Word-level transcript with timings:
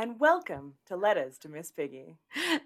and 0.00 0.18
welcome 0.18 0.72
to 0.86 0.96
Letters 0.96 1.36
to 1.36 1.50
Miss 1.50 1.70
Piggy. 1.70 2.16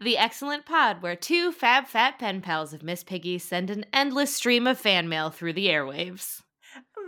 The 0.01 0.17
excellent 0.17 0.65
pod 0.65 1.03
where 1.03 1.17
two 1.17 1.51
fab 1.51 1.89
fat 1.89 2.17
pen 2.17 2.41
pals 2.41 2.73
of 2.73 2.85
Miss 2.85 3.03
Piggy 3.03 3.39
send 3.39 3.71
an 3.71 3.85
endless 3.93 4.37
stream 4.37 4.69
of 4.69 4.79
fan 4.79 5.09
mail 5.09 5.31
through 5.31 5.55
the 5.55 5.67
airwaves. 5.67 6.43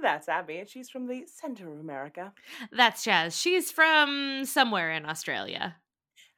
That's 0.02 0.28
Abby, 0.28 0.58
and 0.58 0.68
she's 0.68 0.90
from 0.90 1.06
the 1.06 1.26
center 1.32 1.70
of 1.70 1.78
America. 1.78 2.32
That's 2.72 3.04
Jazz. 3.04 3.40
She's 3.40 3.70
from 3.70 4.44
somewhere 4.44 4.90
in 4.90 5.06
Australia. 5.06 5.76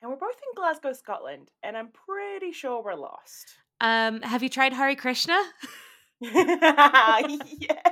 And 0.03 0.11
we're 0.11 0.19
both 0.19 0.37
in 0.37 0.55
Glasgow, 0.55 0.93
Scotland, 0.93 1.51
and 1.63 1.75
I'm 1.75 1.89
pretty 1.89 2.53
sure 2.53 2.83
we're 2.83 2.95
lost. 2.95 3.55
Um, 3.81 4.21
have 4.21 4.43
you 4.43 4.51
tried 4.51 4.75
Hare 4.75 4.97
Krishna? 4.97 5.43
yes. 6.21 7.88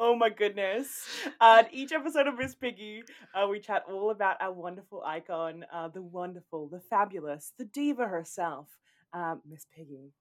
Oh 0.00 0.14
my 0.16 0.30
goodness. 0.30 1.04
Uh, 1.40 1.64
each 1.72 1.92
episode 1.92 2.26
of 2.26 2.38
Miss 2.38 2.54
Piggy, 2.54 3.02
uh, 3.34 3.46
we 3.48 3.60
chat 3.60 3.84
all 3.90 4.10
about 4.10 4.36
our 4.40 4.52
wonderful 4.52 5.02
icon, 5.04 5.64
uh, 5.72 5.88
the 5.88 6.02
wonderful, 6.02 6.68
the 6.68 6.80
fabulous, 6.80 7.52
the 7.58 7.64
diva 7.64 8.06
herself, 8.06 8.68
uh, 9.12 9.36
Miss 9.48 9.66
Piggy. 9.74 10.12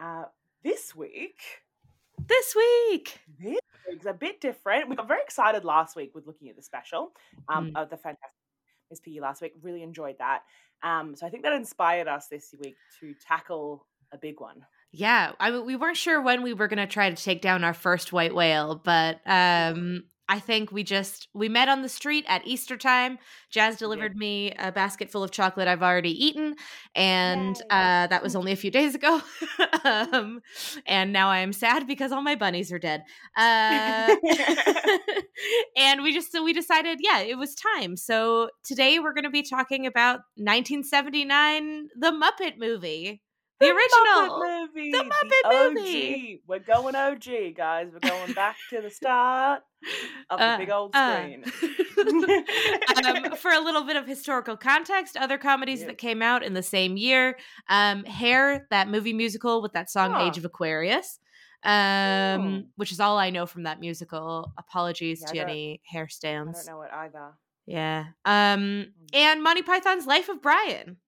Uh, 0.00 0.24
this 0.62 0.94
week, 0.94 1.40
This 2.26 2.54
week. 2.56 3.20
this 3.40 3.60
week's 3.88 4.06
a 4.06 4.12
bit 4.12 4.40
different. 4.40 4.88
We 4.88 4.96
got 4.96 5.08
very 5.08 5.22
excited 5.22 5.64
last 5.64 5.96
week 5.96 6.14
with 6.14 6.26
looking 6.26 6.48
at 6.48 6.56
the 6.56 6.62
special 6.62 7.12
um, 7.48 7.70
Mm. 7.72 7.82
of 7.82 7.90
the 7.90 7.96
fantastic 7.96 8.30
Miss 8.90 9.00
Piggy 9.00 9.20
last 9.20 9.42
week. 9.42 9.52
Really 9.62 9.82
enjoyed 9.82 10.16
that. 10.18 10.42
Um, 10.82 11.14
so 11.16 11.26
I 11.26 11.30
think 11.30 11.42
that 11.44 11.52
inspired 11.52 12.08
us 12.08 12.28
this 12.28 12.54
week 12.60 12.76
to 13.00 13.14
tackle 13.26 13.86
a 14.12 14.18
big 14.18 14.40
one. 14.40 14.64
Yeah, 14.98 15.32
I 15.38 15.50
mean, 15.50 15.66
we 15.66 15.76
weren't 15.76 15.98
sure 15.98 16.22
when 16.22 16.42
we 16.42 16.54
were 16.54 16.68
going 16.68 16.78
to 16.78 16.86
try 16.86 17.10
to 17.10 17.22
take 17.22 17.42
down 17.42 17.64
our 17.64 17.74
first 17.74 18.14
white 18.14 18.34
whale, 18.34 18.80
but 18.82 19.20
um, 19.26 20.04
I 20.26 20.40
think 20.40 20.72
we 20.72 20.84
just 20.84 21.28
we 21.34 21.50
met 21.50 21.68
on 21.68 21.82
the 21.82 21.88
street 21.90 22.24
at 22.26 22.46
Easter 22.46 22.78
time. 22.78 23.18
Jazz 23.50 23.76
delivered 23.76 24.16
me 24.16 24.52
a 24.58 24.72
basket 24.72 25.10
full 25.10 25.22
of 25.22 25.32
chocolate 25.32 25.68
I've 25.68 25.82
already 25.82 26.12
eaten, 26.24 26.56
and 26.94 27.60
uh, 27.68 28.06
that 28.06 28.22
was 28.22 28.34
only 28.34 28.52
a 28.52 28.56
few 28.56 28.70
days 28.70 28.94
ago. 28.94 29.20
um, 29.84 30.40
and 30.86 31.12
now 31.12 31.28
I 31.28 31.40
am 31.40 31.52
sad 31.52 31.86
because 31.86 32.10
all 32.10 32.22
my 32.22 32.34
bunnies 32.34 32.72
are 32.72 32.78
dead. 32.78 33.04
Uh, 33.36 34.16
and 35.76 36.02
we 36.02 36.14
just 36.14 36.32
so 36.32 36.42
we 36.42 36.54
decided, 36.54 37.00
yeah, 37.02 37.20
it 37.20 37.36
was 37.36 37.54
time. 37.54 37.98
So 37.98 38.48
today 38.64 38.98
we're 38.98 39.12
going 39.12 39.24
to 39.24 39.30
be 39.30 39.42
talking 39.42 39.86
about 39.86 40.20
1979, 40.36 41.88
the 41.98 42.12
Muppet 42.12 42.58
movie. 42.58 43.20
The, 43.58 43.66
original. 43.66 44.38
Muppet 44.38 44.60
movie. 44.74 44.90
The 44.90 45.04
Muppet 45.04 45.74
movie. 45.74 46.34
OG. 46.34 46.40
We're 46.46 46.58
going 46.58 46.94
OG, 46.94 47.54
guys. 47.56 47.88
We're 47.92 48.08
going 48.08 48.32
back 48.34 48.56
to 48.70 48.80
the 48.82 48.90
start 48.90 49.62
of 50.30 50.38
the 50.38 50.44
Uh, 50.44 50.58
big 50.58 50.70
old 50.70 50.94
uh. 50.94 51.16
screen. 51.16 51.44
um, 53.30 53.36
for 53.36 53.50
a 53.52 53.60
little 53.60 53.84
bit 53.84 53.96
of 53.96 54.06
historical 54.06 54.56
context, 54.56 55.16
other 55.16 55.38
comedies 55.38 55.80
Yeah. 55.80 55.86
that 55.88 55.98
came 55.98 56.20
out 56.22 56.42
in 56.42 56.52
the 56.54 56.62
same 56.62 56.96
year, 56.96 57.38
um, 57.68 58.04
Hair, 58.04 58.66
that 58.70 58.88
movie 58.88 59.12
musical 59.14 59.62
with 59.62 59.72
that 59.72 59.90
song 59.90 60.12
Huh. 60.12 60.26
Age 60.26 60.36
of 60.38 60.44
Aquarius, 60.44 61.18
um, 61.62 61.70
Hmm. 62.42 62.58
which 62.76 62.92
is 62.92 63.00
all 63.00 63.16
I 63.18 63.30
know 63.30 63.46
from 63.46 63.62
that 63.62 63.80
musical. 63.80 64.52
Apologies 64.58 65.22
Yeah, 65.32 65.44
to 65.44 65.50
any 65.50 65.80
hair 65.84 66.04
I 66.04 66.08
stands. 66.08 66.66
don't 66.66 66.76
know 66.76 66.82
it 66.82 66.90
either. 66.92 67.32
Yeah. 67.66 68.04
Um, 68.24 68.92
and 69.12 69.42
Monty 69.42 69.62
Python's 69.62 70.06
Life 70.06 70.28
of 70.28 70.42
Brian. 70.42 70.98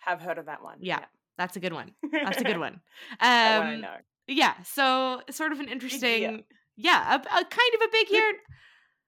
Have 0.00 0.20
heard 0.20 0.36
of 0.38 0.46
that 0.46 0.62
one. 0.62 0.78
Yeah. 0.80 1.04
That's 1.38 1.56
a 1.56 1.60
good 1.60 1.72
one. 1.72 1.92
That's 2.12 2.40
a 2.40 2.44
good 2.44 2.58
one. 2.58 2.80
that 3.20 3.58
one 3.58 3.66
I 3.68 3.74
Um, 3.74 3.80
know. 3.80 3.94
yeah. 4.28 4.54
So 4.64 5.20
sort 5.30 5.52
of 5.52 5.60
an 5.60 5.68
interesting, 5.68 6.44
yeah, 6.76 7.14
a, 7.14 7.18
a 7.18 7.44
kind 7.44 7.74
of 7.74 7.80
a 7.82 7.88
big 7.90 8.10
year. 8.10 8.32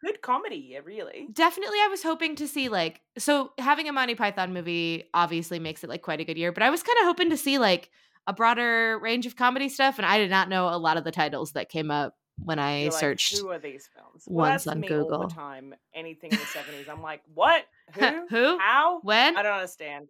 Good 0.05 0.21
comedy, 0.21 0.69
yeah, 0.73 0.81
really. 0.85 1.27
Definitely, 1.33 1.79
I 1.81 1.89
was 1.89 2.03
hoping 2.03 2.37
to 2.37 2.47
see 2.47 2.69
like 2.69 3.01
so 3.17 3.53
having 3.59 3.89
a 3.89 3.93
Monty 3.93 4.15
Python 4.15 4.53
movie 4.53 5.05
obviously 5.15 5.59
makes 5.59 5.83
it 5.83 5.89
like 5.91 6.03
quite 6.03 6.21
a 6.21 6.25
good 6.25 6.37
year, 6.37 6.53
but 6.53 6.63
I 6.63 6.71
was 6.71 6.83
kind 6.83 6.99
of 7.01 7.07
hoping 7.07 7.31
to 7.31 7.37
see 7.37 7.59
like 7.59 7.91
a 8.27 8.33
broader 8.35 8.99
range 8.99 9.25
of 9.25 9.37
comedy 9.37 9.69
stuff, 9.71 9.99
and 9.99 10.05
I 10.07 10.19
did 10.19 10.31
not 10.31 10.49
know 10.51 10.69
a 10.69 10.77
lot 10.77 10.97
of 10.99 11.05
the 11.05 11.13
titles 11.13 11.53
that 11.53 11.71
came 11.71 11.91
up 11.91 12.15
when 12.39 12.59
I 12.59 12.83
You're 12.83 12.91
like, 12.91 13.01
searched. 13.01 13.39
Who 13.39 13.49
are 13.51 13.59
these 13.59 13.89
films? 13.95 14.25
Well, 14.27 14.51
once 14.51 14.67
on 14.67 14.83
Google. 14.83 15.29
time. 15.29 15.75
Anything 15.95 16.31
in 16.33 16.39
the 16.39 16.45
seventies, 16.45 16.89
I'm 16.91 17.01
like, 17.03 17.23
what? 17.35 17.65
Who? 17.95 18.27
Who? 18.29 18.59
How? 18.59 19.01
when? 19.03 19.37
I 19.37 19.43
don't 19.43 19.55
understand. 19.55 20.09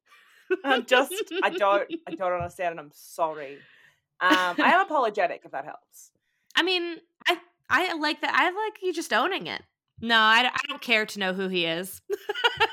I'm 0.65 0.85
just, 0.87 1.13
I 1.43 1.51
don't, 1.59 1.91
I 2.09 2.15
don't 2.15 2.33
understand, 2.33 2.73
and 2.73 2.81
I'm 2.81 2.91
sorry. 2.95 3.59
Um, 4.21 4.31
I 4.59 4.73
am 4.73 4.81
apologetic 4.87 5.43
if 5.45 5.51
that 5.53 5.65
helps. 5.65 6.11
I 6.55 6.63
mean, 6.63 6.97
I 7.29 7.37
I 7.69 7.95
like 7.95 8.21
that. 8.23 8.33
I 8.35 8.45
like 8.51 8.83
you 8.83 8.93
just 8.93 9.13
owning 9.13 9.47
it. 9.47 9.63
No, 10.01 10.19
I, 10.19 10.43
don't- 10.43 10.55
I 10.55 10.61
don't 10.69 10.81
care 10.83 11.07
to 11.07 11.19
know 11.19 11.33
who 11.33 11.49
he 11.49 11.65
is. 11.65 12.03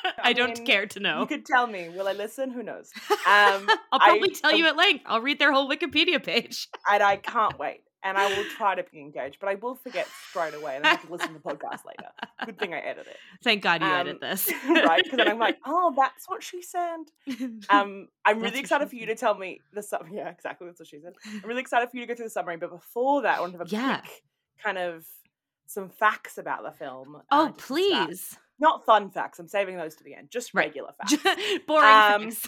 I, 0.06 0.30
I 0.30 0.34
don't 0.34 0.58
mean, 0.58 0.66
care 0.68 0.86
to 0.88 1.00
know. 1.00 1.22
You 1.22 1.26
could 1.28 1.46
tell 1.46 1.68
me. 1.68 1.88
Will 1.90 2.08
I 2.08 2.12
listen? 2.14 2.50
Who 2.52 2.64
knows? 2.64 2.92
Um, 3.26 3.70
I'll 3.94 4.00
probably 4.00 4.32
I- 4.32 4.34
tell 4.34 4.54
you 4.58 4.68
at 4.68 4.76
length. 4.76 5.04
I'll 5.08 5.22
read 5.22 5.40
their 5.40 5.52
whole 5.54 5.70
Wikipedia 5.70 6.22
page. 6.24 6.68
and 6.92 7.02
I 7.02 7.16
can't 7.16 7.58
wait. 7.58 7.84
And 8.06 8.18
I 8.18 8.28
will 8.36 8.44
try 8.58 8.76
to 8.76 8.84
be 8.84 9.00
engaged, 9.00 9.38
but 9.40 9.48
I 9.48 9.56
will 9.56 9.76
forget 9.76 10.08
straight 10.30 10.54
away, 10.54 10.76
and 10.76 10.86
I 10.86 10.90
have 10.90 11.06
to 11.06 11.12
listen 11.12 11.30
to 11.30 11.34
the 11.36 11.40
podcast 11.40 11.86
later. 11.86 12.10
Good 12.46 12.60
thing 12.60 12.74
I 12.74 12.80
edit 12.80 13.08
it, 13.08 13.16
Thank 13.44 13.64
God 13.64 13.82
you 13.82 13.88
Um, 13.88 13.94
edit 13.94 14.20
this. 14.20 14.52
right? 14.70 15.02
Because 15.02 15.18
then 15.18 15.30
I'm 15.30 15.40
like, 15.40 15.58
oh, 15.66 15.94
that's 15.96 16.28
what 16.28 16.44
she 16.44 16.62
said. 16.62 16.98
Um, 17.70 18.10
I'm 18.26 18.42
really 18.42 18.60
excited 18.60 18.90
for 18.90 18.96
you 18.96 19.04
said. 19.08 19.10
to 19.10 19.16
tell 19.16 19.36
me 19.38 19.62
the 19.72 19.82
sum. 19.82 20.08
Yeah, 20.12 20.28
exactly. 20.30 20.68
That's 20.68 20.80
what 20.82 20.88
she 20.90 21.00
said. 21.00 21.14
I'm 21.26 21.48
really 21.48 21.62
excited 21.62 21.90
for 21.90 21.96
you 21.96 22.04
to 22.04 22.08
go 22.08 22.16
through 22.16 22.26
the 22.26 22.30
summary, 22.32 22.58
but 22.58 22.72
before 22.72 23.22
that, 23.22 23.38
I 23.38 23.42
want 23.42 23.54
to 23.54 23.60
have 23.60 23.68
a 23.68 23.70
Yeah. 23.70 24.00
quick 24.02 24.24
kind 24.62 24.78
of 24.78 25.06
some 25.66 25.90
facts 25.90 26.38
about 26.38 26.64
the 26.64 26.72
film. 26.72 27.16
uh, 27.16 27.20
oh, 27.32 27.54
please. 27.58 28.38
Not 28.60 28.86
fun 28.86 29.10
facts. 29.12 29.40
I'm 29.40 29.48
saving 29.48 29.78
those 29.78 29.96
to 29.96 30.04
the 30.04 30.14
end. 30.14 30.30
Just 30.30 30.54
Right. 30.54 30.66
regular 30.68 30.92
facts. 30.98 31.16
Boring 31.66 31.88
Um, 31.90 32.32
facts. 32.32 32.48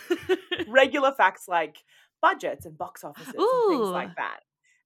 regular 0.67 1.13
facts 1.13 1.47
like 1.47 1.77
budgets 2.21 2.65
and 2.65 2.77
box 2.77 3.03
offices 3.03 3.33
and 3.37 3.69
things 3.69 3.87
like 3.89 4.15
that. 4.17 4.41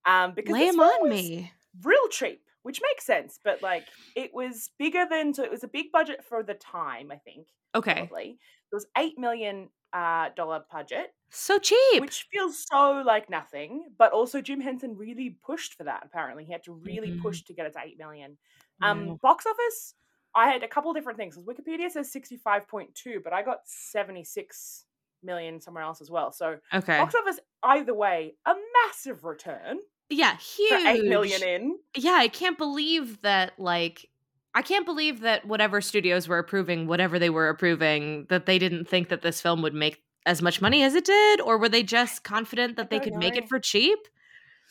Um, 0.06 0.34
because 0.36 0.58
Lay 0.58 0.68
on 0.70 1.08
me. 1.10 1.54
real 1.84 2.08
cheap, 2.10 2.44
which 2.64 2.82
makes 2.82 3.06
sense. 3.06 3.40
But 3.44 3.62
like, 3.62 3.90
it 4.16 4.34
was 4.34 4.70
bigger 4.80 5.06
than 5.10 5.34
so 5.34 5.44
it 5.44 5.52
was 5.52 5.64
a 5.64 5.68
big 5.68 5.92
budget 5.92 6.24
for 6.26 6.44
the 6.44 6.54
time. 6.56 7.12
I 7.12 7.18
think 7.18 7.48
Okay. 7.76 8.12
probably 8.12 8.32
it 8.72 8.76
was 8.76 8.88
eight 8.98 9.18
million 9.18 9.70
uh, 9.94 10.30
dollar 10.36 10.64
budget, 10.72 11.14
So 11.32 11.58
cheap. 11.60 12.12
which 12.12 12.28
feels 12.32 12.66
so 12.72 13.04
like 13.06 13.30
nothing. 13.30 13.90
But 13.98 14.12
also, 14.14 14.42
Jim 14.42 14.62
Henson 14.62 14.96
really 14.98 15.32
pushed 15.44 15.76
for 15.76 15.84
that. 15.86 16.04
Apparently, 16.06 16.46
he 16.46 16.52
had 16.52 16.64
to 16.64 16.74
really 16.74 17.12
Mhm. 17.12 17.20
push 17.22 17.44
to 17.44 17.54
get 17.54 17.66
it 17.68 17.74
to 17.74 17.82
eight 17.84 17.98
million. 17.98 18.38
Um, 18.82 19.16
Wow. 19.16 19.20
box 19.22 19.46
office. 19.46 19.96
I 20.36 20.52
had 20.52 20.64
a 20.64 20.68
couple 20.68 20.94
different 20.94 21.18
things. 21.18 21.38
Wikipedia 21.38 21.90
says 21.92 22.12
sixty-five 22.12 22.68
point 22.68 22.96
two, 22.96 23.22
but 23.24 23.34
I 23.34 23.42
got 23.44 23.62
seventy-six 23.68 24.86
million 25.24 25.60
somewhere 25.62 25.84
else 25.84 26.02
as 26.02 26.12
well. 26.12 26.32
So 26.32 26.60
okay. 26.74 27.10
box 27.10 27.16
office 27.16 27.40
either 27.64 27.94
way 27.94 28.38
a 28.46 28.56
massive 28.86 29.24
return 29.26 29.80
Yeah, 30.10 30.36
for 30.36 30.38
huge. 30.38 30.88
8 30.88 31.06
million 31.06 31.44
in 31.44 31.80
Yeah, 31.96 32.18
I 32.18 32.28
can't 32.28 32.58
believe 32.58 33.22
that 33.22 33.60
like 33.60 34.10
I 34.56 34.62
can't 34.62 34.86
believe 34.86 35.22
that 35.22 35.46
whatever 35.46 35.82
studios 35.82 36.28
were 36.28 36.40
approving 36.40 36.88
whatever 36.88 37.20
they 37.20 37.30
were 37.30 37.50
approving 37.50 38.26
that 38.30 38.46
they 38.46 38.58
didn't 38.60 38.86
think 38.86 39.10
that 39.10 39.22
this 39.22 39.42
film 39.42 39.62
would 39.62 39.74
make 39.76 40.02
as 40.26 40.42
much 40.42 40.62
money 40.62 40.84
as 40.84 40.96
it 40.96 41.06
did 41.06 41.42
or 41.42 41.58
were 41.58 41.70
they 41.70 41.84
just 41.84 42.24
confident 42.24 42.76
that 42.78 42.90
they 42.90 43.00
could 43.00 43.16
make 43.16 43.36
it 43.38 43.48
for 43.48 43.60
cheap? 43.60 44.00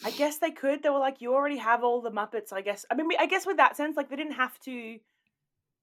i 0.05 0.11
guess 0.11 0.39
they 0.39 0.51
could 0.51 0.83
they 0.83 0.91
were 0.91 0.99
like 0.99 1.21
you 1.21 1.35
already 1.35 1.57
have 1.57 1.83
all 1.83 2.01
the 2.01 2.11
muppets 2.11 2.53
i 2.53 2.61
guess 2.61 2.85
i 2.91 2.95
mean 2.95 3.09
i 3.19 3.27
guess 3.27 3.47
with 3.47 3.57
that 3.57 3.77
sense 3.77 3.97
like 3.97 4.09
they 4.09 4.17
didn't 4.17 4.33
have 4.33 4.59
to 4.61 4.99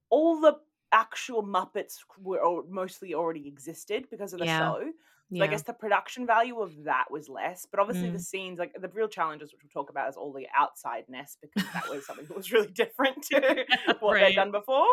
all 0.10 0.40
the 0.40 0.54
actual 0.92 1.44
muppets 1.44 1.98
were 2.20 2.64
mostly 2.70 3.14
already 3.14 3.48
existed 3.48 4.08
because 4.10 4.34
of 4.34 4.40
the 4.40 4.46
Yeah. 4.46 4.60
show 4.60 4.92
so 5.34 5.44
i 5.44 5.48
guess 5.48 5.64
the 5.64 5.74
production 5.74 6.26
value 6.28 6.60
of 6.60 6.72
that 6.84 7.06
was 7.10 7.28
less 7.30 7.66
but 7.72 7.80
obviously 7.80 8.10
the 8.12 8.18
Mm. 8.18 8.22
scenes 8.22 8.60
like 8.60 8.74
the 8.80 8.90
real 8.90 9.08
challenges 9.08 9.52
which 9.52 9.62
we'll 9.64 9.82
talk 9.84 9.90
about 9.90 10.08
is 10.10 10.16
all 10.18 10.32
the 10.34 10.48
outsideness 10.60 11.38
because 11.42 11.68
that 11.74 11.90
was 11.90 12.06
something 12.06 12.26
that 12.28 12.38
was 12.38 12.52
really 12.52 12.68
different 12.84 13.24
to 13.32 13.66
what 14.02 14.14
Right. 14.14 14.30
they'd 14.30 14.36
done 14.36 14.52
before 14.52 14.86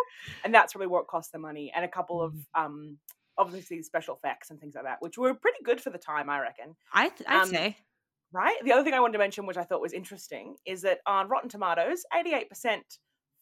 and 0.44 0.54
that's 0.54 0.74
really 0.74 0.86
what 0.86 1.06
cost 1.06 1.32
the 1.32 1.38
money 1.38 1.70
and 1.74 1.84
a 1.84 1.88
couple 1.88 2.22
of 2.22 2.32
Mhm. 2.32 2.44
um 2.54 2.98
obviously 3.38 3.82
special 3.82 4.14
effects 4.16 4.50
and 4.50 4.60
things 4.60 4.74
like 4.74 4.84
that 4.84 4.98
which 5.00 5.16
were 5.18 5.34
pretty 5.34 5.58
good 5.64 5.80
for 5.80 5.90
the 5.90 5.98
time 5.98 6.28
i 6.30 6.38
reckon 6.40 6.76
I 6.92 7.08
th- 7.08 7.28
I'd 7.28 7.42
um, 7.42 7.48
say. 7.48 7.76
right 8.32 8.56
the 8.64 8.72
other 8.72 8.84
thing 8.84 8.94
i 8.94 9.00
wanted 9.00 9.12
to 9.14 9.18
mention 9.18 9.46
which 9.46 9.56
i 9.56 9.64
thought 9.64 9.80
was 9.80 9.92
interesting 9.92 10.56
is 10.66 10.82
that 10.82 11.00
on 11.06 11.28
rotten 11.28 11.48
tomatoes 11.48 12.04
88% 12.14 12.80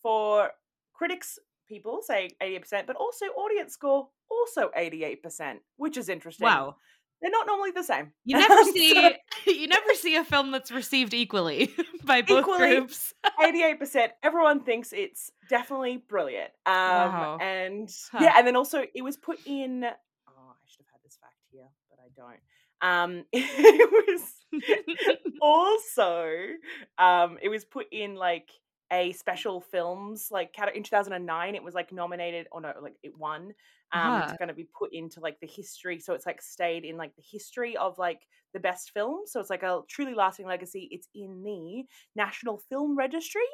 for 0.03 0.51
critics 0.95 1.39
people 1.71 2.01
say 2.03 2.31
88% 2.43 2.87
but 2.87 2.97
also 2.97 3.25
audience 3.27 3.73
score 3.73 4.09
also 4.31 4.71
88% 4.77 5.59
which 5.77 5.97
is 5.97 6.09
interesting 6.11 6.45
Wow. 6.47 6.77
they're 7.23 7.31
not 7.31 7.47
normally 7.47 7.71
the 7.71 7.83
same 7.85 8.13
You 8.25 8.37
never 8.45 8.63
So- 8.65 8.73
see 8.73 9.15
you 9.47 9.67
never 9.69 9.95
see 9.95 10.17
a 10.17 10.25
film 10.25 10.51
that's 10.51 10.71
received 10.73 11.15
equally 11.15 11.73
by 12.05 12.23
both 12.23 12.41
Equally. 12.41 12.77
groups. 12.77 13.15
88% 13.41 14.09
everyone 14.23 14.61
thinks 14.65 14.93
it's 14.93 15.31
definitely 15.49 15.97
brilliant 15.97 16.51
um 16.67 16.75
Wow. 16.75 17.39
and 17.41 17.89
Huh. 18.13 18.19
yeah 18.23 18.35
and 18.37 18.47
then 18.47 18.57
also 18.57 18.85
it 18.95 19.03
was 19.03 19.17
put 19.17 19.39
in 19.47 19.85
oh 19.85 20.51
i 20.53 20.67
should 20.67 20.85
have 20.85 20.93
had 20.93 21.03
this 21.05 21.17
fact 21.21 21.37
here 21.53 21.69
but 21.89 21.99
i 22.05 22.09
don't 22.21 22.41
um 22.83 23.25
it 23.33 23.91
was 24.09 24.23
also 25.41 26.37
um 26.99 27.39
it 27.43 27.49
was 27.49 27.65
put 27.65 27.87
in 27.93 28.15
like 28.15 28.51
a 28.93 29.13
special 29.13 29.61
films 29.61 30.29
like 30.31 30.55
in 30.75 30.83
2009 30.83 31.55
it 31.55 31.63
was 31.63 31.75
like 31.75 31.93
nominated 31.93 32.47
or 32.53 32.61
no 32.61 32.73
like 32.83 32.97
it 33.03 33.17
won 33.17 33.53
um 33.93 34.17
Uh-huh. 34.17 34.19
it's 34.19 34.33
going 34.33 34.49
to 34.49 34.55
be 34.55 34.69
put 34.79 34.93
into 34.93 35.21
like 35.21 35.39
the 35.41 35.47
history 35.47 35.99
so 36.01 36.15
it's 36.15 36.27
like 36.27 36.43
stayed 36.43 36.85
in 36.85 36.97
like 36.97 37.15
the 37.17 37.23
history 37.23 37.77
of 37.77 37.99
like 37.99 38.27
the 38.53 38.61
best 38.61 38.91
films 38.93 39.33
so 39.33 39.41
it's 39.41 39.51
like 39.51 39.63
a 39.63 39.81
truly 39.89 40.15
lasting 40.15 40.47
legacy 40.47 40.89
it's 40.91 41.09
in 41.15 41.43
the 41.43 41.85
national 42.17 42.59
film 42.59 42.97
registry 42.97 43.47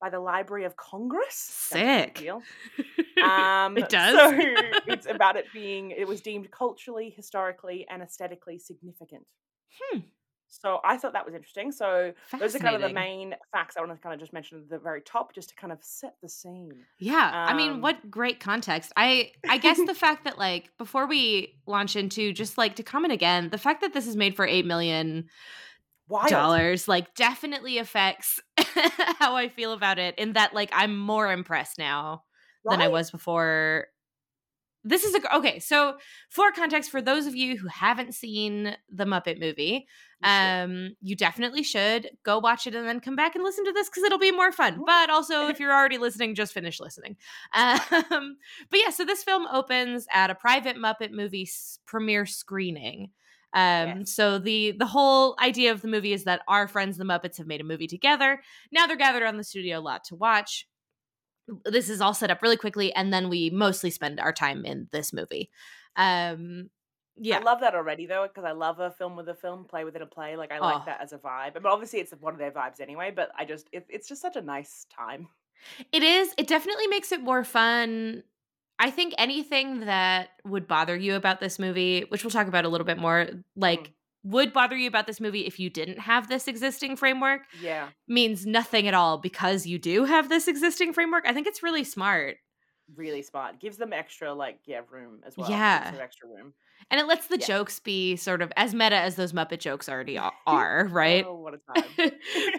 by 0.00 0.10
the 0.10 0.20
library 0.20 0.64
of 0.64 0.76
congress 0.76 1.56
Sounds 1.70 1.84
like 1.86 1.96
a 1.96 1.98
big 1.98 2.14
Sick. 2.14 2.16
deal. 2.16 2.46
um 3.22 3.76
It 3.76 3.88
does? 3.88 4.20
so 4.20 4.30
it's 4.86 5.06
about 5.06 5.36
it 5.36 5.52
being 5.52 5.90
it 5.92 6.06
was 6.08 6.20
deemed 6.22 6.50
culturally 6.50 7.10
historically 7.10 7.86
and 7.88 8.02
aesthetically 8.02 8.58
significant 8.58 9.32
Hmm. 9.70 10.00
So 10.62 10.80
i 10.84 10.96
thought 10.96 11.12
that 11.12 11.24
was 11.24 11.34
interesting 11.34 11.72
so 11.72 12.12
those 12.38 12.54
are 12.54 12.58
kind 12.58 12.74
of 12.76 12.82
the 12.82 12.88
main 12.90 13.34
facts 13.52 13.76
I 13.76 13.80
want 13.80 13.92
to 13.92 13.98
kind 13.98 14.14
of 14.14 14.20
just 14.20 14.32
mention 14.32 14.58
at 14.58 14.68
the 14.68 14.78
very 14.78 15.00
top, 15.02 15.34
just 15.34 15.48
to 15.50 15.54
kind 15.54 15.72
of 15.72 15.78
set 15.82 16.14
the 16.22 16.28
scene. 16.28 16.70
Yeah, 16.98 17.30
I 17.32 17.54
mean, 17.54 17.70
Um, 17.72 17.80
what 17.80 18.10
great 18.10 18.40
context. 18.40 18.92
I 18.96 19.32
I 19.48 19.58
guess 19.58 19.78
the 19.84 19.94
fact 19.94 20.24
that 20.24 20.38
like 20.38 20.70
before 20.78 21.06
we 21.06 21.56
launch 21.66 21.96
into 21.96 22.32
just 22.32 22.56
like 22.58 22.76
to 22.76 22.82
comment 22.82 23.12
again, 23.12 23.50
the 23.50 23.58
fact 23.58 23.80
that 23.80 23.92
this 23.92 24.06
is 24.06 24.16
made 24.16 24.36
for 24.36 24.46
eight 24.46 24.66
million 24.66 25.28
dollars 26.28 26.86
like 26.88 27.14
definitely 27.14 27.78
affects 27.78 28.40
how 29.18 29.36
I 29.36 29.48
feel 29.48 29.72
about 29.72 29.98
it. 29.98 30.14
In 30.18 30.34
that 30.34 30.54
like 30.54 30.70
I'm 30.72 30.96
more 30.98 31.32
impressed 31.32 31.78
now 31.78 32.24
than 32.64 32.80
I 32.80 32.88
was 32.88 33.10
before. 33.10 33.86
This 34.86 35.04
is 35.04 35.14
a 35.14 35.36
okay. 35.36 35.58
So 35.60 35.96
for 36.28 36.52
context, 36.52 36.90
for 36.90 37.00
those 37.00 37.26
of 37.26 37.34
you 37.34 37.56
who 37.56 37.68
haven't 37.68 38.14
seen 38.14 38.76
the 38.92 39.04
Muppet 39.04 39.40
movie, 39.40 39.86
You 40.20 40.28
um, 40.30 40.96
you 41.00 41.16
definitely 41.16 41.62
should 41.62 42.10
go 42.22 42.38
watch 42.38 42.66
it 42.66 42.74
and 42.74 42.86
then 42.86 43.00
come 43.00 43.16
back 43.16 43.34
and 43.34 43.42
listen 43.42 43.64
to 43.64 43.72
this 43.72 43.88
because 43.88 44.02
it'll 44.04 44.18
be 44.18 44.30
more 44.30 44.52
fun. 44.52 44.82
But 44.84 45.08
also, 45.10 45.48
if 45.48 45.58
you're 45.60 45.72
already 45.72 45.98
listening, 45.98 46.34
just 46.34 46.52
finish 46.52 46.80
listening. 46.80 47.16
Um, 47.54 47.80
but 48.70 48.80
yeah, 48.80 48.90
so 48.90 49.04
this 49.04 49.24
film 49.24 49.46
opens 49.52 50.06
at 50.12 50.30
a 50.30 50.34
private 50.34 50.76
Muppet 50.76 51.10
movie 51.12 51.48
premiere 51.86 52.26
screening. 52.26 53.10
Um, 53.54 54.00
Yes. 54.00 54.10
so 54.10 54.38
the 54.38 54.72
the 54.72 54.86
whole 54.86 55.36
idea 55.40 55.70
of 55.72 55.80
the 55.80 55.88
movie 55.88 56.12
is 56.12 56.24
that 56.24 56.42
our 56.48 56.66
friends 56.66 56.96
the 56.96 57.04
Muppets 57.04 57.38
have 57.38 57.46
made 57.46 57.60
a 57.60 57.64
movie 57.64 57.86
together. 57.86 58.42
Now 58.72 58.86
they're 58.86 58.96
gathered 58.96 59.22
on 59.22 59.36
the 59.36 59.44
studio 59.44 59.80
lot 59.80 60.04
to 60.04 60.16
watch. 60.16 60.66
This 61.64 61.88
is 61.90 62.00
all 62.00 62.14
set 62.14 62.30
up 62.30 62.42
really 62.42 62.56
quickly, 62.56 62.92
and 62.94 63.12
then 63.12 63.28
we 63.28 63.50
mostly 63.50 63.90
spend 63.90 64.18
our 64.20 64.32
time 64.32 64.64
in 64.64 64.88
this 64.92 65.12
movie. 65.12 65.50
Um, 65.96 66.70
yeah, 67.16 67.38
I 67.38 67.42
love 67.42 67.60
that 67.60 67.74
already 67.74 68.06
though, 68.06 68.26
because 68.26 68.44
I 68.44 68.52
love 68.52 68.80
a 68.80 68.90
film 68.90 69.14
with 69.14 69.28
a 69.28 69.34
film, 69.34 69.64
play 69.66 69.84
within 69.84 70.02
a 70.02 70.06
play. 70.06 70.36
Like 70.36 70.50
I 70.52 70.58
like 70.58 70.80
Oh. 70.80 70.82
that 70.86 71.00
as 71.00 71.12
a 71.12 71.18
vibe. 71.18 71.54
But 71.54 71.66
obviously, 71.66 72.00
it's 72.00 72.12
one 72.12 72.32
of 72.32 72.38
their 72.40 72.50
vibes 72.50 72.80
anyway. 72.80 73.12
But 73.14 73.30
I 73.38 73.44
just, 73.44 73.68
it, 73.72 73.86
it's 73.88 74.08
just 74.08 74.20
such 74.20 74.36
a 74.36 74.42
nice 74.42 74.86
time. 74.94 75.28
It 75.92 76.02
is. 76.02 76.34
It 76.36 76.48
definitely 76.48 76.88
makes 76.88 77.12
it 77.12 77.22
more 77.22 77.44
fun. 77.44 78.24
I 78.78 78.90
think 78.90 79.14
anything 79.16 79.80
that 79.80 80.30
would 80.44 80.66
bother 80.66 80.96
you 80.96 81.14
about 81.14 81.38
this 81.38 81.60
movie, 81.60 82.04
which 82.08 82.24
we'll 82.24 82.32
talk 82.32 82.48
about 82.48 82.64
a 82.64 82.68
little 82.68 82.84
bit 82.86 82.98
more, 82.98 83.28
like 83.54 83.92
would 84.24 84.52
bother 84.52 84.76
you 84.76 84.88
about 84.88 85.06
this 85.06 85.20
movie 85.20 85.46
if 85.46 85.60
you 85.60 85.70
didn't 85.70 85.98
have 86.00 86.28
this 86.28 86.48
existing 86.48 86.96
framework, 86.96 87.42
Yeah, 87.62 87.88
means 88.08 88.46
nothing 88.46 88.88
at 88.88 88.94
all 88.94 89.18
because 89.18 89.66
you 89.66 89.78
do 89.78 90.04
have 90.04 90.28
this 90.28 90.48
existing 90.48 90.92
framework. 90.94 91.24
I 91.26 91.32
think 91.32 91.46
it's 91.46 91.62
really 91.62 91.84
smart. 91.84 92.36
really 92.96 93.22
smart. 93.22 93.60
Gives 93.60 93.76
them 93.78 93.92
extra 93.92 94.32
like 94.34 94.58
yeah 94.66 94.80
room 94.90 95.20
as 95.26 95.36
well. 95.36 95.48
Yeah. 95.50 95.92
Extra 96.00 96.28
room. 96.28 96.52
And 96.90 97.00
it 97.00 97.06
lets 97.06 97.28
the 97.28 97.38
Yeah. 97.38 97.46
jokes 97.46 97.80
be 97.80 98.16
sort 98.16 98.42
of 98.42 98.52
as 98.56 98.74
meta 98.74 98.96
as 98.96 99.16
those 99.16 99.32
Muppet 99.32 99.58
jokes 99.60 99.88
already 99.88 100.18
are, 100.46 100.86
right? 100.90 101.24
Oh, 101.26 101.34
what 101.36 101.54
a 101.54 101.58
time. 101.74 102.10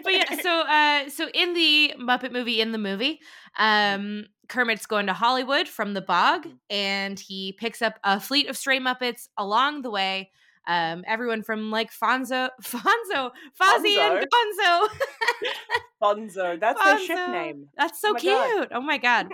but 0.02 0.12
yeah, 0.12 0.40
so 0.42 0.50
uh 0.60 1.08
so 1.10 1.28
in 1.34 1.54
the 1.54 1.94
Muppet 1.98 2.32
movie 2.32 2.60
in 2.60 2.72
the 2.72 2.78
movie, 2.78 3.20
um 3.58 4.26
Kermit's 4.48 4.86
going 4.86 5.06
to 5.06 5.12
Hollywood 5.12 5.66
from 5.68 5.94
the 5.94 6.00
bog 6.02 6.44
Mhm. 6.46 6.58
and 6.70 7.18
he 7.20 7.52
picks 7.52 7.82
up 7.82 7.98
a 8.04 8.20
fleet 8.20 8.48
of 8.48 8.56
stray 8.56 8.78
Muppets 8.80 9.28
along 9.36 9.82
the 9.82 9.90
way. 9.90 10.30
Um 10.66 11.04
everyone 11.06 11.42
from 11.42 11.70
like 11.70 11.92
Fonzo 11.92 12.50
Fonzo 12.62 13.30
Fozzie 13.60 13.98
and 13.98 14.26
Gonzo. 14.26 14.88
Bonzo. 16.02 16.60
That's 16.60 16.82
their 16.84 16.98
ship 16.98 17.16
name. 17.30 17.68
That's 17.76 18.00
so 18.00 18.10
Oh 18.10 18.12
my 18.12 18.20
God. 18.20 18.46
cute. 18.56 18.68
Oh 18.72 18.80
my 18.80 18.98
god. 18.98 19.28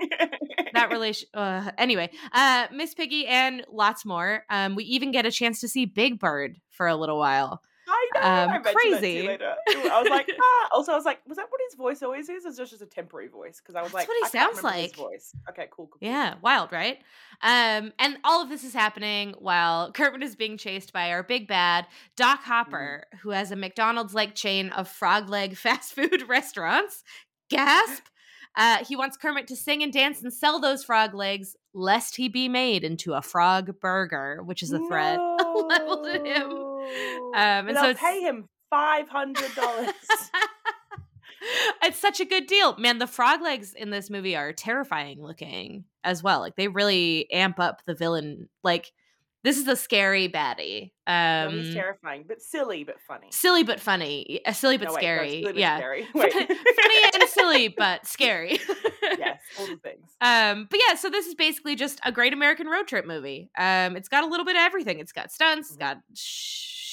That 0.75 0.91
relation 0.91 1.29
uh 1.35 1.71
anyway, 1.79 2.11
uh 2.33 2.67
Miss 2.73 2.95
Piggy 2.95 3.27
and 3.27 3.65
lots 3.71 4.05
more. 4.05 4.45
Um 4.51 4.75
we 4.75 4.85
even 4.85 5.11
get 5.11 5.27
a 5.27 5.31
chance 5.31 5.61
to 5.61 5.69
see 5.69 5.85
Big 5.87 6.19
Bird 6.19 6.59
for 6.71 6.87
a 6.87 6.95
little 6.97 7.19
while. 7.19 7.61
I 7.89 8.09
know. 8.15 8.21
Um, 8.21 8.63
I 8.65 8.73
crazy. 8.73 9.27
later. 9.27 9.55
I 9.69 10.01
was 10.01 10.11
like, 10.11 10.29
ah. 10.41 10.69
Also, 10.73 10.93
I 10.93 10.97
was 10.97 11.05
like, 11.05 11.21
was 11.27 11.37
that 11.37 11.47
what 11.51 11.61
his 11.69 11.77
voice 11.77 12.03
always 12.03 12.29
is? 12.29 12.45
Is 12.45 12.57
just 12.57 12.81
a 12.81 12.87
temporary 12.87 13.29
voice? 13.29 13.61
Because 13.61 13.75
I 13.75 13.83
was 13.83 13.93
That's 13.93 14.07
like, 14.07 14.09
what 14.09 14.17
he 14.23 14.29
sounds 14.39 14.57
his 14.57 14.65
like. 14.65 14.97
voice. 14.97 15.35
Okay, 15.51 15.69
cool, 15.71 15.87
cool. 15.87 15.99
cool. 16.01 16.09
Yeah, 16.09 16.35
wild, 16.43 16.73
right? 16.73 16.99
Um, 17.43 17.93
and 17.99 18.19
all 18.25 18.43
of 18.43 18.49
this 18.49 18.65
is 18.65 18.73
happening 18.73 19.35
while 19.39 19.91
Kermit 19.93 20.23
is 20.23 20.37
being 20.37 20.57
chased 20.57 20.93
by 20.93 21.11
our 21.11 21.23
big 21.23 21.49
bad 21.49 21.87
Doc 22.17 22.43
Hopper, 22.43 23.05
who 23.23 23.31
has 23.31 23.51
a 23.51 23.57
McDonald's 23.57 24.15
like 24.15 24.35
chain 24.35 24.71
of 24.71 24.89
frog 24.89 25.29
leg 25.29 25.57
fast 25.57 25.93
food 25.95 26.29
restaurants. 26.29 27.03
Gasp! 27.51 28.05
Uh, 28.55 28.85
he 28.85 28.97
wants 28.97 29.17
Kermit 29.17 29.47
to 29.49 29.57
sing 29.57 29.83
and 29.83 29.93
dance 29.93 30.23
and 30.23 30.33
sell 30.33 30.61
those 30.61 30.85
frog 30.85 31.15
legs, 31.15 31.57
lest 31.73 32.17
he 32.17 32.29
be 32.29 32.49
made 32.49 32.85
into 32.85 33.15
a 33.15 33.23
frog 33.23 33.81
burger, 33.81 34.43
which 34.45 34.63
is 34.63 34.73
a 34.73 34.79
threat 34.87 35.19
leveled 35.55 36.07
at 36.07 36.27
him. 36.27 36.72
No. 36.83 37.29
Um, 37.35 37.69
and 37.69 37.77
so 37.77 37.87
I'll 37.89 37.95
pay 37.95 38.21
him 38.21 38.49
five 38.71 39.09
hundred 39.09 39.55
dollars. 39.55 39.91
it's 41.83 41.99
such 41.99 42.21
a 42.21 42.25
good 42.25 42.47
deal. 42.47 42.77
Man, 42.79 42.99
the 42.99 43.07
frog 43.07 43.43
legs 43.43 43.75
in 43.75 43.91
this 43.91 44.11
movie 44.11 44.37
are 44.37 44.53
terrifying 44.53 45.21
looking 45.23 45.85
as 46.05 46.23
well. 46.23 46.41
Like 46.41 46.57
they 46.57 46.69
really 46.69 47.31
amp 47.33 47.59
up 47.59 47.83
the 47.87 47.95
villain. 47.95 48.49
Like 48.63 48.93
this 49.45 49.59
is 49.59 49.67
a 49.67 49.75
scary 49.75 50.29
baddie. 50.29 50.93
no, 51.09 51.49
Um 51.49 51.59
he's 51.59 51.75
terrifying, 51.75 52.25
but 52.29 52.41
silly, 52.41 52.85
but 52.85 53.01
funny. 53.09 53.27
silly 53.33 53.65
but 53.65 53.81
funny. 53.81 54.41
Uh, 54.47 54.53
silly 54.53 54.79
but 54.79 54.87
No, 54.89 54.95
wait, 54.95 54.99
no, 54.99 55.01
scary. 55.01 55.43
silly 55.43 55.61
yeah. 55.61 55.77
scary. 55.79 56.05
funny 56.13 56.97
and 57.15 57.29
silly 57.29 57.69
but 57.69 58.07
scary. 58.07 58.61
yes, 59.19 59.41
all 59.59 59.67
the 59.67 59.77
things. 59.83 60.13
Um, 60.21 60.69
but 60.71 60.79
yeah, 60.87 60.95
so 60.95 61.11
this 61.11 61.27
is 61.27 61.35
basically 61.35 61.75
just 61.75 61.99
a 62.05 62.13
great 62.13 62.33
American 62.33 62.69
road 62.69 62.87
trip 62.87 63.05
movie. 63.05 63.51
Um, 63.59 63.97
it's 63.97 64.09
got 64.09 64.23
a 64.23 64.29
little 64.29 64.47
bit 64.47 64.55
of 64.55 64.61
everything. 64.63 65.01
It's 65.01 65.11
got 65.13 65.33
stunts, 65.33 65.71
it's 65.71 65.77
Mhm. 65.77 65.81
got 65.81 65.97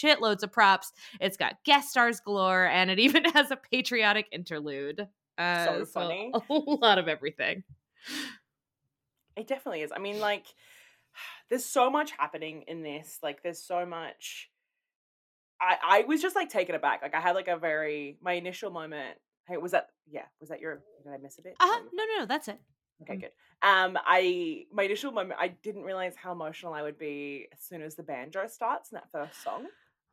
shitloads 0.04 0.44
of 0.44 0.52
props, 0.52 0.92
it's 1.20 1.38
got 1.38 1.56
guest 1.66 1.90
stars 1.90 2.20
galore, 2.20 2.66
and 2.66 2.90
it 2.92 3.00
even 3.08 3.26
has 3.26 3.52
a 3.52 3.56
patriotic 3.58 4.28
interlude. 4.32 5.08
Uh, 5.38 5.66
So 5.66 5.86
funny. 5.86 6.32
a 6.34 6.42
lot 6.54 6.98
of 7.00 7.08
everything. 7.08 7.64
It 9.36 9.48
definitely 9.48 9.82
is. 9.82 9.92
I 9.96 10.00
mean, 10.00 10.20
like, 10.20 10.46
there's 11.50 11.66
so 11.66 11.90
much 11.90 12.12
happening 12.12 12.64
in 12.68 12.84
this. 12.84 13.20
Like, 13.24 13.42
there's 13.44 13.62
so 13.62 13.86
much. 13.86 14.50
I 15.62 15.78
I 15.84 16.02
was 16.04 16.22
just 16.22 16.36
like 16.36 16.50
taken 16.50 16.76
aback. 16.76 17.02
Like, 17.02 17.16
I 17.16 17.20
had 17.20 17.36
like 17.36 17.48
a 17.48 17.58
very 17.58 18.18
my 18.22 18.34
initial 18.34 18.72
moment. 18.72 19.18
Hey, 19.48 19.58
was 19.58 19.72
that 19.72 19.90
yeah? 20.10 20.26
Was 20.40 20.50
that 20.50 20.60
your? 20.62 20.82
Did 21.04 21.14
I 21.14 21.18
miss 21.18 21.38
a 21.40 21.42
bit? 21.42 21.56
Uh 21.60 21.68
huh. 21.68 21.82
No, 21.94 22.04
no, 22.06 22.20
no. 22.22 22.26
That's 22.26 22.48
it. 22.48 22.60
Okay, 23.02 23.16
Mm. 23.16 23.22
good. 23.22 23.32
Um, 23.62 23.98
I 24.06 24.66
my 24.72 24.84
initial 24.84 25.12
moment, 25.12 25.40
I 25.40 25.50
didn't 25.50 25.84
realize 25.84 26.16
how 26.16 26.32
emotional 26.32 26.74
I 26.74 26.82
would 26.82 26.98
be 26.98 27.48
as 27.54 27.60
soon 27.62 27.82
as 27.82 27.96
the 27.96 28.04
banjo 28.04 28.48
starts 28.48 28.92
in 28.92 28.96
that 28.96 29.12
first 29.12 29.42
song. 29.44 29.68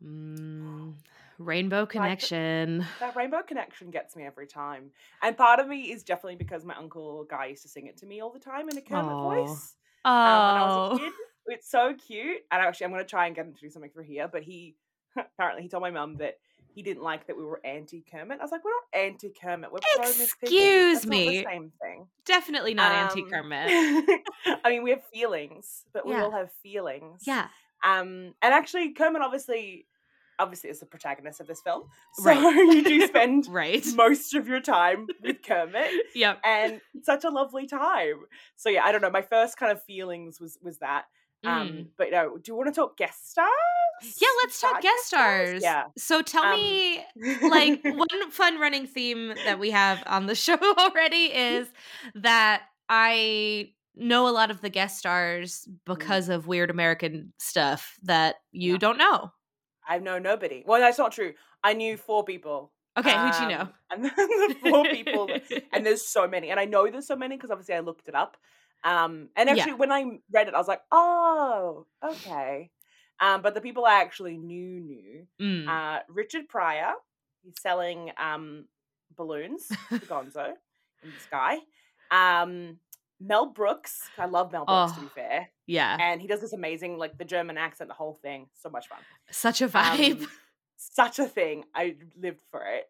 Mm, 0.04 0.94
Rainbow 1.38 1.86
Connection. 1.86 2.86
That 3.00 3.16
rainbow 3.16 3.42
connection 3.42 3.90
gets 3.90 4.16
me 4.16 4.24
every 4.24 4.46
time, 4.46 4.90
and 5.22 5.36
part 5.36 5.60
of 5.60 5.68
me 5.68 5.92
is 5.92 6.02
definitely 6.02 6.36
because 6.36 6.64
my 6.64 6.74
uncle 6.76 7.24
Guy 7.24 7.46
used 7.46 7.62
to 7.62 7.68
sing 7.68 7.86
it 7.86 7.96
to 7.98 8.06
me 8.06 8.20
all 8.20 8.30
the 8.30 8.38
time 8.38 8.68
in 8.68 8.78
a 8.78 8.80
Kermit 8.80 9.16
Aw. 9.16 9.22
voice. 9.22 9.74
Oh, 10.04 10.10
um, 10.10 10.46
when 10.46 10.56
I 10.56 10.64
was 10.64 10.76
a 10.76 10.98
kid. 10.98 11.12
It's 11.48 11.70
so 11.70 11.94
cute. 11.94 12.38
And 12.50 12.60
actually, 12.62 12.86
I'm 12.86 12.90
going 12.92 13.04
to 13.04 13.08
try 13.08 13.26
and 13.26 13.34
get 13.36 13.46
him 13.46 13.54
to 13.54 13.60
do 13.60 13.70
something 13.70 13.90
for 13.94 14.02
here. 14.02 14.28
But 14.28 14.42
he 14.42 14.74
apparently 15.16 15.62
he 15.62 15.68
told 15.68 15.82
my 15.82 15.90
mum 15.90 16.16
that 16.16 16.38
he 16.74 16.82
didn't 16.82 17.02
like 17.02 17.26
that 17.26 17.36
we 17.36 17.44
were 17.44 17.60
anti 17.64 18.04
Kermit. 18.10 18.40
I 18.40 18.42
was 18.42 18.52
like, 18.52 18.64
we're 18.64 18.70
not 18.72 19.00
anti 19.04 19.30
Kermit. 19.30 19.72
We're 19.72 19.78
pro 19.94 20.08
Miss 20.08 20.32
Excuse 20.42 21.06
me. 21.06 21.44
same 21.44 21.72
thing. 21.80 22.06
definitely 22.24 22.74
not 22.74 22.92
anti 22.92 23.22
Um, 23.22 23.30
Kermit. 23.30 24.20
I 24.64 24.70
mean, 24.70 24.82
we 24.82 24.90
have 24.90 25.04
feelings, 25.12 25.84
but 25.92 26.06
we 26.06 26.12
Yeah. 26.12 26.24
all 26.24 26.32
have 26.32 26.50
feelings. 26.62 27.22
Yeah. 27.26 27.48
Um, 27.84 28.34
and 28.42 28.54
actually, 28.54 28.92
Kermit 28.92 29.22
obviously, 29.22 29.86
obviously 30.38 30.70
is 30.70 30.80
the 30.80 30.86
protagonist 30.86 31.40
of 31.40 31.46
this 31.46 31.60
film, 31.60 31.84
so 32.14 32.30
Right. 32.30 32.74
you 32.74 32.84
do 32.84 33.06
spend 33.06 33.46
Right. 33.50 33.86
most 33.94 34.34
of 34.34 34.48
your 34.48 34.60
time 34.60 35.06
with 35.22 35.42
Kermit 35.42 35.90
Yep. 36.14 36.40
and 36.44 36.80
such 37.02 37.24
a 37.24 37.30
lovely 37.30 37.66
time. 37.66 38.16
So 38.56 38.68
yeah, 38.68 38.84
I 38.84 38.92
don't 38.92 39.02
know. 39.02 39.10
My 39.10 39.22
first 39.22 39.56
kind 39.56 39.72
of 39.72 39.82
feelings 39.84 40.40
was 40.40 40.58
was 40.62 40.78
that. 40.78 41.04
Um, 41.44 41.68
Mm. 41.68 41.86
but 41.96 42.10
no, 42.10 42.38
do 42.38 42.50
you 42.50 42.56
want 42.56 42.68
to 42.68 42.72
talk 42.80 42.96
guest 42.96 43.30
stars? 43.30 43.50
Yeah, 44.20 44.28
let's 44.42 44.60
talk 44.60 44.80
guest 44.82 45.04
stars. 45.06 45.62
Yeah. 45.62 45.84
So 45.96 46.20
tell 46.22 46.44
Um, 46.44 46.58
me, 46.60 47.04
like, 47.42 47.80
one 47.84 48.30
fun 48.30 48.58
running 48.58 48.86
theme 48.86 49.34
that 49.44 49.58
we 49.58 49.70
have 49.70 50.02
on 50.06 50.26
the 50.26 50.34
show 50.34 50.58
already 50.78 51.26
is 51.26 51.68
that 52.16 52.62
I 52.88 53.70
know 53.96 54.28
a 54.28 54.30
lot 54.30 54.50
of 54.50 54.60
the 54.60 54.70
guest 54.70 54.98
stars 54.98 55.68
because 55.84 56.28
of 56.28 56.46
weird 56.46 56.70
American 56.70 57.32
stuff 57.38 57.96
that 58.02 58.36
you 58.52 58.72
Yeah. 58.72 58.78
don't 58.78 58.98
know. 58.98 59.30
I 59.88 59.98
know 59.98 60.18
nobody. 60.18 60.64
Well, 60.66 60.80
that's 60.80 60.98
not 60.98 61.12
true. 61.12 61.34
I 61.62 61.72
knew 61.74 61.96
four 61.96 62.24
people. 62.24 62.72
Okay, 62.96 63.18
who'd 63.18 63.38
you 63.38 63.46
know? 63.46 63.68
Um, 63.68 63.70
And 63.90 64.04
the 64.04 64.56
four 64.60 64.88
people, 64.88 65.32
and 65.72 65.86
there's 65.86 66.06
so 66.06 66.26
many, 66.26 66.50
and 66.50 66.58
I 66.58 66.64
know 66.64 66.90
there's 66.90 67.06
so 67.06 67.14
many 67.16 67.36
because 67.36 67.50
obviously 67.50 67.74
I 67.76 67.80
looked 67.80 68.08
it 68.08 68.14
up. 68.16 68.36
Um, 68.82 69.30
and 69.36 69.48
Yeah. 69.48 69.54
actually, 69.54 69.74
when 69.74 69.92
I 69.92 70.02
read 70.30 70.48
it, 70.48 70.54
I 70.54 70.58
was 70.58 70.66
like, 70.68 70.82
oh, 70.90 71.86
okay. 72.04 72.70
Um, 73.20 73.42
but 73.42 73.54
the 73.54 73.60
people 73.60 73.84
I 73.84 74.00
actually 74.00 74.36
knew 74.38 74.80
knew 74.80 75.26
Mm. 75.40 75.66
uh, 75.66 76.00
Richard 76.08 76.48
Pryor. 76.48 76.94
He's 77.42 77.60
selling 77.60 78.10
um 78.16 78.66
balloons 79.16 79.78
to 80.00 80.06
Gonzo 80.06 80.54
in 81.02 81.12
the 81.12 81.20
sky. 81.20 81.58
Um, 82.10 82.78
Mel 83.20 83.46
Brooks. 83.46 84.02
I 84.18 84.26
love 84.26 84.52
Mel 84.52 84.64
Brooks 84.66 84.92
to 84.92 85.00
be 85.00 85.06
Oh. 85.06 85.10
fair, 85.14 85.48
yeah. 85.66 85.96
and 86.00 86.20
he 86.20 86.26
does 86.26 86.40
this 86.40 86.52
amazing 86.52 86.98
like 86.98 87.16
the 87.18 87.24
German 87.24 87.56
accent, 87.58 87.88
the 87.88 87.94
whole 87.94 88.18
thing. 88.22 88.48
So 88.54 88.68
much 88.68 88.88
fun. 88.88 88.98
Such 89.30 89.62
a 89.62 89.68
vibe. 89.68 90.22
Um, 90.22 90.28
such 90.76 91.18
a 91.18 91.26
thing. 91.26 91.64
I 91.74 91.96
lived 92.20 92.42
for 92.50 92.62
it. 92.64 92.88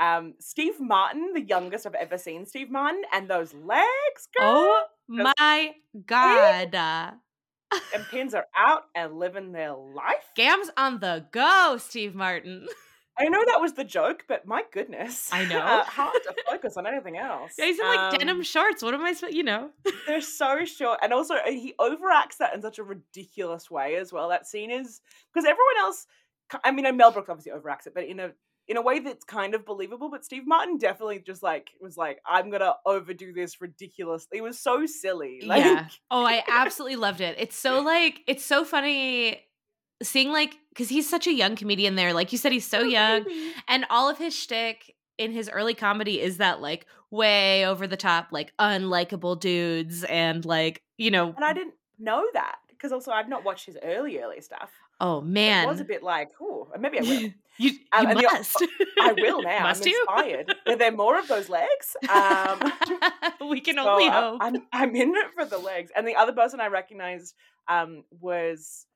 Um, 0.00 0.34
Steve 0.38 0.80
Martin, 0.80 1.32
the 1.34 1.40
youngest 1.40 1.84
I've 1.86 1.94
ever 1.94 2.18
seen 2.18 2.46
Steve 2.46 2.70
Martin, 2.70 3.02
and 3.12 3.28
those 3.28 3.52
legs, 3.54 4.28
girl, 4.36 4.46
oh 4.46 4.84
my 5.08 5.74
god. 6.06 6.74
And 7.94 8.02
pins 8.10 8.32
are 8.32 8.46
out 8.56 8.84
and 8.94 9.18
living 9.18 9.52
their 9.52 9.74
life. 9.74 10.24
Gams 10.34 10.70
on 10.78 11.00
the 11.00 11.26
go, 11.32 11.76
Steve 11.78 12.14
Martin. 12.14 12.66
I 13.18 13.24
know 13.28 13.42
that 13.46 13.60
was 13.60 13.72
the 13.72 13.84
joke, 13.84 14.24
but 14.28 14.46
my 14.46 14.62
goodness, 14.72 15.28
I 15.32 15.44
know. 15.50 15.58
uh, 15.58 15.84
hard 15.84 16.14
to 16.22 16.34
focus 16.48 16.76
on 16.76 16.86
anything 16.86 17.16
else. 17.16 17.52
Yeah, 17.58 17.66
he's 17.66 17.78
in 17.78 17.86
like 17.86 17.98
Um, 17.98 18.18
denim 18.18 18.42
shorts. 18.42 18.82
What 18.82 18.94
am 18.94 19.02
I 19.04 19.12
supposed 19.12 19.34
you 19.34 19.42
know? 19.42 19.70
They're 20.06 20.20
so 20.20 20.64
short, 20.64 21.00
and 21.02 21.12
also 21.12 21.34
uh, 21.34 21.50
he 21.50 21.74
overacts 21.80 22.36
that 22.38 22.54
in 22.54 22.62
such 22.62 22.78
a 22.78 22.82
ridiculous 22.84 23.70
way 23.70 23.96
as 23.96 24.12
well. 24.12 24.28
That 24.28 24.46
scene 24.46 24.70
is 24.70 25.00
because 25.32 25.44
everyone 25.44 25.78
else. 25.80 26.06
I 26.64 26.70
mean, 26.70 26.96
Mel 26.96 27.10
Brooks 27.12 27.28
obviously 27.28 27.52
overacts 27.52 27.86
it, 27.86 27.94
but 27.94 28.04
in 28.04 28.20
a 28.20 28.30
in 28.68 28.76
a 28.76 28.82
way 28.82 28.98
that's 29.00 29.24
kind 29.24 29.54
of 29.54 29.64
believable. 29.66 30.10
But 30.10 30.24
Steve 30.24 30.46
Martin 30.46 30.78
definitely 30.78 31.18
just 31.18 31.42
like 31.42 31.70
was 31.80 31.96
like, 31.96 32.20
"I'm 32.26 32.50
gonna 32.50 32.74
overdo 32.86 33.32
this 33.32 33.60
ridiculously." 33.60 34.38
It 34.38 34.42
was 34.42 34.58
so 34.58 34.86
silly. 34.86 35.42
Like, 35.44 35.64
yeah. 35.64 35.88
Oh, 36.10 36.24
I 36.24 36.42
absolutely 36.48 36.96
loved 36.96 37.20
it. 37.20 37.36
It's 37.38 37.56
so 37.56 37.80
like 37.80 38.20
it's 38.26 38.44
so 38.44 38.64
funny 38.64 39.42
seeing 40.02 40.30
like 40.32 40.56
because 40.70 40.88
he's 40.88 41.08
such 41.08 41.26
a 41.26 41.32
young 41.32 41.56
comedian 41.56 41.96
there. 41.96 42.12
Like 42.12 42.32
you 42.32 42.38
said, 42.38 42.52
he's 42.52 42.66
so 42.66 42.82
young, 42.82 43.24
and 43.66 43.84
all 43.90 44.08
of 44.08 44.18
his 44.18 44.34
shtick 44.34 44.94
in 45.18 45.32
his 45.32 45.48
early 45.48 45.74
comedy 45.74 46.20
is 46.20 46.36
that 46.38 46.60
like 46.60 46.86
way 47.10 47.66
over 47.66 47.86
the 47.86 47.96
top, 47.96 48.28
like 48.30 48.52
unlikable 48.58 49.38
dudes, 49.38 50.04
and 50.04 50.44
like 50.44 50.82
you 50.96 51.10
know, 51.10 51.32
And 51.34 51.44
I 51.44 51.52
didn't 51.52 51.74
know 51.98 52.24
that 52.34 52.56
because 52.70 52.92
also 52.92 53.10
I've 53.10 53.28
not 53.28 53.44
watched 53.44 53.66
his 53.66 53.76
early 53.82 54.18
early 54.20 54.40
stuff. 54.40 54.70
oh 55.00 55.20
man, 55.20 55.64
It 55.64 55.68
was 55.68 55.80
a 55.80 55.84
bit 55.84 56.02
like, 56.02 56.28
"Oh, 56.40 56.68
maybe 56.78 56.98
I 56.98 57.02
will." 57.02 57.08
you 57.20 57.32
you 57.58 57.72
Um, 57.92 58.06
the- 58.14 58.22
must. 58.22 58.64
I 59.00 59.12
will 59.18 59.42
now. 59.42 59.64
Must 59.64 59.82
I'm 59.82 59.88
you? 59.88 60.06
inspired. 60.08 60.54
Are 60.68 60.76
there 60.76 60.92
more 60.92 61.18
of 61.18 61.26
those 61.26 61.48
legs? 61.48 61.96
Um, 62.08 62.72
we 63.48 63.60
can 63.60 63.74
So, 63.76 63.88
only 63.88 64.08
hope. 64.08 64.38
I'm 64.40 64.62
I'm 64.72 64.94
in 64.94 65.10
it 65.16 65.32
for 65.34 65.44
the 65.44 65.58
legs. 65.58 65.90
And 65.96 66.06
the 66.06 66.14
other 66.14 66.32
person 66.32 66.60
I 66.60 66.68
recognized 66.68 67.34
um, 67.68 68.04
was 68.20 68.86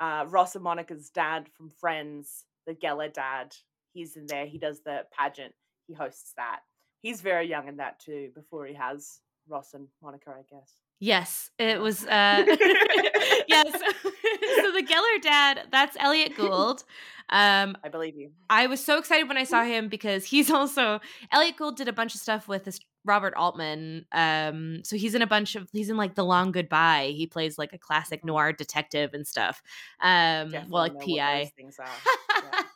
uh, 0.00 0.24
Ross 0.28 0.54
and 0.54 0.64
Monica's 0.64 1.10
dad 1.10 1.48
from 1.56 1.70
Friends, 1.70 2.44
the 2.66 2.74
Geller 2.74 3.12
dad. 3.12 3.54
He's 3.92 4.16
in 4.16 4.26
there. 4.26 4.46
He 4.46 4.58
does 4.58 4.80
the 4.84 5.04
pageant. 5.16 5.54
He 5.86 5.94
hosts 5.94 6.32
that. 6.36 6.60
He's 7.02 7.20
very 7.20 7.48
young 7.48 7.68
in 7.68 7.76
that 7.76 8.00
too. 8.00 8.30
Before 8.34 8.66
he 8.66 8.74
has 8.74 9.20
Ross 9.48 9.74
and 9.74 9.88
Monica, 10.02 10.30
I 10.30 10.42
guess. 10.50 10.74
Yes, 10.98 11.50
it 11.58 11.80
was. 11.80 12.04
Uh, 12.06 12.44
yes. 13.48 13.70
so 13.72 14.72
the 14.72 14.86
Geller 14.86 15.22
dad, 15.22 15.68
that's 15.70 15.96
Elliot 16.00 16.36
Gould. 16.36 16.84
Um, 17.28 17.76
I 17.82 17.88
believe 17.90 18.16
you. 18.16 18.30
I 18.48 18.66
was 18.66 18.82
so 18.82 18.98
excited 18.98 19.28
when 19.28 19.36
I 19.36 19.44
saw 19.44 19.64
him 19.64 19.88
because 19.88 20.24
he's 20.24 20.50
also 20.50 21.00
Elliot 21.32 21.56
Gould 21.56 21.76
did 21.76 21.88
a 21.88 21.92
bunch 21.92 22.14
of 22.14 22.20
stuff 22.20 22.48
with 22.48 22.64
this 22.64 22.80
Robert 23.06 23.34
Altman. 23.36 24.04
Um, 24.12 24.82
so 24.84 24.96
he's 24.96 25.14
in 25.14 25.22
a 25.22 25.26
bunch 25.26 25.54
of 25.54 25.68
he's 25.72 25.88
in 25.88 25.96
like 25.96 26.14
The 26.14 26.24
Long 26.24 26.52
Goodbye. 26.52 27.12
He 27.16 27.26
plays 27.26 27.58
like 27.58 27.72
a 27.72 27.78
classic 27.78 28.24
noir 28.24 28.52
detective 28.52 29.14
and 29.14 29.26
stuff. 29.26 29.62
Um, 30.00 30.50
Definitely 30.50 30.70
well, 30.70 30.82
like 30.82 31.00
PI. 31.00 31.52
things 31.56 31.78
are. 31.78 31.86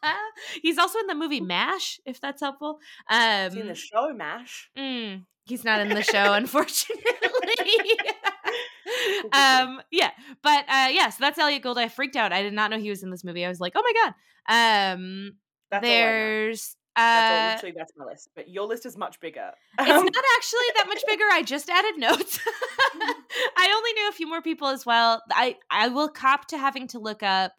Yeah. 0.02 0.14
he's 0.62 0.78
also 0.78 0.98
in 1.00 1.06
the 1.06 1.14
movie 1.14 1.40
Mash, 1.40 2.00
if 2.06 2.20
that's 2.20 2.40
helpful. 2.40 2.78
Um, 3.10 3.50
seen 3.50 3.66
the 3.66 3.74
show 3.74 4.12
Mash. 4.14 4.70
Mm, 4.78 5.24
he's 5.44 5.64
not 5.64 5.80
in 5.80 5.88
the 5.88 6.02
show, 6.02 6.32
unfortunately. 6.32 7.04
um, 9.32 9.80
yeah, 9.90 10.10
but 10.42 10.64
uh, 10.68 10.88
yeah, 10.90 11.10
so 11.10 11.18
that's 11.20 11.38
Elliot 11.38 11.62
Gould. 11.62 11.78
I 11.78 11.88
freaked 11.88 12.16
out. 12.16 12.32
I 12.32 12.42
did 12.42 12.52
not 12.52 12.70
know 12.70 12.78
he 12.78 12.90
was 12.90 13.02
in 13.02 13.10
this 13.10 13.24
movie. 13.24 13.44
I 13.44 13.48
was 13.48 13.60
like, 13.60 13.72
oh 13.76 13.82
my 13.82 13.92
god. 13.92 14.14
Um, 14.48 15.32
That's 15.70 15.84
all 15.84 15.90
I 15.90 15.94
know. 15.94 16.06
there's 16.06 16.76
That's 17.14 17.30
all, 17.30 17.36
uh, 17.38 17.54
literally 17.54 17.74
that's 17.76 17.92
my 17.96 18.04
list. 18.04 18.28
But 18.34 18.48
your 18.48 18.66
list 18.66 18.86
is 18.86 18.96
much 18.96 19.20
bigger. 19.20 19.50
it's 19.78 19.90
Um, 19.90 20.04
not 20.04 20.24
actually 20.36 20.66
that 20.76 20.86
much 20.88 21.02
bigger. 21.06 21.24
I 21.32 21.42
just 21.42 21.68
added 21.70 21.98
notes. 21.98 22.38
I 23.56 23.72
only 23.76 23.92
knew 23.94 24.08
a 24.08 24.12
few 24.12 24.28
more 24.28 24.42
people 24.42 24.68
as 24.68 24.84
well. 24.86 25.22
I 25.30 25.56
I 25.70 25.88
will 25.88 26.08
cop 26.08 26.46
to 26.48 26.58
having 26.58 26.86
to 26.88 26.98
look 26.98 27.22
up 27.22 27.52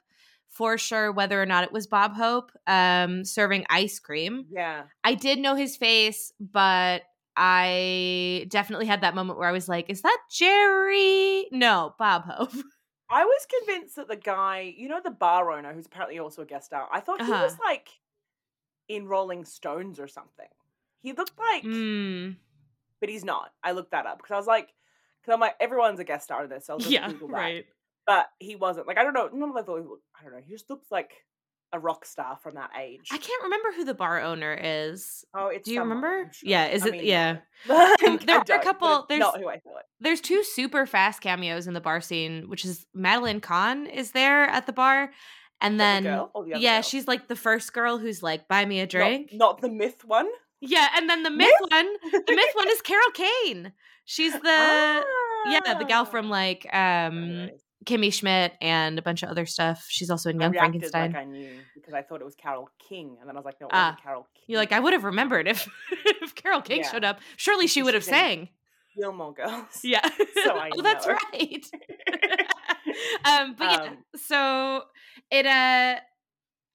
for 0.50 0.78
sure 0.78 1.12
whether 1.14 1.42
or 1.42 1.46
not 1.46 1.64
it 1.64 1.72
was 1.72 1.88
Bob 1.88 2.14
Hope 2.16 2.52
um 2.68 3.24
serving 3.26 3.66
ice 3.70 4.00
cream. 4.00 4.46
yeah. 4.52 4.84
I 5.04 5.16
did 5.16 5.40
know 5.40 5.56
his 5.56 5.78
face, 5.78 6.34
but 6.40 7.04
I 7.38 8.46
definitely 8.50 8.86
had 8.88 9.02
that 9.02 9.16
moment 9.16 9.40
where 9.40 9.48
I 9.48 9.54
was 9.54 9.70
like, 9.70 9.90
is 9.90 10.02
that 10.02 10.18
Jerry? 10.30 11.48
No, 11.52 11.96
Bob 11.98 12.26
Hope. 12.26 12.52
I 13.10 13.26
was 13.26 13.48
convinced 13.60 13.96
that 13.98 14.08
the 14.08 14.16
guy, 14.16 14.74
you 14.78 14.88
know, 14.88 15.00
the 15.04 15.12
bar 15.12 15.52
owner, 15.52 15.74
who's 15.74 15.86
apparently 15.86 16.20
also 16.20 16.42
a 16.44 16.46
guest 16.46 16.68
star, 16.68 16.88
I 16.92 17.00
thought 17.00 17.22
he 17.22 17.30
was 17.32 17.54
Uh-huh. 17.54 17.64
like 17.66 17.90
in 18.96 19.08
Rolling 19.08 19.46
Stones 19.46 20.00
or 20.00 20.08
something. 20.08 20.48
He 21.02 21.14
looked 21.14 21.38
like, 21.40 21.64
Mm, 21.64 22.36
but 23.00 23.10
he's 23.10 23.24
not. 23.26 23.52
I 23.64 23.72
looked 23.72 23.92
that 23.92 24.06
up 24.06 24.18
because 24.18 24.32
I 24.34 24.38
was 24.38 24.48
like, 24.48 24.70
because 25.22 25.34
I'm 25.34 25.40
like, 25.40 25.56
everyone's 25.60 26.00
a 26.00 26.04
guest 26.04 26.26
star 26.26 26.44
in 26.44 26.50
this, 26.50 26.66
so 26.66 26.74
I'll 26.74 26.80
just 26.80 26.92
yeah, 26.92 27.08
Google 27.10 27.30
that. 27.30 27.34
right. 27.34 27.66
But 28.06 28.28
he 28.40 28.56
wasn't. 28.56 28.88
Like, 28.88 28.98
I 28.98 29.04
don't 29.04 29.14
know. 29.14 29.30
None 29.34 29.50
of 29.50 29.56
I 29.56 29.62
thought 29.62 29.80
I 30.20 30.24
don't 30.24 30.34
know. 30.34 30.42
He 30.46 30.52
just 30.54 30.70
looks 30.70 30.92
like 30.92 31.12
a 31.74 31.80
rock 31.80 32.04
star 32.06 32.38
from 32.44 32.56
that 32.56 32.72
age. 32.80 33.08
I 33.12 33.18
can't 33.18 33.44
remember 33.44 33.70
who 33.74 33.86
the 33.86 33.94
bar 33.94 34.20
owner 34.22 34.58
is. 34.62 35.24
Oh, 35.34 35.48
it's 35.48 35.66
Do 35.66 35.72
you 35.74 35.80
someone, 35.80 35.98
remember? 36.02 36.32
Sure. 36.34 36.50
Yeah, 36.50 36.66
is 36.68 36.84
I 36.84 36.88
it- 36.88 36.92
mean, 36.92 37.06
yeah. 37.06 37.38
Um, 37.70 38.20
there 38.26 38.38
are 38.40 38.42
a 38.42 38.64
couple- 38.64 39.06
there's- 39.08 39.20
not 39.22 39.40
who 39.40 39.48
I 39.48 39.60
thought. 39.60 39.84
There's 40.02 40.20
two 40.20 40.44
super 40.44 40.86
fast 40.86 41.22
cameos 41.22 41.68
in 41.68 41.74
the 41.74 41.80
bar 41.82 42.02
scene, 42.02 42.50
which 42.50 42.66
is 42.66 42.86
Madeline 42.94 43.40
Kahn 43.40 43.86
is 43.88 44.12
there 44.12 44.44
at 44.44 44.66
the 44.66 44.74
bar. 44.74 45.12
And 45.62 45.80
then 45.80 46.04
the 46.04 46.10
girl 46.10 46.32
the 46.50 46.60
yeah, 46.60 46.78
girl? 46.78 46.82
she's 46.84 47.08
like 47.08 47.28
the 47.28 47.36
first 47.36 47.72
girl 47.74 47.98
who's 47.98 48.22
like, 48.24 48.48
buy 48.48 48.66
me 48.66 48.80
a 48.80 48.88
drink. 48.88 49.30
Not, 49.34 49.62
the 49.62 49.70
myth 49.70 50.04
one. 50.06 50.28
Yeah, 50.60 50.88
and 50.96 51.10
then 51.10 51.24
the 51.24 51.30
myth 51.32 51.50
one, 51.70 51.88
the 52.12 52.24
myth 52.36 52.54
one 52.54 52.70
is 52.70 52.82
Carol 52.84 53.12
Kane. 53.14 53.72
She's 54.06 54.34
the 54.34 55.04
yeah, 55.50 55.74
the 55.78 55.86
gal 55.88 56.06
from 56.06 56.28
Ah. 56.28 56.30
like 56.30 56.68
um. 56.74 57.50
Kimmy 57.84 58.14
Schmidt 58.14 58.54
and 58.62 59.00
a 59.00 59.02
bunch 59.02 59.24
of 59.24 59.30
other 59.30 59.48
stuff. 59.48 59.88
She's 59.90 60.12
also 60.12 60.30
in 60.30 60.40
Young 60.40 60.54
Frankenstein. 60.54 61.14
like 61.14 61.20
I 61.20 61.26
knew 61.26 61.50
because 61.74 61.96
I 61.96 62.04
thought 62.04 62.22
it 62.22 62.26
was 62.26 62.36
Carole 62.36 62.70
King, 62.88 63.18
and 63.20 63.28
then 63.28 63.36
I 63.36 63.40
was 63.40 63.46
like, 63.46 63.60
no, 63.60 63.66
it 63.66 63.72
Ah, 63.74 63.86
wasn't 63.90 64.04
Carole 64.04 64.28
King. 64.36 64.44
You're 64.50 64.60
like, 64.60 64.72
I 64.72 64.80
would 64.80 64.94
have 64.94 65.04
remembered 65.04 65.48
if 65.48 65.68
if 66.22 66.36
Carole 66.36 66.62
King 66.62 66.82
Yeah. 66.82 66.92
showed 66.92 67.04
up. 67.04 67.20
Surely 67.38 67.66
she 67.66 67.82
would 67.82 67.96
have 67.96 68.04
sang. 68.04 68.50
Gilmore 68.96 69.34
Girls. 69.34 69.80
Yeah. 69.84 70.08
So 70.44 70.52
I 70.58 70.70
oh, 70.78 70.82
that's 70.84 71.08
right. 71.08 71.66
um, 73.26 73.56
but 73.58 73.70
yeah, 73.72 73.90
Um, 73.90 73.98
so 74.16 74.84
it 75.30 75.46
uh 75.46 76.00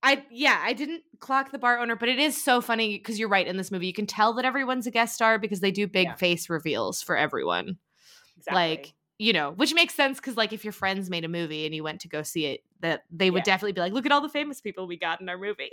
I 0.03 0.25
yeah, 0.31 0.61
I 0.63 0.73
didn't 0.73 1.03
clock 1.19 1.51
the 1.53 1.59
bar 1.59 1.79
owner, 1.79 1.97
but 1.97 2.09
it 2.09 2.19
is 2.19 2.43
so 2.43 2.61
funny 2.61 2.97
because 2.99 3.19
you're 3.19 3.29
right 3.29 3.47
in 3.47 3.57
this 3.57 3.71
movie. 3.71 3.87
You 3.87 3.93
can 3.93 4.07
tell 4.07 4.33
that 4.35 4.45
everyone's 4.45 4.87
a 4.87 4.91
guest 4.91 5.15
star 5.15 5.39
because 5.39 5.61
they 5.61 5.71
do 5.71 5.87
big 5.87 6.09
Yeah. 6.09 6.15
face 6.15 6.49
reveals 6.49 7.03
for 7.03 7.17
everyone. 7.17 7.79
exactly. 8.37 8.55
Like, 8.77 8.95
you 9.19 9.33
know, 9.33 9.51
which 9.53 9.75
makes 9.75 9.95
sense 9.95 10.19
because 10.19 10.37
like 10.37 10.53
if 10.53 10.65
your 10.65 10.73
friends 10.73 11.09
made 11.11 11.25
a 11.25 11.29
movie 11.29 11.65
and 11.67 11.75
you 11.75 11.83
went 11.83 12.03
to 12.03 12.09
go 12.09 12.23
see 12.23 12.47
it, 12.47 12.61
that 12.81 13.05
they 13.11 13.31
would 13.31 13.41
Yeah. 13.41 13.45
definitely 13.45 13.73
be 13.73 13.81
like, 13.81 13.93
look 13.93 14.07
at 14.07 14.13
all 14.13 14.21
the 14.21 14.29
famous 14.29 14.61
people 14.61 14.87
we 14.87 14.97
got 14.99 15.21
in 15.21 15.29
our 15.29 15.39
movie. 15.39 15.71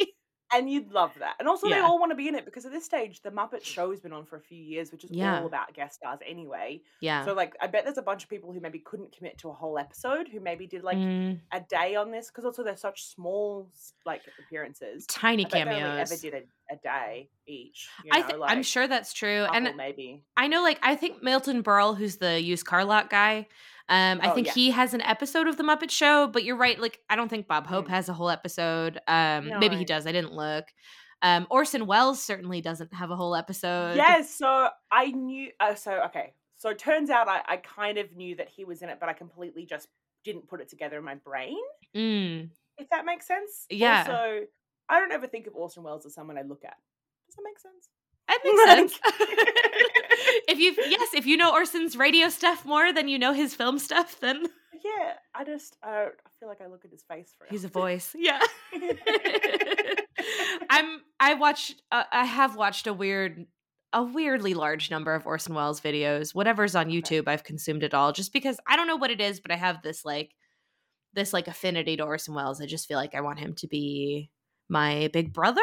And 0.51 0.69
you'd 0.69 0.91
love 0.91 1.12
that. 1.19 1.35
And 1.39 1.47
also, 1.47 1.67
they 1.69 1.79
all 1.79 2.00
want 2.00 2.12
to 2.12 2.15
be 2.15 2.27
in 2.27 2.35
it 2.35 2.45
because 2.45 2.65
at 2.65 2.71
this 2.71 2.85
stage, 2.85 3.21
the 3.21 3.31
Muppet 3.31 3.63
Show's 3.63 4.00
been 4.01 4.13
on 4.13 4.25
for 4.25 4.38
a 4.38 4.41
few 4.41 4.57
years, 4.62 4.91
which 4.91 5.03
is 5.03 5.12
Yeah. 5.12 5.39
all 5.39 5.47
about 5.47 5.73
guest 5.73 5.95
stars 5.95 6.19
anyway. 6.25 6.81
yeah. 7.01 7.25
So, 7.25 7.33
like, 7.33 7.55
I 7.62 7.67
bet 7.67 7.85
there's 7.85 7.97
a 7.97 8.01
bunch 8.03 8.23
of 8.23 8.29
people 8.29 8.51
who 8.53 8.59
maybe 8.59 8.79
couldn't 8.79 9.15
commit 9.15 9.38
to 9.39 9.50
a 9.50 9.53
whole 9.53 9.77
episode, 9.79 10.27
who 10.27 10.39
maybe 10.39 10.67
did 10.67 10.83
like 10.83 10.97
Mm, 10.97 11.39
a 11.51 11.62
day 11.62 11.95
on 11.95 12.12
this 12.12 12.27
because 12.27 12.45
also 12.45 12.63
they're 12.63 12.75
such 12.77 13.03
small 13.05 13.69
like 14.05 14.21
appearances. 14.39 15.05
tiny 15.07 15.45
I 15.45 15.50
bet 15.50 15.51
they 15.65 15.71
only 15.71 15.81
cameos. 15.81 16.12
ever 16.12 16.21
did 16.21 16.33
a, 16.33 16.73
a 16.73 16.77
day 16.77 17.29
each. 17.47 17.89
You 18.03 18.12
I 18.13 18.19
know, 18.21 18.27
th- 18.27 18.38
like, 18.39 18.51
I'm 18.51 18.63
sure 18.63 18.88
that's 18.88 19.13
true. 19.13 19.45
And 19.53 19.75
maybe. 19.75 20.23
I 20.38 20.47
know, 20.47 20.62
like, 20.62 20.79
I 20.83 20.95
think 20.95 21.23
Milton 21.23 21.63
Berle, 21.63 21.95
who's 21.97 22.17
the 22.17 22.39
used 22.41 22.65
car 22.65 22.85
lot 22.85 23.09
guy, 23.09 23.47
um, 23.90 24.20
I 24.22 24.32
Oh, 24.32 24.36
think 24.36 24.48
yeah. 24.48 24.54
he 24.54 24.72
has 24.72 24.94
an 24.94 25.02
episode 25.02 25.48
of 25.48 25.58
The 25.58 25.63
Muppet 25.63 25.92
Show, 25.92 26.28
but 26.28 26.44
you're 26.44 26.56
right. 26.58 26.80
Like, 26.80 27.00
I 27.10 27.16
don't 27.16 27.30
think 27.30 27.48
Bob 27.48 27.68
Hope 27.68 27.88
Mm. 27.88 27.90
has 27.92 28.10
a 28.10 28.13
whole 28.13 28.30
episode. 28.30 29.00
Um, 29.08 29.50
maybe 29.60 29.75
he 29.75 29.86
does. 29.86 30.08
I 30.08 30.12
didn't 30.12 30.34
look. 30.34 30.66
Um, 31.22 31.48
Orson 31.50 31.86
Welles 31.86 32.22
certainly 32.22 32.60
doesn't 32.62 32.94
have 32.94 33.10
a 33.12 33.16
whole 33.16 33.36
episode. 33.36 33.96
Yes, 33.96 34.34
so 34.34 34.70
I 34.92 35.06
knew. 35.12 35.52
Uh, 35.60 35.75
so 35.75 36.02
okay, 36.08 36.34
so 36.58 36.70
it 36.70 36.80
turns 36.80 37.10
out 37.10 37.28
I, 37.30 37.42
I 37.48 37.58
kind 37.58 37.98
of 37.98 38.12
knew 38.16 38.36
that 38.36 38.50
he 38.50 38.66
was 38.66 38.82
in 38.82 38.90
it, 38.90 38.98
but 39.00 39.08
I 39.10 39.13
completely 39.13 39.66
just 39.66 39.88
didn't 40.25 40.48
put 40.50 40.60
it 40.62 40.70
together 40.70 40.98
in 40.98 41.04
my 41.06 41.16
brain. 41.16 41.58
Mm, 41.96 42.50
If 42.78 42.90
that 42.90 43.06
makes 43.06 43.25
sense. 43.28 43.66
Yeah. 43.70 44.06
So 44.06 44.42
I 44.90 45.00
don't 45.00 45.12
ever 45.13 45.28
think 45.28 45.48
of 45.48 45.56
Orson 45.56 45.84
Welles 45.84 46.06
as 46.06 46.13
someone 46.13 46.38
I 46.38 46.42
look 46.42 46.63
at. 46.66 46.75
Does 47.28 47.36
that 47.36 47.44
make 47.44 47.60
sense? 47.60 47.90
that 48.28 48.40
makes 48.44 48.94
sense. 49.00 49.90
if 50.48 50.60
you 50.60 50.74
yes, 50.78 51.13
if 51.13 51.25
you 51.25 51.38
know 51.38 51.52
Orson's 51.52 51.96
radio 51.96 52.30
stuff 52.30 52.66
more 52.66 52.94
than 52.94 53.08
you 53.08 53.20
know 53.20 53.34
his 53.34 53.56
film 53.56 53.80
stuff, 53.80 54.20
then 54.20 54.46
yeah, 54.84 55.13
I 55.34 55.44
just 55.44 55.78
I, 55.84 56.06
I 56.06 56.30
feel 56.40 56.50
like 56.50 56.62
I 56.62 56.68
look 56.68 56.86
at 56.86 56.92
his 56.92 57.04
face 57.04 57.34
for. 57.38 57.48
he's 57.50 57.63
a 57.63 57.70
voice. 57.70 58.16
Yeah. 58.18 58.40
I'm 60.70 61.02
I 61.20 61.34
watched 61.34 61.82
uh, 61.92 62.04
I 62.12 62.25
have 62.25 62.56
watched 62.56 62.88
a 62.88 62.94
weird 62.94 63.46
a 63.92 64.04
weirdly 64.04 64.54
large 64.54 64.90
number 64.90 65.13
of 65.13 65.25
Orson 65.28 65.54
Welles 65.54 65.82
videos. 65.82 66.34
Whatever's 66.34 66.75
on 66.75 66.90
YouTube, 66.90 67.28
I've 67.28 67.44
consumed 67.44 67.84
it 67.84 67.94
all 67.94 68.12
just 68.12 68.34
because 68.34 68.60
I 68.68 68.75
don't 68.75 68.88
know 68.88 68.96
what 68.96 69.12
it 69.12 69.22
is, 69.22 69.40
but 69.40 69.52
I 69.52 69.56
have 69.56 69.82
this 69.82 70.04
like 70.04 70.32
this 71.13 71.34
like 71.34 71.48
affinity 71.48 71.98
to 71.98 72.04
Orson 72.04 72.34
Welles. 72.34 72.62
I 72.62 72.66
just 72.66 72.88
feel 72.88 72.98
like 72.98 73.16
I 73.16 73.22
want 73.22 73.40
him 73.40 73.54
to 73.56 73.68
be 73.68 74.30
my 74.70 75.10
big 75.13 75.34
brother 75.34 75.62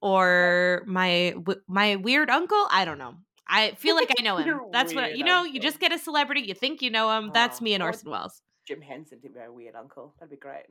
or 0.00 0.82
my 0.86 1.34
my 1.68 1.96
weird 1.96 2.30
uncle. 2.30 2.66
I 2.70 2.84
don't 2.84 2.98
know. 2.98 3.14
I 3.48 3.72
feel 3.72 3.96
like 3.96 4.10
I 4.18 4.22
know 4.22 4.36
him. 4.36 4.60
That's 4.70 4.94
what 4.94 5.16
you 5.16 5.24
know. 5.24 5.38
Uncle. 5.38 5.54
You 5.54 5.60
just 5.60 5.80
get 5.80 5.92
a 5.92 5.98
celebrity. 5.98 6.42
You 6.42 6.54
think 6.54 6.82
you 6.82 6.90
know 6.90 7.10
him. 7.16 7.30
That's 7.32 7.60
oh, 7.60 7.64
me 7.64 7.74
and 7.74 7.82
Orson 7.82 8.10
Welles. 8.10 8.40
Jim 8.66 8.80
Henson 8.80 9.20
to 9.20 9.28
be 9.28 9.40
a 9.40 9.50
weird 9.50 9.74
uncle. 9.74 10.14
That'd 10.18 10.30
be 10.30 10.36
great. 10.36 10.64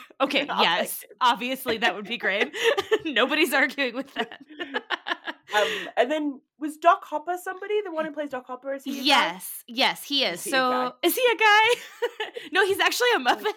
okay, 0.20 0.46
yes, 0.60 1.04
obviously 1.20 1.78
that 1.78 1.94
would 1.94 2.06
be 2.06 2.16
great. 2.16 2.54
Nobody's 3.04 3.52
arguing 3.52 3.94
with 3.94 4.12
that. 4.14 4.40
um, 5.54 5.68
and 5.96 6.10
then 6.10 6.40
was 6.58 6.78
Doc 6.78 7.04
Hopper 7.04 7.36
somebody? 7.42 7.80
The 7.84 7.92
one 7.92 8.06
who 8.06 8.12
plays 8.12 8.30
Doc 8.30 8.46
Hopper? 8.46 8.72
Is 8.74 8.84
he? 8.84 9.02
yes, 9.02 9.64
guy? 9.68 9.74
yes, 9.74 10.04
he 10.04 10.24
is. 10.24 10.40
Is 10.40 10.44
he 10.44 10.50
so 10.50 10.94
is 11.02 11.14
he 11.14 11.22
a 11.32 11.36
guy? 11.36 12.26
no, 12.52 12.64
he's 12.64 12.80
actually 12.80 13.08
a 13.16 13.18
Muppet 13.18 13.52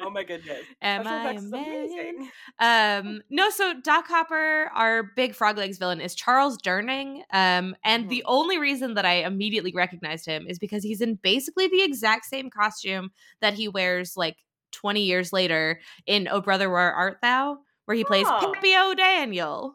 oh 0.00 0.10
my 0.10 0.22
goodness. 0.22 0.60
Am 0.82 1.06
I 1.06 1.32
amazing? 1.32 2.30
Um, 2.58 3.22
no, 3.30 3.50
so 3.50 3.80
Doc 3.80 4.06
Hopper, 4.08 4.70
our 4.74 5.02
big 5.16 5.34
Frog 5.34 5.56
Legs 5.56 5.78
villain, 5.78 6.00
is 6.00 6.14
Charles 6.14 6.58
Durning. 6.58 7.18
Um, 7.32 7.76
and 7.84 8.02
mm-hmm. 8.02 8.08
the 8.08 8.24
only 8.26 8.58
reason 8.58 8.94
that 8.94 9.04
I 9.04 9.24
immediately 9.24 9.72
recognized 9.74 10.26
him 10.26 10.46
is 10.48 10.58
because 10.58 10.82
he's 10.82 11.00
in 11.00 11.16
basically 11.16 11.68
the 11.68 11.82
exact 11.82 12.26
same 12.26 12.50
costume 12.50 13.10
that 13.40 13.54
he 13.54 13.68
wears 13.68 14.16
like 14.16 14.36
20 14.72 15.02
years 15.02 15.32
later 15.32 15.80
in 16.06 16.28
Oh 16.30 16.40
Brother 16.40 16.68
Where 16.70 16.92
Art 16.92 17.18
Thou, 17.22 17.58
where 17.84 17.96
he 17.96 18.04
plays 18.04 18.26
oh. 18.28 18.52
Pappy 18.52 18.74
O'Daniel. 18.76 19.74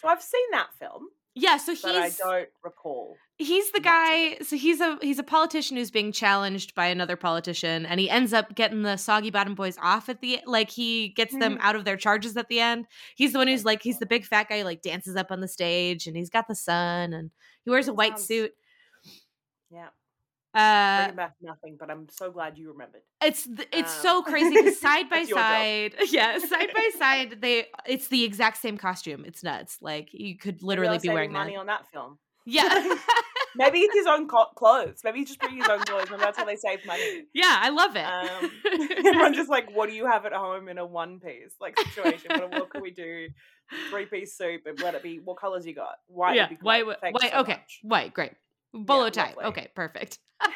So 0.00 0.08
I've 0.08 0.22
seen 0.22 0.50
that 0.52 0.68
film. 0.78 1.08
Yeah, 1.34 1.56
so 1.56 1.72
he's. 1.72 1.82
But 1.82 1.96
I 1.96 2.10
don't 2.10 2.48
recall. 2.64 3.16
He's 3.40 3.70
the 3.70 3.78
guy. 3.78 4.36
So 4.42 4.56
he's 4.56 4.80
a 4.80 4.98
he's 5.00 5.20
a 5.20 5.22
politician 5.22 5.76
who's 5.76 5.92
being 5.92 6.10
challenged 6.10 6.74
by 6.74 6.86
another 6.86 7.16
politician, 7.16 7.86
and 7.86 8.00
he 8.00 8.10
ends 8.10 8.32
up 8.32 8.56
getting 8.56 8.82
the 8.82 8.96
soggy 8.96 9.30
bottom 9.30 9.54
boys 9.54 9.78
off 9.80 10.08
at 10.08 10.20
the 10.20 10.40
like 10.44 10.70
he 10.70 11.10
gets 11.10 11.36
them 11.36 11.56
out 11.60 11.76
of 11.76 11.84
their 11.84 11.96
charges 11.96 12.36
at 12.36 12.48
the 12.48 12.58
end. 12.58 12.86
He's 13.14 13.32
the 13.32 13.38
one 13.38 13.46
who's 13.46 13.64
like 13.64 13.80
he's 13.80 14.00
the 14.00 14.06
big 14.06 14.24
fat 14.24 14.48
guy 14.48 14.58
who 14.58 14.64
like 14.64 14.82
dances 14.82 15.14
up 15.14 15.30
on 15.30 15.40
the 15.40 15.46
stage, 15.46 16.08
and 16.08 16.16
he's 16.16 16.30
got 16.30 16.48
the 16.48 16.56
sun, 16.56 17.12
and 17.12 17.30
he 17.64 17.70
wears 17.70 17.86
a 17.86 17.94
white 17.94 18.18
sounds... 18.18 18.26
suit. 18.26 18.52
Yeah. 19.70 19.88
Uh, 20.54 21.12
back 21.12 21.34
nothing, 21.40 21.76
but 21.78 21.90
I'm 21.90 22.08
so 22.10 22.32
glad 22.32 22.58
you 22.58 22.72
remembered. 22.72 23.02
It's 23.22 23.46
it's 23.70 23.94
um, 23.98 24.02
so 24.02 24.22
crazy 24.22 24.70
side 24.74 25.08
by 25.08 25.22
side, 25.22 25.94
yeah, 26.10 26.38
side 26.38 26.70
by 26.74 26.90
side, 26.98 27.36
they 27.40 27.66
it's 27.86 28.08
the 28.08 28.24
exact 28.24 28.56
same 28.56 28.78
costume. 28.78 29.24
It's 29.24 29.44
nuts. 29.44 29.78
Like 29.80 30.08
you 30.12 30.36
could 30.36 30.62
literally 30.64 30.98
be 30.98 31.10
wearing 31.10 31.30
money 31.30 31.52
that. 31.52 31.60
on 31.60 31.66
that 31.66 31.86
film. 31.92 32.18
Yeah. 32.48 32.96
Maybe 33.56 33.80
it's 33.80 33.94
his 33.94 34.06
own 34.06 34.28
clothes. 34.28 35.00
Maybe 35.04 35.18
he's 35.18 35.28
just 35.28 35.40
bringing 35.40 35.58
his 35.58 35.68
own 35.68 35.80
clothes, 35.80 36.10
and 36.12 36.20
that's 36.20 36.38
how 36.38 36.44
they 36.44 36.56
save 36.56 36.84
money. 36.86 37.24
Yeah, 37.34 37.58
I 37.60 37.70
love 37.70 37.96
it. 37.96 38.04
Um, 38.04 38.50
everyone's 39.06 39.36
just 39.36 39.50
like, 39.50 39.74
"What 39.74 39.88
do 39.88 39.94
you 39.94 40.06
have 40.06 40.24
at 40.26 40.32
home 40.32 40.68
in 40.68 40.78
a 40.78 40.86
one 40.86 41.18
piece 41.18 41.54
like 41.60 41.78
situation? 41.78 42.30
What, 42.30 42.50
what 42.52 42.70
can 42.70 42.82
we 42.82 42.90
do? 42.90 43.28
Three 43.90 44.06
piece 44.06 44.36
soup, 44.36 44.62
and 44.66 44.80
let 44.80 44.94
it 44.94 45.02
be. 45.02 45.18
What 45.18 45.38
colors 45.38 45.66
you 45.66 45.74
got? 45.74 45.96
White. 46.06 46.36
Yeah, 46.36 46.48
white. 46.62 46.86
White. 46.86 46.98
So 47.20 47.40
okay, 47.40 47.52
much. 47.52 47.80
white. 47.82 48.14
Great. 48.14 48.32
Bolo 48.72 49.06
yeah, 49.06 49.10
tie. 49.10 49.34
Okay, 49.44 49.68
perfect. 49.74 50.18
so 50.42 50.48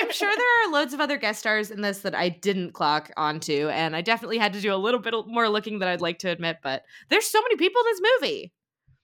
I'm 0.00 0.10
sure 0.10 0.32
there 0.34 0.68
are 0.68 0.72
loads 0.72 0.92
of 0.92 1.00
other 1.00 1.18
guest 1.18 1.40
stars 1.40 1.70
in 1.70 1.82
this 1.82 2.00
that 2.00 2.14
I 2.14 2.30
didn't 2.30 2.72
clock 2.72 3.10
onto, 3.16 3.68
and 3.68 3.94
I 3.94 4.00
definitely 4.00 4.38
had 4.38 4.54
to 4.54 4.60
do 4.60 4.74
a 4.74 4.76
little 4.76 5.00
bit 5.00 5.14
more 5.26 5.48
looking 5.48 5.78
than 5.78 5.88
I'd 5.88 6.00
like 6.00 6.18
to 6.20 6.30
admit. 6.30 6.58
But 6.62 6.82
there's 7.10 7.26
so 7.26 7.40
many 7.42 7.56
people 7.56 7.80
in 7.82 7.86
this 7.86 8.10
movie. 8.20 8.52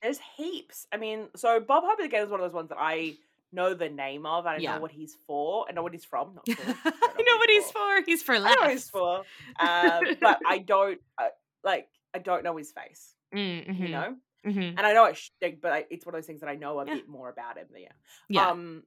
There's 0.03 0.19
heaps. 0.37 0.85
I 0.91 0.97
mean, 0.97 1.29
so 1.35 1.59
Bob 1.59 1.83
Hope 1.85 1.99
again 1.99 2.23
is 2.23 2.29
one 2.29 2.41
of 2.41 2.45
those 2.45 2.53
ones 2.53 2.69
that 2.69 2.77
I 2.79 3.15
know 3.53 3.73
the 3.73 3.89
name 3.89 4.25
of. 4.25 4.45
I 4.45 4.57
yeah. 4.57 4.75
know 4.75 4.81
what 4.81 4.91
he's 4.91 5.15
for. 5.25 5.65
I 5.69 5.71
know 5.71 5.81
what 5.81 5.93
he's 5.93 6.03
from. 6.03 6.35
Not 6.35 6.47
for. 6.47 6.61
I 6.61 6.91
know, 6.91 7.23
know 7.23 7.37
what 7.37 7.49
he's 7.49 7.71
for. 7.71 8.01
He's 8.05 8.23
for 8.23 8.37
laughs. 8.37 8.57
I 8.59 8.65
know 8.65 8.71
he's 8.71 8.89
for. 8.89 9.21
Uh, 9.59 9.99
but 10.21 10.39
I 10.45 10.57
don't 10.59 10.99
uh, 11.17 11.29
like. 11.63 11.87
I 12.13 12.19
don't 12.19 12.43
know 12.43 12.57
his 12.57 12.71
face. 12.71 13.15
Mm-hmm. 13.33 13.83
You 13.83 13.89
know. 13.89 14.15
Mm-hmm. 14.45 14.77
And 14.77 14.81
I 14.81 14.91
know 14.91 15.05
it, 15.05 15.61
but 15.61 15.71
I, 15.71 15.85
it's 15.89 16.05
one 16.05 16.13
of 16.13 16.17
those 16.17 16.27
things 16.27 16.41
that 16.41 16.49
I 16.49 16.55
know 16.55 16.79
a 16.79 16.85
yeah. 16.85 16.95
bit 16.95 17.07
more 17.07 17.29
about 17.29 17.57
him. 17.57 17.67
Yeah. 17.75 17.87
Yeah. 18.27 18.49
Um, 18.49 18.83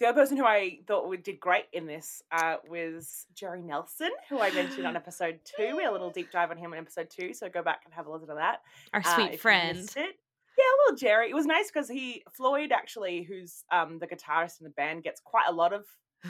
the 0.00 0.06
other 0.06 0.20
person 0.20 0.36
who 0.36 0.44
I 0.44 0.78
thought 0.86 1.08
we 1.08 1.16
did 1.16 1.38
great 1.38 1.64
in 1.72 1.86
this 1.86 2.22
uh, 2.32 2.56
was 2.68 3.26
Jerry 3.34 3.62
Nelson, 3.62 4.10
who 4.28 4.40
I 4.40 4.50
mentioned 4.50 4.86
on 4.86 4.96
episode 5.04 5.40
two. 5.44 5.76
We 5.76 5.82
had 5.82 5.90
a 5.90 5.92
little 5.92 6.10
deep 6.10 6.30
dive 6.32 6.50
on 6.50 6.56
him 6.56 6.72
in 6.72 6.78
episode 6.78 7.08
two, 7.10 7.32
so 7.32 7.48
go 7.48 7.62
back 7.62 7.82
and 7.84 7.94
have 7.94 8.06
a 8.06 8.10
listen 8.10 8.28
to 8.28 8.34
that. 8.34 8.60
Our 8.92 9.02
uh, 9.04 9.14
sweet 9.14 9.34
uh, 9.34 9.36
friend. 9.36 9.88
Yeah, 9.96 10.64
well, 10.86 10.96
Jerry. 10.96 11.30
It 11.30 11.34
was 11.34 11.46
nice 11.46 11.70
because 11.72 11.88
he 11.88 12.22
Floyd 12.32 12.72
actually, 12.72 13.22
who's 13.22 13.64
um, 13.72 13.98
the 13.98 14.06
guitarist 14.06 14.60
in 14.60 14.64
the 14.64 14.70
band, 14.70 15.02
gets 15.02 15.20
quite 15.20 15.46
a 15.48 15.52
lot 15.52 15.72
of 15.72 15.84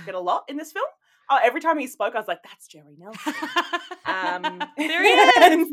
get 0.06 0.14
a 0.14 0.20
lot 0.20 0.44
in 0.48 0.56
this 0.56 0.72
film. 0.72 0.86
Oh, 1.30 1.38
every 1.42 1.60
time 1.60 1.78
he 1.78 1.86
spoke, 1.86 2.14
I 2.14 2.18
was 2.18 2.28
like, 2.28 2.42
"That's 2.42 2.66
Jerry 2.66 2.96
Nelson." 2.98 3.34
um, 4.06 4.62
there 4.76 5.02
he 5.02 5.10
is, 5.10 5.68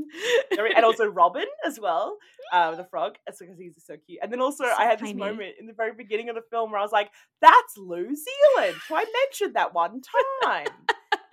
and 0.76 0.86
also 0.86 1.06
Robin 1.06 1.46
as 1.66 1.80
well, 1.80 2.18
uh, 2.52 2.76
the 2.76 2.86
frog. 2.86 3.18
That's 3.26 3.40
because 3.40 3.58
he's 3.58 3.76
so 3.86 3.96
cute. 3.98 4.20
And 4.22 4.32
then 4.32 4.42
also, 4.42 4.64
so 4.64 4.74
I 4.78 4.86
had 4.86 5.00
this 5.00 5.14
moment 5.14 5.56
in 5.60 5.68
the 5.68 5.74
very 5.74 5.94
beginning 5.94 6.30
of 6.30 6.36
the 6.36 6.44
film 6.50 6.72
where 6.72 6.80
I 6.80 6.84
was 6.84 6.92
like, 6.92 7.12
"That's 7.42 7.78
Lew 7.78 8.16
Zealand." 8.16 8.78
So 8.88 8.96
I 8.96 9.06
mentioned 9.26 9.56
that 9.56 9.74
one 9.74 10.02
time. 10.46 10.68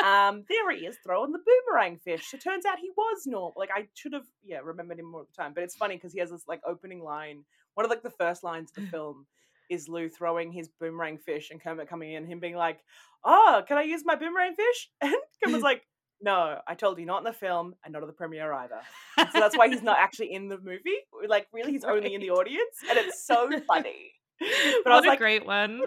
um, 0.05 0.45
there 0.49 0.71
he 0.73 0.87
is 0.87 0.97
throwing 1.05 1.33
the 1.33 1.39
boomerang 1.39 1.99
fish. 1.99 2.33
It 2.35 2.41
turns 2.41 2.65
out 2.67 2.79
he 2.79 2.91
was 2.97 3.27
normal. 3.27 3.55
Like 3.57 3.71
I 3.75 3.87
should 3.95 4.13
have, 4.13 4.27
yeah, 4.45 4.59
remembered 4.63 4.99
him 4.99 5.11
more 5.11 5.23
at 5.23 5.29
the 5.29 5.43
time. 5.43 5.53
But 5.55 5.65
it's 5.65 5.77
funny 5.77 5.97
because 5.97 6.13
he 6.13 6.21
has 6.21 6.31
this 6.31 6.47
like 6.49 6.61
opening 6.67 7.03
line. 7.03 7.45
One 7.75 7.85
of 7.85 7.91
like 7.91 8.03
the 8.03 8.11
first 8.11 8.43
lines 8.43 8.71
of 8.77 8.83
the 8.83 8.91
film 8.91 9.27
is 9.69 9.89
Lew 9.89 10.09
throwing 10.09 10.53
his 10.53 10.69
boomerang 10.81 11.19
fish 11.19 11.51
and 11.51 11.63
Kermit 11.63 11.89
coming 11.89 12.13
in, 12.13 12.27
him 12.27 12.41
being 12.41 12.57
like, 12.57 12.81
"Oh, 13.25 13.63
can 13.67 13.79
I 13.79 13.83
use 13.83 14.03
my 14.05 14.15
boomerang 14.15 14.55
fish?" 14.55 14.91
And 15.03 15.15
Kermit's 15.43 15.63
like, 15.63 15.83
"No, 16.21 16.59
I 16.67 16.75
told 16.75 16.99
you 16.99 17.07
not 17.07 17.19
in 17.19 17.25
the 17.25 17.33
film 17.33 17.75
and 17.85 17.93
not 17.93 18.03
at 18.03 18.07
the 18.07 18.13
premiere 18.15 18.53
either." 18.53 18.81
so 19.17 19.41
that's 19.41 19.57
why 19.57 19.69
he's 19.69 19.83
not 19.83 19.99
actually 20.01 20.33
in 20.33 20.49
the 20.49 20.59
movie. 20.59 20.99
Like, 21.27 21.49
really, 21.53 21.73
he's 21.73 21.85
right. 21.85 21.97
only 21.97 22.15
in 22.15 22.21
the 22.21 22.31
audience, 22.31 22.77
and 22.89 22.99
it's 22.99 23.25
so 23.27 23.51
funny. 23.67 24.13
But 24.41 24.85
what 24.85 24.93
I 24.93 24.97
was 24.97 25.05
a 25.05 25.09
like, 25.09 25.19
great 25.19 25.47
one. 25.47 25.83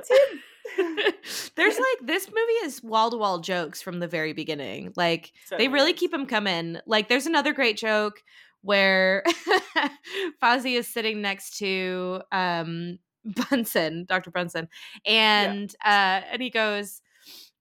There's 1.55 1.77
like 1.77 2.07
this 2.07 2.27
movie 2.27 2.65
is 2.65 2.83
wall 2.83 3.09
to 3.11 3.17
wall 3.17 3.39
jokes 3.39 3.81
from 3.81 3.99
the 3.99 4.07
very 4.07 4.33
beginning. 4.33 4.93
Like 4.95 5.31
so 5.45 5.57
they 5.57 5.67
really 5.67 5.93
keep 5.93 6.11
them 6.11 6.25
coming. 6.25 6.77
Like 6.85 7.09
there's 7.09 7.25
another 7.25 7.53
great 7.53 7.77
joke 7.77 8.21
where 8.61 9.23
Fozzie 10.43 10.77
is 10.77 10.87
sitting 10.87 11.21
next 11.21 11.57
to 11.57 12.21
um 12.31 12.99
Bunsen, 13.25 14.05
Dr. 14.05 14.31
Bunsen, 14.31 14.67
and 15.05 15.75
yeah. 15.83 16.21
uh, 16.23 16.33
and 16.33 16.41
he 16.41 16.49
goes, 16.49 17.01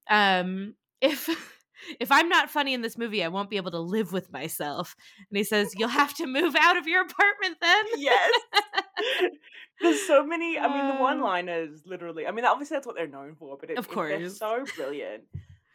um, 0.09 0.75
if 1.01 1.29
if 2.01 2.13
I'm 2.13 2.29
not 2.29 2.51
funny 2.51 2.75
in 2.75 2.83
this 2.83 2.99
movie, 2.99 3.25
I 3.25 3.29
won't 3.29 3.51
be 3.51 3.57
able 3.57 3.71
to 3.73 3.79
live 3.79 4.13
with 4.13 4.33
myself. 4.33 4.95
And 5.31 5.37
he 5.37 5.45
says, 5.45 5.75
You'll 5.77 5.89
have 5.89 6.15
to 6.15 6.27
move 6.27 6.55
out 6.59 6.77
of 6.77 6.87
your 6.87 7.03
apartment 7.03 7.57
then. 7.61 7.85
Yes. 7.97 8.33
There's 9.81 10.07
so 10.07 10.27
many. 10.27 10.59
I 10.59 10.69
mean, 10.69 10.95
the 10.95 11.03
one 11.03 11.21
liners 11.21 11.81
literally. 11.87 12.27
I 12.27 12.33
mean, 12.33 12.45
obviously 12.45 12.77
that's 12.77 12.87
what 12.87 12.97
they're 12.97 13.09
known 13.09 13.35
for, 13.35 13.57
but 13.59 13.71
it, 13.71 13.79
of 13.79 13.89
course, 13.89 14.11
they're 14.11 14.29
so 14.29 14.65
brilliant. 14.77 15.25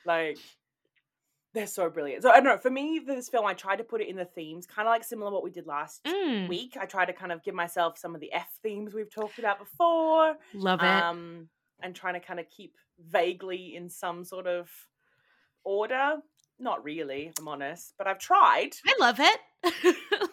Like 0.05 0.37
they're 1.55 1.65
so 1.65 1.89
brilliant. 1.89 2.21
So 2.21 2.29
I 2.29 2.35
don't 2.35 2.43
know. 2.43 2.57
For 2.57 2.69
me, 2.69 2.99
this 3.03 3.29
film, 3.29 3.45
I 3.45 3.53
tried 3.53 3.77
to 3.77 3.83
put 3.83 4.01
it 4.01 4.09
in 4.09 4.17
the 4.17 4.25
themes, 4.25 4.67
kind 4.67 4.87
of 4.87 4.91
like 4.91 5.03
similar 5.03 5.31
what 5.31 5.43
we 5.43 5.49
did 5.49 5.65
last 5.65 6.03
mm. 6.03 6.47
week. 6.49 6.77
I 6.79 6.85
tried 6.85 7.05
to 7.05 7.13
kind 7.13 7.31
of 7.31 7.41
give 7.43 7.55
myself 7.55 7.97
some 7.97 8.13
of 8.13 8.21
the 8.21 8.31
F 8.33 8.49
themes 8.61 8.93
we've 8.93 9.09
talked 9.09 9.39
about 9.39 9.57
before. 9.57 10.35
Love 10.53 10.81
it. 10.81 10.85
Um, 10.85 11.47
and 11.81 11.95
trying 11.95 12.13
to 12.15 12.19
kind 12.19 12.39
of 12.39 12.49
keep 12.49 12.75
vaguely 13.09 13.75
in 13.75 13.89
some 13.89 14.23
sort 14.25 14.47
of 14.47 14.69
order. 15.63 16.17
Not 16.59 16.83
really, 16.83 17.27
if 17.27 17.33
I'm 17.39 17.47
honest, 17.47 17.93
but 17.97 18.05
I've 18.05 18.19
tried. 18.19 18.71
I 18.85 18.93
love 18.99 19.19
it. 19.19 19.39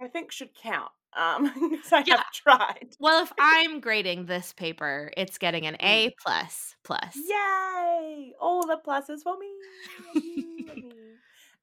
I 0.00 0.08
think 0.08 0.32
should 0.32 0.54
count. 0.54 0.90
Um, 1.14 1.78
I 1.92 2.04
yeah. 2.06 2.16
have 2.16 2.32
tried. 2.32 2.96
Well, 2.98 3.22
if 3.22 3.32
I'm 3.38 3.80
grading 3.80 4.26
this 4.26 4.52
paper, 4.52 5.12
it's 5.16 5.38
getting 5.38 5.66
an 5.66 5.76
A 5.80 6.08
mm. 6.08 6.12
plus 6.22 6.76
plus. 6.84 7.16
Yay! 7.16 8.32
All 8.40 8.66
the 8.66 8.78
pluses 8.84 9.22
for 9.22 9.36
me. 9.38 10.41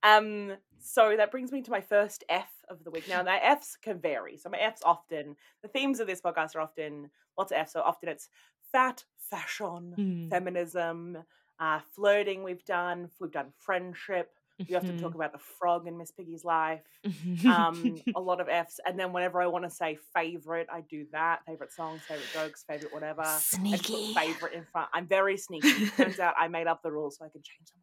Um, 0.04 0.54
so 0.80 1.16
that 1.18 1.32
brings 1.32 1.52
me 1.52 1.62
to 1.62 1.72
my 1.72 1.82
first 1.82 2.24
F 2.30 2.50
of 2.70 2.84
the 2.84 2.92
week. 2.92 3.08
Now, 3.10 3.22
my 3.24 3.40
Fs 3.40 3.76
can 3.82 4.00
vary. 4.00 4.38
So 4.38 4.50
my 4.50 4.58
Fs 4.60 4.82
often 4.86 5.36
the 5.62 5.68
themes 5.68 6.00
of 6.00 6.08
this 6.08 6.22
podcast 6.22 6.56
are 6.56 6.62
often 6.62 7.10
lots 7.38 7.52
of 7.52 7.58
Fs. 7.58 7.74
So 7.74 7.82
often 7.82 8.10
it's 8.10 8.30
fat, 8.72 9.04
fashion, 9.18 9.96
mm. 9.98 10.30
feminism, 10.30 11.18
uh, 11.60 11.80
flirting. 11.94 12.44
We've 12.44 12.64
done. 12.64 13.10
We've 13.20 13.32
done 13.32 13.48
friendship, 13.58 14.32
We 14.70 14.76
often 14.76 14.92
Mm-hmm. 14.92 15.00
talk 15.04 15.16
about 15.16 15.32
the 15.34 15.40
frog 15.40 15.88
in 15.88 15.98
Miss 15.98 16.12
Piggy's 16.12 16.46
life. 16.46 16.82
Um, 17.46 17.98
a 18.16 18.20
lot 18.20 18.40
of 18.42 18.48
F's. 18.50 18.80
And 18.86 18.98
then 19.00 19.12
whenever 19.14 19.42
I 19.42 19.48
want 19.48 19.64
to 19.66 19.70
say 19.70 19.98
favorite, 20.16 20.68
I 20.72 20.82
do 20.82 21.06
that. 21.12 21.40
Favorite 21.46 21.72
songs, 21.74 22.02
favorite 22.08 22.28
jokes, 22.34 22.64
favorite 22.68 22.94
whatever. 22.94 23.24
Sneaky. 23.26 24.14
favorite 24.14 24.54
in 24.54 24.64
front. 24.72 24.90
I'm 24.94 25.08
very 25.08 25.38
sneaky. 25.38 25.88
Turns 25.92 26.20
out 26.26 26.36
I 26.38 26.48
made 26.48 26.68
up 26.68 26.84
the 26.84 26.92
rules 26.92 27.18
so 27.18 27.26
I 27.26 27.30
can 27.30 27.42
change 27.42 27.72
them 27.72 27.79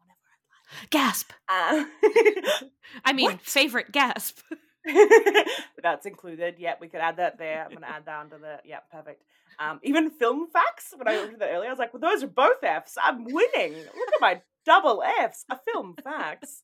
Gasp. 0.89 1.31
Uh, 1.49 1.85
I 3.05 3.13
mean, 3.13 3.31
What? 3.31 3.41
favorite 3.41 3.91
gasp. 3.91 4.39
That's 5.83 6.05
included. 6.05 6.55
Yeah, 6.57 6.75
we 6.79 6.87
could 6.87 7.01
add 7.01 7.17
that 7.17 7.37
there. 7.37 7.65
I'm 7.65 7.73
gonna 7.73 7.87
add 7.87 8.05
that 8.05 8.19
under 8.21 8.37
the 8.37 8.57
yeah, 8.63 8.79
perfect. 8.91 9.23
Um, 9.59 9.79
even 9.83 10.09
film 10.11 10.47
facts. 10.51 10.93
When 10.95 11.07
I 11.07 11.17
looked 11.19 11.33
at 11.33 11.39
that 11.39 11.49
earlier, 11.49 11.67
I 11.69 11.71
was 11.73 11.79
like, 11.79 11.93
"Well, 11.93 11.99
those 12.01 12.23
are 12.23 12.27
both 12.27 12.63
Fs. 12.63 12.97
I'm 13.01 13.25
winning. 13.25 13.73
Look 13.73 14.13
at 14.15 14.21
my 14.21 14.41
double 14.65 15.03
Fs. 15.03 15.45
A 15.49 15.57
film 15.73 15.95
facts." 16.03 16.61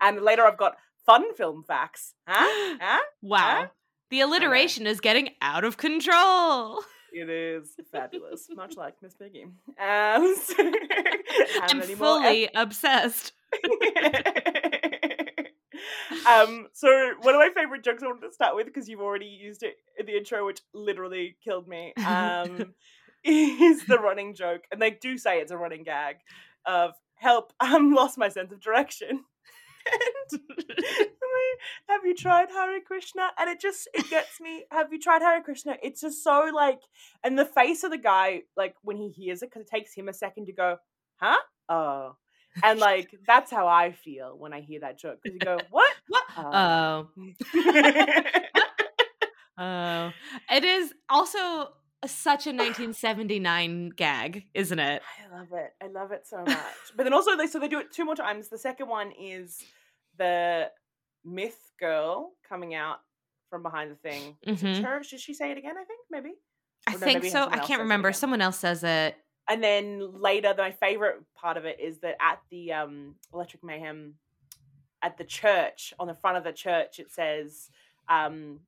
And 0.00 0.20
later, 0.22 0.44
I've 0.44 0.58
got 0.58 0.76
fun 1.06 1.32
film 1.34 1.62
facts. 1.66 2.14
Huh? 2.26 2.76
Huh? 2.80 3.00
Wow. 3.22 3.70
The 4.10 4.20
alliteration 4.20 4.86
is 4.86 5.00
getting 5.00 5.30
out 5.40 5.64
of 5.64 5.76
control. 5.78 6.82
It 7.14 7.28
is 7.30 7.74
fabulous, 7.90 8.48
much 8.54 8.76
like 8.76 8.94
Miss 9.02 9.14
Piggy. 9.14 9.44
Um, 9.44 10.34
so, 10.36 10.54
I'm 11.62 11.76
more 11.78 11.82
F- 11.90 11.98
fully 11.98 12.48
obsessed. 12.54 13.32
um, 16.28 16.68
so 16.72 17.12
one 17.20 17.34
of 17.34 17.40
my 17.40 17.50
favorite 17.54 17.84
jokes 17.84 18.02
I 18.02 18.06
wanted 18.06 18.28
to 18.28 18.32
start 18.32 18.56
with 18.56 18.66
because 18.66 18.88
you've 18.88 19.00
already 19.00 19.26
used 19.26 19.62
it 19.62 19.76
in 19.98 20.06
the 20.06 20.16
intro, 20.16 20.46
which 20.46 20.60
literally 20.74 21.36
killed 21.42 21.68
me. 21.68 21.92
Um, 22.04 22.74
is 23.24 23.86
the 23.86 23.98
running 23.98 24.34
joke, 24.34 24.64
and 24.72 24.82
they 24.82 24.90
do 24.90 25.16
say 25.16 25.40
it's 25.40 25.52
a 25.52 25.56
running 25.56 25.84
gag 25.84 26.16
of 26.66 26.92
"Help! 27.14 27.52
I'm 27.60 27.94
lost 27.94 28.18
my 28.18 28.28
sense 28.28 28.52
of 28.52 28.60
direction." 28.60 29.24
and 30.30 30.40
have 31.88 32.04
you 32.04 32.14
tried 32.14 32.50
Hare 32.50 32.80
Krishna? 32.80 33.30
And 33.38 33.50
it 33.50 33.60
just 33.60 33.88
it 33.94 34.08
gets 34.10 34.40
me. 34.40 34.64
Have 34.70 34.92
you 34.92 34.98
tried 34.98 35.22
Hare 35.22 35.42
Krishna? 35.42 35.76
It's 35.82 36.00
just 36.00 36.22
so 36.22 36.50
like, 36.54 36.80
and 37.22 37.38
the 37.38 37.44
face 37.44 37.84
of 37.84 37.90
the 37.90 37.98
guy, 37.98 38.42
like 38.56 38.74
when 38.82 38.96
he 38.96 39.10
hears 39.10 39.42
it, 39.42 39.50
because 39.50 39.62
it 39.62 39.70
takes 39.70 39.94
him 39.94 40.08
a 40.08 40.12
second 40.12 40.46
to 40.46 40.52
go, 40.52 40.76
huh? 41.16 41.38
Oh, 41.68 42.16
and 42.62 42.78
like 42.78 43.10
that's 43.26 43.50
how 43.50 43.66
I 43.66 43.92
feel 43.92 44.36
when 44.38 44.52
I 44.52 44.60
hear 44.60 44.80
that 44.80 44.98
joke. 44.98 45.18
Because 45.22 45.34
you 45.34 45.40
go, 45.40 45.58
what? 45.70 45.94
What? 46.08 46.24
Oh. 46.36 47.08
Oh. 47.18 48.22
Oh. 49.58 50.10
It 50.50 50.64
is 50.64 50.94
also 51.10 51.68
such 52.04 52.46
a 52.46 52.50
1979 52.50 53.90
gag, 53.90 54.46
isn't 54.54 54.78
it? 54.78 55.02
I 55.02 55.36
love 55.36 55.48
it. 55.52 55.72
I 55.80 55.86
love 55.88 56.10
it 56.10 56.26
so 56.26 56.42
much. 56.42 56.56
But 56.96 57.04
then 57.04 57.12
also 57.12 57.36
they 57.36 57.46
so 57.46 57.58
they 57.60 57.68
do 57.68 57.78
it 57.78 57.92
two 57.92 58.04
more 58.04 58.16
times. 58.16 58.48
The 58.48 58.58
second 58.58 58.88
one 58.88 59.12
is 59.12 59.62
the 60.18 60.70
myth 61.24 61.58
girl 61.78 62.32
coming 62.48 62.74
out 62.74 62.98
from 63.50 63.62
behind 63.62 63.90
the 63.90 63.96
thing. 63.96 64.36
Mhm. 64.46 64.82
her? 64.82 65.00
Did 65.08 65.20
she 65.20 65.34
say 65.34 65.50
it 65.52 65.58
again? 65.58 65.76
I 65.76 65.84
think 65.84 66.00
maybe. 66.10 66.32
I 66.88 66.92
no, 66.92 66.98
think 66.98 67.22
maybe 67.22 67.30
so. 67.30 67.46
I 67.48 67.58
can't 67.58 67.82
remember. 67.82 68.12
Someone 68.12 68.40
else 68.40 68.58
says 68.58 68.82
it. 68.82 69.16
And 69.48 69.62
then 69.62 70.20
later, 70.20 70.54
my 70.56 70.70
favorite 70.70 71.16
part 71.34 71.56
of 71.56 71.64
it 71.64 71.80
is 71.80 71.98
that 71.98 72.16
at 72.20 72.40
the 72.50 72.72
um, 72.72 73.16
Electric 73.34 73.64
Mayhem, 73.64 74.14
at 75.02 75.18
the 75.18 75.24
church, 75.24 75.92
on 75.98 76.06
the 76.06 76.14
front 76.14 76.36
of 76.36 76.44
the 76.44 76.52
church, 76.52 76.98
it 77.00 77.10
says, 77.10 77.68
um, 78.08 78.60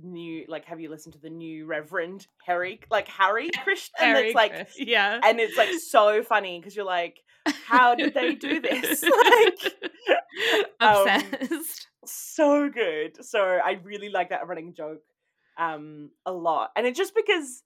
"New 0.00 0.44
like, 0.48 0.64
have 0.66 0.80
you 0.80 0.88
listened 0.90 1.14
to 1.14 1.20
the 1.20 1.30
new 1.30 1.66
Reverend 1.66 2.26
Harry 2.46 2.80
like 2.90 3.08
Harry 3.08 3.50
Krishna?" 3.64 3.96
And 4.00 4.16
Harry 4.16 4.26
it's 4.28 4.34
like, 4.36 4.52
Chris- 4.52 4.78
yeah. 4.78 5.20
and 5.24 5.40
it's 5.40 5.56
like 5.56 5.70
so 5.80 6.22
funny 6.22 6.60
because 6.60 6.76
you're 6.76 6.84
like, 6.84 7.18
how 7.66 7.94
did 7.94 8.14
they 8.14 8.34
do 8.34 8.60
this? 8.60 9.02
like, 9.24 9.74
um, 10.80 11.06
Obsessed. 11.08 11.88
so 12.04 12.68
good. 12.68 13.24
So 13.24 13.40
I 13.42 13.80
really 13.82 14.08
like 14.08 14.30
that 14.30 14.46
running 14.46 14.72
joke 14.74 15.02
um 15.58 16.10
a 16.26 16.32
lot. 16.32 16.70
And 16.76 16.86
it's 16.86 16.98
just 16.98 17.14
because 17.14 17.62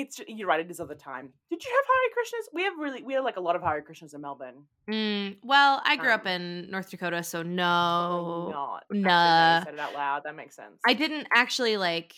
it's 0.00 0.20
you're 0.28 0.48
right, 0.48 0.60
it 0.60 0.70
is 0.70 0.80
of 0.80 0.88
the 0.88 0.94
time. 0.94 1.30
Did 1.50 1.64
you 1.64 1.70
have 1.70 1.84
Hare 1.86 2.10
Krishnas? 2.14 2.54
We 2.54 2.62
have 2.64 2.72
really 2.78 3.02
we 3.02 3.14
have 3.14 3.24
like 3.24 3.36
a 3.36 3.40
lot 3.40 3.56
of 3.56 3.62
Hare 3.62 3.82
Krishnas 3.88 4.14
in 4.14 4.20
Melbourne. 4.20 4.64
Mm, 4.90 5.36
well, 5.42 5.80
I 5.84 5.96
grew 5.96 6.10
up 6.10 6.22
Um, 6.26 6.32
in 6.32 6.70
North 6.70 6.90
Dakota, 6.90 7.22
so 7.22 7.42
no. 7.42 8.48
not. 8.50 8.84
nah. 8.90 9.64
Said 9.64 9.74
it 9.74 9.80
out 9.80 9.94
loud. 9.94 10.22
That 10.24 10.36
makes 10.36 10.54
sense. 10.56 10.78
I 10.86 10.94
didn't 10.94 11.26
actually 11.34 11.76
like 11.76 12.14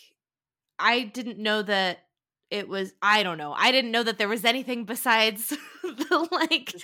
I 0.79 1.03
didn't 1.03 1.37
know 1.39 1.61
that 1.61 1.99
it 2.51 2.67
was 2.67 2.93
I 3.01 3.23
don't 3.23 3.37
know. 3.37 3.53
I 3.57 3.71
didn't 3.71 3.91
know 3.91 4.03
that 4.03 4.17
there 4.17 4.27
was 4.27 4.45
anything 4.45 4.83
besides 4.85 5.49
the 5.83 6.27
like 6.31 6.75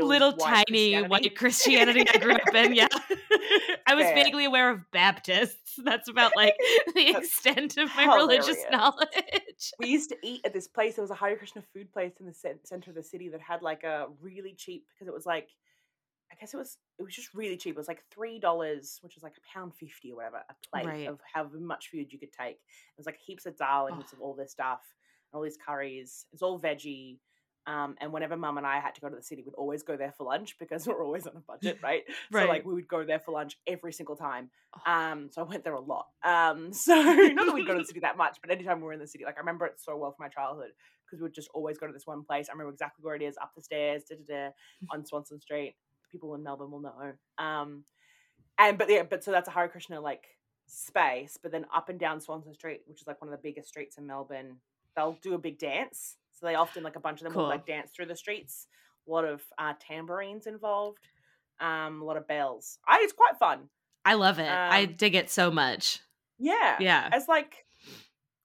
little 0.00 0.32
white 0.32 0.64
tiny 0.68 0.92
Christianity. 0.94 1.08
white 1.08 1.36
Christianity 1.36 2.04
I 2.12 2.18
grew 2.18 2.34
up 2.34 2.54
in. 2.54 2.74
Yeah. 2.74 2.88
I 3.86 3.94
was 3.94 4.04
Fair. 4.04 4.14
vaguely 4.14 4.44
aware 4.44 4.70
of 4.70 4.80
Baptists. 4.90 5.78
That's 5.82 6.08
about 6.08 6.32
like 6.36 6.54
the 6.94 7.12
That's 7.12 7.26
extent 7.26 7.76
of 7.78 7.90
my 7.96 8.14
religious 8.14 8.58
knowledge. 8.70 9.72
we 9.78 9.88
used 9.88 10.10
to 10.10 10.16
eat 10.22 10.40
at 10.44 10.52
this 10.52 10.68
place. 10.68 10.96
There 10.96 11.02
was 11.02 11.10
a 11.10 11.14
Hare 11.14 11.36
Krishna 11.36 11.62
food 11.72 11.92
place 11.92 12.12
in 12.20 12.26
the 12.26 12.34
center 12.64 12.90
of 12.90 12.96
the 12.96 13.02
city 13.02 13.28
that 13.30 13.40
had 13.40 13.62
like 13.62 13.84
a 13.84 14.06
really 14.20 14.54
cheap 14.56 14.86
because 14.94 15.08
it 15.08 15.14
was 15.14 15.26
like, 15.26 15.48
I 16.32 16.36
guess 16.40 16.54
it 16.54 16.56
was 16.56 16.78
it 16.98 17.02
was 17.04 17.14
just 17.14 17.34
really 17.34 17.56
cheap. 17.56 17.74
It 17.74 17.78
was 17.78 17.88
like 17.88 18.02
three 18.12 18.38
dollars, 18.40 18.98
which 19.02 19.14
was 19.14 19.22
like 19.22 19.34
a 19.36 19.52
pound 19.52 19.74
fifty 19.74 20.10
or 20.12 20.16
whatever 20.16 20.38
a 20.48 20.54
plate 20.68 20.86
Right. 20.86 21.08
of 21.08 21.20
however 21.32 21.58
much 21.60 21.90
food 21.90 22.12
you 22.12 22.18
could 22.18 22.32
take. 22.32 22.56
It 22.56 22.96
was 22.98 23.06
like 23.06 23.18
heaps 23.24 23.46
of 23.46 23.56
dal 23.56 23.86
and 23.86 23.94
Oh. 23.94 23.98
heaps 23.98 24.12
of 24.12 24.20
all 24.20 24.34
this 24.34 24.50
stuff 24.52 24.80
all 25.34 25.42
these 25.42 25.56
curries. 25.56 26.26
It's 26.32 26.42
all 26.42 26.60
veggie. 26.60 27.18
Um, 27.66 27.96
and 28.00 28.12
whenever 28.12 28.36
mum 28.36 28.58
and 28.58 28.66
I 28.66 28.78
had 28.78 28.94
to 28.96 29.00
go 29.00 29.08
to 29.08 29.16
the 29.16 29.22
city, 29.22 29.42
we'd 29.42 29.54
always 29.54 29.82
go 29.82 29.96
there 29.96 30.12
for 30.12 30.24
lunch 30.24 30.56
because 30.58 30.86
we're 30.86 31.02
always 31.02 31.26
on 31.26 31.36
a 31.36 31.40
budget, 31.40 31.78
right? 31.82 32.02
So 32.32 32.44
like 32.46 32.64
we 32.64 32.74
would 32.74 32.88
go 32.88 33.04
there 33.04 33.20
for 33.20 33.32
lunch 33.32 33.56
every 33.66 33.92
single 33.92 34.16
time. 34.16 34.50
Oh. 34.86 34.90
Um, 34.90 35.30
so 35.32 35.42
I 35.42 35.44
went 35.44 35.64
there 35.64 35.74
a 35.74 35.80
lot. 35.80 36.06
Um, 36.22 36.72
so 36.72 36.94
not 36.94 37.46
that 37.46 37.54
we'd 37.54 37.66
go 37.66 37.74
to 37.74 37.80
the 37.80 37.86
city 37.86 38.00
that 38.00 38.16
much, 38.16 38.38
but 38.42 38.50
anytime 38.50 38.80
we 38.80 38.86
were 38.86 38.92
in 38.92 38.98
the 38.98 39.06
city, 39.06 39.24
like 39.24 39.36
I 39.36 39.40
remember 39.40 39.66
it 39.66 39.74
so 39.78 39.96
well 39.96 40.12
from 40.12 40.24
my 40.24 40.28
childhood 40.28 40.70
because 41.04 41.20
we 41.20 41.24
would 41.24 41.34
just 41.34 41.48
always 41.54 41.78
go 41.78 41.86
to 41.86 41.92
this 41.92 42.06
one 42.06 42.24
place. 42.24 42.48
I 42.48 42.52
remember 42.52 42.72
exactly 42.72 43.02
where 43.02 43.14
it 43.14 43.22
is, 43.22 43.36
up 43.40 43.52
the 43.56 43.62
stairs, 43.62 44.02
da 44.08 44.16
da 44.16 44.34
da, 44.34 44.50
on 44.90 45.06
Swanston 45.06 45.40
Street. 45.40 45.74
People 46.10 46.34
in 46.34 46.42
Melbourne 46.42 46.70
will 46.70 46.80
know. 46.80 47.12
Um, 47.38 47.84
and 48.58 48.78
but 48.78 48.90
yeah, 48.90 49.02
but 49.02 49.24
so 49.24 49.30
that's 49.30 49.48
a 49.48 49.50
Hare 49.50 49.68
Krishna 49.68 50.00
like 50.00 50.24
space. 50.66 51.38
But 51.42 51.52
then 51.52 51.66
up 51.74 51.88
and 51.88 51.98
down 51.98 52.20
Swanston 52.20 52.54
Street, 52.54 52.82
which 52.86 53.00
is 53.00 53.06
like 53.06 53.20
one 53.20 53.32
of 53.32 53.38
the 53.38 53.42
biggest 53.42 53.68
streets 53.68 53.98
in 53.98 54.06
Melbourne, 54.06 54.56
they'll 54.96 55.18
do 55.22 55.34
a 55.34 55.38
big 55.38 55.58
dance. 55.58 56.16
So 56.32 56.46
they 56.46 56.54
often 56.54 56.82
like 56.82 56.96
a 56.96 57.00
bunch 57.00 57.20
of 57.20 57.24
them 57.24 57.34
will 57.34 57.48
like 57.48 57.66
dance 57.66 57.90
through 57.94 58.06
the 58.06 58.16
streets. 58.16 58.66
A 59.06 59.10
lot 59.10 59.24
of 59.24 59.42
uh, 59.58 59.74
tambourines 59.78 60.46
involved. 60.46 60.98
Um, 61.60 62.02
a 62.02 62.04
lot 62.04 62.16
of 62.16 62.26
bells. 62.26 62.78
I 62.86 63.00
it's 63.02 63.12
quite 63.12 63.36
fun. 63.38 63.68
I 64.04 64.14
love 64.14 64.38
it. 64.38 64.48
I 64.50 64.84
Um, 64.84 64.94
dig 64.96 65.14
it 65.14 65.30
so 65.30 65.50
much. 65.50 66.00
Yeah. 66.38 66.76
Yeah. 66.80 67.08
As 67.12 67.28
like 67.28 67.64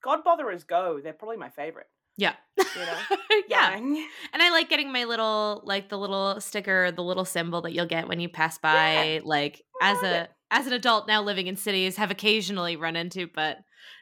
God 0.03 0.23
botherers 0.23 0.63
go, 0.63 0.99
they're 1.03 1.13
probably 1.13 1.37
my 1.37 1.49
favorite. 1.49 1.87
Yeah. 2.17 2.33
You 2.57 2.65
know? 2.75 3.17
yeah. 3.49 3.69
Like, 3.71 3.81
And 4.33 4.41
I 4.43 4.49
like 4.51 4.69
getting 4.69 4.91
my 4.91 5.05
little 5.05 5.61
like 5.65 5.89
the 5.89 5.97
little 5.97 6.39
sticker, 6.41 6.91
the 6.91 7.03
little 7.03 7.25
symbol 7.25 7.61
that 7.61 7.73
you'll 7.73 7.85
get 7.85 8.07
when 8.07 8.19
you 8.19 8.29
pass 8.29 8.57
by. 8.57 9.21
Like 9.23 9.63
I 9.81 9.91
as 9.91 10.03
a 10.03 10.21
it. 10.23 10.31
as 10.51 10.67
an 10.67 10.73
adult 10.73 11.07
now 11.07 11.23
living 11.23 11.47
in 11.47 11.55
cities, 11.55 11.95
have 11.97 12.11
occasionally 12.11 12.75
run 12.75 12.95
into, 12.95 13.27
but 13.33 13.57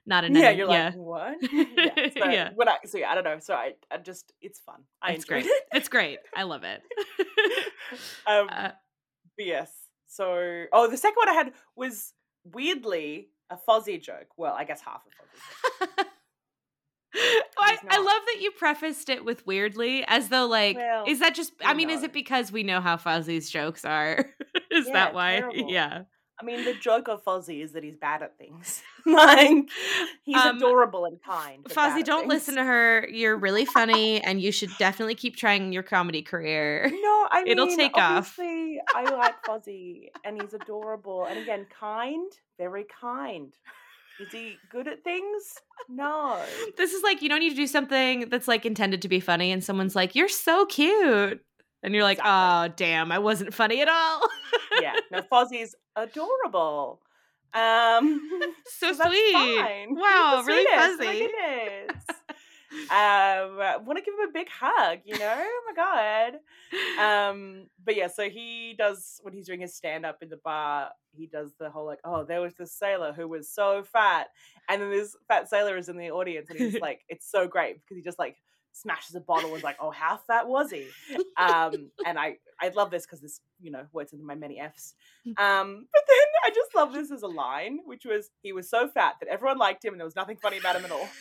not 0.06 0.24
in 0.24 0.36
yeah, 0.36 0.50
you're 0.52 0.70
yeah. 0.70 0.86
like, 0.88 0.96
what? 0.96 1.38
yeah. 1.52 2.10
So, 2.18 2.30
Yeah. 2.30 2.50
When 2.56 2.68
I, 2.70 2.78
so 2.86 2.98
yeah, 2.98 3.12
I 3.12 3.16
don't 3.16 3.24
know. 3.24 3.40
So 3.40 3.54
I, 3.54 3.74
I 3.92 3.98
just, 3.98 4.34
it's 4.42 4.60
fun. 4.60 4.84
I 5.02 5.14
It's 5.14 5.26
great. 5.26 5.46
it. 5.46 5.64
It's 5.74 5.90
great. 5.90 6.20
I 6.36 6.44
love 6.44 6.64
it. 6.64 6.82
um, 8.28 8.48
Uh, 8.52 8.72
but 9.38 9.46
yes. 9.46 9.72
So, 10.08 10.66
oh, 10.74 10.90
the 10.90 10.98
second 10.98 11.18
one 11.18 11.30
I 11.30 11.34
had 11.34 11.54
was 11.76 12.14
weirdly 12.44 13.30
a 13.50 13.58
Fozzie 13.58 14.02
joke. 14.02 14.28
Well, 14.38 14.54
I 14.58 14.64
guess 14.64 14.82
half 14.82 15.02
a 15.06 15.10
Fozzie 15.86 15.96
joke. 15.98 16.08
I, 17.60 17.78
I 17.90 17.98
love 17.98 18.22
that 18.28 18.38
you 18.42 18.52
prefaced 18.52 19.10
it 19.10 19.26
with 19.26 19.46
weirdly, 19.48 20.04
as 20.08 20.30
though 20.30 20.46
like 20.46 20.76
Well, 20.78 21.06
is 21.08 21.20
that 21.20 21.34
just? 21.36 21.54
I 21.64 21.74
mean, 21.74 21.90
is 21.90 22.04
it 22.04 22.14
because 22.14 22.52
we 22.52 22.64
know 22.64 22.80
how 22.80 22.98
Fozzie's 22.98 23.50
jokes 23.50 23.86
are? 23.86 24.30
is 24.72 24.88
Yeah, 24.88 24.94
that 24.94 25.14
why? 25.14 25.40
terrible. 25.40 25.72
Yeah. 25.72 26.04
I 26.40 26.46
mean, 26.46 26.66
the 26.66 26.76
joke 26.76 27.08
of 27.08 27.24
Fozzie 27.26 27.64
is 27.64 27.72
that 27.72 27.84
he's 27.84 27.96
bad 27.96 28.22
at 28.22 28.38
things. 28.38 28.84
like, 29.08 29.70
he's 30.24 30.36
Um, 30.36 30.58
adorable 30.58 31.06
and 31.06 31.22
kind. 31.24 31.64
Fozzie, 31.66 32.04
don't 32.04 32.28
listen 32.28 32.56
to 32.56 32.64
her. 32.64 33.08
You're 33.12 33.36
really 33.38 33.66
funny, 33.66 34.22
and 34.22 34.40
you 34.40 34.52
should 34.52 34.70
definitely 34.78 35.16
keep 35.16 35.36
trying 35.36 35.74
your 35.74 35.82
comedy 35.84 36.22
career. 36.22 36.90
No, 36.92 37.28
I 37.32 37.42
mean, 37.44 37.52
It'll 37.54 37.76
take 37.76 37.98
off. 37.98 38.38
I 38.40 38.80
like 39.12 39.44
Fozzie, 39.44 40.10
and 40.24 40.40
he's 40.40 40.54
adorable. 40.54 41.26
And 41.26 41.40
again, 41.40 41.66
kind, 41.80 42.32
very 42.58 42.86
kind. 43.02 43.52
Is 44.20 44.32
he 44.32 44.58
good 44.72 44.88
at 44.88 45.04
things? 45.04 45.56
No. 45.90 46.44
This 46.76 46.94
is 46.94 47.04
like 47.04 47.22
you 47.22 47.30
don't 47.30 47.40
need 47.40 47.52
to 47.52 47.56
do 47.56 47.68
something 47.68 48.30
that's 48.30 48.48
like 48.48 48.66
intended 48.66 49.02
to 49.04 49.08
be 49.08 49.20
funny, 49.20 49.52
and 49.52 49.64
someone's 49.64 49.96
like, 49.96 50.16
"You're 50.16 50.28
so 50.28 50.66
cute," 50.66 51.40
and 51.84 51.94
you're 51.94 52.04
like. 52.04 52.20
"Oh, 52.24 52.68
damn, 52.76 53.12
I 53.12 53.20
wasn't 53.20 53.54
funny 53.54 53.82
at 53.82 53.88
all." 53.90 54.22
Yeah, 54.82 54.94
no, 55.12 55.22
Fozzie's 55.22 55.76
adorable. 55.96 57.02
Um, 57.54 58.22
so 58.66 58.94
so 58.94 59.10
sweet. 59.10 59.88
Wow, 59.90 60.44
really 60.46 60.66
sweetest, 60.66 60.98
fuzzy. 61.00 61.30
Um, 62.90 63.56
want 63.86 63.98
to 63.98 64.02
give 64.04 64.14
him 64.14 64.30
a 64.30 64.34
big 64.34 64.48
hug, 64.50 65.00
you 65.06 65.18
know? 65.18 65.36
Oh 65.38 65.62
my 65.66 65.74
god. 65.74 67.30
Um, 67.30 67.68
but 67.84 67.96
yeah, 67.96 68.08
so 68.08 68.30
he 68.30 68.76
does 68.78 69.20
when 69.24 69.34
he's 69.34 69.48
doing 69.48 69.62
his 69.62 69.74
stand 69.74 70.06
up 70.06 70.18
in 70.22 70.30
the 70.30 70.40
bar, 70.44 70.90
he 71.12 71.28
does 71.28 71.52
the 71.60 71.70
whole 71.70 71.86
like, 71.86 72.00
oh, 72.04 72.26
there 72.26 72.42
was 72.42 72.54
this 72.56 72.74
sailor 72.74 73.14
who 73.14 73.28
was 73.28 73.50
so 73.50 73.84
fat, 73.84 74.28
and 74.70 74.82
then 74.82 74.92
this 74.92 75.16
fat 75.28 75.50
sailor 75.50 75.78
is 75.78 75.90
in 75.90 75.98
the 75.98 76.12
audience, 76.12 76.50
and 76.50 76.60
he's 76.60 76.80
like, 76.82 77.02
it's 77.08 77.30
so 77.30 77.48
great 77.48 77.76
because 77.76 77.98
he 77.98 78.04
just 78.04 78.20
like 78.20 78.36
smashes 78.74 79.16
a 79.16 79.20
bottle 79.20 79.50
and 79.50 79.58
is 79.58 79.64
like, 79.64 79.78
oh, 79.80 79.92
how 79.92 80.18
fat 80.28 80.48
was 80.48 80.70
he? 80.72 80.88
Um, 81.38 81.90
and 82.06 82.18
I 82.20 82.38
I 82.62 82.70
love 82.70 82.90
this 82.92 83.06
because 83.06 83.22
this 83.22 83.42
you 83.62 83.72
know 83.72 83.86
works 83.94 84.14
into 84.14 84.26
my 84.26 84.36
many 84.36 84.60
Fs. 84.60 84.94
Um, 85.38 85.88
but 85.92 86.02
then 86.08 86.28
I 86.46 86.50
just 86.50 86.74
love 86.76 86.94
this 86.94 87.12
as 87.12 87.22
a 87.22 87.28
line, 87.28 87.80
which 87.86 88.06
was 88.06 88.30
he 88.42 88.54
was 88.54 88.70
so 88.70 88.88
fat 88.88 89.16
that 89.20 89.28
everyone 89.30 89.58
liked 89.58 89.84
him 89.84 89.94
and 89.94 90.00
there 90.00 90.06
was 90.06 90.16
nothing 90.16 90.38
funny 90.38 90.58
about 90.58 90.76
him 90.76 90.86
at 90.86 90.92
all. 90.92 91.08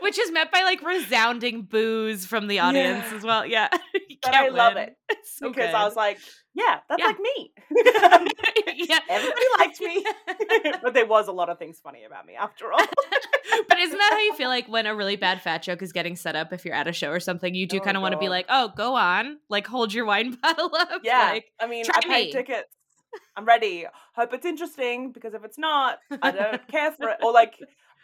Which 0.00 0.18
is 0.18 0.32
met 0.32 0.50
by 0.50 0.62
like 0.62 0.82
resounding 0.82 1.62
boos 1.62 2.26
from 2.26 2.48
the 2.48 2.58
audience 2.60 3.04
Yeah. 3.10 3.16
as 3.16 3.22
well. 3.22 3.46
Yeah. 3.46 3.68
But 4.22 4.34
I 4.34 4.48
love 4.48 4.74
win. 4.74 4.88
it 5.10 5.16
so 5.24 5.48
because 5.50 5.66
good. 5.66 5.74
I 5.74 5.84
was 5.84 5.96
like, 5.96 6.18
yeah, 6.54 6.80
that's 6.88 7.00
Yeah. 7.00 7.06
like 7.06 7.18
me. 7.20 7.52
yeah. 8.88 8.98
Everybody 9.08 9.46
liked 9.58 9.80
me, 9.80 10.04
but 10.82 10.94
there 10.94 11.06
was 11.06 11.28
a 11.28 11.32
lot 11.32 11.48
of 11.48 11.58
things 11.58 11.78
funny 11.80 12.04
about 12.04 12.26
me 12.26 12.34
after 12.34 12.72
all. 12.72 12.78
but 13.68 13.78
isn't 13.78 13.96
that 13.98 14.10
how 14.12 14.18
you 14.20 14.34
feel 14.34 14.48
like 14.48 14.68
when 14.68 14.86
a 14.86 14.94
really 14.94 15.16
bad 15.16 15.40
fat 15.42 15.62
joke 15.62 15.82
is 15.82 15.92
getting 15.92 16.16
set 16.16 16.36
up 16.36 16.52
if 16.52 16.64
you're 16.64 16.74
at 16.74 16.88
a 16.88 16.92
show 16.92 17.10
or 17.10 17.20
something? 17.20 17.54
You 17.54 17.66
do 17.66 17.78
Oh, 17.78 17.80
kind 17.80 17.96
of 17.96 18.02
want 18.02 18.12
to 18.12 18.18
be 18.18 18.28
like, 18.28 18.46
oh, 18.48 18.72
go 18.76 18.94
on. 18.96 19.38
Like, 19.48 19.66
hold 19.66 19.92
your 19.94 20.04
wine 20.04 20.36
bottle 20.42 20.70
up. 20.74 21.00
Yeah, 21.04 21.30
Like, 21.30 21.46
I 21.60 21.66
mean, 21.66 21.84
I 21.94 22.00
paid 22.00 22.26
me. 22.26 22.32
tickets. 22.32 22.74
I'm 23.36 23.44
ready. 23.46 23.86
Hope 24.14 24.34
it's 24.34 24.44
interesting 24.46 25.12
because 25.12 25.32
if 25.34 25.44
it's 25.44 25.58
not, 25.58 25.98
I 26.22 26.30
don't 26.30 26.66
care 26.68 26.92
for 26.92 27.08
it. 27.08 27.18
Or 27.22 27.32
like, 27.32 27.54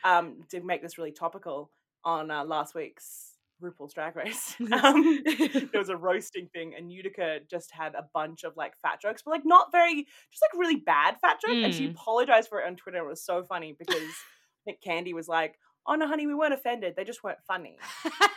um, 0.05 0.45
to 0.51 0.61
make 0.63 0.81
this 0.83 0.97
really 0.97 1.13
topical 1.13 1.71
on 2.05 2.31
uh, 2.31 2.45
last 2.45 2.75
week's 2.75 3.33
RuPaul's 3.63 3.95
Drag 3.95 4.15
Race, 4.17 4.55
um, 4.73 5.23
there 5.25 5.81
was 5.81 5.89
a 5.89 5.97
roasting 5.97 6.49
thing, 6.53 6.75
and 6.77 6.93
Utica 6.93 7.39
just 7.51 7.71
had 7.73 7.95
a 7.95 8.07
bunch 8.13 8.45
of 8.45 8.57
like 8.57 8.77
fat 8.83 9.01
jokes, 9.01 9.23
but 9.25 9.31
like 9.31 9.45
not 9.45 9.73
very, 9.73 10.07
just 10.31 10.43
like 10.43 10.59
really 10.59 10.77
bad 10.77 11.17
fat 11.21 11.41
jokes. 11.41 11.65
And 11.65 11.73
she 11.75 11.87
Mm. 11.89 11.93
apologized 11.93 12.49
for 12.49 12.61
it 12.61 12.67
on 12.67 12.77
Twitter. 12.77 12.99
It 12.99 13.09
was 13.09 13.23
so 13.25 13.43
funny 13.45 13.75
because 13.79 13.97
I 13.99 14.63
think 14.65 14.79
Kandy 14.87 15.15
was 15.15 15.29
like, 15.29 15.55
"Oh 15.87 15.95
no, 15.95 16.07
honey, 16.07 16.27
we 16.27 16.35
weren't 16.35 16.55
offended. 16.55 16.95
They 16.97 17.05
just 17.05 17.23
weren't 17.23 17.39
funny." 17.47 17.79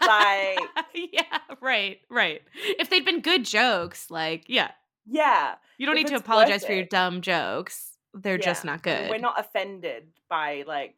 Like- 0.02 0.60
yeah, 0.94 1.40
right, 1.62 2.00
right. 2.10 2.42
If 2.80 2.90
they'd 2.90 3.04
been 3.06 3.22
good 3.22 3.44
jokes, 3.46 4.10
like, 4.12 4.46
yeah, 4.48 4.72
Yeah, 5.06 5.56
you 5.78 5.86
don't 5.86 5.98
If 5.98 6.04
need 6.04 6.10
to 6.10 6.16
apologize 6.16 6.66
for 6.66 6.74
your 6.74 6.86
dumb 6.86 7.22
jokes. 7.22 7.87
They're 8.14 8.38
just 8.38 8.66
not 8.66 8.84
good. 8.84 9.10
We're 9.10 9.18
not 9.20 9.40
offended 9.40 10.06
by 10.30 10.64
like 10.66 10.96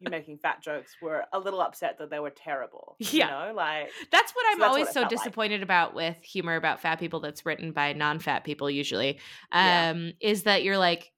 you 0.00 0.06
making 0.10 0.38
fat 0.38 0.62
jokes. 0.62 0.96
We're 1.02 1.24
a 1.32 1.38
little 1.38 1.60
upset 1.60 1.98
that 1.98 2.10
they 2.10 2.18
were 2.18 2.30
terrible. 2.30 2.96
Yeah. 2.98 3.26
You 3.26 3.48
know, 3.48 3.54
like 3.54 3.90
That's 4.10 4.32
what 4.32 4.44
I'm 4.50 4.60
what 4.60 4.68
always 4.68 4.88
it 4.88 4.94
so 4.94 5.00
felt 5.00 5.12
like. 5.12 5.18
disappointed 5.18 5.62
about 5.62 5.94
with 5.94 6.16
humor 6.22 6.56
about 6.56 6.80
fat 6.80 6.98
people 6.98 7.20
that's 7.20 7.44
written 7.44 7.72
by 7.72 7.92
non-fat 7.92 8.44
people 8.44 8.70
usually. 8.70 9.18
Yeah. 9.52 9.90
Um 9.90 10.12
is 10.20 10.44
that 10.44 10.62
you're 10.62 10.78
like 10.78 11.12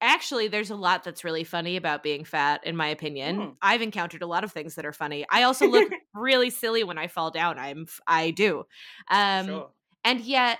actually 0.00 0.48
there's 0.48 0.70
a 0.70 0.76
lot 0.76 1.02
that's 1.02 1.24
really 1.24 1.44
funny 1.44 1.76
about 1.76 2.02
being 2.02 2.24
fat 2.24 2.60
in 2.64 2.76
my 2.76 2.88
opinion. 2.88 3.38
Mm. 3.38 3.56
I've 3.60 3.82
encountered 3.82 4.22
a 4.22 4.26
lot 4.26 4.44
of 4.44 4.52
things 4.52 4.76
that 4.76 4.86
are 4.86 4.92
funny. 4.92 5.26
I 5.30 5.42
also 5.42 5.66
look 5.66 5.90
really 6.14 6.50
silly 6.50 6.84
when 6.84 6.98
I 6.98 7.08
fall 7.08 7.30
down. 7.30 7.58
I'm 7.58 7.86
i 8.06 8.30
do. 8.30 8.64
Um 9.10 9.46
sure. 9.46 9.70
and 10.04 10.20
yet 10.20 10.58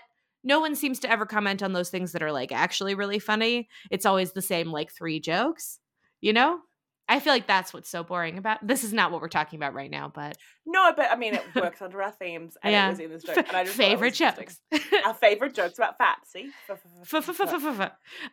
no 0.49 0.59
one 0.61 0.75
seems 0.75 0.99
to 1.01 1.11
ever 1.11 1.27
comment 1.27 1.63
on 1.63 1.73
those 1.75 1.91
things 1.91 2.13
that 2.13 2.23
are 2.23 2.33
like 2.33 2.51
actually 2.51 2.95
really 2.97 3.19
funny. 3.21 3.69
It's 3.91 4.07
always 4.07 4.33
the 4.33 4.43
same 4.43 4.73
like 4.73 4.91
three 4.91 5.21
jokes, 5.21 5.79
you 6.21 6.33
know? 6.33 6.59
I 7.11 7.21
feel 7.21 7.33
like 7.33 7.47
that's 7.47 7.73
what's 7.73 7.89
so 7.89 8.05
boring 8.05 8.37
about. 8.37 8.59
This 8.67 8.85
is 8.85 8.93
not 8.93 9.11
what 9.13 9.23
we're 9.23 9.29
talking 9.31 9.59
about 9.59 9.73
right 9.73 9.91
now, 9.91 10.13
but 10.15 10.37
No, 10.67 10.93
but 10.95 11.11
I 11.11 11.17
mean 11.17 11.33
it 11.35 11.43
works 11.55 11.81
under 11.81 12.03
our 12.03 12.13
themes 12.13 12.59
and 12.63 12.71
Yeah. 12.71 12.89
it 12.89 12.91
was 12.91 13.01
in 13.01 13.11
this 13.11 13.23
joke. 13.23 13.37
And 13.49 13.57
I 13.57 13.65
just 13.65 13.77
favorite 13.77 14.13
jokes. 14.13 14.61
Our 15.07 15.15
favorite 15.15 15.55
jokes 15.55 15.79
about 15.79 15.97
fat. 15.97 16.19
See. 16.27 16.51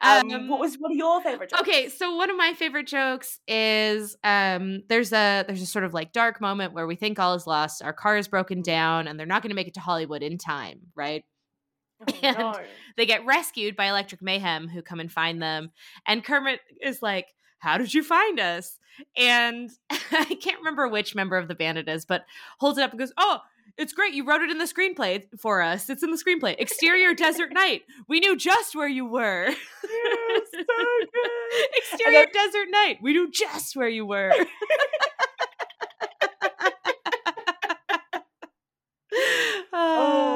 Um, 0.02 0.30
Um, 0.32 0.48
what 0.50 0.60
was 0.60 0.76
what 0.76 0.92
are 0.92 0.96
your 0.96 1.22
favorite 1.22 1.52
jokes? 1.52 1.62
Okay, 1.62 1.88
so 1.88 2.16
one 2.18 2.30
of 2.30 2.36
my 2.36 2.54
favorite 2.54 2.88
jokes 2.88 3.40
is 3.48 4.18
um 4.26 4.82
there's 4.90 5.14
a 5.14 5.46
there's 5.48 5.62
a 5.62 5.66
sort 5.66 5.86
of 5.86 5.94
like 5.94 6.12
dark 6.12 6.42
moment 6.42 6.74
where 6.74 6.86
we 6.86 6.96
think 6.98 7.18
all 7.18 7.34
is 7.34 7.48
lost, 7.48 7.82
our 7.82 7.94
car 7.94 8.18
is 8.18 8.28
broken 8.28 8.62
down 8.62 9.08
and 9.08 9.18
they're 9.18 9.26
not 9.26 9.42
going 9.42 9.52
to 9.52 9.56
make 9.56 9.68
it 9.70 9.74
to 9.76 9.80
Hollywood 9.80 10.22
in 10.22 10.38
time, 10.38 10.80
right? 10.96 11.24
Oh, 12.02 12.14
and- 12.24 12.38
no. 12.38 12.60
They 12.98 13.06
get 13.06 13.26
rescued 13.26 13.76
by 13.76 13.86
Electric 13.88 14.22
Mayhem 14.22 14.68
who 14.68 14.82
come 14.82 15.00
and 15.00 15.12
find 15.12 15.42
them 15.42 15.72
and 16.08 16.24
Kermit 16.24 16.60
is 16.82 17.02
like, 17.02 17.28
"How 17.60 17.78
did 17.78 17.94
you 17.94 18.04
find 18.04 18.40
us?" 18.40 18.78
And 19.18 19.70
I 19.90 20.38
can't 20.42 20.60
remember 20.60 20.88
which 20.88 21.16
member 21.16 21.38
of 21.38 21.48
the 21.48 21.56
band 21.56 21.78
it 21.78 21.90
is, 21.90 22.06
but 22.06 22.26
holds 22.60 22.78
it 22.78 22.84
up 22.84 22.92
and 22.92 23.00
goes, 23.00 23.12
"Oh, 23.18 23.40
it's 23.78 23.92
great. 23.92 24.14
You 24.14 24.26
wrote 24.26 24.42
it 24.42 24.50
in 24.52 24.58
the 24.58 24.64
screenplay 24.66 25.24
for 25.38 25.62
us. 25.62 25.90
It's 25.90 26.04
in 26.04 26.12
the 26.12 26.18
screenplay. 26.18 26.56
Exterior 26.58 27.14
desert 27.14 27.52
night. 27.52 27.82
We 28.08 28.22
knew 28.22 28.38
just 28.38 28.74
where 28.76 28.88
you 28.88 29.06
were. 29.06 29.48
Yes, 29.50 29.58
so 30.54 30.64
good. 30.64 31.08
Exterior 31.76 32.26
desert 32.32 32.68
night. 32.72 33.00
We 33.02 33.12
knew 33.14 33.30
just 33.30 33.76
where 33.76 33.90
you 33.90 34.06
were. 34.06 34.32
Ah. 39.74 39.74
Oh, 39.74 40.35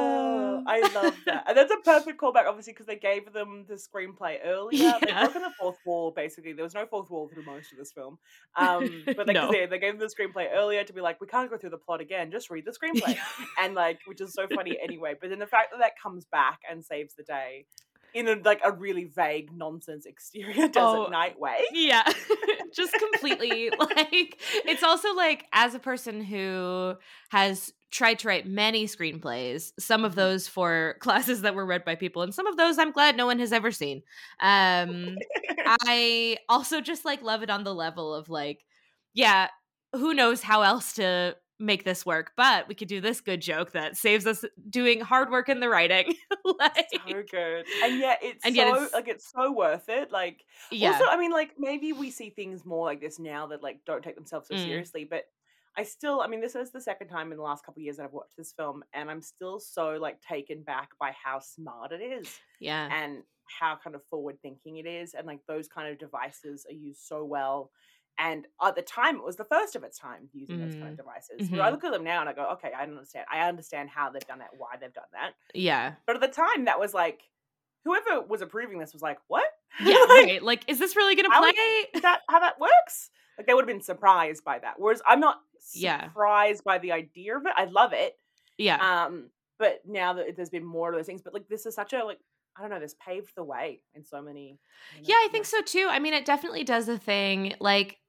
I 0.69 0.79
love 0.93 1.15
that. 1.25 1.45
And 1.47 1.57
that's 1.57 1.71
a 1.71 1.77
perfect 1.83 2.21
callback, 2.21 2.45
obviously, 2.47 2.73
because 2.73 2.85
they 2.85 2.95
gave 2.95 3.33
them 3.33 3.65
the 3.67 3.75
screenplay 3.75 4.37
earlier. 4.45 4.79
Yeah. 4.83 4.99
They 5.01 5.11
broke 5.11 5.33
the 5.33 5.51
fourth 5.59 5.77
wall, 5.85 6.11
basically. 6.15 6.53
There 6.53 6.63
was 6.63 6.73
no 6.75 6.85
fourth 6.85 7.09
wall 7.09 7.27
through 7.27 7.43
most 7.45 7.71
of 7.71 7.77
this 7.77 7.91
film. 7.91 8.19
Um, 8.55 9.03
but 9.17 9.25
they, 9.25 9.33
No. 9.33 9.51
they, 9.51 9.65
they 9.65 9.79
gave 9.79 9.97
them 9.97 10.07
the 10.07 10.13
screenplay 10.13 10.47
earlier 10.53 10.83
to 10.83 10.93
be 10.93 11.01
like, 11.01 11.19
we 11.19 11.27
can't 11.27 11.49
go 11.49 11.57
through 11.57 11.71
the 11.71 11.77
plot 11.77 12.01
again, 12.01 12.31
just 12.31 12.49
read 12.49 12.65
the 12.65 12.71
screenplay. 12.79 13.17
and 13.61 13.73
like, 13.73 13.99
which 14.05 14.21
is 14.21 14.33
so 14.33 14.47
funny 14.53 14.77
anyway. 14.81 15.15
But 15.19 15.29
then 15.31 15.39
the 15.39 15.47
fact 15.47 15.71
that 15.71 15.79
that 15.79 15.93
comes 16.01 16.25
back 16.25 16.59
and 16.69 16.85
saves 16.85 17.15
the 17.15 17.23
day 17.23 17.65
in 18.13 18.27
a, 18.27 18.35
like 18.35 18.61
a 18.63 18.71
really 18.71 19.05
vague 19.05 19.51
nonsense 19.53 20.05
exterior 20.05 20.53
desert 20.67 20.75
Oh, 20.77 21.07
night 21.09 21.39
way. 21.39 21.65
yeah 21.73 22.03
just 22.73 22.93
completely 22.93 23.71
like 23.79 24.39
it's 24.65 24.83
also 24.83 25.13
like 25.15 25.45
as 25.53 25.73
a 25.75 25.79
person 25.79 26.21
who 26.21 26.93
has 27.29 27.73
tried 27.91 28.19
to 28.19 28.27
write 28.27 28.45
many 28.45 28.85
screenplays 28.85 29.71
some 29.79 30.05
of 30.05 30.11
Mhm. 30.13 30.15
those 30.15 30.47
for 30.47 30.95
classes 30.99 31.41
that 31.41 31.55
were 31.55 31.65
read 31.65 31.83
by 31.85 31.95
people 31.95 32.21
and 32.21 32.33
some 32.33 32.45
of 32.47 32.55
those 32.57 32.77
i'm 32.77 32.91
glad 32.91 33.17
no 33.17 33.25
one 33.25 33.39
has 33.39 33.51
ever 33.51 33.71
seen 33.71 34.03
um 34.39 35.15
i 35.67 36.37
also 36.47 36.81
just 36.81 37.05
like 37.05 37.21
love 37.23 37.41
it 37.43 37.49
on 37.49 37.63
the 37.63 37.73
level 37.73 38.13
of 38.13 38.29
like 38.29 38.63
yeah 39.13 39.47
who 39.93 40.13
knows 40.13 40.43
how 40.43 40.61
else 40.61 40.93
to 40.93 41.35
make 41.59 41.83
this 41.83 42.05
work 42.05 42.31
but 42.37 42.67
we 42.67 42.73
could 42.75 42.87
do 42.87 43.01
this 43.01 43.19
good 43.21 43.41
joke 43.41 43.71
that 43.73 43.97
saves 43.97 44.25
us 44.25 44.45
doing 44.69 45.01
hard 45.01 45.29
work 45.29 45.49
in 45.49 45.59
the 45.59 45.67
writing 45.69 46.15
like 46.59 46.87
so 47.05 47.23
good. 47.29 47.65
And 47.83 47.99
yet 47.99 48.19
it's 48.21 48.45
And 48.45 48.55
so 48.55 48.61
yet 48.61 48.67
it's- 48.75 48.93
like 48.93 49.07
it's 49.09 49.29
so 49.31 49.51
worth 49.51 49.89
it. 49.89 50.11
Like 50.11 50.45
yeah 50.71 50.91
Also, 50.93 51.05
I 51.05 51.17
mean, 51.17 51.31
like 51.31 51.55
maybe 51.57 51.91
we 51.93 52.11
see 52.11 52.29
things 52.29 52.65
more 52.65 52.85
like 52.85 53.01
this 53.01 53.19
now 53.19 53.47
that 53.47 53.61
like 53.61 53.83
don't 53.85 54.03
take 54.03 54.15
themselves 54.15 54.47
so 54.47 54.55
Mm. 54.55 54.63
seriously, 54.63 55.03
but 55.05 55.25
I 55.77 55.83
still, 55.83 56.21
I 56.21 56.27
mean, 56.27 56.41
this 56.41 56.55
is 56.55 56.71
the 56.71 56.81
second 56.81 57.07
time 57.09 57.31
in 57.31 57.37
the 57.37 57.43
last 57.43 57.65
couple 57.65 57.79
of 57.79 57.83
years 57.83 57.97
that 57.97 58.03
I've 58.05 58.13
watched 58.13 58.35
this 58.37 58.51
film, 58.51 58.83
and 58.93 59.09
I'm 59.09 59.21
still 59.21 59.59
so 59.59 59.91
like 59.91 60.19
taken 60.21 60.63
back 60.63 60.89
by 60.99 61.11
how 61.11 61.39
smart 61.39 61.91
it 61.91 62.01
is 62.01 62.39
yeah 62.59 62.89
and 62.91 63.23
how 63.45 63.77
kind 63.81 63.95
of 63.95 64.03
forward 64.05 64.37
thinking 64.41 64.77
it 64.77 64.85
is, 64.85 65.13
and 65.13 65.25
like 65.27 65.39
those 65.47 65.67
kind 65.67 65.87
of 65.91 65.97
devices 65.99 66.65
are 66.69 66.73
used 66.73 67.01
so 67.01 67.23
well. 67.23 67.71
And 68.21 68.45
at 68.61 68.75
the 68.75 68.81
time, 68.81 69.15
it 69.15 69.23
was 69.23 69.37
the 69.37 69.45
first 69.45 69.75
of 69.75 69.83
its 69.83 69.97
time 69.97 70.27
using 70.33 70.59
those 70.59 70.75
kind 70.75 70.91
of 70.91 70.97
devices. 70.97 71.49
Where 71.49 71.63
I 71.63 71.69
look 71.69 71.83
at 71.85 71.91
them 71.91 72.03
now 72.03 72.19
and 72.19 72.29
I 72.29 72.33
go, 72.33 72.49
okay, 72.53 72.71
I 72.77 72.85
don't 72.85 72.95
understand. 72.95 73.25
I 73.31 73.47
understand 73.47 73.89
how 73.89 74.09
they've 74.09 74.27
done 74.27 74.39
that, 74.39 74.49
why 74.57 74.75
they've 74.79 74.93
done 74.93 75.05
that. 75.13 75.31
yeah 75.53 75.93
But 76.05 76.15
at 76.17 76.21
the 76.21 76.27
time, 76.27 76.65
that 76.65 76.79
was 76.79 76.93
like, 76.93 77.21
whoever 77.85 78.21
was 78.21 78.41
approving 78.41 78.77
this 78.79 78.91
was 78.93 79.01
like, 79.01 79.19
what? 79.27 79.45
yeah 79.79 79.93
Like, 79.95 80.09
right 80.09 80.43
like 80.43 80.63
is 80.67 80.79
this 80.79 80.95
really 80.95 81.15
gonna 81.15 81.29
play 81.29 81.51
is 81.93 82.01
that 82.01 82.21
how 82.29 82.39
that 82.41 82.59
works? 82.59 83.09
Like 83.37 83.47
they 83.47 83.53
would 83.53 83.61
have 83.63 83.67
been 83.73 83.81
surprised 83.81 84.43
by 84.43 84.59
that. 84.59 84.75
Whereas 84.77 85.01
I'm 85.07 85.19
not 85.21 85.37
Yeah. 85.73 86.07
surprised 86.07 86.63
by 86.65 86.79
the 86.79 86.91
idea 86.91 87.37
of 87.37 87.45
it. 87.45 87.53
I 87.55 87.65
love 87.65 87.93
it. 87.93 88.17
yeah 88.57 89.05
Um, 89.05 89.29
but 89.59 89.81
now 89.85 90.13
that 90.13 90.35
there's 90.35 90.49
been 90.49 90.65
more 90.65 90.89
of 90.89 90.95
those 90.95 91.05
things, 91.05 91.21
but 91.21 91.33
like 91.33 91.47
this 91.47 91.65
is 91.65 91.75
such 91.75 91.93
a 91.93 92.03
like 92.03 92.19
I 92.57 92.61
don't 92.61 92.71
know, 92.71 92.79
this 92.79 92.95
paved 92.95 93.31
the 93.37 93.43
way 93.43 93.81
in 93.93 94.03
so 94.03 94.21
many. 94.21 94.59
you 94.95 95.01
know, 95.01 95.07
Yeah, 95.07 95.15
I 95.15 95.29
think 95.31 95.45
so 95.45 95.61
too. 95.61 95.87
I 95.89 95.99
mean, 95.99 96.13
it 96.13 96.25
definitely 96.25 96.65
does 96.65 96.89
a 96.89 96.97
thing. 96.97 97.53
Like, 97.61 97.99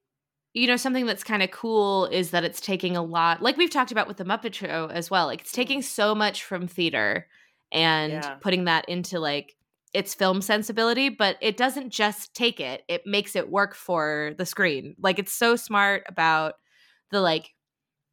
you 0.54 0.66
know, 0.66 0.76
something 0.76 1.06
that's 1.06 1.24
kind 1.24 1.42
of 1.42 1.50
cool 1.50 2.06
is 2.06 2.30
that 2.32 2.44
it's 2.44 2.60
taking 2.60 2.96
a 2.96 3.02
lot, 3.02 3.40
like 3.42 3.56
we've 3.56 3.70
talked 3.70 3.92
about 3.92 4.08
with 4.08 4.16
the 4.16 4.24
Muppet 4.24 4.54
Show 4.54 4.88
as 4.92 5.10
well. 5.10 5.26
Like, 5.26 5.42
it's 5.42 5.52
Mm. 5.52 5.54
taking 5.54 5.82
so 5.82 6.14
much 6.14 6.44
from 6.44 6.66
theater 6.66 7.28
and 7.72 8.12
Yeah. 8.12 8.34
putting 8.40 8.64
that 8.64 8.88
into 8.88 9.20
like 9.20 9.56
its 9.94 10.14
film 10.14 10.40
sensibility, 10.42 11.08
but 11.08 11.36
it 11.40 11.56
doesn't 11.56 11.90
just 11.90 12.34
take 12.34 12.60
it, 12.60 12.84
it 12.88 13.06
makes 13.06 13.36
it 13.36 13.48
work 13.50 13.74
for 13.74 14.32
the 14.38 14.46
screen. 14.46 14.94
Like, 15.00 15.18
it's 15.18 15.32
so 15.32 15.56
smart 15.56 16.04
about 16.08 16.54
the 17.10 17.20
like 17.20 17.54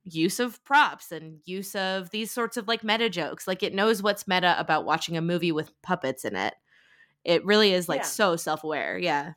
use 0.04 0.40
of 0.40 0.64
props 0.64 1.12
and 1.12 1.40
use 1.46 1.76
of 1.76 2.10
these 2.12 2.32
sorts 2.32 2.58
of 2.58 2.68
like 2.68 2.84
meta 2.84 3.10
jokes. 3.10 3.48
Like, 3.48 3.64
it 3.64 3.74
knows 3.76 4.02
what's 4.04 4.28
meta 4.28 4.56
about 4.60 4.86
watching 4.86 5.18
a 5.18 5.22
movie 5.22 5.52
with 5.52 5.72
puppets 5.82 6.26
in 6.26 6.36
it. 6.36 6.56
It 7.26 7.46
really 7.46 7.74
is 7.74 7.90
like 7.90 8.02
Yeah. 8.02 8.06
so 8.06 8.36
self 8.38 8.64
aware. 8.64 8.98
Yeah. 8.98 9.34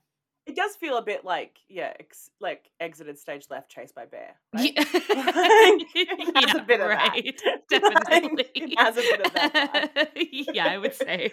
It 0.46 0.57
does 0.57 0.74
feel 0.74 0.96
a 0.96 1.03
bit 1.03 1.24
like 1.24 1.59
yeah, 1.68 1.92
ex- 2.00 2.31
like 2.40 2.70
exited 2.81 3.18
stage 3.18 3.46
left, 3.50 3.70
chased 3.70 3.94
by 3.94 4.07
bear. 4.07 4.37
Right? 4.55 4.72
Yeah. 4.74 4.85
it 4.94 6.37
has 6.48 6.55
a 6.57 6.62
bit 6.64 6.81
of 6.81 6.88
that. 6.88 7.09
right. 7.11 7.40
Like, 7.70 8.09
Definitely. 8.09 8.44
it 8.55 8.79
has 8.79 8.96
a 8.96 9.00
bit 9.00 9.26
of 9.26 9.33
that 9.33 10.09
yeah, 10.55 10.66
I 10.66 10.79
would 10.79 10.94
say. 10.94 11.31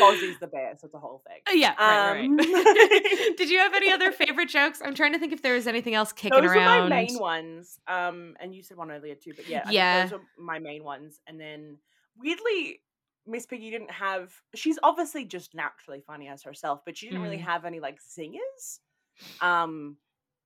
Fozzie's 0.00 0.38
the 0.40 0.46
bear, 0.46 0.74
so 0.78 0.86
it's 0.86 0.94
a 0.94 0.98
whole 0.98 1.22
thing. 1.26 1.58
yeah, 1.60 1.74
right, 1.78 2.20
Um, 2.26 2.36
right. 2.36 3.36
Did 3.36 3.48
you 3.50 3.58
have 3.58 3.74
any 3.74 3.90
other 3.92 4.12
favorite 4.12 4.48
jokes? 4.48 4.80
I'm 4.84 4.94
trying 4.94 5.12
to 5.12 5.18
think 5.18 5.32
if 5.32 5.42
there 5.42 5.54
was 5.54 5.66
anything 5.66 5.94
else 5.94 6.12
kicking 6.12 6.38
Those 6.40 6.50
around. 6.50 6.84
were 6.84 6.88
my 6.88 7.02
main 7.04 7.18
ones. 7.18 7.78
Um, 7.86 8.36
and 8.40 8.54
you 8.54 8.62
said 8.62 8.76
one 8.76 8.90
earlier 8.90 9.14
too, 9.14 9.32
but 9.36 9.48
yeah, 9.48 9.68
Yeah. 9.70 10.02
those 10.06 10.14
are 10.14 10.22
my 10.38 10.58
main 10.58 10.82
ones. 10.84 11.20
And 11.26 11.40
then 11.40 11.78
weirdly, 12.18 12.80
Miss 13.26 13.46
Piggy 13.46 13.70
didn't 13.70 13.90
have. 13.90 14.32
She's 14.54 14.78
obviously 14.82 15.24
just 15.24 15.54
naturally 15.54 16.00
funny 16.06 16.28
as 16.28 16.42
herself, 16.42 16.80
but 16.84 16.96
she 16.96 17.06
didn't 17.08 17.22
really 17.22 17.38
Mm. 17.38 17.44
have 17.44 17.64
any 17.64 17.80
like 17.80 18.00
singers. 18.00 18.80
Um, 19.40 19.96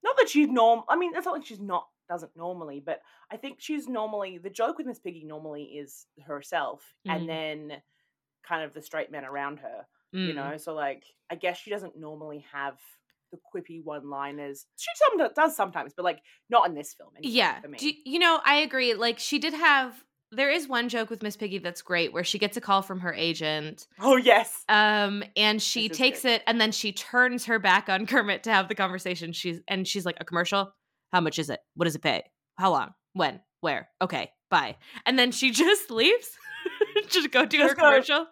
not 0.02 0.16
that 0.16 0.28
she's 0.28 0.48
norm. 0.48 0.82
I 0.88 0.96
mean, 0.96 1.14
it's 1.14 1.26
not 1.26 1.32
like 1.34 1.46
she's 1.46 1.60
not 1.60 1.88
doesn't 2.08 2.36
normally, 2.36 2.80
but 2.80 3.00
I 3.30 3.36
think 3.36 3.60
she's 3.60 3.86
normally 3.86 4.38
the 4.38 4.50
joke 4.50 4.78
with 4.78 4.86
Miss 4.86 4.98
Piggy 4.98 5.24
normally 5.24 5.62
is 5.64 6.06
herself, 6.26 6.94
Mm. 7.06 7.14
and 7.14 7.28
then 7.28 7.82
kind 8.42 8.64
of 8.64 8.72
the 8.74 8.82
straight 8.82 9.10
men 9.12 9.24
around 9.24 9.58
her. 9.60 9.86
You 10.12 10.32
Mm. 10.32 10.34
know, 10.34 10.56
so 10.56 10.74
like 10.74 11.04
I 11.30 11.36
guess 11.36 11.58
she 11.58 11.70
doesn't 11.70 11.96
normally 11.96 12.40
have 12.52 12.80
the 13.30 13.38
quippy 13.54 13.80
one-liners. 13.84 14.66
She 14.76 14.88
some 14.96 15.32
does 15.34 15.54
sometimes, 15.54 15.94
but 15.94 16.04
like 16.04 16.20
not 16.48 16.66
in 16.66 16.74
this 16.74 16.94
film. 16.94 17.10
Anyway, 17.16 17.32
Yeah. 17.32 17.60
for 17.60 17.68
me. 17.68 17.78
Do 17.78 17.86
you, 17.88 17.94
you 18.04 18.18
know, 18.18 18.40
I 18.44 18.56
agree. 18.56 18.94
Like 18.94 19.20
she 19.20 19.38
did 19.38 19.54
have 19.54 20.04
there 20.32 20.50
is 20.50 20.68
one 20.68 20.88
joke 20.88 21.10
with 21.10 21.22
Miss 21.22 21.36
Piggy 21.36 21.58
that's 21.58 21.82
great 21.82 22.12
where 22.12 22.24
she 22.24 22.38
gets 22.38 22.56
a 22.56 22.60
call 22.60 22.82
from 22.82 23.00
her 23.00 23.12
agent 23.12 23.86
oh 24.00 24.16
yes, 24.16 24.64
um 24.68 25.24
and 25.36 25.60
she 25.60 25.88
takes 25.88 26.22
good. 26.22 26.32
it 26.32 26.42
and 26.46 26.60
then 26.60 26.72
she 26.72 26.92
turns 26.92 27.46
her 27.46 27.58
back 27.58 27.88
on 27.88 28.06
Kermit 28.06 28.44
to 28.44 28.52
have 28.52 28.68
the 28.68 28.74
conversation. 28.74 29.32
She's 29.32 29.60
and 29.68 29.86
she's 29.86 30.06
like 30.06 30.16
a 30.20 30.24
commercial? 30.24 30.72
How 31.12 31.20
much 31.20 31.38
is 31.38 31.50
it? 31.50 31.60
What 31.74 31.86
does 31.86 31.96
it 31.96 32.02
pay? 32.02 32.22
How 32.56 32.70
long? 32.70 32.94
When? 33.14 33.40
Where? 33.60 33.88
Okay. 34.00 34.30
Bye. 34.50 34.76
And 35.06 35.18
then 35.18 35.32
she 35.32 35.50
just 35.52 35.90
leaves. 35.90 36.30
just 37.08 37.30
go 37.30 37.44
do 37.46 37.58
her 37.58 37.74
commercial. 37.74 38.26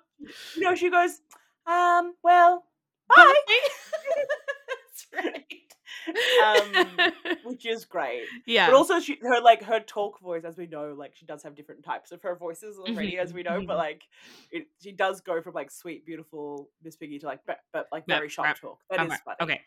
you 0.57 0.63
know 0.63 0.75
she 0.75 0.91
goes, 0.91 1.21
um, 1.67 2.15
well, 2.23 2.65
bye, 3.09 3.35
That's 3.49 5.25
right. 5.25 5.45
Um, 6.43 7.11
which 7.43 7.67
is 7.67 7.85
great. 7.85 8.33
yeah. 8.47 8.67
But 8.67 8.75
also, 8.75 9.01
she 9.01 9.19
her 9.23 9.41
like 9.41 9.63
her 9.63 9.81
talk 9.81 10.21
voice, 10.21 10.45
as 10.45 10.57
we 10.59 10.67
know, 10.67 10.95
like 10.95 11.15
she 11.17 11.27
does 11.27 11.43
have 11.43 11.55
different 11.55 11.85
types 11.85 12.13
of 12.13 12.23
her 12.23 12.37
voices 12.37 12.79
already, 12.79 13.19
as 13.19 13.33
we 13.33 13.43
know. 13.43 13.61
mhm. 13.61 13.67
But 13.67 13.77
like, 13.77 14.03
it, 14.51 14.67
she 14.83 14.93
does 14.93 15.21
go 15.21 15.41
from 15.43 15.55
like 15.55 15.71
sweet, 15.71 16.05
beautiful 16.07 16.71
Miss 16.83 16.97
Piggy 16.97 17.19
to 17.21 17.27
like, 17.27 17.41
but, 17.47 17.61
but 17.73 17.89
like 17.93 18.07
Yeah, 18.07 18.21
very 18.21 18.29
sharp 18.29 18.51
right. 18.51 18.57
talk. 18.61 18.81
That 18.91 19.03
is 19.03 19.21
okay. 19.21 19.21
funny. 19.21 19.61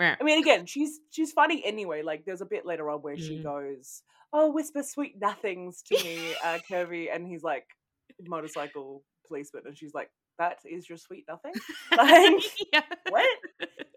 okay. 0.00 0.16
I 0.20 0.24
mean, 0.24 0.38
again, 0.38 0.66
she's 0.66 1.00
she's 1.10 1.32
funny 1.32 1.64
anyway. 1.64 2.02
Like, 2.02 2.24
there's 2.24 2.40
a 2.42 2.46
bit 2.46 2.66
later 2.66 2.90
on 2.90 3.00
where 3.02 3.18
she 3.18 3.36
Mhm. 3.36 3.42
goes, 3.42 4.02
"Oh, 4.32 4.50
whisper 4.52 4.82
sweet 4.82 5.18
nothings 5.20 5.82
to 5.84 5.96
me, 6.02 6.36
uh, 6.36 6.60
Kermie," 6.70 7.08
and 7.14 7.26
he's 7.26 7.42
like, 7.42 7.66
motorcycle 8.20 9.04
policeman, 9.26 9.64
and 9.66 9.76
she's 9.76 9.94
like, 9.94 10.10
"That 10.42 10.58
is 10.64 10.88
your 10.88 10.98
sweet 10.98 11.24
nothing." 11.28 11.52
Like, 11.96 12.42
yeah. 12.72 12.82
what? 13.08 13.28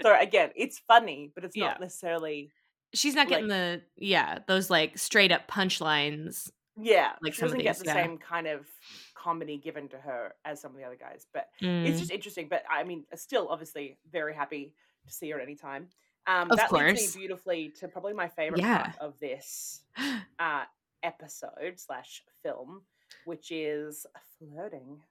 So 0.01 0.15
again, 0.19 0.51
it's 0.55 0.79
funny, 0.79 1.31
but 1.33 1.43
it's 1.45 1.55
Yeah. 1.55 1.67
not 1.69 1.81
necessarily. 1.81 2.51
She's 2.93 3.15
not 3.15 3.27
getting 3.27 3.47
the 3.47 3.81
yeah, 3.97 4.39
those 4.47 4.69
like 4.69 4.97
straight 4.97 5.31
up 5.31 5.47
punchlines. 5.47 6.51
Yeah, 6.77 7.13
Like 7.21 7.33
she 7.33 7.39
some 7.39 7.47
of 7.47 7.51
doesn't 7.53 7.63
get 7.63 7.77
the 7.79 7.85
yeah. 7.85 7.93
same 8.05 8.17
kind 8.17 8.47
of 8.47 8.67
comedy 9.13 9.57
given 9.57 9.87
to 9.89 9.97
her 9.97 10.33
as 10.43 10.59
some 10.61 10.71
of 10.71 10.77
the 10.77 10.83
other 10.83 10.97
guys, 10.97 11.25
but 11.33 11.47
Mm. 11.61 11.87
it's 11.87 11.99
just 11.99 12.11
interesting. 12.11 12.47
But 12.49 12.63
I 12.69 12.83
mean, 12.83 13.05
still, 13.15 13.47
obviously, 13.49 13.97
very 14.11 14.33
happy 14.35 14.73
to 15.07 15.13
see 15.13 15.29
her 15.31 15.37
at 15.39 15.43
any 15.43 15.55
time. 15.55 15.87
Um, 16.27 16.51
Of 16.51 16.57
that 16.57 16.71
leads 16.73 17.15
me 17.15 17.21
beautifully 17.21 17.69
to 17.79 17.87
probably 17.87 18.13
my 18.13 18.27
favorite 18.27 18.59
Yeah. 18.61 18.83
part 18.91 18.97
of 18.99 19.19
this 19.19 19.83
uh, 20.39 20.65
episode 21.03 21.75
slash 21.79 22.23
film, 22.43 22.81
which 23.25 23.51
is 23.51 24.05
flirting. 24.37 25.01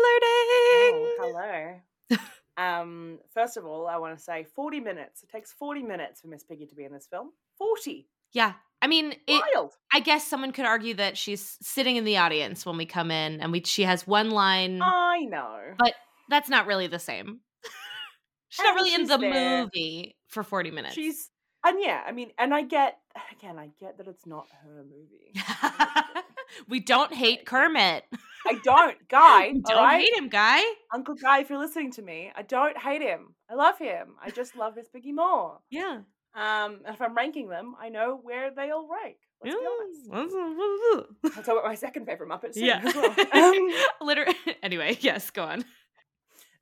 Oh, 0.00 1.16
hello. 1.20 2.18
um, 2.56 3.18
first 3.32 3.56
of 3.56 3.64
all, 3.66 3.86
I 3.86 3.96
want 3.96 4.16
to 4.16 4.22
say 4.22 4.44
40 4.54 4.80
minutes. 4.80 5.22
It 5.22 5.28
takes 5.30 5.52
40 5.52 5.82
minutes 5.82 6.20
for 6.20 6.28
Miss 6.28 6.44
Piggy 6.44 6.66
to 6.66 6.74
be 6.74 6.84
in 6.84 6.92
this 6.92 7.06
film. 7.06 7.30
40. 7.58 8.08
Yeah. 8.32 8.54
I 8.80 8.86
mean, 8.88 9.12
it, 9.26 9.42
Wild. 9.54 9.72
I 9.92 10.00
guess 10.00 10.26
someone 10.26 10.52
could 10.52 10.64
argue 10.64 10.94
that 10.94 11.16
she's 11.16 11.56
sitting 11.62 11.96
in 11.96 12.04
the 12.04 12.16
audience 12.18 12.66
when 12.66 12.76
we 12.76 12.86
come 12.86 13.10
in 13.10 13.40
and 13.40 13.52
we 13.52 13.62
she 13.64 13.82
has 13.84 14.06
one 14.06 14.30
line. 14.30 14.80
I 14.82 15.20
know. 15.28 15.58
But 15.78 15.94
That's 16.28 16.48
not 16.48 16.66
really 16.66 16.88
the 16.88 16.98
same. 16.98 17.40
she's 18.48 18.64
Yeah, 18.64 18.70
not 18.70 18.74
really 18.76 18.90
she's 18.90 19.00
in 19.00 19.06
the 19.06 19.18
there. 19.18 19.60
movie 19.62 20.16
for 20.26 20.42
40 20.42 20.70
minutes. 20.72 20.94
She's 20.94 21.30
and 21.64 21.78
yeah, 21.80 22.02
I 22.06 22.12
mean, 22.12 22.30
and 22.38 22.52
I 22.54 22.62
get 22.62 22.98
again, 23.32 23.58
I 23.58 23.70
get 23.80 23.98
that 23.98 24.08
it's 24.08 24.26
not 24.26 24.46
her 24.64 24.84
movie. 24.84 25.32
we 26.68 26.80
don't 26.80 27.12
hate 27.12 27.44
Kermit. 27.46 28.04
I 28.46 28.54
don't, 28.64 28.96
Guy. 29.08 29.52
We 29.52 29.60
don't 29.60 29.76
right? 29.84 30.00
hate 30.02 30.14
him, 30.14 30.28
guy. 30.28 30.60
Uncle 30.92 31.14
Guy, 31.14 31.40
if 31.40 31.50
you're 31.50 31.58
listening 31.60 31.92
to 31.92 32.02
me, 32.02 32.32
I 32.34 32.42
don't 32.42 32.76
hate 32.76 33.02
him. 33.02 33.34
I 33.50 33.54
love 33.54 33.78
him. 33.78 34.14
I 34.22 34.30
just 34.30 34.56
love 34.56 34.74
Miss 34.76 34.88
Piggy 34.88 35.12
more. 35.12 35.58
Yeah. 35.70 36.00
Um, 36.34 36.80
and 36.86 36.94
if 36.94 37.00
I'm 37.02 37.14
ranking 37.14 37.48
them, 37.48 37.74
I 37.80 37.88
know 37.90 38.18
where 38.22 38.50
they 38.50 38.70
all 38.70 38.88
rank. 38.88 39.16
Let's. 39.44 39.54
Yeah. 39.54 41.00
I'll 41.36 41.42
tell 41.42 41.54
you 41.54 41.60
what 41.60 41.64
my 41.64 41.74
second 41.74 42.06
favorite 42.06 42.28
Muppet 42.30 42.52
Yeah. 42.54 42.82
well. 42.84 43.14
Um, 43.32 44.06
Literally. 44.06 44.34
Anyway, 44.62 44.96
yes, 45.00 45.30
go 45.30 45.42
on. 45.44 45.60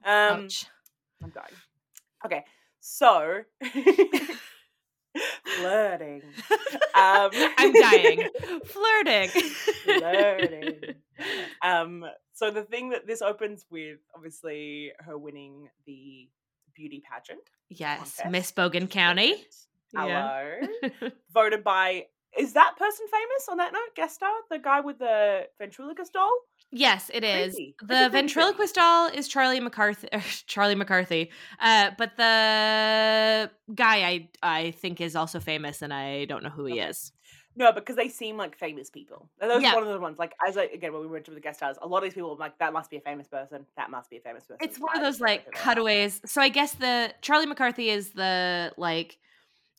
um, 0.05 0.45
Ouch. 0.45 0.65
I'm 1.23 1.31
dying. 1.31 1.55
Okay, 2.27 2.45
so 2.81 3.43
flirting. 5.61 6.23
Um, 6.95 7.31
I'm 7.59 7.73
dying. 7.73 8.29
Flirting. 8.67 9.29
flirting. 9.29 10.81
Um, 11.63 12.07
so 12.33 12.51
the 12.51 12.63
thing 12.63 12.89
that 12.91 13.07
this 13.07 13.21
opens 13.21 13.67
with, 13.71 13.99
obviously, 14.17 14.91
her 15.01 15.19
winning 15.19 15.69
the 15.87 16.31
beauty 16.75 17.03
pageant. 17.13 17.43
yes, 17.69 17.99
contest. 18.17 18.31
Miss 18.31 18.53
Bogen 18.53 18.89
County. 18.89 19.45
Hello. 19.95 20.09
Yeah. 20.09 20.91
Voted 21.35 21.63
by. 21.63 22.07
Is 22.39 22.53
that 22.55 22.77
person 22.77 23.07
famous 23.11 23.49
on 23.51 23.57
that 23.59 23.73
note? 23.73 23.95
Guest 23.97 24.17
star, 24.17 24.31
the 24.51 24.59
guy 24.59 24.81
with 24.81 24.99
the 24.99 25.49
ventriloquist 25.59 26.13
doll. 26.13 26.33
Yes, 26.73 27.11
it 27.13 27.25
is. 27.25 27.55
Crazy. 27.55 27.75
The 27.81 28.09
ventriloquist 28.11 28.77
doll 28.77 29.09
is 29.09 29.27
Charlie 29.27 29.59
McCarthy. 29.59 30.09
Charlie 30.47 30.77
McCarthy. 30.77 31.31
Uh, 31.59 31.91
but 31.99 32.17
the 32.17 33.51
guy 33.75 34.05
I 34.07 34.29
I 34.43 34.71
think 34.73 35.01
is 35.01 35.17
also 35.17 35.41
famous, 35.41 35.83
and 35.83 35.93
I 35.93 36.27
don't 36.27 36.45
know 36.45 36.51
who 36.51 36.67
he 36.67 36.75
Okay. 36.75 36.89
is. 36.89 37.13
No, 37.57 37.73
because 37.73 37.97
they 37.97 38.09
seem 38.09 38.37
like 38.37 38.57
famous 38.57 38.89
people. 38.91 39.29
And 39.41 39.51
those 39.51 39.61
Yeah. 39.63 39.73
are 39.73 39.75
one 39.75 39.83
of 39.89 39.93
the 39.93 39.99
ones. 39.99 40.19
Like 40.19 40.35
as 40.47 40.57
I 40.57 40.65
again 40.65 40.93
when 40.93 41.03
we 41.03 41.09
went 41.09 41.25
to 41.25 41.33
the 41.33 41.41
guest 41.41 41.59
stars, 41.59 41.77
a 41.83 41.89
lot 41.89 41.99
of 41.99 42.05
these 42.05 42.15
people 42.15 42.31
were 42.31 42.37
like 42.37 42.57
that 42.59 42.73
must 42.73 42.89
be 42.91 42.97
a 42.99 43.01
famous 43.01 43.27
person. 43.27 43.67
That 43.77 43.91
must 43.91 44.09
be 44.09 44.19
a 44.19 44.21
famous 44.21 44.45
person. 44.45 44.59
It's 44.61 44.79
one 44.79 44.97
of 44.97 45.03
those 45.03 45.21
like 45.21 45.47
who 45.47 45.51
they 45.51 45.59
are. 45.59 45.63
cutaways. 45.65 46.21
So 46.27 46.41
I 46.41 46.49
guess 46.49 46.73
the 46.75 47.13
Charlie 47.21 47.47
McCarthy 47.47 47.89
is 47.91 48.11
the 48.11 48.73
like 48.77 49.19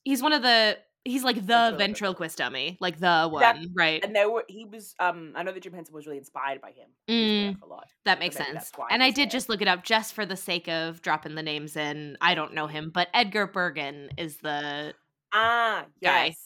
he's 0.04 0.22
one 0.22 0.34
of 0.34 0.42
the 0.42 0.76
he's 1.04 1.24
like 1.24 1.36
the 1.46 1.74
Ventriloquist. 1.78 2.38
dummy, 2.38 2.76
like 2.80 2.98
the 2.98 3.28
one, 3.28 3.72
right? 3.74 4.04
And 4.04 4.14
they 4.14 4.24
were 4.26 4.44
he 4.48 4.64
was 4.64 4.94
um 5.00 5.32
I 5.34 5.42
know 5.42 5.52
that 5.52 5.62
Jim 5.62 5.72
Henson 5.72 5.94
was 5.94 6.06
really 6.06 6.18
inspired 6.18 6.60
by 6.60 6.68
him. 6.70 6.88
He 7.06 7.46
used 7.46 7.58
to 7.60 7.64
Mm. 7.64 7.68
a 7.68 7.70
lot. 7.72 7.88
That 8.04 8.18
makes 8.18 8.36
sense. 8.36 8.70
And 8.90 9.02
I 9.02 9.10
did 9.10 9.26
there. 9.28 9.32
just 9.32 9.48
look 9.48 9.62
it 9.62 9.68
up 9.68 9.82
just 9.84 10.14
for 10.14 10.24
the 10.26 10.36
sake 10.36 10.68
of 10.68 11.02
dropping 11.02 11.34
the 11.34 11.42
names 11.42 11.76
in. 11.76 12.16
I 12.20 12.34
don't 12.34 12.54
know 12.54 12.66
him, 12.66 12.90
but 12.94 13.08
Edgar 13.14 13.46
Bergen 13.46 14.10
is 14.16 14.36
the 14.38 14.94
Ah 15.32 15.84
Guy. 16.02 16.26
yes. 16.26 16.36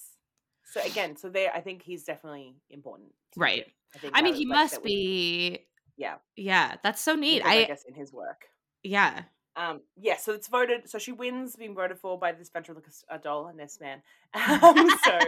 So 0.72 0.80
again, 0.82 1.16
so 1.16 1.28
there 1.28 1.52
I 1.54 1.60
think 1.60 1.82
he's 1.82 2.04
definitely 2.04 2.56
important. 2.70 3.10
Right. 3.36 3.66
I, 3.94 3.98
think 3.98 4.12
I 4.16 4.22
mean 4.22 4.32
that- 4.34 4.38
he 4.38 4.46
like, 4.46 4.56
must 4.58 4.74
that 4.74 4.84
be 4.84 5.60
Yeah. 5.96 6.16
Yeah, 6.36 6.76
that's 6.82 7.00
so 7.00 7.14
neat. 7.14 7.42
I, 7.44 7.62
I 7.62 7.64
guess 7.64 7.84
in 7.88 7.94
his 7.94 8.12
work. 8.12 8.44
yeah. 8.82 9.22
Um, 9.56 9.80
yeah, 9.96 10.16
so 10.18 10.32
it's 10.32 10.48
voted. 10.48 10.88
So 10.88 10.98
she 10.98 11.12
wins, 11.12 11.56
being 11.56 11.74
voted 11.74 11.98
for 11.98 12.18
by 12.18 12.32
this 12.32 12.50
ventriloquist 12.50 13.04
doll 13.22 13.46
and 13.48 13.58
this 13.58 13.78
man. 13.80 14.02
Um, 14.34 14.90
so 15.04 15.18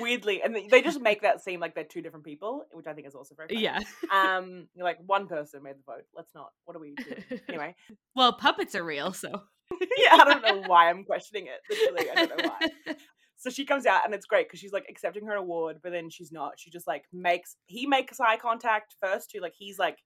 weirdly, 0.00 0.42
and 0.42 0.54
they- 0.54 0.68
they 0.68 0.82
just 0.82 1.00
make 1.00 1.22
that 1.22 1.42
seem 1.42 1.58
like 1.60 1.74
they're 1.74 1.84
two 1.84 2.02
different 2.02 2.24
people, 2.24 2.66
which 2.72 2.86
I 2.86 2.92
think 2.92 3.06
is 3.06 3.14
also 3.14 3.34
very 3.34 3.48
funny. 3.48 3.62
Yeah. 3.62 3.80
Um, 4.12 4.68
you're 4.74 4.84
like 4.84 4.98
one 5.06 5.26
person 5.26 5.62
made 5.62 5.76
the 5.76 5.82
vote. 5.86 6.04
Let's 6.14 6.34
not. 6.34 6.50
What 6.64 6.76
are 6.76 6.80
we 6.80 6.94
doing? 6.94 7.40
Anyway, 7.48 7.74
well, 8.14 8.32
puppets 8.34 8.74
are 8.74 8.84
real, 8.84 9.12
so 9.12 9.28
yeah, 9.98 10.12
I 10.12 10.24
don't 10.24 10.42
know 10.42 10.62
why 10.68 10.88
I'm 10.90 11.04
questioning 11.04 11.46
it. 11.48 11.60
Literally, 11.70 12.10
I 12.10 12.26
don't 12.26 12.38
know 12.44 12.50
why. 12.60 12.94
So 13.38 13.50
she 13.50 13.64
comes 13.64 13.86
out 13.86 14.04
and 14.04 14.14
it's 14.14 14.26
great 14.26 14.46
because 14.46 14.60
she's 14.60 14.72
like 14.72 14.86
accepting 14.88 15.26
her 15.26 15.34
award, 15.34 15.78
but 15.82 15.90
then 15.90 16.10
she's 16.10 16.30
not. 16.30 16.52
She 16.58 16.70
just 16.70 16.86
like 16.86 17.04
makes 17.12 17.56
he 17.66 17.86
makes 17.86 18.20
eye 18.20 18.36
contact 18.36 18.94
first 19.02 19.30
too. 19.30 19.40
Like 19.40 19.54
he's 19.58 19.78
like, 19.78 19.98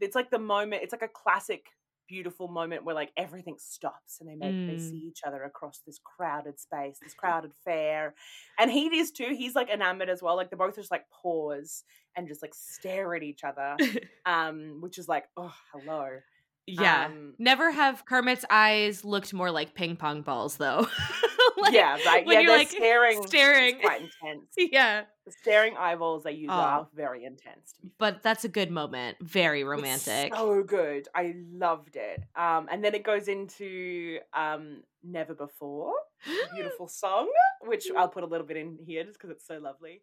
it's 0.00 0.14
like 0.14 0.30
the 0.30 0.38
moment. 0.38 0.82
It's 0.82 0.92
like 0.92 1.02
a 1.02 1.08
classic, 1.08 1.64
beautiful 2.08 2.48
moment 2.48 2.84
where 2.84 2.94
like 2.94 3.10
everything 3.16 3.56
stops 3.58 4.20
and 4.20 4.28
they 4.28 4.34
make 4.36 4.54
they 4.66 4.74
Mm. 4.74 4.80
see 4.90 4.96
each 4.98 5.20
other 5.26 5.42
across 5.42 5.80
this 5.86 5.98
crowded 6.04 6.58
space, 6.60 6.98
this 7.02 7.14
crowded 7.14 7.52
fair, 7.64 8.14
and 8.58 8.70
he 8.70 8.86
is 8.96 9.10
too. 9.10 9.34
He's 9.36 9.54
like 9.54 9.70
enamored 9.70 10.08
as 10.08 10.22
well. 10.22 10.36
Like 10.36 10.50
they 10.50 10.56
both 10.56 10.76
just 10.76 10.90
like 10.90 11.04
pause 11.22 11.84
and 12.16 12.28
just 12.28 12.42
like 12.42 12.54
stare 12.54 13.14
at 13.14 13.22
each 13.22 13.42
other, 13.44 13.76
um, 14.26 14.78
which 14.80 14.98
is 14.98 15.08
like, 15.08 15.24
oh, 15.36 15.54
hello. 15.72 16.18
Yeah. 16.66 17.06
Um, 17.06 17.34
Never 17.38 17.70
have 17.70 18.06
Kermit's 18.06 18.44
eyes 18.48 19.04
looked 19.04 19.34
more 19.34 19.50
like 19.50 19.74
ping 19.74 19.96
pong 19.96 20.22
balls, 20.22 20.56
though. 20.56 20.86
Like, 21.70 21.72
yeah, 21.74 21.96
right. 22.06 22.26
when 22.26 22.34
Yeah, 22.34 22.40
you're 22.40 22.50
they're 22.50 22.58
like 22.58 22.70
staring. 22.70 23.26
staring. 23.26 23.80
quite 23.80 24.00
intense. 24.22 24.46
Yeah. 24.56 25.02
The 25.26 25.32
staring 25.32 25.76
eyeballs 25.76 26.24
they 26.24 26.32
use 26.32 26.50
Oh. 26.52 26.54
are 26.54 26.88
very 26.94 27.24
intense. 27.24 27.72
To 27.72 27.82
be 27.82 27.88
fair. 27.88 27.94
But 27.98 28.22
that's 28.22 28.44
a 28.44 28.48
good 28.48 28.70
moment. 28.70 29.16
Very 29.22 29.60
It's 29.60 29.68
romantic. 29.68 30.34
so 30.34 30.62
good. 30.62 31.08
I 31.14 31.34
loved 31.52 31.96
it. 31.96 32.22
Um, 32.36 32.68
and 32.70 32.84
then 32.84 32.94
it 32.94 33.04
goes 33.04 33.28
into 33.28 34.18
um, 34.34 34.82
Never 35.02 35.34
Before, 35.34 35.94
beautiful 36.54 36.88
song, 36.88 37.28
which 37.62 37.86
I'll 37.96 38.08
put 38.08 38.22
a 38.22 38.26
little 38.26 38.46
bit 38.46 38.56
in 38.58 38.78
here 38.86 39.04
just 39.04 39.18
because 39.18 39.30
it's 39.30 39.46
so 39.46 39.58
lovely. 39.58 40.02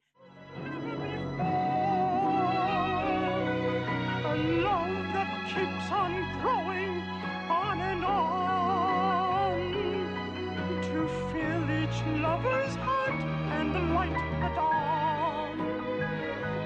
Each 11.91 12.03
lover's 12.21 12.75
heart 12.75 13.19
and 13.59 13.93
light 13.93 14.13
the 14.41 14.49
dawn. 14.55 15.59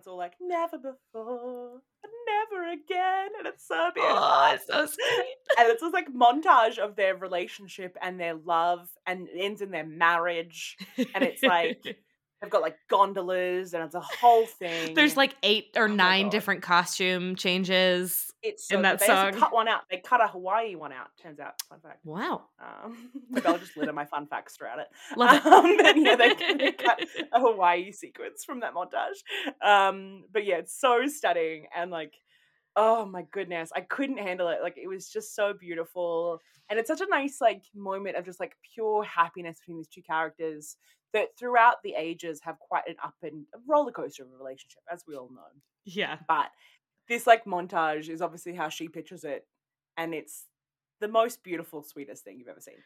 it's 0.00 0.06
all 0.06 0.16
like, 0.16 0.32
Never 0.40 0.78
Before, 0.78 1.82
and 2.02 2.12
Never 2.26 2.72
Again. 2.72 3.28
And 3.38 3.46
it's 3.46 3.68
so 3.68 3.90
beautiful. 3.94 4.16
Oh, 4.18 4.50
it's 4.54 4.66
so 4.66 4.86
sweet. 4.86 5.36
and 5.58 5.68
it's 5.68 5.82
this 5.82 5.92
like 5.92 6.08
montage 6.10 6.78
of 6.78 6.96
their 6.96 7.14
relationship 7.14 7.98
and 8.00 8.18
their 8.18 8.34
love 8.34 8.88
and 9.06 9.28
it 9.28 9.38
ends 9.38 9.60
in 9.60 9.70
their 9.70 9.84
marriage. 9.84 10.78
And 11.14 11.22
it's 11.22 11.42
like, 11.42 11.82
They've 12.40 12.50
got 12.50 12.62
like 12.62 12.78
gondolas 12.88 13.74
and 13.74 13.84
it's 13.84 13.94
a 13.94 14.00
whole 14.00 14.46
thing. 14.46 14.94
There's 14.94 15.14
like 15.14 15.36
eight 15.42 15.72
or 15.76 15.88
Oh 15.90 15.94
nine 15.94 16.30
different 16.30 16.62
costume 16.62 17.36
changes. 17.36 18.29
It's 18.42 18.68
so 18.68 18.76
in 18.76 18.82
that 18.82 18.98
they 18.98 19.06
song. 19.06 19.32
cut 19.32 19.52
one 19.52 19.68
out. 19.68 19.82
They 19.90 19.98
cut 19.98 20.22
a 20.22 20.28
Hawaii 20.28 20.74
one 20.74 20.92
out. 20.92 21.08
Turns 21.22 21.40
out, 21.40 21.60
fun 21.68 21.80
fact. 21.80 22.04
Wow. 22.04 22.44
Um, 22.60 23.10
maybe 23.30 23.46
I'll 23.46 23.58
just 23.58 23.76
litter 23.76 23.92
my 23.92 24.04
fun 24.04 24.26
facts 24.26 24.56
throughout 24.56 24.78
it. 24.78 24.86
Love 25.16 25.34
it. 25.34 25.46
Um, 25.46 25.76
but 25.76 25.96
yeah, 25.96 26.16
they, 26.16 26.54
they 26.54 26.72
cut 26.72 27.00
a 27.32 27.40
Hawaii 27.40 27.92
sequence 27.92 28.44
from 28.44 28.60
that 28.60 28.72
montage. 28.74 29.66
Um, 29.66 30.24
but 30.32 30.44
yeah, 30.44 30.56
it's 30.56 30.78
so 30.78 31.06
stunning 31.06 31.66
and 31.76 31.90
like, 31.90 32.14
oh 32.76 33.04
my 33.04 33.24
goodness, 33.30 33.70
I 33.74 33.80
couldn't 33.80 34.18
handle 34.18 34.48
it. 34.48 34.58
Like 34.62 34.76
it 34.76 34.88
was 34.88 35.08
just 35.08 35.34
so 35.34 35.52
beautiful, 35.52 36.40
and 36.70 36.78
it's 36.78 36.88
such 36.88 37.00
a 37.00 37.06
nice 37.10 37.38
like 37.40 37.64
moment 37.74 38.16
of 38.16 38.24
just 38.24 38.40
like 38.40 38.52
pure 38.74 39.04
happiness 39.04 39.58
between 39.60 39.78
these 39.78 39.88
two 39.88 40.02
characters 40.02 40.76
that 41.12 41.28
throughout 41.38 41.76
the 41.82 41.94
ages 41.98 42.40
have 42.44 42.58
quite 42.60 42.84
an 42.86 42.94
up 43.02 43.14
and 43.22 43.44
roller 43.68 43.92
coaster 43.92 44.22
of 44.22 44.30
a 44.32 44.36
relationship, 44.36 44.80
as 44.90 45.02
we 45.06 45.16
all 45.16 45.28
know. 45.30 45.60
Yeah. 45.84 46.18
But 46.28 46.50
this 47.10 47.26
like 47.26 47.44
montage 47.44 48.08
is 48.08 48.22
obviously 48.22 48.54
how 48.54 48.70
she 48.70 48.88
pictures 48.88 49.24
it, 49.24 49.44
and 49.98 50.14
it's 50.14 50.46
the 51.00 51.08
most 51.08 51.42
beautiful, 51.42 51.82
sweetest 51.82 52.24
thing 52.24 52.38
you've 52.38 52.48
ever 52.48 52.60
seen. 52.60 52.76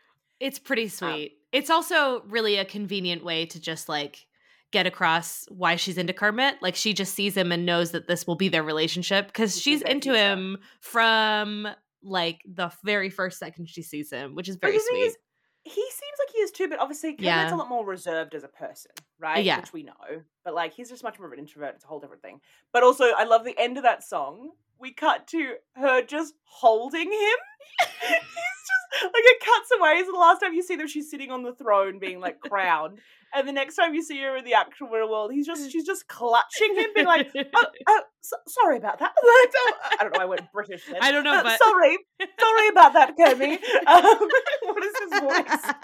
It's 0.40 0.58
pretty 0.58 0.84
um, 0.84 0.88
sweet. 0.88 1.32
it's 1.52 1.70
also 1.70 2.22
really 2.22 2.56
a 2.56 2.64
convenient 2.64 3.22
way 3.22 3.46
to 3.46 3.60
just 3.60 3.88
like 3.88 4.26
get 4.72 4.86
across 4.86 5.46
why 5.50 5.76
she's 5.76 5.98
into 5.98 6.12
Kermit. 6.12 6.56
Like 6.60 6.74
she 6.74 6.94
just 6.94 7.14
sees 7.14 7.36
him 7.36 7.52
and 7.52 7.64
knows 7.64 7.92
that 7.92 8.08
this 8.08 8.26
will 8.26 8.34
be 8.34 8.48
their 8.48 8.64
relationship 8.64 9.28
because 9.28 9.60
she's 9.60 9.82
into 9.82 10.16
him 10.16 10.58
from 10.80 11.68
like 12.02 12.40
the 12.46 12.72
very 12.82 13.10
first 13.10 13.38
second 13.38 13.68
she 13.68 13.82
sees 13.82 14.10
him, 14.10 14.34
which 14.34 14.48
is 14.48 14.56
very 14.56 14.78
sweet. 14.78 14.98
is, 14.98 15.16
he 15.64 15.70
seems 15.72 16.18
like 16.18 16.28
he 16.34 16.38
is 16.38 16.50
too, 16.50 16.68
but 16.68 16.78
obviously 16.78 17.12
Kermit's 17.12 17.24
Yeah. 17.24 17.54
A 17.54 17.56
lot 17.56 17.68
more 17.68 17.84
reserved 17.84 18.34
as 18.34 18.44
a 18.44 18.48
person, 18.48 18.92
right? 19.18 19.44
yeah. 19.44 19.58
Which 19.60 19.72
we 19.72 19.82
know. 19.82 20.22
But 20.44 20.54
like 20.54 20.74
he's 20.74 20.90
just 20.90 21.02
much 21.02 21.18
more 21.18 21.26
of 21.26 21.32
an 21.32 21.38
introvert. 21.38 21.74
It's 21.76 21.84
a 21.84 21.88
whole 21.88 22.00
different 22.00 22.22
thing. 22.22 22.40
But 22.72 22.82
also, 22.82 23.04
I 23.16 23.24
love 23.24 23.44
the 23.44 23.58
end 23.58 23.76
of 23.78 23.82
that 23.84 24.04
song. 24.04 24.50
We 24.78 24.92
cut 24.92 25.26
to 25.28 25.54
her 25.76 26.02
just 26.02 26.34
holding 26.44 27.10
him. 27.10 27.38
he's 28.00 28.10
just 28.10 29.04
like 29.04 29.12
it 29.16 29.40
cuts 29.40 29.70
away. 29.78 30.02
So 30.04 30.12
the 30.12 30.18
last 30.18 30.40
time 30.40 30.54
you 30.54 30.62
see 30.62 30.76
them, 30.76 30.86
she's 30.86 31.10
sitting 31.10 31.30
on 31.30 31.42
the 31.42 31.52
throne, 31.54 31.98
being 31.98 32.20
like 32.20 32.40
crowned, 32.40 33.00
and 33.34 33.48
the 33.48 33.52
next 33.52 33.74
time 33.74 33.94
you 33.94 34.02
see 34.02 34.20
her 34.20 34.36
in 34.36 34.44
the 34.44 34.54
actual 34.54 34.88
real 34.88 35.10
world, 35.10 35.32
he's 35.32 35.46
just 35.46 35.70
she's 35.70 35.84
just 35.86 36.06
clutching 36.06 36.74
him, 36.76 36.86
being 36.94 37.06
like, 37.06 37.30
"Oh, 37.34 37.64
oh 37.88 38.00
so, 38.20 38.36
sorry 38.48 38.76
about 38.76 38.98
that." 39.00 39.12
Oh, 39.56 39.72
I 40.00 40.02
don't 40.02 40.14
know. 40.14 40.20
I 40.20 40.24
went 40.24 40.40
British 40.52 40.82
then. 40.86 40.98
I 41.00 41.12
don't 41.12 41.24
know, 41.24 41.34
Uh, 41.34 41.42
but 41.42 41.58
sorry, 41.58 41.98
sorry 42.40 42.68
about 42.68 42.92
that, 42.94 43.16
Kermit. 43.16 43.62
Um, 43.86 44.28
what 44.62 44.84
is 44.84 44.94
his 45.02 45.20
voice? 45.20 45.74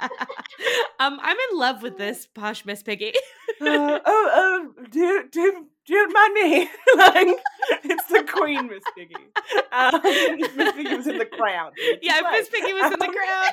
um, 1.01 1.19
I'm 1.23 1.37
in 1.51 1.59
love 1.59 1.83
with 1.83 1.99
this 1.99 2.27
posh 2.27 2.65
Miss 2.65 2.83
Piggy. 2.83 3.13
Uh, 3.61 3.99
oh, 4.05 4.71
oh, 4.77 4.85
do 4.91 5.29
do 5.31 5.67
do 5.91 5.97
you 5.97 6.13
mind 6.13 6.35
me? 6.35 6.71
like, 6.97 7.29
it's 7.85 8.07
the 8.07 8.23
Queen, 8.33 8.69
Miss 8.69 8.83
Piggy. 8.97 9.15
Um, 9.73 10.01
Miss 10.03 10.73
Piggy 10.73 10.97
was 10.97 11.07
in 11.07 11.19
the 11.19 11.25
crown. 11.27 11.73
yeah, 12.03 12.21
Right. 12.21 12.39
Miss 12.41 12.49
Piggy 12.49 12.73
was 12.73 12.93
in 12.93 12.99
the 12.99 13.07
crowd. 13.17 13.53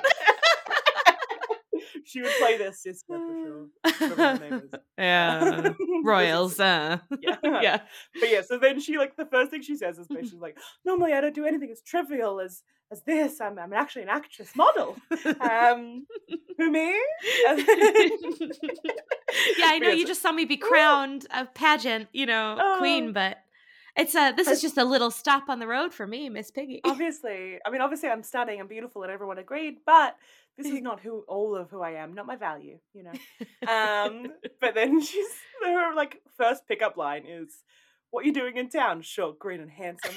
she 2.06 2.22
would 2.22 2.32
play 2.40 2.58
their 2.58 2.74
sister 2.74 3.14
for 3.14 3.18
sure. 3.44 3.68
Whatever 4.10 4.16
her 4.16 4.50
name 4.50 4.54
is. 4.66 4.80
yeah, 4.98 5.70
royals. 6.04 6.60
Uh. 6.60 6.98
Yeah. 7.22 7.38
yeah. 7.44 7.82
But 8.20 8.30
yeah, 8.32 8.42
so 8.42 8.58
then 8.58 8.80
she 8.80 8.98
like 8.98 9.16
the 9.16 9.26
first 9.26 9.52
thing 9.52 9.62
she 9.62 9.76
says 9.78 9.98
is 9.98 10.08
basically 10.08 10.40
like, 10.40 10.58
normally 10.86 11.14
I 11.14 11.22
don't 11.22 11.36
do 11.36 11.46
anything 11.46 11.72
as 11.72 11.82
trivial 11.82 12.40
as 12.40 12.64
as 12.92 13.02
this. 13.04 13.42
I'm 13.42 13.60
I'm 13.60 13.74
actually 13.74 14.04
an 14.04 14.10
actress 14.10 14.56
model. 14.56 14.96
Um, 15.42 16.06
who 16.58 16.72
me? 16.72 16.96
Then- 17.46 17.66
yeah, 19.58 19.66
I 19.68 19.80
know 19.82 19.90
you 19.90 20.06
just 20.06 20.22
saw 20.22 20.32
me 20.32 20.46
be 20.46 20.58
crowned 20.58 21.28
a 21.32 21.46
pageant, 21.46 22.08
you 22.14 22.26
know, 22.26 22.58
Oh. 22.60 22.76
queen, 22.80 23.12
but 23.14 23.38
it's 23.98 24.16
a 24.16 24.32
this 24.36 24.48
is 24.48 24.62
just 24.62 24.78
a 24.78 24.84
little 24.84 25.10
stop 25.12 25.50
on 25.50 25.60
the 25.60 25.68
road 25.68 25.94
for 25.94 26.06
me, 26.06 26.30
Miss 26.30 26.52
Piggy. 26.52 26.82
obviously, 26.86 27.58
I 27.66 27.70
mean, 27.72 27.82
obviously, 27.82 28.10
I'm 28.10 28.24
stunning 28.24 28.60
and 28.60 28.70
beautiful, 28.70 29.04
and 29.04 29.12
everyone 29.12 29.38
agreed. 29.40 29.78
But 29.86 30.16
this 30.58 30.68
is 30.68 30.82
not 30.82 31.00
who 31.00 31.24
all 31.28 31.56
of 31.56 31.70
who 31.70 31.82
I 31.82 31.92
am, 31.92 32.14
not 32.14 32.28
my 32.28 32.36
value, 32.36 32.78
you 32.94 33.04
know. 33.04 33.72
Um, 33.72 34.28
but 34.62 34.76
then 34.76 35.02
she's 35.02 35.28
her 35.66 35.96
like 35.96 36.22
first 36.38 36.68
pickup 36.68 36.96
line 36.96 37.26
is, 37.28 37.64
"What 38.12 38.26
you 38.26 38.34
doing 38.34 38.58
in 38.58 38.70
town? 38.70 39.02
Short, 39.02 39.40
green, 39.40 39.62
and 39.62 39.72
handsome." 39.72 40.16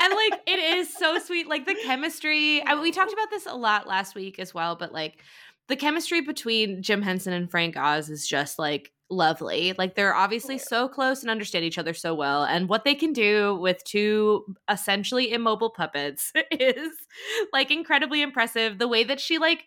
and 0.00 0.14
like 0.14 0.40
it 0.46 0.58
is 0.58 0.92
so 0.94 1.18
sweet 1.18 1.48
like 1.48 1.64
the 1.64 1.74
chemistry 1.82 2.62
I, 2.62 2.78
we 2.78 2.92
talked 2.92 3.12
about 3.12 3.30
this 3.30 3.46
a 3.46 3.54
lot 3.54 3.86
last 3.86 4.14
week 4.14 4.38
as 4.38 4.52
well 4.52 4.76
but 4.76 4.92
like 4.92 5.22
the 5.68 5.76
chemistry 5.76 6.20
between 6.20 6.82
jim 6.82 7.00
henson 7.00 7.32
and 7.32 7.50
frank 7.50 7.78
oz 7.78 8.10
is 8.10 8.28
just 8.28 8.58
like 8.58 8.92
lovely 9.10 9.74
like 9.76 9.96
they're 9.96 10.14
obviously 10.14 10.56
so 10.56 10.88
close 10.88 11.22
and 11.22 11.30
understand 11.30 11.64
each 11.64 11.78
other 11.78 11.92
so 11.92 12.14
well 12.14 12.44
and 12.44 12.68
what 12.68 12.84
they 12.84 12.94
can 12.94 13.12
do 13.12 13.56
with 13.56 13.82
two 13.84 14.44
essentially 14.70 15.32
immobile 15.32 15.70
puppets 15.70 16.32
is 16.52 16.92
like 17.52 17.70
incredibly 17.72 18.22
impressive. 18.22 18.78
The 18.78 18.86
way 18.88 19.02
that 19.04 19.18
she 19.20 19.38
like 19.38 19.64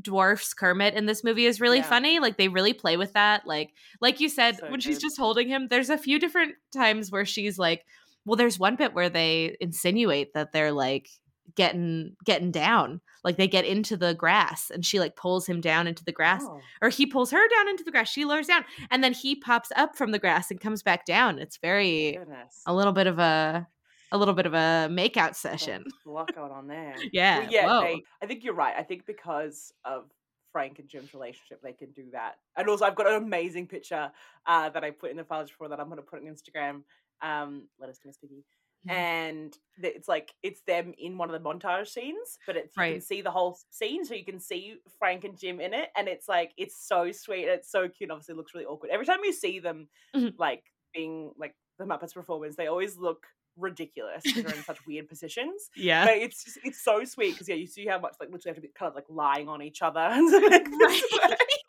dwarfs 0.00 0.54
kermit 0.54 0.94
in 0.94 1.06
this 1.06 1.22
movie 1.22 1.46
is 1.46 1.60
really 1.60 1.78
Yeah. 1.78 1.88
funny 1.88 2.18
like 2.18 2.36
they 2.36 2.48
really 2.48 2.72
play 2.72 2.96
with 2.96 3.12
that 3.12 3.46
like 3.46 3.72
like 4.00 4.18
you 4.20 4.28
said 4.28 4.60
So 4.60 4.66
when 4.66 4.80
she's 4.80 4.98
just 4.98 5.16
holding 5.16 5.48
him 5.48 5.68
there's 5.68 5.90
a 5.90 5.98
few 5.98 6.18
different 6.18 6.54
times 6.72 7.10
where 7.12 7.24
she's 7.24 7.58
like 7.58 7.84
well, 8.26 8.36
there's 8.36 8.58
one 8.58 8.76
bit 8.76 8.94
where 8.94 9.10
they 9.10 9.54
insinuate 9.60 10.32
that 10.32 10.52
they're 10.52 10.72
like 10.72 11.10
getting 11.56 12.16
getting 12.24 12.50
down, 12.50 13.00
like 13.22 13.36
they 13.36 13.48
get 13.48 13.64
into 13.64 13.96
the 13.96 14.14
grass, 14.14 14.70
and 14.70 14.84
she 14.84 14.98
like 15.00 15.16
pulls 15.16 15.46
him 15.46 15.60
down 15.60 15.86
into 15.86 16.04
the 16.04 16.12
grass, 16.12 16.42
Oh, 16.44 16.60
or 16.82 16.88
he 16.88 17.06
pulls 17.06 17.30
her 17.30 17.48
down 17.48 17.68
into 17.68 17.84
the 17.84 17.90
grass. 17.90 18.08
She 18.08 18.24
lowers 18.24 18.46
down, 18.46 18.64
and 18.90 19.02
then 19.04 19.12
he 19.12 19.36
pops 19.36 19.70
up 19.76 19.96
from 19.96 20.10
the 20.12 20.18
grass 20.18 20.50
and 20.50 20.60
comes 20.60 20.82
back 20.82 21.04
down. 21.06 21.38
It's 21.38 21.58
very 21.58 22.12
goodness. 22.12 22.62
a 22.66 22.74
little 22.74 22.92
bit 22.92 23.06
of 23.06 23.18
a 23.18 23.66
a 24.12 24.18
little 24.18 24.34
bit 24.34 24.46
of 24.46 24.54
a 24.54 24.88
makeout 24.90 25.34
session. 25.34 25.84
A 26.06 26.10
lot 26.10 26.34
going 26.34 26.52
on 26.52 26.68
there. 26.68 26.94
Yeah, 27.12 27.40
Well, 27.64 27.82
yeah. 27.82 27.88
They, 27.88 28.02
I 28.22 28.26
think 28.26 28.44
you're 28.44 28.54
right. 28.54 28.74
I 28.78 28.82
think 28.82 29.06
because 29.06 29.72
of 29.84 30.04
Frank 30.52 30.78
and 30.78 30.88
Jim's 30.88 31.12
relationship, 31.12 31.60
they 31.62 31.72
can 31.72 31.90
do 31.90 32.04
that. 32.12 32.36
And 32.56 32.68
also, 32.68 32.84
I've 32.84 32.94
got 32.94 33.08
an 33.08 33.20
amazing 33.20 33.66
picture 33.66 34.12
uh, 34.46 34.68
that 34.70 34.84
I 34.84 34.92
put 34.92 35.10
in 35.10 35.16
the 35.16 35.24
files 35.24 35.50
before 35.50 35.68
that 35.68 35.80
I'm 35.80 35.86
going 35.88 35.96
to 35.96 36.02
put 36.02 36.20
on 36.20 36.26
Instagram. 36.26 36.82
Um, 37.22 37.66
let 37.80 37.90
us 37.90 37.98
to 37.98 38.06
Miss 38.06 38.16
Piggy. 38.18 38.44
Mhm. 38.86 38.90
And 38.92 39.58
it's 39.82 40.08
like 40.08 40.34
it's 40.42 40.62
them 40.62 40.94
in 40.98 41.18
one 41.18 41.30
of 41.32 41.42
the 41.42 41.48
montage 41.48 41.88
scenes, 41.88 42.38
but 42.46 42.56
it's 42.56 42.76
you 42.76 42.84
can 42.86 43.00
see 43.00 43.22
the 43.22 43.30
whole 43.30 43.58
scene, 43.70 44.04
so 44.04 44.14
you 44.14 44.24
can 44.24 44.38
see 44.40 44.76
Frank 44.98 45.24
and 45.24 45.38
Jim 45.38 45.60
in 45.60 45.74
it, 45.74 45.90
and 45.96 46.08
it's 46.08 46.28
like 46.28 46.52
it's 46.56 46.76
so 46.86 47.10
sweet, 47.12 47.46
it's 47.46 47.70
so 47.70 47.88
cute. 47.88 48.10
Obviously, 48.10 48.34
it 48.34 48.36
looks 48.38 48.54
really 48.54 48.66
awkward 48.66 48.90
every 48.90 49.06
time 49.06 49.20
you 49.24 49.32
see 49.32 49.58
them, 49.58 49.88
Mhm. 50.14 50.34
like 50.38 50.64
being 50.94 51.32
like 51.38 51.56
the 51.78 51.84
Muppets 51.84 52.14
performance. 52.14 52.56
They 52.56 52.66
always 52.68 52.96
look 52.98 53.26
ridiculous. 53.56 54.22
They're 54.24 54.54
in 54.54 54.62
such 54.64 54.84
weird 54.86 55.08
positions, 55.08 55.70
yeah. 55.76 56.04
but 56.06 56.16
it's 56.16 56.44
just, 56.44 56.58
it's 56.64 56.82
so 56.84 57.04
sweet 57.04 57.32
because 57.32 57.48
yeah, 57.48 57.54
you 57.56 57.66
see 57.66 57.86
how 57.86 57.98
much 57.98 58.14
like 58.20 58.30
literally 58.30 58.50
have 58.50 58.56
to 58.56 58.62
be 58.62 58.68
kind 58.74 58.90
of 58.90 58.94
like 58.96 59.06
lying 59.08 59.48
on 59.48 59.62
each 59.62 59.82
other 59.82 60.00
and 60.00 60.30
like, 60.30 60.66
Right. 60.80 61.63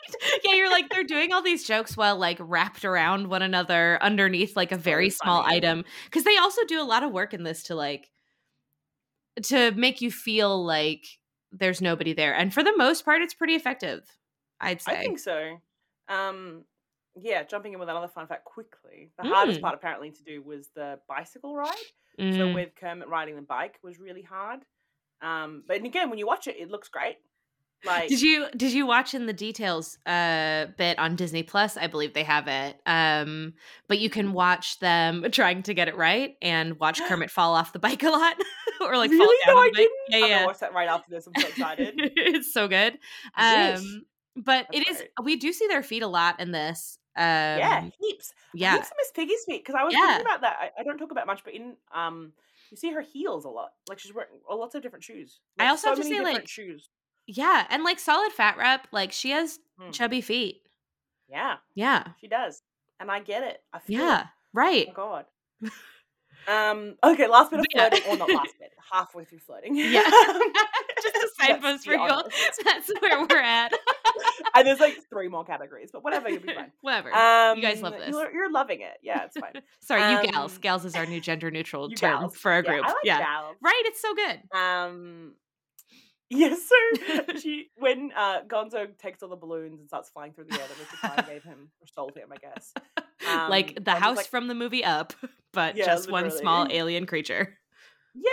Yeah, 0.48 0.56
you're 0.56 0.70
like 0.70 0.90
they're 0.90 1.04
doing 1.04 1.32
all 1.34 1.42
these 1.42 1.64
jokes 1.66 1.96
while 1.98 2.18
like 2.18 2.38
wrapped 2.40 2.86
around 2.86 3.28
one 3.28 3.42
another 3.42 3.98
underneath 4.02 4.56
like 4.56 4.72
a 4.72 4.78
very 4.78 4.96
really 5.04 5.10
small 5.10 5.44
item 5.46 5.84
because 6.06 6.24
they 6.24 6.38
also 6.38 6.64
do 6.66 6.82
a 6.82 6.84
lot 6.84 7.04
of 7.04 7.12
work 7.12 7.34
in 7.34 7.44
this 7.44 7.64
to 7.64 7.76
like 7.76 8.10
to 9.44 9.72
make 9.72 10.02
you 10.02 10.12
feel 10.12 10.64
like 10.66 11.06
there's 11.52 11.82
nobody 11.82 12.14
there, 12.14 12.34
and 12.34 12.54
for 12.54 12.64
the 12.64 12.76
most 12.76 13.06
part, 13.06 13.22
it's 13.22 13.34
pretty 13.34 13.56
effective. 13.56 14.02
I'd 14.60 14.82
say. 14.82 14.94
I 14.94 14.96
think 15.04 15.20
so. 15.20 15.58
Um, 16.08 16.64
yeah, 17.22 17.44
jumping 17.44 17.74
in 17.74 17.80
with 17.80 17.90
another 17.90 18.08
fun 18.08 18.28
fact 18.28 18.46
quickly. 18.46 19.12
The 19.18 19.24
hardest 19.24 19.60
Mm. 19.60 19.64
part 19.64 19.76
apparently 19.76 20.12
to 20.12 20.24
do 20.24 20.42
was 20.42 20.70
the 20.76 21.00
bicycle 21.08 21.56
ride. 21.56 21.74
So 22.18 22.24
Mm. 22.24 22.54
with 22.54 22.76
Kermit 22.76 23.08
riding 23.10 23.36
the 23.36 23.42
bike 23.42 23.80
was 23.84 24.00
really 24.00 24.22
hard. 24.22 24.66
Um, 25.22 25.64
but 25.68 25.84
again, 25.84 26.10
when 26.10 26.20
you 26.20 26.26
watch 26.28 26.48
it, 26.48 26.56
it 26.58 26.70
looks 26.70 26.88
great. 26.90 27.18
Like 27.86 28.10
Did 28.10 28.22
you 28.22 28.48
did 28.56 28.72
you 28.74 28.86
watch 28.86 29.14
in 29.14 29.26
the 29.26 29.34
details 29.34 29.98
uh 30.06 30.68
bit 30.78 30.98
on 31.00 31.16
Disney 31.16 31.44
Plus? 31.44 31.78
I 31.78 31.88
believe 31.88 32.14
they 32.14 32.24
have 32.24 32.48
it. 32.48 32.80
Um 32.86 33.54
but 33.88 34.00
you 34.00 34.10
can 34.10 34.34
watch 34.34 34.80
them 34.80 35.26
trying 35.32 35.64
to 35.64 35.74
get 35.74 35.88
it 35.88 35.96
right 35.96 36.36
and 36.42 36.80
watch 36.80 37.02
Kermit 37.08 37.30
fall 37.32 37.54
off 37.56 37.74
the 37.74 37.80
bike 37.80 38.04
a 38.04 38.10
lot 38.10 38.36
or 38.82 38.98
like 38.98 39.12
fall 39.12 39.20
Really? 39.20 39.46
down 39.46 39.56
No, 39.56 39.62
I 39.62 39.66
the 39.66 39.72
bike. 39.72 39.78
didn't. 39.78 39.92
Yeah, 40.10 40.18
I'm 40.26 40.30
yeah. 40.32 40.46
watch 40.46 40.60
that 40.60 40.74
right 40.74 40.88
after 40.90 41.10
this. 41.12 41.28
I'm 41.28 41.34
so 41.42 41.48
excited. 41.48 41.94
it's 41.98 42.54
so 42.54 42.68
good. 42.68 42.98
Um 43.38 44.06
but 44.38 44.68
That's 44.72 44.80
it 44.80 44.88
is 44.90 44.98
great. 44.98 45.10
we 45.24 45.36
do 45.38 45.54
see 45.54 45.68
their 45.68 45.84
feet 45.84 46.04
a 46.04 46.08
lot 46.08 46.40
in 46.40 46.52
this. 46.52 46.98
Um 47.18 47.24
yeah, 47.24 47.90
heaps. 48.00 48.34
yeah. 48.54 48.74
Heaps 48.76 48.90
Miss 48.98 49.12
Piggy's 49.16 49.46
feet 49.46 49.64
because 49.64 49.76
I 49.80 49.84
was 49.84 49.94
Yeah. 49.94 50.06
thinking 50.08 50.26
about 50.26 50.42
that. 50.42 50.58
I, 50.60 50.82
I 50.82 50.84
don't 50.84 50.98
talk 50.98 51.12
about 51.12 51.28
much, 51.28 51.44
but 51.46 51.54
in 51.54 51.78
um, 51.94 52.34
you 52.72 52.78
see 52.78 52.92
her 52.92 53.02
heels 53.02 53.46
a 53.46 53.50
lot. 53.50 53.70
Like 53.88 54.00
she's 54.00 54.14
wearing 54.14 54.32
lots 54.50 54.76
of 54.76 54.82
different 54.82 55.06
shoes. 55.06 55.40
I 55.60 55.64
Like, 55.64 55.70
also 55.72 55.90
have 55.90 55.98
to 56.00 56.04
say, 56.04 56.20
like, 56.22 56.48
shoes. 56.48 56.90
Yeah, 57.28 57.66
and 57.70 57.84
like 57.84 58.00
solid 58.00 58.32
fat 58.32 58.58
rep, 58.58 58.88
like 58.92 59.12
she 59.12 59.32
has 59.32 59.60
Mm. 59.82 59.92
chubby 59.92 60.22
feet. 60.22 60.62
Yeah, 61.28 61.56
Yeah. 61.74 62.08
she 62.22 62.28
does, 62.28 62.62
and 63.00 63.12
I 63.12 63.20
get 63.20 63.44
it. 63.44 63.62
I 63.74 63.80
feel 63.80 64.00
Yeah. 64.00 64.22
It. 64.22 64.28
Right. 64.54 64.88
Oh 64.90 64.94
god. 64.94 65.26
um. 66.48 66.96
Okay. 67.04 67.28
Last 67.28 67.52
bit 67.52 67.60
of 67.60 67.66
But 67.74 67.76
yeah. 67.76 67.90
flirting, 67.90 68.12
or 68.12 68.18
not 68.18 68.30
last 68.30 68.54
bit. 68.60 68.72
Halfway 68.92 69.26
through 69.26 69.40
flirting. 69.40 69.76
Yeah. 69.76 70.04
Just 71.02 71.16
a 71.18 71.30
signpost 71.44 71.84
be 71.84 71.90
for 71.92 71.96
you. 71.96 72.00
honest. 72.02 72.62
That's 72.64 72.90
where 73.02 73.20
we're 73.28 73.42
at. 73.42 73.74
and 74.56 74.66
there's 74.68 74.80
like 74.80 74.98
three 75.10 75.28
more 75.28 75.44
categories, 75.44 75.90
but 75.92 76.04
whatever, 76.04 76.30
you'll 76.30 76.40
be 76.42 76.54
fine. 76.54 76.72
Whatever. 76.82 77.14
Um, 77.14 77.58
you 77.58 77.62
guys 77.64 77.82
love 77.82 77.94
this. 77.94 78.10
You're, 78.12 78.32
you're 78.32 78.52
loving 78.52 78.82
it. 78.82 78.98
Yeah, 79.04 79.24
it's 79.26 79.38
fine. 79.38 79.62
Sorry, 79.82 80.02
you 80.14 80.32
gals. 80.32 80.54
um, 80.56 80.62
Gals 80.62 80.86
is 80.86 80.96
our 80.96 81.06
new 81.06 81.20
gender 81.20 81.52
neutral 81.52 81.90
term 81.90 82.22
gals. 82.22 82.38
for 82.38 82.52
our 82.52 82.64
Yeah, 82.64 82.72
group. 82.72 82.86
Like 82.86 82.96
yeah. 83.04 83.20
gals. 83.20 83.56
Right, 83.62 83.82
it's 83.86 84.02
so 84.02 84.14
good. 84.16 84.42
Um. 84.58 85.34
Yeah, 86.36 86.56
so 86.56 87.38
she 87.42 87.70
when 87.78 88.12
uh 88.16 88.42
Gonzo 88.48 88.98
takes 88.98 89.24
all 89.24 89.30
the 89.30 89.36
balloons 89.36 89.80
and 89.80 89.88
starts 89.88 90.10
flying 90.10 90.34
through 90.34 90.46
the 90.46 90.54
air 90.60 90.68
that 90.68 90.78
Mr. 90.78 91.00
Klein 91.00 91.26
gave 91.28 91.44
him 91.44 91.70
or 91.82 91.88
stole 91.88 92.12
him, 92.16 92.30
I 92.32 92.38
guess. 92.38 92.74
Um, 93.28 93.50
like 93.50 93.84
the 93.84 93.92
house 93.96 94.18
like- 94.18 94.28
from 94.28 94.48
the 94.48 94.56
movie 94.56 94.84
Up, 94.84 95.14
but 95.54 95.76
Yeah, 95.76 95.86
just 95.86 96.12
one 96.12 96.32
small 96.32 96.68
alien 96.70 97.06
creature. 97.06 97.58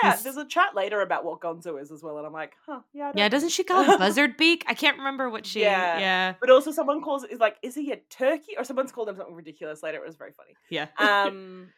Yeah, 0.03 0.15
there's 0.15 0.37
a 0.37 0.47
chat 0.47 0.77
later 0.77 1.01
about 1.01 1.25
what 1.25 1.41
Gonzo 1.41 1.81
is 1.83 1.91
as 1.91 2.05
well, 2.05 2.17
and 2.17 2.25
I'm 2.25 2.33
like, 2.33 2.53
huh, 2.67 2.83
yeah. 2.93 3.11
Yeah, 3.17 3.29
doesn't 3.29 3.49
she 3.49 3.65
call 3.65 3.83
him 3.83 3.99
Buzzard 3.99 4.37
Beak? 4.37 4.65
I 4.69 4.75
can't 4.75 4.97
remember 4.99 5.29
what 5.29 5.45
she 5.45 5.63
Yeah. 5.63 5.99
yeah. 5.99 6.35
But 6.41 6.51
also, 6.51 6.71
someone 6.71 7.03
calls 7.03 7.25
is 7.25 7.41
like, 7.41 7.57
is 7.63 7.75
he 7.75 7.91
a 7.91 7.97
turkey? 8.09 8.53
Or 8.57 8.63
someone's 8.63 8.93
called 8.93 9.09
him 9.09 9.17
something 9.17 9.35
ridiculous 9.35 9.83
later. 9.83 9.99
It 9.99 10.07
was 10.07 10.15
very 10.15 10.31
funny. 10.37 10.55
Yeah. 10.71 10.87
Um, 10.99 11.71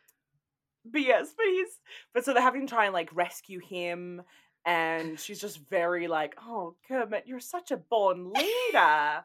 but 0.85 1.01
yes, 1.01 1.33
but 1.35 1.47
he's 1.47 1.81
but 2.13 2.25
so 2.27 2.35
they're 2.35 2.43
having 2.43 2.67
to 2.67 2.71
try 2.75 2.85
and 2.85 2.93
like 2.93 3.09
rescue 3.15 3.59
him, 3.59 4.21
and 4.67 5.19
she's 5.19 5.41
just 5.41 5.59
very 5.69 6.09
like, 6.09 6.37
oh 6.41 6.75
Kermit, 6.89 7.25
you're 7.27 7.41
such 7.41 7.71
a 7.71 7.77
born 7.77 8.33
leader, 8.33 9.25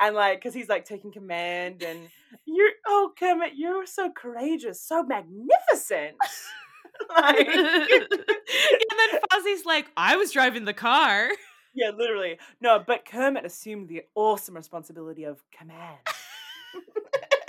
and 0.00 0.14
like 0.14 0.38
because 0.38 0.54
he's 0.54 0.68
like 0.68 0.84
taking 0.84 1.12
command, 1.12 1.82
and 1.82 2.08
you're 2.44 2.70
oh 2.86 3.12
Kermit, 3.18 3.52
you're 3.56 3.86
so 3.86 4.10
courageous, 4.10 4.80
so 4.80 5.02
magnificent. 5.02 6.16
like, 7.16 7.48
and 7.48 8.08
then 8.08 9.20
Fozzie's 9.32 9.64
like, 9.64 9.90
I 9.96 10.16
was 10.16 10.32
driving 10.32 10.64
the 10.64 10.74
car. 10.74 11.30
yeah, 11.74 11.90
literally 11.96 12.38
no, 12.60 12.82
but 12.84 13.04
Kermit 13.04 13.44
assumed 13.44 13.88
the 13.88 14.02
awesome 14.14 14.54
responsibility 14.56 15.24
of 15.24 15.42
command. 15.56 15.98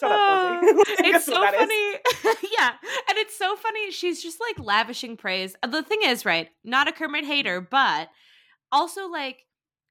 Shut 0.00 0.10
up, 0.12 0.60
it's 0.64 1.24
so 1.26 1.32
what 1.40 1.52
that 1.52 1.68
is. 1.70 2.20
funny. 2.22 2.36
yeah. 2.58 2.70
And 3.08 3.18
it's 3.18 3.36
so 3.36 3.56
funny. 3.56 3.90
She's 3.90 4.22
just 4.22 4.40
like 4.40 4.64
lavishing 4.64 5.16
praise. 5.16 5.56
Uh, 5.62 5.68
The 5.68 5.82
thing 5.82 6.00
is, 6.04 6.24
right, 6.24 6.48
not 6.64 6.88
a 6.88 6.92
Kermit 6.92 7.24
hater, 7.24 7.60
but 7.60 8.08
also 8.72 9.08
like 9.08 9.44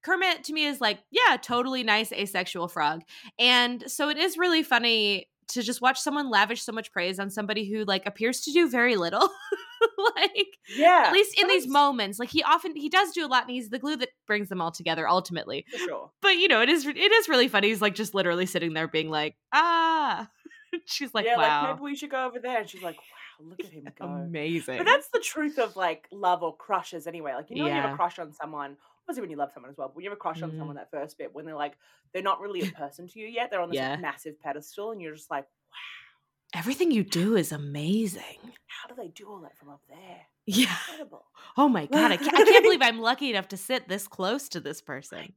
Kermit 0.03 0.43
to 0.45 0.53
me 0.53 0.65
is 0.65 0.79
like, 0.79 0.99
yeah, 1.11 1.37
totally 1.37 1.83
nice 1.83 2.11
asexual 2.11 2.67
frog. 2.67 3.01
And 3.39 3.83
so 3.91 4.09
it 4.09 4.17
is 4.17 4.37
really 4.37 4.63
funny 4.63 5.27
to 5.49 5.61
just 5.61 5.81
watch 5.81 5.99
someone 5.99 6.29
lavish 6.29 6.61
so 6.61 6.71
much 6.71 6.91
praise 6.91 7.19
on 7.19 7.29
somebody 7.29 7.69
who 7.69 7.85
like 7.85 8.05
appears 8.05 8.41
to 8.41 8.51
do 8.51 8.69
very 8.69 8.95
little. 8.95 9.29
like 10.15 10.57
Yeah, 10.75 11.05
at 11.07 11.13
least 11.13 11.39
in 11.39 11.47
these 11.47 11.67
moments 11.67 12.19
like 12.19 12.29
he 12.29 12.43
often 12.43 12.75
he 12.75 12.89
does 12.89 13.11
do 13.11 13.25
a 13.25 13.27
lot 13.27 13.43
and 13.43 13.51
he's 13.51 13.69
the 13.69 13.79
glue 13.79 13.95
that 13.97 14.09
brings 14.25 14.49
them 14.49 14.61
all 14.61 14.71
together 14.71 15.07
ultimately 15.07 15.65
for 15.71 15.77
sure. 15.77 16.11
but 16.21 16.37
you 16.37 16.47
know 16.47 16.61
it 16.61 16.69
is 16.69 16.85
it 16.85 16.97
is 16.97 17.29
really 17.29 17.47
funny 17.47 17.67
he's 17.69 17.81
like 17.81 17.93
just 17.95 18.13
literally 18.15 18.45
sitting 18.45 18.73
there 18.73 18.87
being 18.87 19.09
like 19.09 19.35
ah 19.53 20.27
she's 20.85 21.13
like 21.13 21.25
yeah, 21.25 21.37
wow 21.37 21.61
like 21.63 21.75
maybe 21.75 21.83
we 21.83 21.95
should 21.95 22.09
go 22.09 22.25
over 22.25 22.39
there. 22.39 22.59
And 22.59 22.69
she's 22.69 22.81
like, 22.81 22.97
wow, 22.97 23.47
look 23.49 23.59
at 23.59 23.67
him 23.71 23.87
go. 23.97 24.05
amazing 24.05 24.77
But 24.77 24.85
that's 24.85 25.09
the 25.09 25.19
truth 25.19 25.57
of 25.59 25.75
like 25.75 26.07
love 26.11 26.43
or 26.43 26.55
crushes 26.55 27.07
anyway. 27.07 27.33
Like 27.33 27.49
you 27.49 27.57
know 27.57 27.63
when 27.65 27.75
you 27.75 27.81
have 27.81 27.93
a 27.93 27.95
crush 27.95 28.19
on 28.19 28.33
someone, 28.33 28.77
obviously 29.07 29.21
when 29.21 29.29
you 29.31 29.37
love 29.37 29.51
someone 29.53 29.69
as 29.71 29.77
well, 29.77 29.87
but 29.87 29.95
when 29.95 30.03
you 30.03 30.09
have 30.09 30.17
a 30.17 30.19
crush 30.19 30.41
on 30.41 30.51
someone 30.57 30.75
mm. 30.75 30.79
that 30.79 30.91
first 30.91 31.17
bit, 31.17 31.33
when 31.33 31.45
they're 31.45 31.55
like 31.55 31.77
they're 32.13 32.21
not 32.21 32.41
really 32.41 32.61
a 32.61 32.71
person 32.77 33.07
to 33.07 33.19
you 33.19 33.27
yet, 33.27 33.49
they're 33.49 33.61
on 33.61 33.69
this 33.69 33.77
Yeah. 33.77 33.95
massive 33.97 34.39
pedestal 34.41 34.91
and 34.91 35.01
you're 35.01 35.15
just 35.15 35.31
like, 35.31 35.45
wow. 35.71 36.59
everything 36.59 36.91
you 36.91 37.03
do 37.03 37.35
is 37.35 37.51
amazing 37.51 38.51
how 38.67 38.87
do 38.87 39.01
they 39.01 39.07
do 39.09 39.27
all 39.27 39.39
that 39.41 39.57
from 39.57 39.69
up 39.69 39.81
there? 39.89 40.21
yeah 40.45 40.75
Incredible. 40.89 41.25
oh 41.57 41.67
my 41.67 41.85
god 41.93 42.11
I 42.11 42.17
can't, 42.17 42.33
I 42.35 42.43
can't 42.43 42.63
believe 42.63 42.81
i'm 42.81 42.99
lucky 42.99 43.29
enough 43.29 43.47
to 43.49 43.57
sit 43.57 43.87
this 43.87 44.07
close 44.07 44.47
to 44.49 44.59
this 44.59 44.81
person 44.81 45.17
Like, 45.19 45.33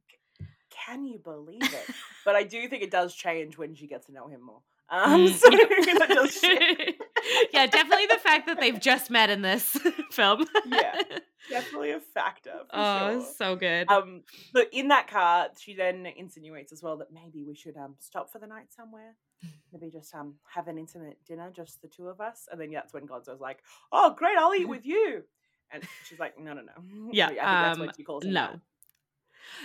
can 0.70 1.04
you 1.04 1.18
believe 1.18 1.62
it? 1.62 1.94
but 2.24 2.36
I 2.36 2.42
do 2.44 2.68
think 2.68 2.82
it 2.82 2.90
does 2.90 3.14
change 3.14 3.56
when 3.58 3.74
she 3.74 3.86
gets 3.86 4.06
to 4.06 4.12
know 4.12 4.28
him 4.28 4.40
more. 4.42 4.60
Um, 4.92 5.28
so 5.28 5.48
yeah. 5.50 6.26
shift. 6.26 7.02
yeah 7.52 7.66
definitely 7.66 8.06
the 8.06 8.18
fact 8.20 8.46
that 8.48 8.58
they've 8.60 8.80
just 8.80 9.10
met 9.10 9.30
in 9.30 9.42
this 9.42 9.64
film 10.10 10.44
Yeah, 10.66 11.00
definitely 11.50 11.92
a 11.92 12.00
factor. 12.00 12.52
Oh 12.72 13.20
sure. 13.20 13.32
so 13.36 13.56
good 13.56 13.88
Um, 13.90 14.22
but 14.52 14.68
in 14.72 14.88
that 14.88 15.06
car, 15.08 15.48
she 15.58 15.74
then 15.74 16.06
insinuates 16.16 16.72
as 16.72 16.82
well 16.82 16.96
that 16.98 17.12
maybe 17.12 17.44
we 17.44 17.54
should 17.54 17.76
um 17.76 17.94
stop 18.00 18.32
for 18.32 18.38
the 18.40 18.46
night 18.48 18.72
somewhere. 18.74 19.14
Maybe 19.72 19.90
just 19.90 20.14
um 20.14 20.34
have 20.52 20.66
an 20.68 20.76
intimate 20.78 21.18
dinner, 21.26 21.50
just 21.54 21.80
the 21.82 21.88
two 21.88 22.08
of 22.08 22.20
us. 22.20 22.48
And 22.50 22.60
then 22.60 22.70
that's 22.72 22.92
when 22.92 23.06
Gonzo's 23.06 23.40
like, 23.40 23.58
"Oh, 23.92 24.14
great, 24.16 24.36
I'll 24.36 24.54
eat 24.54 24.68
with 24.68 24.84
you." 24.84 25.22
And 25.70 25.84
she's 26.04 26.18
like, 26.18 26.38
"No, 26.38 26.52
no, 26.52 26.62
no." 26.62 26.72
Yeah, 27.12 27.26
I 27.26 27.28
think 27.28 27.38
that's 27.38 27.78
when 27.78 27.88
um, 27.90 27.94
she 27.96 28.02
calls 28.02 28.24
him 28.24 28.32
no. 28.32 28.48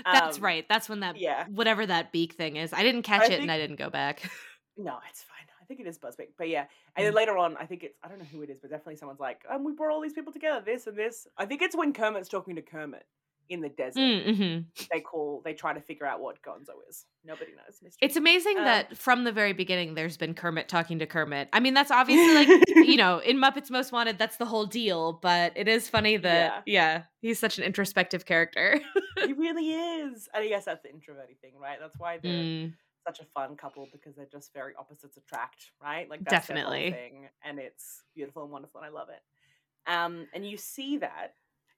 that. 0.06 0.14
that's 0.14 0.38
Um, 0.38 0.44
right 0.44 0.66
that's 0.70 0.88
when 0.88 1.00
that 1.02 1.18
Yeah, 1.20 1.46
whatever 1.48 1.86
that 1.86 2.12
beak 2.12 2.34
thing 2.34 2.56
is 2.56 2.72
i 2.74 2.82
didn't 2.84 3.04
catch 3.04 3.22
I 3.24 3.26
it 3.26 3.30
think- 3.30 3.42
and 3.42 3.52
i 3.52 3.58
didn't 3.58 3.76
go 3.78 3.90
back 3.90 4.30
no, 4.78 4.98
it's 5.10 5.24
fine. 5.24 5.48
I 5.62 5.66
think 5.66 5.80
it 5.80 5.88
is 5.88 5.98
Buzzbeak, 5.98 6.30
but 6.38 6.48
yeah. 6.50 6.66
And 6.96 7.06
then 7.06 7.14
Mm. 7.14 7.16
later 7.16 7.38
on, 7.38 7.58
I 7.58 7.66
think 7.66 7.84
it's 7.84 7.98
I 8.04 8.08
don't 8.08 8.20
know 8.20 8.26
who 8.26 8.42
it 8.42 8.50
is, 8.50 8.60
but 8.60 8.70
definitely 8.70 8.98
someone's 8.98 9.20
like, 9.20 9.44
"Um, 9.50 9.64
we 9.64 9.74
brought 9.74 9.92
all 9.94 10.02
these 10.02 10.14
people 10.14 10.32
together, 10.34 10.62
this 10.66 10.86
and 10.88 10.98
this." 10.98 11.28
I 11.38 11.46
think 11.46 11.62
it's 11.62 11.76
when 11.76 11.94
Kermit's 11.94 12.30
talking 12.30 12.56
to 12.56 12.62
Kermit 12.62 13.06
in 13.48 13.62
the 13.62 13.70
desert. 13.70 14.00
mm-hmm. 14.00 14.62
They 14.92 15.02
call, 15.02 15.42
they 15.46 15.54
try 15.54 15.72
to 15.74 15.80
figure 15.80 16.08
out 16.08 16.20
what 16.20 16.42
Gonzo 16.42 16.74
is. 16.90 17.06
Nobody 17.24 17.52
knows. 17.52 17.80
Mystery. 17.80 18.00
It's 18.02 18.16
amazing 18.16 18.58
Um, 18.58 18.66
that 18.66 18.98
from 18.98 19.24
the 19.24 19.32
very 19.32 19.54
beginning, 19.54 19.94
there's 19.94 20.18
been 20.18 20.34
Kermit 20.34 20.68
talking 20.68 20.98
to 20.98 21.06
Kermit. 21.06 21.50
I 21.54 21.60
mean, 21.60 21.76
that's 21.76 21.92
obviously 22.02 22.34
like, 22.34 22.48
you 22.88 22.98
know, 22.98 23.20
in 23.20 23.38
Muppets 23.38 23.70
Most 23.70 23.92
Wanted, 23.92 24.18
that's 24.18 24.38
the 24.38 24.46
whole 24.46 24.66
deal. 24.66 25.14
But 25.14 25.54
it 25.56 25.68
is 25.68 25.88
funny 25.88 26.18
that, 26.18 26.64
yeah, 26.66 27.04
he's 27.22 27.38
such 27.38 27.60
an 27.60 27.64
introspective 27.64 28.26
character. 28.26 28.80
he 29.24 29.34
really 29.34 29.70
is. 29.74 30.28
And 30.34 30.44
I 30.44 30.48
guess 30.48 30.66
that's 30.66 30.82
the 30.82 30.90
introverted 30.90 31.40
thing, 31.40 31.54
right? 31.62 31.78
That's 31.80 32.00
why 32.00 32.18
they're 32.18 32.32
Mm, 32.32 32.74
such 33.06 33.20
a 33.20 33.26
fun 33.26 33.56
couple 33.56 33.88
because 33.92 34.16
they're 34.16 34.28
just 34.32 34.54
very 34.54 34.74
opposites 34.78 35.18
attract, 35.18 35.72
right? 35.82 36.10
Like 36.10 36.22
that's 36.24 36.48
Definitely. 36.48 36.92
thing, 36.92 37.30
and 37.44 37.60
it's 37.60 38.04
beautiful 38.16 38.44
and 38.44 38.52
wonderful, 38.52 38.82
and 38.82 38.88
I 38.88 38.92
love 38.92 39.10
it. 39.10 39.92
Um, 39.92 40.28
and 40.34 40.48
you 40.48 40.58
see 40.58 40.98
that 40.98 41.34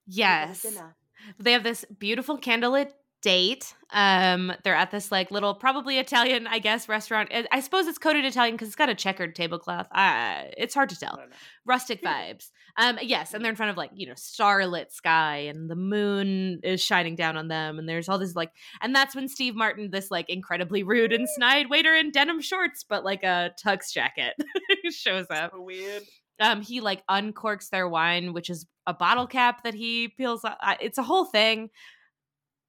yes. 0.05 0.65
They 1.39 1.53
have 1.53 1.63
this 1.63 1.83
beautiful 1.97 2.37
candlelit 2.37 2.91
date. 3.21 3.73
Um, 3.91 4.51
they're 4.63 4.75
at 4.75 4.91
this 4.91 5.11
like 5.11 5.31
little, 5.31 5.53
probably 5.55 5.97
Italian, 5.99 6.45
I 6.47 6.59
guess, 6.59 6.87
restaurant. 6.89 7.29
I- 7.33 7.47
I 7.51 7.59
suppose 7.61 7.87
it's 7.87 7.97
coded 7.97 8.25
Italian 8.25 8.55
because 8.55 8.67
it's 8.67 8.75
got 8.75 8.89
a 8.89 8.95
checkered 8.95 9.35
tablecloth. 9.35 9.87
Uh, 9.91 10.43
it's 10.57 10.73
hard 10.73 10.89
to 10.89 10.99
tell. 10.99 11.19
rustic 11.65 12.01
vibes. 12.03 12.49
Um, 12.77 12.99
yes, 13.01 13.33
and 13.33 13.43
they're 13.43 13.49
in 13.49 13.55
front 13.55 13.71
of 13.71 13.77
like 13.77 13.89
you 13.95 14.05
know 14.07 14.13
starlit 14.15 14.93
sky, 14.93 15.37
and 15.49 15.69
the 15.69 15.75
moon 15.75 16.59
is 16.63 16.79
shining 16.81 17.15
down 17.15 17.35
on 17.35 17.47
them, 17.47 17.79
and 17.79 17.89
there's 17.89 18.07
all 18.07 18.19
this 18.19 18.35
like, 18.35 18.51
and 18.81 18.93
that's 18.93 19.15
when 19.15 19.27
Steve 19.27 19.55
Martin, 19.55 19.89
this 19.91 20.11
like 20.11 20.29
incredibly 20.29 20.83
rude 20.83 21.11
and 21.11 21.27
snide 21.27 21.69
waiter 21.71 21.95
in 21.95 22.11
denim 22.11 22.39
shorts, 22.41 22.85
but 22.87 23.03
like 23.03 23.23
a 23.23 23.51
tux 23.65 23.91
jacket, 23.91 24.33
shows 24.91 25.25
up. 25.31 25.51
So 25.53 25.61
weird. 25.61 26.03
Um, 26.39 26.61
he 26.61 26.81
like 26.81 27.01
uncorks 27.07 27.69
their 27.69 27.87
wine, 27.89 28.31
which 28.33 28.49
is 28.51 28.67
a 28.85 28.93
bottle 28.93 29.25
cap 29.25 29.63
that 29.63 29.73
he 29.73 30.09
peels. 30.09 30.45
o- 30.45 30.49
uh, 30.61 30.75
It's 30.79 30.99
a 30.99 31.03
whole 31.03 31.25
thing. 31.25 31.69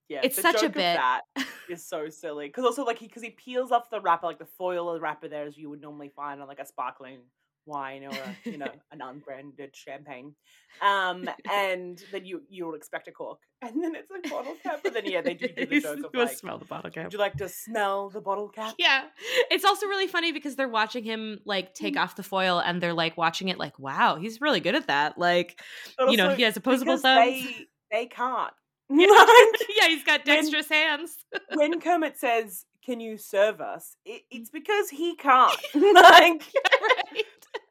Yeah, 0.09 0.21
It's 0.23 0.41
such 0.41 0.63
a 0.63 0.69
bit. 0.69 0.97
that 0.97 1.23
is 1.69 1.87
so 1.87 2.09
silly 2.09 2.49
because 2.49 2.65
also 2.65 2.85
like 2.85 2.99
he 2.99 3.07
because 3.07 3.23
he 3.23 3.31
peels 3.31 3.71
off 3.73 3.91
the 3.91 4.01
wrapper 4.01 4.27
like 4.27 4.39
the 4.39 4.47
foil 4.47 4.89
of 4.89 4.95
the 4.95 5.01
wrapper 5.01 5.29
there 5.29 5.45
as 5.45 5.57
you 5.59 5.69
would 5.69 5.81
normally 5.83 6.09
find 6.09 6.41
on 6.41 6.49
like 6.49 6.59
a 6.61 6.65
sparkling 6.67 7.21
wine 7.67 8.03
or 8.05 8.09
a, 8.09 8.35
you 8.51 8.57
know 8.57 8.73
an 8.91 9.03
unbranded 9.03 9.77
champagne, 9.77 10.35
um, 10.81 11.29
and 11.53 12.03
then 12.11 12.25
you 12.25 12.43
you 12.49 12.67
would 12.67 12.75
expect 12.77 13.07
a 13.09 13.13
cork, 13.13 13.41
and 13.63 13.83
then 13.85 13.95
it's 13.95 14.11
a 14.11 14.27
bottle 14.31 14.55
cap, 14.63 14.81
But 14.83 14.95
then 14.95 15.05
yeah 15.05 15.21
they 15.21 15.35
do 15.35 15.49
do 15.49 15.67
the 15.67 15.79
joke 15.79 16.05
of 16.05 16.15
like, 16.15 16.39
smell 16.39 16.57
the 16.59 16.65
bottle 16.65 16.91
cap. 16.91 17.05
would 17.05 17.13
you 17.13 17.19
like 17.19 17.37
to 17.37 17.49
smell 17.51 18.09
the 18.09 18.23
bottle 18.23 18.49
cap? 18.49 18.75
Yeah. 18.79 19.05
It's 19.51 19.65
also 19.67 19.87
really 19.87 20.07
funny 20.07 20.33
because 20.33 20.57
they're 20.57 20.69
watching 20.69 21.05
him 21.05 21.41
like 21.45 21.75
take 21.75 21.95
Mm. 21.95 22.01
off 22.01 22.17
the 22.17 22.23
foil 22.23 22.59
and 22.61 22.81
they're 22.83 22.95
like 22.95 23.19
watching 23.19 23.49
it 23.49 23.59
like, 23.59 23.79
wow, 23.79 24.17
he's 24.17 24.41
really 24.41 24.61
good 24.61 24.75
at 24.75 24.87
that. 24.87 25.19
Like, 25.19 25.61
But 25.99 26.11
you 26.11 26.17
know, 26.17 26.31
he 26.35 26.43
has 26.45 26.57
opposable 26.57 26.97
thumbs. 26.97 27.43
They 27.45 27.67
they 27.91 28.07
can't. 28.07 28.53
Yeah. 28.91 29.07
Like, 29.07 29.61
yeah, 29.81 29.89
he's 29.89 30.05
got 30.05 30.27
when- 30.27 30.37
dexterous 30.37 30.69
hands. 30.69 31.17
when 31.55 31.79
Kermit 31.87 32.19
says, 32.19 32.65
"Can 32.85 33.01
you 33.01 33.19
serve 33.19 33.61
us?" 33.61 33.97
It, 34.05 34.23
it's 34.31 34.49
because 34.51 34.89
he 34.91 35.15
can't. 35.17 35.57
like 35.75 35.85
right. 35.95 37.25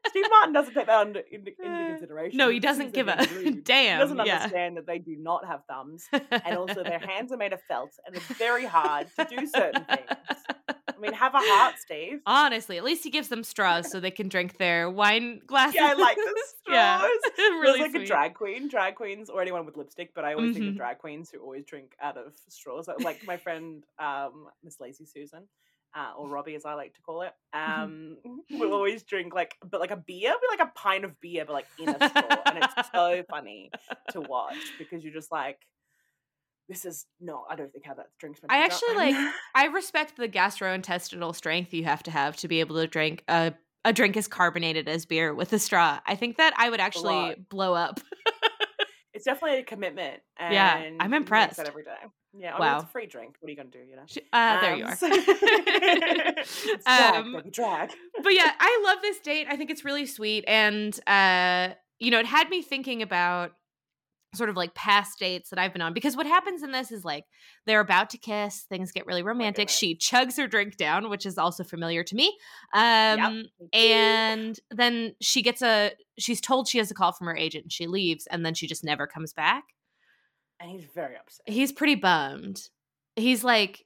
Steve 0.10 0.26
Martin 0.30 0.54
doesn't 0.54 0.74
take 0.74 0.86
that 0.86 1.00
under, 1.02 1.20
into, 1.32 1.52
into 1.60 1.70
Uh, 1.70 1.88
consideration. 1.90 2.38
no, 2.38 2.50
he 2.50 2.60
doesn't 2.60 2.94
give 2.94 3.08
a 3.10 3.18
rude. 3.34 3.44
He 3.46 3.52
doesn't 3.62 4.26
yeah. 4.26 4.38
understand 4.38 4.78
that 4.78 4.86
they 4.88 5.00
do 5.00 5.16
not 5.18 5.46
have 5.46 5.62
thumbs, 5.70 6.06
and 6.12 6.58
also 6.58 6.82
their 6.84 7.00
hands 7.00 7.32
are 7.32 7.38
made 7.38 7.52
of 7.52 7.62
felt, 7.64 7.92
and 8.06 8.16
it's 8.16 8.26
very 8.26 8.66
hard 8.66 9.08
to 9.20 9.26
do 9.26 9.46
certain 9.48 9.84
things. 9.86 10.08
I 10.98 11.00
mean, 11.00 11.14
have 11.14 11.36
a 11.36 11.40
heart, 11.40 11.76
Steve. 11.80 12.20
Honestly, 12.26 12.78
at 12.78 12.84
least 12.84 13.04
he 13.04 13.10
gives 13.10 13.28
them 13.30 13.44
straws 13.44 13.90
so 13.90 14.00
they 14.00 14.12
can 14.12 14.28
drink 14.28 14.58
their 14.58 14.90
wine 14.90 15.42
glasses. 15.46 15.76
Yeah, 15.76 15.88
I 15.90 15.94
like 15.94 16.18
the 16.18 16.36
Yeah. 16.70 16.98
straws. 16.98 17.10
really 17.38 17.80
Feels 17.80 17.80
like 17.80 17.92
sweet. 17.92 18.04
a 18.04 18.08
drag 18.08 18.34
queen, 18.34 18.68
drag 18.68 18.96
queens, 18.96 19.30
or 19.30 19.42
anyone 19.42 19.66
with 19.66 19.78
lipstick. 19.78 20.14
But 20.14 20.26
I 20.26 20.34
always 20.34 20.52
think 20.52 20.66
Mhm. 20.66 20.70
of 20.70 20.76
drag 20.78 20.98
queens 20.98 21.30
who 21.30 21.40
always 21.40 21.66
drink 21.66 21.96
out 22.02 22.18
of 22.18 22.36
straws. 22.50 22.90
Like 23.00 23.24
my 23.26 23.38
friend, 23.38 23.84
um, 24.00 24.50
Miss 24.64 24.80
Lazy 24.80 25.06
Susan, 25.06 25.48
uh, 25.96 26.14
or 26.18 26.28
Robbie, 26.28 26.56
as 26.56 26.66
I 26.66 26.74
like 26.74 26.94
to 26.96 27.02
call 27.02 27.22
it, 27.22 27.34
Mm-hmm. 27.68 27.82
um, 27.82 28.18
will 28.52 28.74
always 28.74 29.04
drink 29.04 29.34
like, 29.34 29.56
but 29.64 29.80
like 29.80 29.92
a 29.92 29.98
beer, 29.98 30.34
but 30.42 30.60
like 30.60 30.68
a 30.68 30.72
pint 30.76 31.06
of 31.06 31.20
beer, 31.22 31.46
but 31.46 31.54
like 31.54 31.70
in 31.78 31.94
a 31.94 32.00
straw, 32.02 32.44
and 32.50 32.58
it's 32.58 32.76
so 32.94 33.24
funny 33.30 33.72
to 34.10 34.22
watch 34.22 34.74
because 34.78 35.04
you're 35.04 35.14
just 35.14 35.32
like, 35.32 35.60
this 36.70 36.86
is 36.86 37.06
not. 37.22 37.46
I 37.50 37.56
don't 37.56 37.72
think 37.72 37.86
how 37.86 37.94
that 37.96 38.08
drink's 38.20 38.42
meant 38.42 38.52
I 38.52 38.64
actually 38.64 38.96
like 38.96 39.34
I 39.56 39.66
respect 39.68 40.18
the 40.18 40.28
gastrointestinal 40.28 41.36
strength 41.36 41.74
you 41.74 41.84
have 41.86 42.04
to 42.04 42.12
have 42.12 42.36
to 42.38 42.48
be 42.48 42.60
able 42.60 42.76
to 42.78 42.88
drink 42.88 43.24
a 43.28 43.54
a 43.86 43.94
drink 43.94 44.18
as 44.18 44.28
carbonated 44.28 44.88
as 44.90 45.06
beer 45.06 45.34
with 45.34 45.54
a 45.54 45.60
straw. 45.60 46.00
I 46.06 46.16
think 46.16 46.38
that 46.38 46.54
I 46.58 46.70
would 46.70 46.80
actually 46.82 47.36
blow 47.50 47.74
up. 47.74 48.02
it's 49.14 49.24
definitely 49.26 49.60
a 49.60 49.64
commitment. 49.64 50.22
And 50.38 50.54
Yeah, 50.54 50.90
I'm 51.00 51.14
impressed. 51.14 51.60
every 51.60 51.84
day. 51.84 51.92
Yeah, 52.38 52.50
I 52.50 52.60
mean, 52.60 52.60
Wow. 52.60 52.76
it's 52.80 52.84
a 52.84 52.88
free 52.88 53.06
drink. 53.08 53.38
What 53.40 53.48
are 53.48 53.52
you 53.52 53.56
gonna 53.58 53.70
do? 53.70 53.80
You 53.80 53.96
know. 53.96 54.04
Uh, 54.34 54.62
there 54.62 54.76
you 54.76 54.84
Um, 54.86 54.92
are. 54.92 54.96
so- 54.96 55.10
drag, 56.84 57.16
Um, 57.16 57.44
drag. 57.52 57.92
but 58.22 58.34
yeah, 58.34 58.52
I 58.60 58.82
love 58.86 58.98
this 59.02 59.20
date. 59.20 59.48
I 59.50 59.56
think 59.56 59.72
it's 59.72 59.86
really 59.86 60.06
sweet, 60.06 60.44
and 60.48 61.00
uh, 61.08 61.70
you 62.00 62.12
know, 62.12 62.20
it 62.20 62.26
had 62.26 62.50
me 62.50 62.62
thinking 62.62 63.02
about 63.02 63.54
sort 64.34 64.50
of 64.50 64.58
like 64.58 64.74
past 64.76 65.20
dates 65.20 65.50
that 65.50 65.60
I've 65.60 65.74
been 65.74 65.82
on 65.82 65.94
because 65.94 66.16
what 66.16 66.26
happens 66.28 66.62
in 66.64 66.72
this 66.72 66.92
is 66.92 67.06
like 67.06 67.26
they're 67.66 67.80
about 67.80 68.10
to 68.12 68.18
kiss, 68.18 68.66
things 68.70 68.92
get 68.92 69.06
really 69.06 69.24
romantic. 69.24 69.70
She 69.70 69.96
chugs 69.96 70.38
her 70.38 70.48
drink 70.48 70.78
down, 70.78 71.10
which 71.10 71.26
is 71.26 71.38
also 71.38 71.64
familiar 71.64 72.04
to 72.04 72.16
me. 72.16 72.38
Um, 72.74 73.46
and 73.74 74.60
then 74.70 75.16
she 75.22 75.42
gets 75.42 75.62
a 75.62 75.92
she's 76.20 76.42
told 76.42 76.68
she 76.68 76.78
has 76.78 76.92
a 76.92 76.94
call 76.94 77.12
from 77.14 77.28
her 77.28 77.36
agent 77.38 77.66
and 77.66 77.72
she 77.72 77.88
leaves 77.88 78.28
and 78.28 78.46
then 78.46 78.54
she 78.54 78.68
just 78.68 78.84
never 78.84 79.08
comes 79.08 79.34
back 79.34 79.64
and 80.60 80.70
he's 80.70 80.86
very 80.94 81.16
upset. 81.16 81.48
he's 81.48 81.72
pretty 81.72 81.96
bummed 81.96 82.70
he's 83.16 83.44
like 83.44 83.86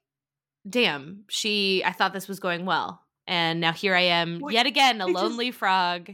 damn 0.70 1.24
she 1.30 1.84
i 1.86 1.92
thought 1.92 2.14
this 2.14 2.28
was 2.28 2.40
going 2.40 2.66
well 2.66 3.02
and 3.28 3.60
now 3.60 3.74
here 3.74 3.96
i 3.96 4.02
am 4.02 4.42
yet 4.50 4.66
again 4.66 5.02
a 5.02 5.08
lonely 5.08 5.52
frog 5.52 6.12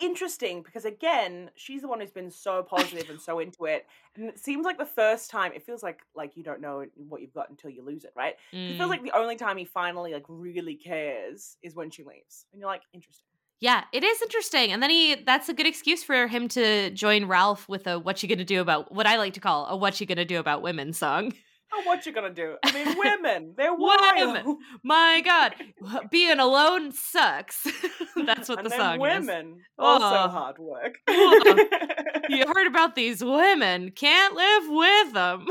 Interesting 0.00 0.62
because 0.62 0.84
again, 0.84 1.50
she's 1.54 1.80
the 1.82 1.88
one 1.88 2.00
who's 2.00 2.10
been 2.10 2.30
so 2.30 2.64
positive 2.64 3.08
and 3.10 3.20
so 3.22 3.38
into 3.38 3.64
it, 3.66 3.86
and 4.16 4.24
it 4.28 4.38
seems 4.40 4.64
like 4.64 4.76
the 4.76 4.84
first 4.84 5.30
time 5.30 5.52
it 5.52 5.62
feels 5.64 5.84
like 5.84 6.02
like 6.16 6.36
you 6.36 6.42
don't 6.42 6.60
know 6.60 6.84
what 6.96 7.20
you've 7.22 7.32
got 7.32 7.48
until 7.48 7.70
you 7.70 7.82
lose 7.84 8.04
it, 8.04 8.12
right? 8.16 8.34
It 8.66 8.76
feels 8.76 8.88
Mm. 8.88 8.90
like 8.90 9.02
the 9.04 9.16
only 9.16 9.36
time 9.36 9.56
he 9.56 9.64
finally 9.64 10.12
like 10.12 10.24
really 10.28 10.74
cares 10.74 11.56
is 11.62 11.76
when 11.76 11.90
she 11.90 12.02
leaves, 12.02 12.46
and 12.52 12.60
you're 12.60 12.68
like, 12.68 12.82
interesting. 12.92 13.28
yeah 13.60 13.84
it 13.92 14.02
is 14.04 14.20
interesting 14.22 14.72
and 14.72 14.82
then 14.82 14.90
he 14.90 15.14
that's 15.14 15.48
a 15.48 15.54
good 15.54 15.66
excuse 15.66 16.02
for 16.02 16.26
him 16.26 16.48
to 16.48 16.90
join 16.90 17.26
ralph 17.26 17.68
with 17.68 17.86
a 17.86 17.98
what 17.98 18.22
you 18.22 18.28
gonna 18.28 18.44
do 18.44 18.60
about 18.60 18.92
what 18.92 19.06
i 19.06 19.16
like 19.16 19.32
to 19.32 19.40
call 19.40 19.66
a 19.66 19.76
what 19.76 20.00
you 20.00 20.06
gonna 20.06 20.24
do 20.24 20.38
about 20.38 20.62
women 20.62 20.92
song 20.92 21.32
Oh, 21.72 21.82
what 21.84 22.06
you 22.06 22.12
gonna 22.12 22.30
do? 22.30 22.56
I 22.64 22.72
mean, 22.72 22.96
women, 23.04 23.54
they're 23.56 23.74
Women. 23.74 24.58
my 24.82 25.20
god 25.24 25.54
being 26.10 26.38
alone 26.38 26.92
sucks 26.92 27.64
that's 28.26 28.48
what 28.48 28.58
and 28.58 28.66
the 28.66 28.70
song 28.70 28.94
is 28.96 29.00
women 29.00 29.60
also 29.78 30.04
Oh. 30.06 30.28
hard 30.28 30.58
work. 30.58 30.94
Oh. 31.08 31.66
you 32.28 32.44
heard 32.46 32.66
about 32.68 32.94
these 32.94 33.22
women 33.24 33.90
can't 33.90 34.34
live 34.34 34.62
with 34.68 35.12
them 35.14 35.46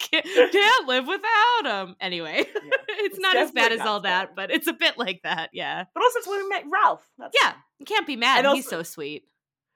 can't, 0.00 0.24
can't 0.52 0.88
live 0.88 1.06
without 1.06 1.62
them 1.64 1.96
anyway 2.00 2.44
Yeah. 2.46 2.70
it's, 2.88 3.16
It's 3.16 3.18
not 3.20 3.36
as 3.36 3.52
bad 3.52 3.72
as 3.72 3.80
all 3.80 3.86
not 3.96 4.02
that 4.04 4.26
bad. 4.28 4.34
but 4.36 4.50
it's 4.50 4.66
a 4.66 4.72
bit 4.72 4.98
like 4.98 5.20
that 5.22 5.50
yeah 5.52 5.84
But 5.94 6.02
also, 6.02 6.18
it's 6.18 6.28
when 6.28 6.42
we 6.42 6.48
met 6.48 6.64
Ralph. 6.72 7.06
That's 7.18 7.34
yeah 7.40 7.52
you 7.78 7.86
can't 7.86 8.06
be 8.06 8.16
mad 8.16 8.44
And 8.44 8.56
he's 8.56 8.68
so 8.68 8.82
sweet 8.82 9.24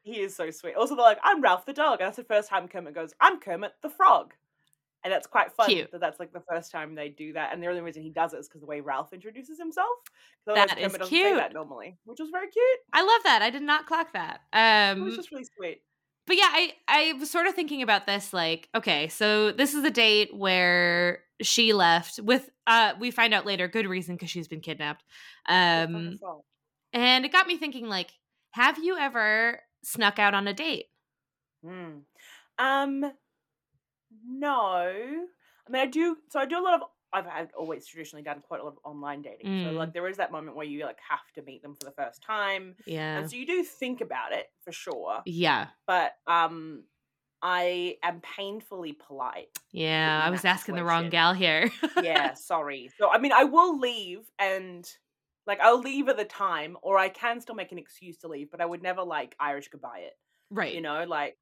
He 0.02 0.20
is 0.20 0.34
so 0.34 0.50
sweet. 0.50 0.74
Also, 0.74 0.96
they're 0.96 1.04
like, 1.04 1.20
I'm 1.22 1.40
Ralph 1.40 1.64
the 1.64 1.72
dog. 1.72 2.00
And 2.00 2.06
that's 2.08 2.16
the 2.16 2.24
first 2.24 2.48
time 2.48 2.66
Kermit 2.66 2.92
goes, 2.94 3.14
I'm 3.20 3.38
Kermit 3.38 3.70
the 3.82 3.88
frog. 3.90 4.34
And 5.04 5.12
that's 5.12 5.26
quite 5.26 5.52
fun 5.52 5.68
Cute. 5.68 5.90
that 5.90 6.00
that's 6.00 6.20
like 6.20 6.32
the 6.32 6.42
first 6.48 6.70
time 6.70 6.94
they 6.94 7.08
do 7.08 7.32
that. 7.32 7.52
And 7.52 7.60
the 7.62 7.66
only 7.66 7.80
reason 7.80 8.02
he 8.02 8.10
does 8.10 8.32
it 8.34 8.38
is 8.38 8.48
because 8.48 8.60
the 8.60 8.66
way 8.66 8.80
Ralph 8.80 9.12
introduces 9.12 9.58
himself. 9.58 9.88
That 10.46 10.70
is 10.78 10.86
Kermit 10.86 11.00
doesn't 11.00 11.06
say 11.06 11.22
cute. 11.22 11.36
that 11.36 11.52
normally, 11.52 11.96
which 12.04 12.20
was 12.20 12.30
very 12.30 12.48
cute. 12.48 12.78
i 12.92 13.02
love 13.02 13.20
that 13.24 13.42
i 13.42 13.50
did 13.50 13.62
not 13.62 13.86
clock 13.86 14.12
that 14.12 14.40
It 14.52 15.00
was 15.00 15.12
um 15.14 15.16
just 15.16 15.30
really 15.32 15.44
sweet. 15.44 15.82
but 16.26 16.36
yeah 16.36 16.48
i 16.52 16.72
i 16.88 17.12
was 17.14 17.30
sort 17.30 17.46
of 17.46 17.54
thinking 17.54 17.80
about 17.82 18.06
this 18.06 18.32
like 18.32 18.68
okay 18.74 19.06
so 19.08 19.52
this 19.52 19.72
is 19.74 19.84
a 19.84 19.90
date 19.90 20.34
where 20.34 21.20
she 21.42 21.72
left 21.72 22.18
with 22.20 22.50
uh 22.66 22.92
we 23.00 23.10
find 23.12 23.32
out 23.34 23.46
later 23.46 23.66
good 23.68 23.86
reason 23.86 24.14
because 24.16 24.30
she's 24.30 24.48
been 24.48 24.60
kidnapped 24.60 25.04
It's 25.48 25.50
not 25.50 25.90
her 25.90 26.08
um 26.34 26.40
and 26.92 27.24
it 27.24 27.32
got 27.32 27.46
me 27.46 27.56
thinking 27.56 27.88
like 27.88 28.10
have 28.52 28.78
you 28.82 28.96
ever 28.98 29.60
snuck 29.84 30.18
out 30.18 30.34
on 30.34 30.46
a 30.48 30.54
date 30.54 30.86
Hmm. 31.64 31.98
Um, 32.58 33.12
no. 34.26 35.28
I 35.66 35.70
mean, 35.70 35.82
I 35.82 35.86
do. 35.86 36.16
So 36.30 36.40
I 36.40 36.46
do 36.46 36.58
a 36.58 36.62
lot 36.62 36.74
of. 36.82 36.88
I've, 37.14 37.26
I've 37.26 37.54
always 37.54 37.86
traditionally 37.86 38.22
done 38.22 38.40
quite 38.40 38.60
a 38.60 38.64
lot 38.64 38.70
of 38.72 38.78
online 38.84 39.20
dating. 39.20 39.52
So 39.62 39.70
Mm. 39.70 39.76
like, 39.76 39.92
there 39.92 40.08
is 40.08 40.16
that 40.16 40.32
moment 40.32 40.56
where 40.56 40.66
you 40.66 40.84
like 40.84 40.98
have 41.08 41.30
to 41.34 41.42
meet 41.42 41.62
them 41.62 41.74
for 41.74 41.84
the 41.84 41.90
first 41.92 42.22
time, 42.22 42.74
yeah 42.86 43.18
and 43.18 43.28
so 43.28 43.36
you 43.36 43.46
do 43.46 43.62
think 43.64 44.00
about 44.00 44.32
it 44.32 44.46
for 44.64 44.72
sure. 44.72 45.22
yeah 45.26 45.68
But 45.86 46.12
um, 46.26 46.84
I 47.42 47.98
am 48.02 48.20
painfully 48.22 48.94
polite. 48.94 49.48
Yeah, 49.72 50.22
I 50.24 50.30
was 50.30 50.44
asking 50.44 50.74
the 50.74 50.84
wrong 50.84 51.08
gal 51.08 51.32
here. 51.32 51.70
Yeah, 51.94 52.34
sorry. 52.34 52.90
So 52.98 53.10
I 53.10 53.18
mean, 53.18 53.32
I 53.32 53.44
will 53.44 53.78
leave 53.78 54.20
and. 54.38 54.88
Like 55.44 55.58
I'll 55.58 55.80
leave 55.80 56.08
at 56.08 56.16
the 56.16 56.24
time, 56.24 56.76
or 56.82 56.96
I 56.98 57.08
can 57.08 57.40
still 57.40 57.56
make 57.56 57.72
an 57.72 57.78
excuse 57.78 58.16
to 58.18 58.28
leave, 58.28 58.52
but 58.52 58.60
I 58.60 58.64
would 58.64 58.80
never 58.80 59.02
like 59.02 59.34
Irish 59.40 59.66
goodbye 59.70 60.04
it. 60.06 60.12
right. 60.50 60.72
You 60.72 60.80
know, 60.80 61.02
like 61.02 61.36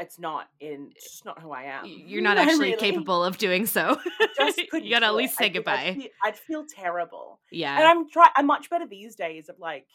it's 0.00 0.18
not 0.18 0.48
in. 0.60 0.90
It's 0.96 1.10
just 1.10 1.24
not 1.24 1.40
who 1.40 1.50
I 1.52 1.64
am. 1.64 1.84
You're 1.86 2.22
not 2.22 2.38
actually 2.38 2.70
really 2.72 2.76
capable 2.76 3.22
of 3.22 3.38
doing 3.38 3.66
so. 3.66 3.98
Just 4.36 4.58
you 4.72 4.90
gotta 4.90 5.06
at 5.06 5.14
least 5.14 5.36
say 5.36 5.46
I'd 5.46 5.52
feel- 5.52 5.62
I'd 5.62 5.64
goodbye. 5.64 5.94
feel, 6.00 6.08
I'd 6.24 6.36
feel 6.38 6.64
terrible, 6.66 7.40
Yeah. 7.52 7.76
and. 7.76 7.84
I'm 7.86 8.10
try. 8.10 8.28
I'm 8.36 8.46
much 8.46 8.70
better 8.70 8.86
these 8.86 9.14
days 9.16 9.48
of 9.48 9.58
like 9.58 9.86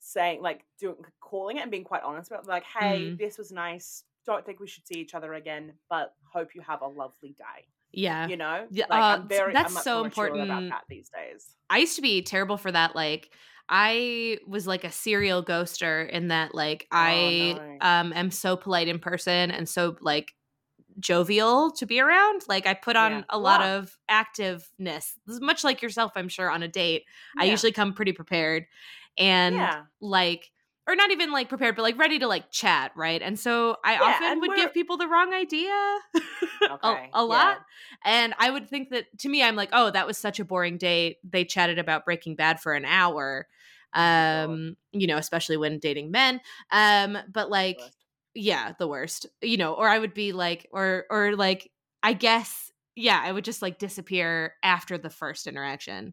saying, 0.00 0.42
like 0.42 0.64
doing, 0.80 0.96
calling 1.20 1.58
it 1.58 1.60
and 1.62 1.70
being 1.70 1.84
quite 1.84 2.02
honest 2.02 2.30
about, 2.30 2.44
it. 2.44 2.48
like, 2.48 2.64
hey, 2.64 3.00
Mm. 3.12 3.18
this 3.18 3.38
was 3.38 3.52
nice. 3.52 4.04
Don't 4.26 4.44
think 4.46 4.58
we 4.60 4.66
should 4.66 4.86
see 4.86 4.94
each 4.94 5.14
other 5.14 5.34
again, 5.34 5.72
but 5.90 6.14
hope 6.32 6.54
you 6.54 6.60
have 6.62 6.80
a 6.82 6.86
lovely 6.88 7.34
day. 7.38 7.66
Yeah. 7.92 8.26
You 8.26 8.36
know, 8.38 8.66
Yeah, 8.70 8.86
like, 8.88 9.00
uh, 9.02 9.04
I'm 9.22 9.28
very. 9.28 9.52
that's 9.52 9.82
so 9.84 10.02
important. 10.04 10.42
about 10.44 10.62
that 10.70 10.84
these 10.88 11.10
days. 11.10 11.54
I 11.68 11.78
used 11.78 11.96
to 11.96 12.02
be 12.02 12.22
terrible 12.22 12.56
for 12.56 12.72
that. 12.72 12.96
Like, 12.96 13.30
I 13.68 14.38
was 14.46 14.66
like 14.66 14.84
a 14.84 14.92
serial 14.92 15.44
ghoster 15.44 16.08
in 16.10 16.28
that, 16.28 16.54
like, 16.54 16.88
I 16.92 17.60
no. 17.60 17.82
um 17.82 18.12
am 18.14 18.30
so 18.30 18.56
polite 18.56 18.88
in 18.88 18.98
person 18.98 19.50
and 19.50 19.68
so 19.68 19.96
like 20.00 20.34
jovial 21.00 21.72
to 21.72 21.86
be 21.86 22.00
around. 22.00 22.42
Like, 22.48 22.66
I 22.66 22.74
put 22.74 22.96
on 22.96 23.24
Yeah. 23.24 23.24
a 23.30 23.38
lot 23.38 23.60
Yeah. 23.60 23.66
of 23.66 23.98
activeness, 24.10 25.14
much 25.26 25.64
like 25.64 25.82
yourself, 25.82 26.12
I'm 26.16 26.28
sure, 26.30 26.50
on 26.50 26.62
a 26.64 26.68
date. 26.68 27.04
I 27.38 27.46
usually 27.46 27.72
come 27.72 27.94
pretty 27.94 28.12
prepared 28.12 28.66
and 29.18 29.72
yeah, 29.72 29.84
like 30.00 30.51
or 30.88 30.96
not 30.96 31.10
even 31.10 31.30
like 31.32 31.48
prepared 31.48 31.76
but 31.76 31.82
like 31.82 31.98
ready 31.98 32.18
to 32.18 32.26
like 32.26 32.50
chat 32.50 32.92
right? 32.96 33.22
And 33.22 33.38
so 33.38 33.76
i 33.84 33.92
Yeah, 33.94 34.00
often 34.00 34.40
would 34.40 34.48
we're- 34.50 34.62
give 34.62 34.74
people 34.74 34.96
the 34.96 35.06
wrong 35.08 35.32
idea 35.32 35.70
a, 36.14 36.72
Okay, 36.74 37.10
a 37.14 37.20
yeah. 37.20 37.24
lot. 37.24 37.58
And 38.04 38.34
i 38.38 38.50
would 38.50 38.68
think 38.68 38.90
that 38.90 39.06
to 39.18 39.28
me 39.28 39.42
i'm 39.42 39.56
like 39.56 39.70
oh 39.72 39.90
that 39.90 40.06
was 40.06 40.18
such 40.18 40.40
a 40.40 40.44
boring 40.44 40.78
date 40.78 41.18
they 41.24 41.44
chatted 41.44 41.78
about 41.78 42.04
breaking 42.04 42.36
bad 42.36 42.60
for 42.60 42.72
an 42.74 42.84
hour. 42.84 43.46
Um 43.94 44.76
you 44.92 45.06
know 45.06 45.18
especially 45.18 45.56
when 45.56 45.78
dating 45.78 46.10
men. 46.10 46.40
Um 46.70 47.18
but 47.32 47.50
like 47.50 47.78
Worst. 47.78 47.96
yeah 48.34 48.72
the 48.78 48.88
worst 48.88 49.26
you 49.42 49.56
know? 49.56 49.74
Or 49.74 49.88
i 49.88 49.98
would 49.98 50.14
be 50.14 50.32
like 50.32 50.68
or 50.72 51.04
or 51.10 51.36
like 51.36 51.70
i 52.02 52.12
guess 52.12 52.70
yeah, 52.94 53.22
I 53.24 53.32
would 53.32 53.44
just 53.46 53.62
like 53.62 53.78
disappear 53.78 54.52
after 54.62 54.98
the 54.98 55.08
first 55.08 55.46
interaction. 55.46 56.12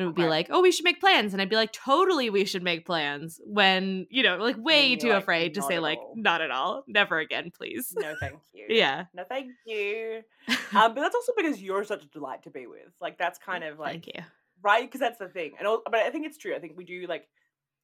And 0.00 0.04
it 0.04 0.06
would 0.06 0.16
be 0.16 0.24
like, 0.26 0.46
oh, 0.48 0.62
we 0.62 0.72
should 0.72 0.84
make 0.84 0.98
plans. 0.98 1.34
And 1.34 1.42
I'd 1.42 1.50
be 1.50 1.56
like, 1.56 1.72
totally, 1.72 2.30
we 2.30 2.46
should 2.46 2.62
make 2.62 2.86
plans. 2.86 3.38
When, 3.44 4.06
you 4.08 4.22
know, 4.22 4.38
like 4.38 4.56
way 4.58 4.96
too 4.96 5.10
like, 5.10 5.18
afraid 5.22 5.54
to 5.54 5.62
say, 5.62 5.78
like, 5.78 5.98
all." 5.98 6.14
not 6.16 6.40
at 6.40 6.50
all. 6.50 6.84
Never 6.88 7.18
again, 7.18 7.50
please. 7.54 7.92
No, 7.98 8.14
thank 8.18 8.38
you. 8.54 8.64
yeah. 8.70 9.04
No, 9.12 9.24
thank 9.28 9.50
you. 9.66 10.22
Um, 10.74 10.94
but 10.94 11.00
that's 11.02 11.14
also 11.14 11.32
because 11.36 11.60
you're 11.60 11.84
such 11.84 12.04
a 12.04 12.08
delight 12.08 12.44
to 12.44 12.50
be 12.50 12.66
with. 12.66 12.88
Like 13.00 13.18
that's 13.18 13.38
kind 13.38 13.62
of 13.64 13.78
like 13.78 13.92
Thank 13.92 14.06
you. 14.06 14.22
right 14.62 14.82
because 14.84 15.00
that's 15.00 15.18
the 15.18 15.28
thing. 15.28 15.52
And 15.58 15.66
al- 15.66 15.82
but 15.84 15.96
I 15.96 16.10
think 16.10 16.26
it's 16.26 16.38
true. 16.38 16.54
I 16.54 16.60
think 16.60 16.76
we 16.76 16.84
do 16.84 17.06
like 17.08 17.28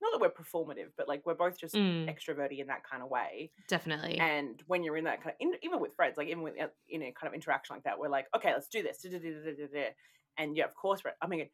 not 0.01 0.13
that 0.13 0.21
we're 0.21 0.31
performative, 0.31 0.89
but 0.97 1.09
like 1.09 1.27
we're 1.27 1.35
both 1.35 1.59
just 1.59 1.75
Mm. 1.75 2.07
extroverty 2.09 2.61
in 2.61 2.69
that 2.69 2.83
kind 2.85 3.03
of 3.03 3.11
way. 3.11 3.51
Definitely. 3.69 4.19
And 4.19 4.63
when 4.69 4.83
you're 4.85 4.97
in 4.97 5.05
that 5.05 5.23
kind 5.23 5.31
of, 5.31 5.37
in, 5.41 5.53
even 5.63 5.81
with 5.81 5.95
friends, 5.97 6.17
like 6.17 6.29
even 6.29 6.43
with 6.43 6.55
uh, 6.61 6.69
in 6.89 7.03
a 7.03 7.13
kind 7.13 7.29
of 7.29 7.35
interaction 7.35 7.75
like 7.77 7.85
that, 7.85 7.99
we're 7.99 8.09
like, 8.09 8.27
okay, 8.37 8.53
let's 8.53 8.69
do 8.69 8.83
this. 8.83 9.05
And 10.39 10.57
yeah, 10.57 10.65
of 10.65 10.75
course, 10.75 11.03
we're, 11.05 11.13
I 11.23 11.27
mean, 11.27 11.49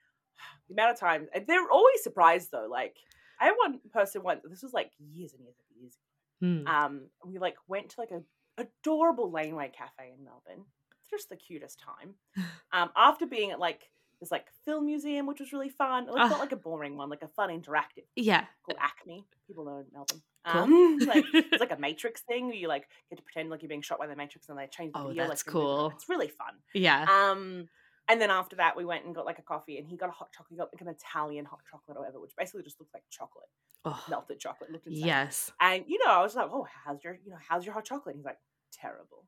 the 0.69 0.75
amount 0.75 0.93
of 0.93 0.99
times 1.01 1.29
they're 1.47 1.71
always 1.71 2.03
surprised 2.03 2.51
though. 2.53 2.69
Like 2.71 2.97
I 3.41 3.47
had 3.47 3.55
one 3.57 3.81
person 3.93 4.23
once. 4.23 4.41
This 4.49 4.63
was 4.63 4.73
like 4.73 4.91
years 5.13 5.33
and 5.33 5.43
years 5.43 5.57
and 5.59 5.83
years. 5.83 5.99
Mm. 6.43 6.67
Um, 6.69 7.01
we 7.25 7.39
like 7.39 7.57
went 7.69 7.91
to 7.91 8.01
like 8.01 8.11
a 8.11 8.23
adorable 8.59 9.31
laneway 9.31 9.71
cafe 9.77 10.13
in 10.17 10.25
Melbourne. 10.25 10.65
It's 11.01 11.11
just 11.11 11.29
the 11.29 11.37
cutest 11.37 11.81
time. 11.81 12.15
Um, 12.75 12.89
after 12.97 13.27
being 13.27 13.51
at 13.51 13.59
like 13.61 13.91
this 14.21 14.31
like 14.31 14.47
film 14.65 14.87
museum, 14.87 15.27
which 15.27 15.41
was 15.41 15.53
really 15.53 15.69
fun. 15.69 16.05
It's 16.05 16.15
Ah. 16.17 16.29
not 16.29 16.39
like 16.39 16.53
a 16.53 16.57
boring 16.57 16.97
one, 16.97 17.11
like 17.11 17.23
a 17.23 17.29
fun 17.29 17.51
interactive 17.51 18.05
yeah. 18.17 18.45
called 18.65 18.79
ACMI. 18.79 19.25
People 19.47 19.65
know 19.67 19.79
in 19.79 19.87
Melbourne. 19.93 20.23
Cool. 20.47 20.63
Um, 20.63 20.99
like 21.07 21.25
it's 21.35 21.61
like 21.61 21.73
a 21.73 21.77
Matrix 21.81 22.23
thing 22.23 22.47
where 22.47 22.55
you 22.57 22.67
like 22.69 22.89
get 23.11 23.17
to 23.17 23.23
pretend 23.23 23.51
like 23.51 23.61
you're 23.63 23.69
being 23.69 23.83
shot 23.83 23.99
by 23.99 24.07
the 24.07 24.17
Matrix 24.17 24.49
and 24.49 24.57
they 24.59 24.69
change 24.69 24.93
the 24.95 25.01
Oh, 25.01 25.09
video. 25.09 25.27
that's 25.29 25.45
like, 25.47 25.53
you're 25.55 25.63
moving 25.63 25.71
around. 25.77 25.89
cool. 25.91 25.97
It's 25.97 26.09
really 26.09 26.29
fun. 26.29 26.55
Yeah. 26.73 27.05
Um, 27.11 27.69
and 28.13 28.21
then 28.21 28.31
after 28.31 28.57
that, 28.57 28.77
we 28.77 28.85
went 28.85 29.07
and 29.07 29.15
got 29.15 29.25
like 29.25 29.39
a 29.39 29.43
coffee, 29.43 29.79
and 29.79 29.89
he 29.89 29.97
got 29.97 30.11
a 30.11 30.13
hot 30.13 30.29
chocolate. 30.33 30.51
He 30.51 30.57
got 30.59 30.69
like 30.71 30.83
an 30.83 30.89
Italian 30.89 31.47
hot 31.47 31.61
chocolate 31.71 31.97
or 31.97 32.01
whatever, 32.01 32.21
which 32.21 32.33
basically 32.37 32.63
just 32.63 32.79
looked 32.79 32.93
like 32.93 33.05
chocolate, 33.11 33.49
oh, 33.87 34.05
melted 34.11 34.39
chocolate. 34.39 34.71
Looked 34.71 34.87
insane. 34.87 35.07
yes. 35.07 35.51
And 35.63 35.85
you 35.87 35.99
know, 36.05 36.13
I 36.13 36.21
was 36.21 36.35
like, 36.35 36.51
"Oh, 36.53 36.67
how's 36.85 37.03
your, 37.03 37.19
you 37.25 37.31
know, 37.31 37.39
how's 37.49 37.65
your 37.65 37.73
hot 37.73 37.87
chocolate?" 37.87 38.15
He's 38.17 38.25
like, 38.25 38.39
"Terrible." 38.71 39.25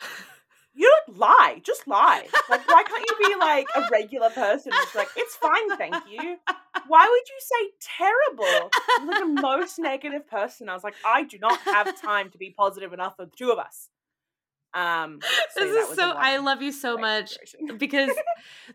You 0.74 0.94
don't 1.06 1.18
lie, 1.18 1.60
just 1.64 1.88
lie. 1.88 2.28
Like, 2.48 2.68
why 2.68 2.84
can't 2.84 3.04
you 3.08 3.28
be 3.28 3.34
like 3.40 3.66
a 3.74 3.88
regular 3.90 4.30
person? 4.30 4.70
It's 4.76 4.94
like, 4.94 5.08
it's 5.16 5.34
fine, 5.34 5.76
thank 5.76 5.96
you. 6.08 6.36
Why 6.86 7.08
would 7.08 7.28
you 7.28 7.40
say 7.40 7.70
terrible? 7.98 8.70
You're 8.98 9.06
like 9.08 9.18
the 9.18 9.42
most 9.42 9.80
negative 9.80 10.28
person. 10.28 10.68
I 10.68 10.74
was 10.74 10.84
like, 10.84 10.94
I 11.04 11.24
do 11.24 11.36
not 11.40 11.58
have 11.62 12.00
time 12.00 12.30
to 12.30 12.38
be 12.38 12.54
positive 12.56 12.92
enough 12.92 13.16
for 13.16 13.24
the 13.24 13.32
two 13.36 13.50
of 13.50 13.58
us. 13.58 13.88
Um, 14.74 15.20
so 15.54 15.60
This 15.64 15.88
is 15.90 15.96
so, 15.96 16.10
I 16.10 16.36
love 16.38 16.60
you 16.62 16.72
so 16.72 16.96
much. 16.98 17.30
situation. 17.30 17.76
because 17.78 18.10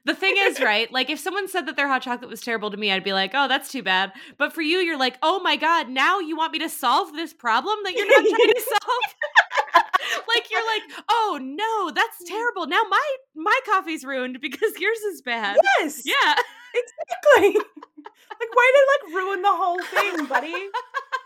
the 0.05 0.15
thing 0.15 0.35
is 0.37 0.59
right 0.59 0.91
like 0.91 1.09
if 1.09 1.19
someone 1.19 1.47
said 1.47 1.67
that 1.67 1.75
their 1.75 1.87
hot 1.87 2.01
chocolate 2.01 2.29
was 2.29 2.41
terrible 2.41 2.71
to 2.71 2.77
me 2.77 2.91
i'd 2.91 3.03
be 3.03 3.13
like 3.13 3.31
oh 3.33 3.47
that's 3.47 3.71
too 3.71 3.83
bad 3.83 4.11
but 4.37 4.51
for 4.53 4.61
you 4.61 4.79
you're 4.79 4.97
like 4.97 5.17
oh 5.21 5.39
my 5.41 5.55
god 5.55 5.89
now 5.89 6.19
you 6.19 6.35
want 6.35 6.51
me 6.51 6.59
to 6.59 6.67
solve 6.69 7.13
this 7.13 7.31
problem 7.33 7.77
that 7.83 7.93
you're 7.93 8.07
not 8.07 8.15
trying 8.27 8.49
to 8.49 8.61
solve 8.69 10.23
like 10.27 10.49
you're 10.51 10.65
like 10.65 11.03
oh 11.09 11.39
no 11.41 11.91
that's 11.91 12.23
terrible 12.27 12.65
now 12.67 12.81
my 12.89 13.15
my 13.35 13.59
coffee's 13.65 14.03
ruined 14.03 14.39
because 14.41 14.73
yours 14.79 14.99
is 14.99 15.21
bad 15.21 15.57
Yes, 15.79 16.01
yeah 16.05 16.35
exactly. 16.73 17.59
like, 17.59 18.51
way 18.55 18.69
to 18.73 18.83
like 18.91 19.15
ruin 19.15 19.41
the 19.43 19.51
whole 19.51 19.79
thing, 19.83 20.25
buddy. 20.25 20.53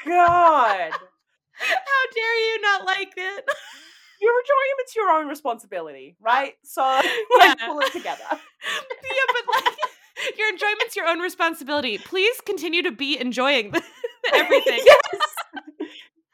God. 0.05 0.91
how 0.91 2.03
dare 2.13 2.51
you 2.51 2.61
not 2.61 2.86
like 2.86 3.13
it 3.15 3.45
Your 4.22 4.34
enjoyment's 4.39 4.95
your 4.95 5.09
own 5.11 5.28
responsibility, 5.28 6.15
right? 6.20 6.53
So 6.63 6.82
like 7.38 7.57
Yeah. 7.59 7.68
pull 7.68 7.80
it 7.80 7.91
together. 7.91 8.24
yeah 8.32 9.28
but 9.34 9.63
like 9.65 9.76
your 10.38 10.49
enjoyment's 10.49 10.95
your 10.95 11.05
own 11.07 11.20
responsibility 11.20 11.99
please 11.99 12.41
continue 12.41 12.82
to 12.82 12.91
be 12.91 13.20
enjoying 13.20 13.70
the, 13.72 13.84
everything 14.34 14.80
yes. 14.84 14.99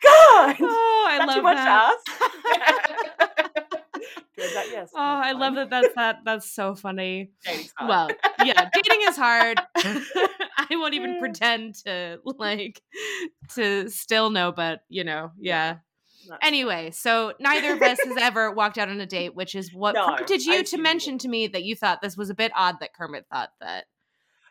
God. 0.01 0.55
oh 0.61 1.07
i 1.09 1.17
Not 1.17 1.27
love 1.27 1.35
too 1.35 1.41
much 1.41 1.55
that 1.57 1.67
ask. 1.67 2.23
Turns 4.39 4.53
yes. 4.71 4.89
Oh, 4.95 4.99
I 4.99 5.31
love 5.33 5.55
that. 5.55 5.69
That's 5.69 5.93
that. 5.95 6.19
That's 6.25 6.49
so 6.49 6.75
funny. 6.75 7.31
Well, 7.79 8.09
yeah, 8.43 8.69
dating 8.73 8.99
is 9.07 9.15
hard. 9.15 9.59
I 9.75 10.67
won't 10.71 10.95
even 10.95 11.19
pretend 11.19 11.75
to 11.85 12.17
like 12.25 12.81
to 13.55 13.89
still 13.89 14.29
know, 14.31 14.51
but 14.51 14.81
you 14.89 15.03
know, 15.03 15.31
yeah. 15.39 15.77
Anyway, 16.41 16.91
so 16.91 17.33
neither 17.39 17.73
of 17.73 17.81
us 17.81 18.03
has 18.03 18.17
ever 18.17 18.51
walked 18.51 18.77
out 18.77 18.89
on 18.89 18.99
a 18.99 19.05
date, 19.05 19.35
which 19.35 19.55
is 19.55 19.73
what 19.73 19.95
No, 19.95 20.05
prompted 20.05 20.41
I 20.49 20.57
you 20.57 20.63
to 20.63 20.77
mention 20.77 21.17
to 21.19 21.27
me 21.27 21.47
that 21.47 21.63
you 21.63 21.75
thought 21.75 22.01
this 22.01 22.17
was 22.17 22.29
a 22.29 22.35
bit 22.35 22.51
odd 22.55 22.79
that 22.79 22.93
Kermit 22.93 23.25
thought 23.31 23.51
that. 23.61 23.85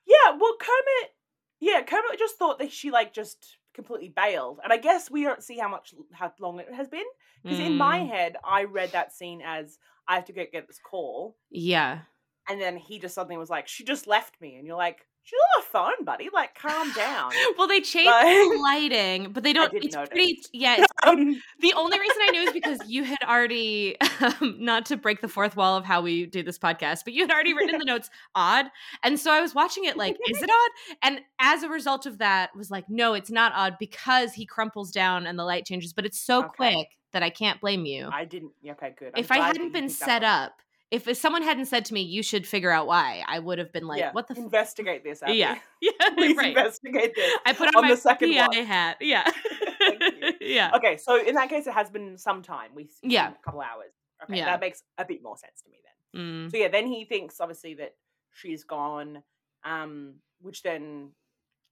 Yeah, 0.07 0.37
well, 0.39 0.57
Kermit. 0.59 1.15
Yeah, 1.61 1.83
Kermit 1.83 2.19
just 2.19 2.37
thought 2.37 2.59
that 2.59 2.73
she 2.73 2.91
like 2.91 3.13
just 3.13 3.57
completely 3.75 4.09
bailed, 4.09 4.61
and 4.63 4.73
I 4.73 4.77
guess 4.77 5.11
we 5.11 5.23
don't 5.23 5.43
see 5.43 5.59
how 5.59 5.69
much 5.69 5.95
how 6.13 6.33
long 6.41 6.59
it 6.61 6.73
has 6.73 6.89
been 6.89 7.05
because 7.43 7.61
in 7.61 7.77
my 7.77 7.99
Mm, 7.99 8.09
head 8.09 8.37
I 8.45 8.65
read 8.65 8.93
that 8.93 9.13
scene 9.13 9.41
as 9.45 9.79
I 10.09 10.17
have 10.17 10.25
to 10.27 10.33
go 10.33 10.45
get 10.51 10.67
this 10.67 10.81
call, 10.83 11.37
yeah, 11.51 12.01
and 12.49 12.61
then 12.61 12.77
he 12.77 12.99
just 12.99 13.15
suddenly 13.15 13.37
was 13.37 13.51
like, 13.51 13.69
"She 13.69 13.85
just 13.85 14.07
left 14.07 14.41
me," 14.41 14.57
and 14.57 14.67
you're 14.67 14.77
like, 14.77 15.07
"She's 15.25 15.39
on 15.39 15.63
the 15.63 15.67
phone, 15.69 16.05
buddy. 16.05 16.29
Like, 16.33 16.55
calm 16.55 16.93
down." 16.93 17.33
well, 17.59 17.67
they 17.69 17.81
changed 17.81 18.07
Like- 18.11 18.27
the 18.27 18.59
lighting, 18.63 19.33
but 19.33 19.43
they 19.43 19.53
don't. 19.59 19.73
It's 19.75 19.95
notice. 19.95 20.09
pretty. 20.11 20.39
Yeah, 20.53 20.77
it's 20.79 20.93
Um, 21.07 21.41
The 21.61 21.73
only 21.75 21.99
reason 21.99 22.17
I 22.23 22.31
knew 22.31 22.41
is 22.43 22.53
because 22.53 22.79
you 22.89 23.05
had 23.05 23.19
already, 23.27 23.97
um, 24.21 24.57
not 24.59 24.87
to 24.87 24.97
break 24.97 25.21
the 25.21 25.29
fourth 25.29 25.57
wall 25.57 25.77
of 25.77 25.85
how 25.85 26.01
we 26.03 26.27
do 26.27 26.43
this 26.43 26.59
podcast, 26.59 27.01
but 27.05 27.13
you 27.13 27.23
had 27.23 27.31
already 27.31 27.55
written 27.55 27.75
in 27.75 27.79
the 27.79 27.85
notes 27.85 28.09
odd. 28.35 28.67
And 29.03 29.19
so 29.19 29.33
I 29.33 29.41
was 29.41 29.55
watching 29.55 29.85
it 29.85 29.97
like, 29.97 30.17
is 30.29 30.43
it 30.43 30.51
odd? 30.51 30.97
And 31.03 31.21
as 31.41 31.63
a 31.63 31.69
result 31.69 32.07
of 32.07 32.19
that, 32.19 32.55
was 32.57 32.71
like, 32.71 32.85
no, 32.89 33.15
it's 33.15 33.31
not 33.31 33.53
odd 33.55 33.77
because 33.81 34.33
he 34.33 34.47
crumples 34.47 34.91
down 34.93 35.27
and 35.27 35.39
the 35.39 35.45
light 35.45 35.65
changes, 35.65 35.93
but 35.93 36.05
it's 36.07 36.21
so 36.21 36.45
Okay. 36.45 36.49
quick 36.57 36.89
that 37.13 37.23
I 37.23 37.31
can't 37.31 37.61
blame 37.61 37.85
you. 37.85 38.09
I 38.13 38.25
didn't. 38.25 38.53
Okay, 38.67 38.95
good. 38.99 39.13
I'm 39.15 39.21
if 39.21 39.31
I 39.33 39.39
hadn't 39.39 39.73
been 39.73 39.89
set 39.89 40.23
up, 40.25 40.53
if, 40.93 41.09
if 41.09 41.17
someone 41.17 41.43
hadn't 41.43 41.67
said 41.67 41.87
to 41.87 41.95
me, 41.95 42.03
you 42.03 42.23
should 42.23 42.47
figure 42.47 42.71
out 42.71 42.87
why, 42.87 43.25
I 43.27 43.39
would 43.39 43.59
have 43.59 43.73
been 43.73 43.87
like, 43.87 43.99
yeah, 43.99 44.13
what 44.13 44.29
the 44.29 44.35
f-? 44.35 44.39
investigate 44.39 45.03
this? 45.03 45.23
Abby. 45.23 45.35
Yeah. 45.39 45.59
Yeah, 45.81 46.11
please 46.11 46.37
right. 46.37 46.49
investigate 46.57 47.15
this. 47.17 47.33
I 47.45 47.55
put 47.55 47.69
on, 47.69 47.77
on 47.77 47.83
my 47.83 47.91
the 47.91 47.97
second 47.97 48.31
PI 48.33 48.47
watch. 48.47 48.57
hat. 48.59 48.97
Yeah. 49.01 49.29
Yeah. 50.41 50.71
Okay, 50.77 50.97
so 50.99 51.21
in 51.21 51.35
that 51.35 51.49
case, 51.49 51.67
it 51.67 51.73
has 51.73 51.91
been 51.91 52.17
some 52.19 52.43
time. 52.43 52.71
We 52.75 52.89
Yeah. 53.03 53.31
a 53.31 53.45
couple 53.45 53.63
hours. 53.63 53.93
Okay, 54.25 54.37
Yeah. 54.37 54.45
that 54.45 54.61
makes 54.61 54.83
a 54.99 55.05
bit 55.05 55.23
more 55.23 55.37
sense 55.37 55.63
to 55.63 55.71
me 55.71 55.79
then. 56.13 56.47
Mm. 56.47 56.51
So 56.51 56.57
yeah, 56.59 56.69
then 56.69 56.87
he 56.87 57.05
thinks 57.07 57.41
obviously 57.41 57.75
that 57.75 57.95
she's 58.33 58.63
gone, 58.65 59.23
um, 59.65 60.17
which 60.41 60.63
then. 60.63 61.13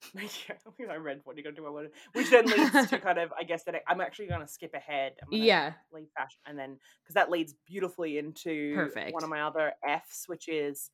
Yeah, 0.15 0.87
I 0.91 0.97
read 0.97 1.21
what 1.25 1.37
you're 1.37 1.45
gonna 1.45 1.57
do. 1.57 1.67
I 1.67 1.71
wanted, 1.71 1.91
which 2.15 2.31
then 2.31 2.47
leads 2.47 2.89
to 2.89 2.99
kind 3.03 3.19
of, 3.19 3.33
I 3.39 3.45
guess 3.45 3.65
that 3.65 3.75
I- 3.75 3.83
I'm 3.87 4.01
actually 4.01 4.27
gonna 4.29 4.49
skip 4.49 4.73
ahead. 4.75 5.13
Gonna 5.31 5.43
Yeah. 5.45 5.73
leave 5.93 6.09
fashion, 6.17 6.39
and 6.47 6.59
then 6.59 6.79
because 7.03 7.15
that 7.15 7.31
leads 7.31 7.55
beautifully 7.67 8.19
into 8.19 8.75
Perfect. 8.75 9.13
one 9.13 9.23
of 9.25 9.29
my 9.31 9.43
other 9.43 9.73
Fs, 9.87 10.25
which 10.27 10.49
is 10.49 10.91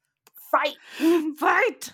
fight. 0.50 0.76
Fight! 1.38 1.92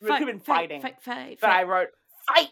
We 0.00 0.08
could 0.08 0.18
have 0.18 0.26
been 0.26 0.40
fighting, 0.40 0.80
Fight, 0.82 1.02
fight, 1.02 1.38
but 1.40 1.50
I 1.50 1.62
wrote 1.64 1.88
fight. 2.28 2.48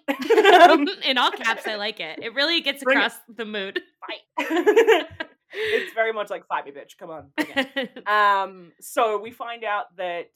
In 1.05 1.18
all 1.18 1.31
caps, 1.31 1.66
I 1.66 1.75
like 1.77 2.01
it. 2.01 2.18
It 2.22 2.35
really 2.35 2.61
gets 2.62 2.83
Bring 2.83 2.97
it. 2.99 3.01
across 3.01 3.18
the 3.29 3.45
mood. 3.45 3.81
fight. 4.07 5.07
it's 5.53 5.93
very 5.95 6.12
much 6.12 6.31
like 6.31 6.47
fight 6.47 6.64
me, 6.64 6.72
bitch. 6.72 6.97
Come 6.99 7.11
on. 7.11 7.31
it. 7.39 8.07
Um, 8.09 8.72
so 8.81 9.18
we 9.20 9.31
find 9.31 9.62
out 9.64 9.95
that 9.97 10.31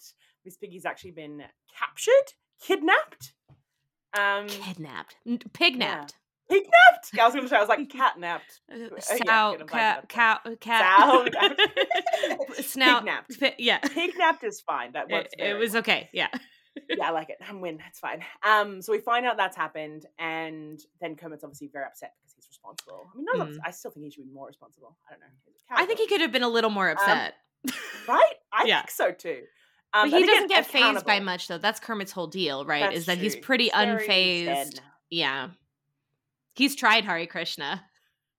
Miss 0.49 0.57
Piggy's 0.57 0.87
actually 0.87 1.11
been 1.11 1.43
captured, 1.79 2.33
kidnapped. 2.67 3.35
Um, 4.19 4.47
Kidnapped. 4.49 5.17
Pignapped. 5.53 6.15
pignapped. 6.49 7.11
I 7.21 7.25
was 7.27 7.35
going 7.35 7.45
to 7.45 7.51
say 7.51 7.57
I 7.57 7.61
was 7.61 7.69
like 7.69 7.87
catnapped. 7.91 8.41
Uh, 8.73 8.77
yeah, 8.79 8.99
Sow, 8.99 9.59
glad 9.67 10.09
cow, 10.09 10.39
you 10.47 10.57
cow, 10.57 11.29
got 11.29 11.31
cat. 11.33 12.39
Snout. 12.65 13.03
Pignapped. 13.05 13.39
Pi- 13.39 13.55
Yeah. 13.59 13.79
Pignapped 13.81 14.43
is 14.45 14.63
fine. 14.63 14.93
That 14.93 15.11
It, 15.11 15.13
works. 15.13 15.35
it 15.35 15.39
very 15.43 15.59
was 15.61 15.73
well. 15.73 15.81
okay. 15.81 16.09
Yeah. 16.15 16.29
yeah, 16.89 17.09
I 17.09 17.11
like 17.11 17.29
it. 17.29 17.37
I'm 17.47 17.61
win. 17.61 17.77
That's 17.77 17.99
fine. 17.99 18.25
Um, 18.43 18.81
so 18.81 18.93
we 18.93 19.01
find 19.01 19.27
out 19.27 19.37
that's 19.37 19.57
happened, 19.59 20.07
and 20.19 20.81
then 21.03 21.15
Kermit's 21.17 21.45
obviously 21.45 21.69
very 21.71 21.85
upset 21.85 22.15
because 22.23 22.33
he's 22.37 22.49
responsible. 22.49 23.11
I 23.13 23.17
mean, 23.19 23.27
not 23.27 23.49
Mm. 23.49 23.59
I 23.67 23.71
still 23.73 23.91
think 23.91 24.05
he 24.07 24.11
should 24.13 24.25
be 24.25 24.33
more 24.33 24.47
responsible. 24.47 24.97
I 25.07 25.13
don't 25.13 25.21
know. 25.21 25.27
I 25.71 25.85
think 25.85 25.99
he 25.99 26.07
could 26.07 26.23
have 26.23 26.33
been 26.33 26.43
a 26.43 26.49
little 26.49 26.71
more 26.71 26.89
upset. 26.89 27.35
right. 28.09 28.35
I 28.51 28.65
Yeah. 28.67 28.79
think 28.81 28.91
so 28.91 29.13
too. 29.13 29.43
But 29.93 30.01
Um, 30.05 30.11
he 30.11 30.27
doesn't 30.27 30.49
get 30.49 30.67
phased 30.67 31.07
by 31.07 31.21
much, 31.21 31.49
though. 31.49 31.59
That's 31.59 31.81
Kermit's 31.81 32.13
whole 32.13 32.27
deal, 32.27 32.65
right? 32.65 32.81
That's 32.83 32.97
Is 32.97 33.07
that 33.07 33.19
he's 33.19 33.35
true. 33.35 33.43
pretty 33.43 33.65
He's 33.65 33.73
unfazed. 33.73 34.81
Yeah. 35.11 35.49
He's 36.55 36.75
tried 36.77 37.05
Hare 37.05 37.27
Krishna. 37.27 37.85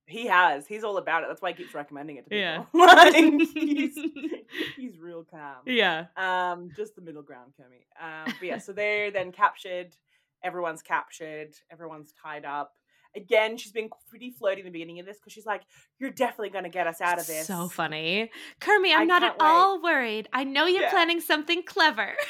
He 0.05 0.25
has. 0.27 0.67
He's 0.67 0.83
all 0.83 0.97
about 0.97 1.23
it. 1.23 1.27
That's 1.29 1.41
why 1.41 1.51
he 1.51 1.63
keeps 1.63 1.73
recommending 1.73 2.17
it 2.17 2.27
to 2.29 2.35
Yeah. 2.35 2.63
like, 2.73 3.13
he's, 3.13 3.97
he's 4.75 4.97
real 4.99 5.23
calm. 5.23 5.57
yeah. 5.65 6.05
Um, 6.17 6.71
just 6.75 6.95
the 6.95 7.01
middle 7.01 7.21
ground, 7.21 7.53
Kermit. 7.55 7.85
Um, 8.01 8.33
but 8.39 8.45
yeah, 8.45 8.57
so 8.57 8.71
they're 8.73 9.11
then 9.11 9.31
captured. 9.31 9.95
Everyone's 10.43 10.81
captured. 10.81 11.53
Everyone's 11.71 12.11
tied 12.21 12.45
up. 12.45 12.73
Again, 13.15 13.57
she's 13.57 13.71
been 13.71 13.89
pretty 14.09 14.31
flirty 14.31 14.61
in 14.61 14.65
the 14.65 14.71
beginning 14.71 14.99
of 14.99 15.05
this 15.05 15.17
because 15.17 15.33
she's 15.33 15.45
like, 15.45 15.61
"You're 15.99 16.11
definitely 16.11 16.49
going 16.49 16.63
to 16.65 16.69
get 16.69 16.87
us 16.87 17.01
out 17.01 17.19
of 17.19 17.27
this." 17.27 17.47
So 17.47 17.67
funny. 17.69 18.29
Kermie, 18.61 18.93
I'm 18.93 19.01
I 19.01 19.05
not 19.05 19.23
at 19.23 19.31
wait. 19.39 19.47
all 19.47 19.81
worried. 19.81 20.27
I 20.33 20.43
know 20.43 20.65
you're 20.65 20.83
Yeah. 20.83 20.89
planning 20.91 21.19
something 21.21 21.63
clever. 21.63 22.13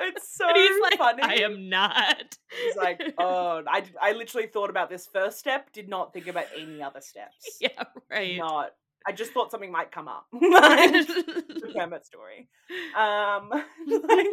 It's 0.00 0.36
so 0.36 0.46
and 0.48 0.56
he's 0.56 0.82
like, 0.82 0.98
funny. 0.98 1.22
I 1.22 1.34
am 1.44 1.68
not. 1.68 2.36
He's 2.64 2.76
like, 2.76 3.00
"Oh, 3.18 3.62
I, 3.66 3.84
I 4.00 4.12
literally 4.12 4.48
thought 4.48 4.68
about 4.68 4.90
this 4.90 5.06
first 5.06 5.38
step. 5.38 5.72
Did 5.72 5.88
not 5.88 6.12
think 6.12 6.26
about 6.26 6.46
any 6.58 6.82
other 6.82 7.00
steps. 7.00 7.58
yeah, 7.60 7.84
right. 8.10 8.36
Not. 8.36 8.72
I 9.06 9.12
just 9.12 9.32
thought 9.32 9.50
something 9.52 9.70
might 9.70 9.92
come 9.92 10.08
up." 10.08 10.26
The 10.32 11.72
Kermit 11.76 12.04
story. 12.06 12.48
Um, 12.96 13.50
like, 13.50 14.26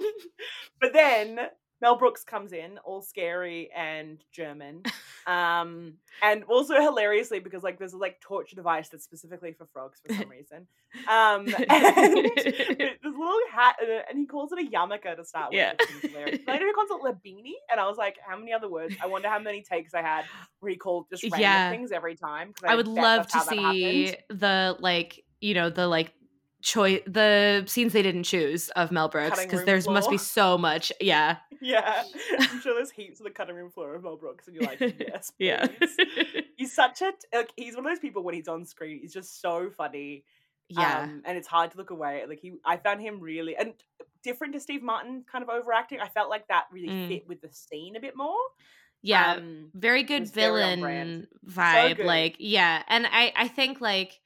but 0.82 0.94
then 0.94 1.40
Mel 1.82 1.96
Brooks 1.96 2.24
comes 2.24 2.54
in, 2.54 2.78
all 2.86 3.02
scary 3.02 3.70
and 3.76 4.24
German, 4.32 4.84
um, 5.28 5.94
and 6.22 6.44
also 6.44 6.76
hilariously 6.76 7.40
because 7.40 7.64
like 7.64 7.80
there's 7.80 7.94
a 7.94 7.98
like 7.98 8.20
torture 8.22 8.56
device 8.56 8.90
that's 8.90 9.04
specifically 9.04 9.54
for 9.54 9.66
frogs 9.74 10.00
for 10.06 10.14
some 10.14 10.30
reason. 10.30 10.68
Um, 11.08 11.48
and 11.70 12.26
this 12.36 13.04
little 13.04 13.40
hat, 13.52 13.78
uh, 13.82 14.02
and 14.10 14.20
he 14.20 14.26
calls 14.26 14.52
it 14.52 14.60
a 14.60 14.70
yarmulke 14.70 15.16
to 15.16 15.26
start 15.26 15.52
with. 15.52 15.58
Yeah. 15.58 15.74
which 15.80 16.04
is 16.04 16.12
hilarious. 16.12 16.40
Later 16.48 16.68
he 16.68 16.74
calls 16.74 16.90
it 16.92 17.02
labini, 17.02 17.54
and 17.72 17.80
I 17.80 17.88
was 17.88 17.98
like, 17.98 18.18
how 18.26 18.38
many 18.38 18.54
other 18.54 18.70
words? 18.70 18.96
I 19.02 19.08
wonder 19.08 19.28
how 19.30 19.40
many 19.40 19.64
takes 19.64 19.94
I 19.94 20.02
had 20.02 20.26
where 20.60 20.70
he 20.70 20.78
called 20.78 21.08
just 21.10 21.24
random 21.24 21.40
Yeah. 21.42 21.70
things 21.72 21.92
every 21.92 22.16
time. 22.16 22.54
I 22.64 22.76
would 22.76 22.88
love 22.88 23.28
to 23.28 23.40
see 23.42 24.08
happened. 24.12 24.40
the 24.40 24.78
like, 24.80 25.24
you 25.40 25.54
know, 25.56 25.70
the 25.70 25.88
like 25.88 26.14
choice 26.62 27.02
the 27.08 27.64
scenes 27.68 27.94
they 27.94 28.02
didn't 28.02 28.24
choose 28.24 28.70
of 28.70 28.92
Mel 28.92 29.10
Brooks 29.10 29.42
because 29.44 29.64
there's 29.66 29.88
must 29.88 30.10
be 30.10 30.18
so 30.18 30.58
much. 30.58 30.92
Yeah. 31.00 31.38
Yeah, 31.64 32.02
I'm 32.40 32.60
sure 32.62 32.74
there's 32.74 32.90
heaps 32.90 33.20
of 33.20 33.24
the 33.26 33.30
cutting 33.30 33.56
room 33.56 33.70
floor 33.70 33.94
of 33.94 34.02
Mel 34.02 34.18
Brooks, 34.18 34.48
and 34.48 34.56
you're 34.56 34.66
like, 34.66 34.80
yes, 35.00 35.32
Yeah. 35.38 35.68
he's 36.58 36.74
such 36.74 37.04
a 37.04 37.12
like 37.36 37.52
he's 37.56 37.76
one 37.76 37.86
of 37.86 37.92
those 37.92 38.00
people 38.00 38.24
when 38.24 38.34
he's 38.34 38.48
on 38.48 38.66
screen, 38.66 38.98
he's 39.00 39.14
just 39.14 39.40
so 39.42 39.70
funny. 39.70 40.24
yeah. 40.70 41.02
um, 41.04 41.22
and 41.24 41.38
it's 41.38 41.48
hard 41.48 41.70
to 41.70 41.78
look 41.78 41.92
away. 41.92 42.24
Like 42.28 42.40
he, 42.40 42.54
I 42.66 42.78
found 42.78 43.00
him 43.02 43.20
really 43.20 43.56
and 43.56 43.74
different 44.24 44.54
to 44.54 44.60
Steve 44.60 44.82
Martin, 44.82 45.24
kind 45.32 45.44
of 45.44 45.50
overacting. 45.50 46.00
I 46.00 46.08
felt 46.08 46.32
like 46.32 46.48
that 46.48 46.64
really 46.72 46.88
Mm. 46.90 47.08
fit 47.10 47.28
with 47.28 47.42
the 47.42 47.50
scene 47.52 47.96
a 47.96 48.00
bit 48.00 48.18
more. 48.18 48.40
yeah. 49.04 49.34
um, 49.34 49.70
very 49.76 50.02
good 50.02 50.22
was 50.22 50.32
very 50.32 50.64
on 50.64 50.78
villain 50.80 51.28
vibe 51.48 51.98
good. 51.98 52.06
like 52.08 52.36
yeah 52.40 52.82
and 52.88 53.06
i 53.06 53.32
i 53.36 53.48
think 53.48 53.80
like 53.82 54.20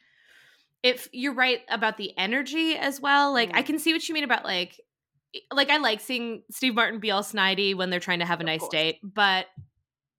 if 0.85 1.09
you're 1.11 1.33
right 1.33 1.61
about 1.67 1.97
the 1.97 2.15
energy 2.17 2.75
as 2.77 3.01
well 3.01 3.33
like 3.33 3.49
i 3.55 3.61
Mm. 3.63 3.65
can 3.65 3.79
see 3.79 3.91
what 3.93 4.07
you 4.07 4.13
mean 4.13 4.23
about 4.23 4.43
like 4.45 4.79
like 5.51 5.69
i 5.69 5.77
like 5.77 5.99
seeing 5.99 6.43
steve 6.51 6.75
martin 6.75 6.99
be 6.99 7.09
all 7.11 7.23
snidey 7.23 7.75
when 7.75 7.89
they're 7.89 7.99
trying 7.99 8.19
to 8.19 8.25
have 8.25 8.39
a 8.39 8.43
Of 8.43 8.47
nice 8.47 8.59
course. 8.61 8.71
date 8.71 8.99
but 9.03 9.47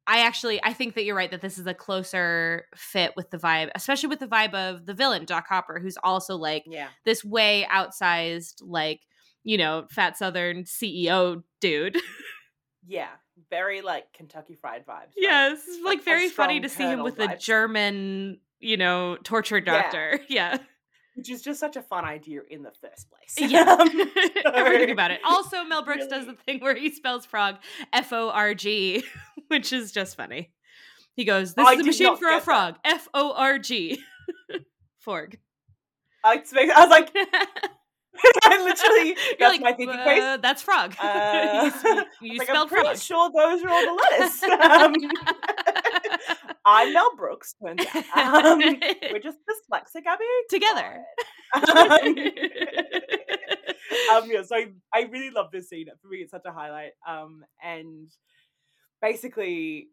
i 0.08 0.20
actually 0.20 0.62
i 0.64 0.72
think 0.72 0.94
that 0.94 1.04
you're 1.04 1.14
right 1.16 1.30
that 1.30 1.40
this 1.40 1.56
is 1.58 1.66
a 1.66 1.74
closer 1.74 2.64
fit 2.74 3.12
with 3.16 3.30
the 3.30 3.38
vibe 3.38 3.70
especially 3.74 4.08
with 4.08 4.18
the 4.18 4.26
vibe 4.26 4.54
of 4.54 4.84
the 4.86 4.94
villain 4.94 5.24
doc 5.24 5.46
hopper 5.48 5.78
who's 5.80 5.96
also 6.02 6.36
like 6.36 6.64
yeah, 6.66 6.88
this 7.04 7.24
way 7.24 7.66
outsized 7.72 8.56
like 8.60 9.00
you 9.44 9.56
know 9.58 9.86
fat 9.90 10.16
southern 10.18 10.64
ceo 10.64 11.42
dude 11.60 11.96
yeah, 12.88 13.08
very 13.50 13.80
like 13.80 14.12
Kentucky 14.12 14.54
Fried 14.54 14.82
vibes. 14.86 14.88
right? 14.88 15.08
Yes, 15.16 15.60
Like 15.82 15.96
like 15.96 16.04
very 16.04 16.28
funny 16.28 16.60
to 16.60 16.68
see 16.68 16.84
him 16.84 17.02
with 17.02 17.16
the 17.16 17.26
vibes. 17.26 17.40
German, 17.40 18.38
you 18.60 18.76
know, 18.76 19.16
torture 19.22 19.60
doctor. 19.60 20.20
Yeah. 20.28 20.58
which 21.14 21.30
is 21.30 21.40
just 21.42 21.58
such 21.60 21.76
a 21.76 21.82
fun 21.82 22.04
idea 22.04 22.40
in 22.50 22.62
the 22.62 22.72
first 22.80 23.08
place. 23.10 23.50
Yeah. 23.50 23.64
Um, 23.80 24.10
Everything 24.54 24.90
about 24.90 25.10
it. 25.10 25.20
Also, 25.24 25.64
Mel 25.64 25.82
Brooks 25.84 26.06
does 26.06 26.26
the 26.26 26.34
thing 26.44 26.60
where 26.60 26.74
he 26.76 26.90
spells 26.90 27.24
frog 27.26 27.56
F 27.92 28.12
O 28.12 28.30
R 28.30 28.54
G, 28.54 29.02
which 29.48 29.72
is 29.72 29.92
just 29.92 30.16
funny. 30.16 30.52
He 31.14 31.24
goes, 31.24 31.54
This 31.54 31.66
is 31.70 31.80
a 31.80 31.84
machine 31.84 32.16
for 32.18 32.30
a 32.30 32.40
frog. 32.40 32.76
F 32.84 33.08
O 33.14 33.32
R 33.32 33.58
G. 33.58 34.02
Forg. 35.06 35.36
I, 36.24 36.34
expect- 36.34 36.72
I 36.72 36.80
was 36.80 36.90
like, 36.90 37.10
I 38.44 38.62
literally, 38.62 39.08
You're 39.08 39.16
that's 39.38 39.52
like, 39.52 39.60
my 39.60 39.72
thinking 39.74 39.98
face. 40.04 40.22
"Uh, 40.22 40.36
That's 40.38 40.62
frog. 40.62 40.94
Uh, 41.00 41.70
you 42.22 42.32
you 42.32 42.38
Like, 42.38 42.48
spelled 42.48 42.64
I'm 42.64 42.68
pretty 42.68 42.84
frog. 42.84 42.98
sure 42.98 43.30
those 43.30 43.62
are 43.62 43.68
all 43.68 43.82
the 43.84 44.02
letters. 44.18 44.42
Um, 44.42 44.94
I'm 46.66 46.92
Mel 46.92 47.14
Brooks, 47.16 47.54
turns 47.64 47.80
out. 48.14 48.44
Um, 48.44 48.58
we're 49.12 49.20
just 49.20 49.38
dyslexic, 49.48 50.04
Abby. 50.06 50.24
Together. 50.50 51.02
Um, 54.12 54.28
yeah, 54.30 54.42
so 54.42 54.54
I, 54.56 54.66
I 54.92 55.02
really 55.10 55.30
love 55.30 55.50
this 55.52 55.68
scene. 55.68 55.86
For 56.02 56.08
me, 56.08 56.18
it's 56.18 56.30
such 56.30 56.42
a 56.44 56.52
highlight. 56.52 56.92
Um, 57.08 57.44
and 57.62 58.08
basically, 59.02 59.88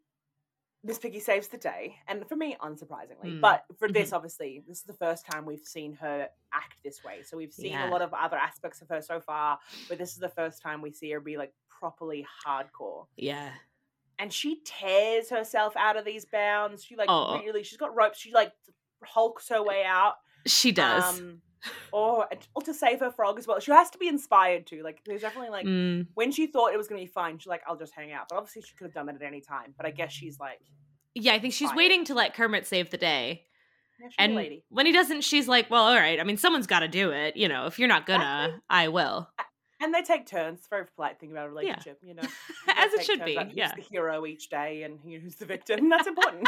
Miss 0.83 0.97
Piggy 0.99 1.19
saves 1.19 1.47
the 1.47 1.57
day, 1.57 1.95
and 2.07 2.27
for 2.27 2.35
me, 2.35 2.55
unsurprisingly. 2.61 3.25
Mm. 3.37 3.41
But 3.41 3.63
for 3.79 3.89
this, 3.91 4.11
obviously, 4.13 4.63
this 4.67 4.79
is 4.79 4.83
the 4.83 4.93
first 4.93 5.25
time 5.29 5.45
we've 5.45 5.63
seen 5.63 5.93
her 5.93 6.27
act 6.53 6.75
this 6.83 7.03
way. 7.03 7.21
So 7.23 7.37
we've 7.37 7.53
seen 7.53 7.71
Yeah. 7.71 7.89
a 7.89 7.91
lot 7.91 8.01
of 8.01 8.13
other 8.13 8.37
aspects 8.37 8.81
of 8.81 8.89
her 8.89 9.01
so 9.01 9.19
far, 9.19 9.57
but 9.89 9.97
this 9.97 10.11
is 10.13 10.17
the 10.19 10.29
first 10.29 10.61
time 10.61 10.81
we 10.81 10.91
see 10.91 11.09
her 11.11 11.19
be 11.19 11.37
like 11.37 11.53
properly 11.69 12.25
hardcore. 12.45 13.05
yeah. 13.15 13.51
And 14.19 14.31
she 14.31 14.61
tears 14.63 15.29
herself 15.29 15.75
out 15.75 15.97
of 15.97 16.05
these 16.05 16.25
bounds. 16.25 16.83
She 16.83 16.95
like 16.95 17.07
Oh. 17.09 17.39
really, 17.43 17.63
she's 17.63 17.77
got 17.77 17.95
ropes. 17.95 18.19
She 18.19 18.31
like 18.33 18.51
hulks 19.03 19.49
her 19.49 19.61
way 19.63 19.83
out. 19.85 20.15
She 20.45 20.71
does. 20.71 21.19
Um, 21.19 21.41
or, 21.91 22.27
or 22.55 22.61
to 22.63 22.73
save 22.73 22.99
her 22.99 23.09
frog 23.11 23.39
as 23.39 23.47
well. 23.47 23.59
She 23.59 23.71
has 23.71 23.89
to 23.91 23.97
be 23.97 24.07
inspired 24.09 24.67
to. 24.67 24.83
Like, 24.83 24.99
there's 25.05 25.21
definitely 25.21 25.49
like 25.49 25.65
Mm. 25.65 26.07
when 26.13 26.31
she 26.31 26.47
thought 26.47 26.73
it 26.73 26.77
was 26.77 26.87
gonna 26.89 26.99
be 27.01 27.07
fine, 27.07 27.37
she's 27.39 27.47
like, 27.47 27.61
I'll 27.67 27.77
just 27.77 27.93
hang 27.95 28.11
out. 28.11 28.27
But 28.29 28.37
obviously, 28.37 28.61
she 28.63 28.75
could 28.75 28.85
have 28.85 28.93
done 28.93 29.07
it 29.09 29.15
at 29.15 29.21
any 29.21 29.39
time. 29.41 29.73
But 29.77 29.85
I 29.85 29.91
guess 29.91 30.11
she's 30.11 30.39
like, 30.39 30.59
Yeah, 31.15 31.33
I 31.33 31.39
think 31.39 31.53
she's 31.53 31.69
Fire. 31.69 31.77
waiting 31.77 32.03
to 32.05 32.13
let 32.13 32.33
Kermit 32.33 32.65
save 32.67 32.89
the 32.89 32.97
day. 32.97 33.45
yeah, 34.01 34.07
And 34.19 34.35
when 34.69 34.85
he 34.85 34.91
doesn't, 34.91 35.21
she's 35.21 35.47
like, 35.47 35.69
"Well, 35.69 35.83
all 35.83 35.95
right. 35.95 36.19
I 36.19 36.23
mean, 36.23 36.35
someone's 36.37 36.67
got 36.67 36.79
to 36.79 36.87
do 36.89 37.11
it. 37.11 37.37
You 37.37 37.47
know, 37.47 37.67
if 37.67 37.77
you're 37.79 37.87
not 37.87 38.05
gonna, 38.05 38.45
Exactly. 38.47 38.61
I 38.69 38.87
will." 38.89 39.29
And 39.83 39.93
they 39.93 40.01
take 40.01 40.25
turns. 40.25 40.59
It's 40.59 40.67
a 40.67 40.69
very 40.69 40.85
polite 40.95 41.19
thing 41.19 41.31
about 41.31 41.47
a 41.47 41.49
relationship, 41.49 41.99
you 42.01 42.13
know. 42.15 42.23
You 42.67 42.73
As 42.77 42.93
it 42.93 43.03
should 43.05 43.23
be. 43.25 43.35
Who's 43.35 43.53
Yeah. 43.53 43.73
the 43.75 43.81
hero 43.81 44.25
each 44.25 44.49
day, 44.49 44.83
and 44.83 44.97
who's 45.03 45.35
the 45.35 45.45
victim. 45.45 45.89
That's 45.89 46.07
important. 46.07 46.47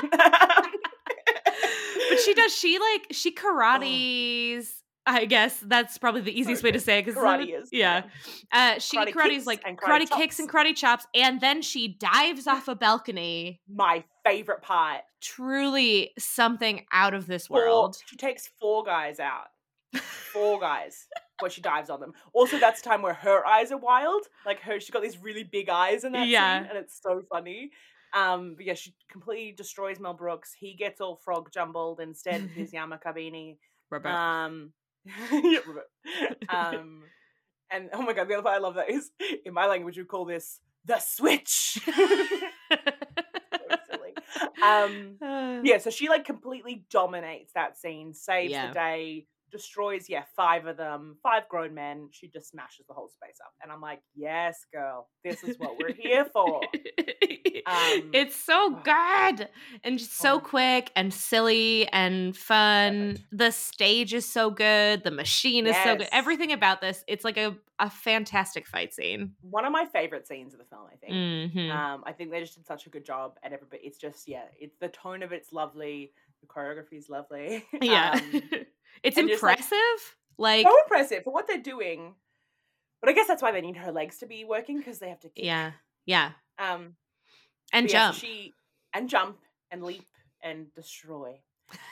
But 2.10 2.20
she 2.24 2.34
does. 2.34 2.56
She 2.56 2.80
like 2.80 3.08
she 3.12 3.32
karates. 3.34 4.72
I 5.08 5.26
guess 5.26 5.60
that's 5.64 5.98
probably 6.00 6.22
the 6.22 6.38
easiest 6.38 6.64
way 6.64 6.72
to 6.72 6.80
say 6.80 6.98
it. 7.00 7.06
Because 7.06 7.22
Karate 7.22 7.62
is 7.62 7.70
yeah. 7.72 8.04
Uh, 8.52 8.80
she 8.80 8.98
Karate 8.98 9.14
karate's 9.14 9.46
like 9.46 9.64
karate, 9.64 9.78
karate 9.78 10.10
kicks 10.10 10.40
and 10.40 10.50
karate 10.50 10.76
chops, 10.76 11.06
and 11.14 11.40
then 11.42 11.62
she 11.62 11.88
dives 11.90 12.48
off 12.48 12.68
a 12.68 12.76
balcony. 12.76 13.62
My 13.72 14.04
favorite 14.26 14.62
part. 14.64 15.02
Truly 15.22 16.12
something 16.18 16.86
out 16.92 17.14
of 17.14 17.28
this 17.28 17.48
Four, 17.48 17.58
world. 17.58 17.98
she 18.08 18.16
takes 18.16 18.50
four 18.60 18.84
guys 18.84 19.20
out. 19.20 19.48
Four 20.34 20.60
guys. 20.60 21.06
Where 21.40 21.52
she 21.52 21.62
dives 21.62 21.90
on 21.90 22.00
them. 22.00 22.14
Also, 22.34 22.58
that's 22.58 22.82
the 22.82 22.90
time 22.90 23.02
where 23.02 23.14
her 23.14 23.46
eyes 23.46 23.72
are 23.72 23.78
wild. 23.78 24.24
Like 24.46 24.62
her, 24.62 24.80
she's 24.80 24.90
got 24.92 25.02
these 25.04 25.18
really 25.22 25.44
big 25.44 25.70
eyes 25.70 26.04
in 26.04 26.14
that 26.14 26.28
Yeah. 26.28 26.60
scene, 26.62 26.70
and 26.70 26.78
it's 26.78 27.00
so 27.02 27.22
funny. 27.30 27.72
Um, 28.14 28.54
but 28.56 28.66
yeah, 28.66 28.76
she 28.76 28.94
completely 29.12 29.52
destroys 29.52 30.00
Mel 30.00 30.14
Brooks. 30.14 30.54
He 30.58 30.74
gets 30.76 31.02
all 31.02 31.18
frog 31.18 31.50
jumbled 31.54 32.00
instead 32.00 32.42
of 32.42 32.52
his 32.52 32.72
Yamakabini. 32.74 33.58
Robert. 33.90 34.10
Um, 34.14 34.72
yeah, 35.32 35.60
Robert. 35.68 35.90
um, 36.50 37.04
and 37.70 37.90
oh 37.92 38.02
my 38.02 38.14
god, 38.14 38.30
the 38.30 38.36
other 38.36 38.44
part 38.44 38.56
I 38.56 38.60
love 38.60 38.76
that 38.76 38.90
is 38.90 39.12
in 39.46 39.54
my 39.54 39.66
language 39.66 39.98
we 39.98 40.06
call 40.06 40.24
this 40.26 40.60
the 40.86 41.00
switch. 41.00 41.80
Um, 44.64 45.18
Uh, 45.22 45.62
yeah, 45.64 45.78
so 45.78 45.90
she 45.90 46.10
like 46.10 46.26
completely 46.26 46.86
dominates 46.90 47.54
that 47.54 47.78
scene, 47.78 48.14
saves 48.14 48.52
Yeah. 48.52 48.68
the 48.68 48.74
day, 48.74 49.28
destroys 49.52 50.10
yeah 50.10 50.24
five 50.36 50.66
of 50.66 50.78
them, 50.78 51.18
five 51.24 51.48
grown 51.50 51.74
men. 51.74 52.10
She 52.12 52.28
just 52.28 52.50
smashes 52.50 52.86
the 52.88 52.93
whole 52.93 53.10
space 53.10 53.38
up, 53.43 53.54
and 53.62 53.72
I'm 53.72 53.82
like, 53.82 54.02
yes, 54.16 54.66
girl, 54.74 55.08
this 55.24 55.43
is 55.43 55.58
what 55.60 55.78
we're 55.80 55.93
here 55.93 56.26
for. 56.26 56.62
Um, 57.68 58.10
it's 58.14 58.36
so 58.36 58.78
oh. 58.78 58.82
good 58.84 59.50
and 59.84 59.98
just 59.98 60.18
so 60.18 60.36
Oh. 60.36 60.39
quick 60.39 60.91
and 60.96 61.14
silly 61.14 61.88
and 61.91 62.36
fun. 62.36 63.12
Perfect. 63.12 63.26
The 63.32 63.52
stage 63.52 64.14
is 64.14 64.28
so 64.32 64.50
good. 64.50 65.04
The 65.04 65.12
machine 65.12 65.66
is 65.68 65.76
so 65.84 65.96
good. 65.96 66.08
Everything 66.12 66.52
about 66.52 66.82
this, 66.82 67.04
it's 67.08 67.24
like 67.24 67.38
a, 67.38 67.56
a 67.80 67.89
fantastic 67.89 68.68
fight 68.68 68.93
scene. 68.93 69.32
One 69.41 69.66
of 69.66 69.72
my 69.72 69.86
favorite 69.86 70.28
scenes 70.28 70.54
of 70.54 70.60
the 70.60 70.66
film, 70.66 70.84
I 70.91 70.96
think. 70.98 71.14
Mhm. 71.54 71.72
Um, 71.72 72.04
I 72.06 72.12
think 72.12 72.32
they 72.32 72.39
just 72.39 72.56
did 72.56 72.66
such 72.66 72.86
a 72.86 72.89
good 72.89 73.06
job, 73.06 73.38
and 73.43 73.54
everybody. 73.54 73.82
It's 73.84 73.98
just 73.98 74.28
yeah, 74.28 74.43
it's 74.60 74.76
the 74.80 74.89
tone 74.89 75.24
of 75.24 75.32
it's 75.32 75.52
lovely, 75.52 76.12
the 76.41 76.48
choreography 76.48 76.98
is 76.98 77.10
lovely. 77.10 77.66
yeah. 77.82 78.12
um, 78.34 78.41
it's 79.04 79.18
and 79.18 79.28
just, 79.30 79.43
like, 79.43 79.58
impressive. 79.60 80.16
Like, 80.38 80.66
so 80.66 80.74
impressive 80.84 81.24
for 81.24 81.34
what 81.34 81.48
they're 81.48 81.58
doing. 81.62 82.16
But 83.02 83.10
I 83.10 83.14
guess 83.14 83.28
that's 83.28 83.41
why 83.41 83.52
they 83.52 83.62
need 83.62 83.78
her 83.78 83.91
legs 83.91 84.18
to 84.20 84.26
be 84.26 84.46
working 84.46 84.78
because 84.78 85.00
they 85.00 85.10
have 85.10 85.20
to. 85.22 85.30
Kick. 85.30 85.43
yeah. 85.46 85.72
Yeah. 86.06 86.32
Um, 86.60 86.96
And 87.74 87.86
but 87.88 87.93
yeah, 87.93 88.08
jump. 88.08 88.18
she 88.18 88.54
and 88.93 89.10
jump 89.10 89.38
and 89.72 89.84
leap 89.84 90.06
and 90.41 90.74
destroy. 90.74 91.39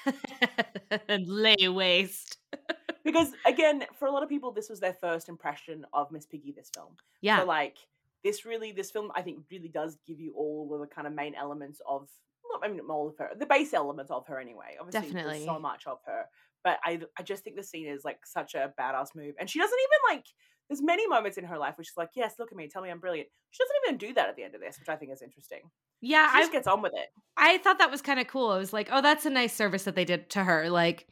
and 1.08 1.28
lay 1.28 1.68
waste. 1.68 2.38
Because 3.06 3.34
again, 3.46 3.84
for 4.00 4.08
a 4.08 4.12
lot 4.12 4.24
of 4.24 4.30
people, 4.30 4.54
this 4.54 4.70
was 4.70 4.80
their 4.80 4.94
first 4.94 5.28
impression 5.28 5.86
of 5.92 6.10
Miss 6.10 6.26
Piggy. 6.26 6.54
This 6.54 6.72
film. 6.74 6.96
Yeah. 7.20 7.40
So 7.42 7.46
like, 7.46 7.76
this 8.24 8.46
really 8.46 8.72
this 8.72 8.92
film 8.92 9.12
I 9.14 9.22
think 9.22 9.40
really 9.52 9.68
does 9.68 9.98
give 10.08 10.22
you 10.22 10.34
all 10.38 10.74
of 10.74 10.80
the 10.80 10.88
kind 10.88 11.06
of 11.06 11.14
main 11.14 11.36
elements 11.36 11.82
of 11.86 12.08
not 12.50 12.62
I 12.64 12.72
mean 12.72 12.80
all 12.90 13.10
of 13.10 13.18
her 13.18 13.32
the 13.38 13.46
base 13.46 13.74
elements 13.74 14.10
of 14.10 14.26
her 14.28 14.40
anyway. 14.40 14.78
Obviously, 14.80 15.12
there's 15.12 15.44
so 15.44 15.60
much 15.60 15.86
of 15.86 16.00
her, 16.06 16.24
but 16.64 16.80
I 16.84 17.02
I 17.18 17.24
just 17.24 17.44
think 17.44 17.56
the 17.56 17.64
scene 17.64 17.88
is 17.88 18.04
like 18.04 18.20
such 18.26 18.56
a 18.56 18.74
badass 18.80 19.16
move, 19.16 19.36
and 19.40 19.50
she 19.50 19.60
doesn't 19.60 19.78
even 19.80 20.18
like. 20.18 20.26
There's 20.70 20.82
many 20.82 21.06
moments 21.08 21.38
in 21.38 21.44
her 21.44 21.58
life 21.58 21.78
where 21.78 21.84
she's 21.84 21.98
like, 21.98 22.12
"Yes, 22.16 22.36
look 22.40 22.52
at 22.52 22.56
me, 22.58 22.70
tell 22.70 22.82
me 22.82 22.90
I'm 22.90 23.00
brilliant." 23.00 23.28
She 23.52 23.62
doesn't 23.64 23.76
even 23.86 23.98
do 23.98 24.14
that 24.14 24.30
at 24.30 24.36
the 24.38 24.44
end 24.44 24.56
of 24.56 24.62
this, 24.62 24.80
which 24.80 24.88
I 24.88 24.96
think 24.96 25.12
is 25.12 25.22
interesting. 25.22 25.60
Yeah, 26.02 26.32
She 26.32 26.38
I 26.38 26.40
just 26.40 26.52
gets 26.54 26.68
on 26.68 26.82
with 26.82 26.94
it. 26.96 27.10
I 27.38 27.58
thought 27.58 27.80
that 27.80 27.92
was 27.92 28.02
kind 28.02 28.20
of 28.20 28.28
cool. 28.28 28.50
I 28.50 28.58
was 28.58 28.72
like, 28.74 28.88
oh, 28.92 29.02
that's 29.02 29.26
a 29.26 29.30
nice 29.30 29.54
service 29.54 29.84
that 29.84 29.96
they 29.96 30.06
did 30.06 30.30
to 30.32 30.44
her. 30.44 30.70
Like, 30.70 31.08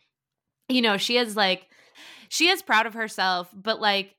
you 0.70 0.82
know, 0.82 0.98
she 0.98 1.18
is 1.18 1.36
like, 1.36 1.68
she 2.30 2.48
is 2.50 2.62
proud 2.62 2.86
of 2.86 2.94
herself, 2.94 3.50
but 3.54 3.82
like, 3.82 4.16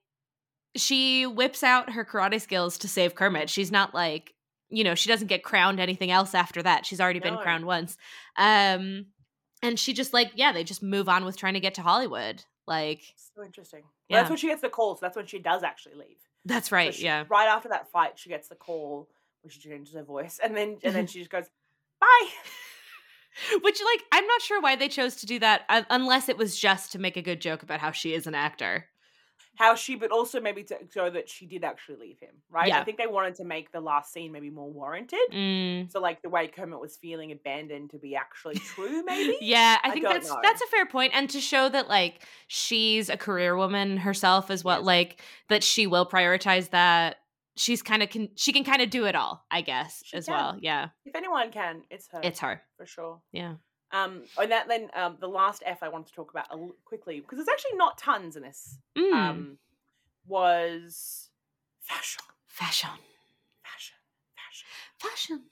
she 0.77 1.27
whips 1.27 1.63
out 1.63 1.91
her 1.93 2.05
karate 2.05 2.41
skills 2.41 2.79
to 2.79 2.89
save 2.89 3.15
Kermit. 3.15 3.51
She's 3.51 3.71
not 3.71 3.95
like, 3.95 4.35
you 4.71 4.85
know, 4.85 4.95
she 4.95 5.09
doesn't 5.09 5.29
get 5.29 5.43
crowned 5.43 5.81
anything 5.81 6.11
else 6.11 6.35
after 6.35 6.63
that. 6.63 6.87
She's 6.87 7.01
already 7.01 7.21
been 7.21 7.35
No. 7.35 7.41
crowned 7.43 7.67
once. 7.67 7.97
Um, 8.37 9.07
and 9.63 9.79
she 9.79 9.93
just 9.93 10.13
like, 10.13 10.33
yeah, 10.35 10.53
they 10.53 10.65
just 10.65 10.83
move 10.83 11.09
on 11.09 11.25
with 11.25 11.37
trying 11.37 11.55
to 11.55 11.61
get 11.61 11.75
to 11.75 11.83
Hollywood. 11.83 12.45
Like, 12.67 13.03
So 13.17 13.43
interesting. 13.45 13.83
Yeah. 14.09 14.19
That's 14.19 14.31
when 14.31 14.39
she 14.39 14.49
gets 14.49 14.61
the 14.63 14.69
call. 14.69 14.95
So 14.97 15.01
that's 15.03 15.17
when 15.17 15.27
she 15.27 15.39
does 15.39 15.63
actually 15.63 15.95
leave. 15.97 16.19
that's 16.45 16.69
So 16.69 16.77
right. 16.77 16.95
she- 16.95 17.05
yeah. 17.05 17.25
Right 17.29 17.49
after 17.49 17.69
that 17.71 17.91
fight, 17.91 18.19
she 18.19 18.29
gets 18.29 18.49
the 18.49 18.55
call 18.55 19.09
where 19.43 19.51
she 19.51 19.61
changes 19.61 19.95
her 19.95 20.05
voice, 20.05 20.39
and 20.43 20.57
then 20.57 20.79
and 20.85 20.95
then 20.95 21.07
she 21.09 21.19
just 21.19 21.31
goes, 21.31 21.47
"Bye." 22.01 22.29
Which, 23.63 23.81
like, 23.83 24.05
I'm 24.13 24.27
not 24.27 24.43
sure 24.43 24.61
why 24.61 24.77
they 24.77 24.89
chose 24.89 25.17
to 25.17 25.27
do 25.27 25.39
that 25.39 25.63
uh, 25.71 25.83
unless 25.91 26.29
it 26.29 26.37
was 26.37 26.59
just 26.59 26.93
to 26.93 26.99
make 26.99 27.17
a 27.17 27.23
good 27.23 27.41
joke 27.41 27.63
about 27.63 27.81
how 27.81 27.91
she 27.91 28.13
is 28.15 28.27
an 28.27 28.35
actor. 28.35 28.87
How 29.57 29.75
she, 29.75 29.97
but 29.97 30.11
also 30.11 30.41
maybe 30.41 30.65
to 30.65 30.79
show 30.93 31.11
that 31.11 31.29
she 31.29 31.47
did 31.47 31.63
actually 31.63 31.97
leave 31.99 32.19
him. 32.21 32.31
Right. 32.51 32.69
Yeah. 32.69 32.81
I 32.81 32.85
think 32.85 32.97
they 32.97 33.07
wanted 33.07 33.35
to 33.37 33.45
make 33.45 33.71
the 33.71 33.81
last 33.81 34.13
scene 34.13 34.33
maybe 34.33 34.49
more 34.49 34.71
warranted. 34.71 35.19
Mm. 35.33 35.93
So 35.93 36.01
like 36.01 36.23
the 36.23 36.31
way 36.31 36.49
Kermit 36.49 36.81
was 36.81 36.97
feeling 36.97 37.33
abandoned 37.33 37.91
to 37.91 37.99
be 37.99 38.17
actually 38.17 38.55
true, 38.57 39.03
maybe. 39.05 39.37
Yeah, 39.43 39.77
I 39.85 39.89
I 39.89 39.93
think 39.93 40.07
that's 40.07 40.29
know. 40.29 40.39
that's 40.43 40.63
a 40.63 40.67
fair 40.69 40.87
point, 40.87 41.13
and 41.15 41.29
to 41.31 41.41
show 41.41 41.69
that 41.69 41.89
like 41.89 42.23
she's 42.47 43.11
a 43.11 43.17
career 43.19 43.57
woman 43.57 43.99
herself 43.99 44.51
as 44.51 44.65
well, 44.65 44.79
Yes. 44.79 44.87
like 44.87 45.21
that 45.51 45.63
she 45.63 45.87
will 45.87 46.07
prioritize 46.07 46.71
that. 46.71 47.17
She's 47.55 47.83
kind 47.83 48.03
of 48.03 48.09
can 48.09 48.31
she 48.35 48.51
can 48.55 48.65
kind 48.65 48.81
of 48.81 48.89
do 48.89 49.05
it 49.05 49.15
all, 49.15 49.45
I 49.51 49.61
guess, 49.61 50.03
She 50.07 50.17
as 50.17 50.25
can. 50.25 50.35
well. 50.35 50.57
Yeah, 50.63 50.89
If 51.05 51.15
anyone 51.15 51.51
can, 51.53 51.83
it's 51.91 52.09
her. 52.11 52.21
it's 52.23 52.41
her. 52.41 52.63
for 52.79 52.87
sure. 52.87 53.21
Yeah. 53.33 53.57
Um, 53.93 54.23
and 54.41 54.51
that 54.51 54.69
then 54.69 54.89
um, 54.95 55.17
the 55.21 55.29
last 55.29 55.63
F 55.67 55.83
I 55.83 55.89
wanted 55.89 56.07
to 56.09 56.13
talk 56.15 56.31
about 56.31 56.47
a 56.51 56.55
l- 56.55 56.75
quickly 56.85 57.21
because 57.21 57.37
there's 57.37 57.49
actually 57.49 57.77
not 57.77 57.99
tons 57.99 58.37
in 58.37 58.43
this. 58.43 58.79
Mm. 58.97 59.13
Um, 59.13 59.59
was 60.27 61.29
fashion, 61.81 62.23
fashion, 62.47 62.91
fashion, 63.63 63.97
fashion. 64.35 64.69
fashion. 64.99 65.43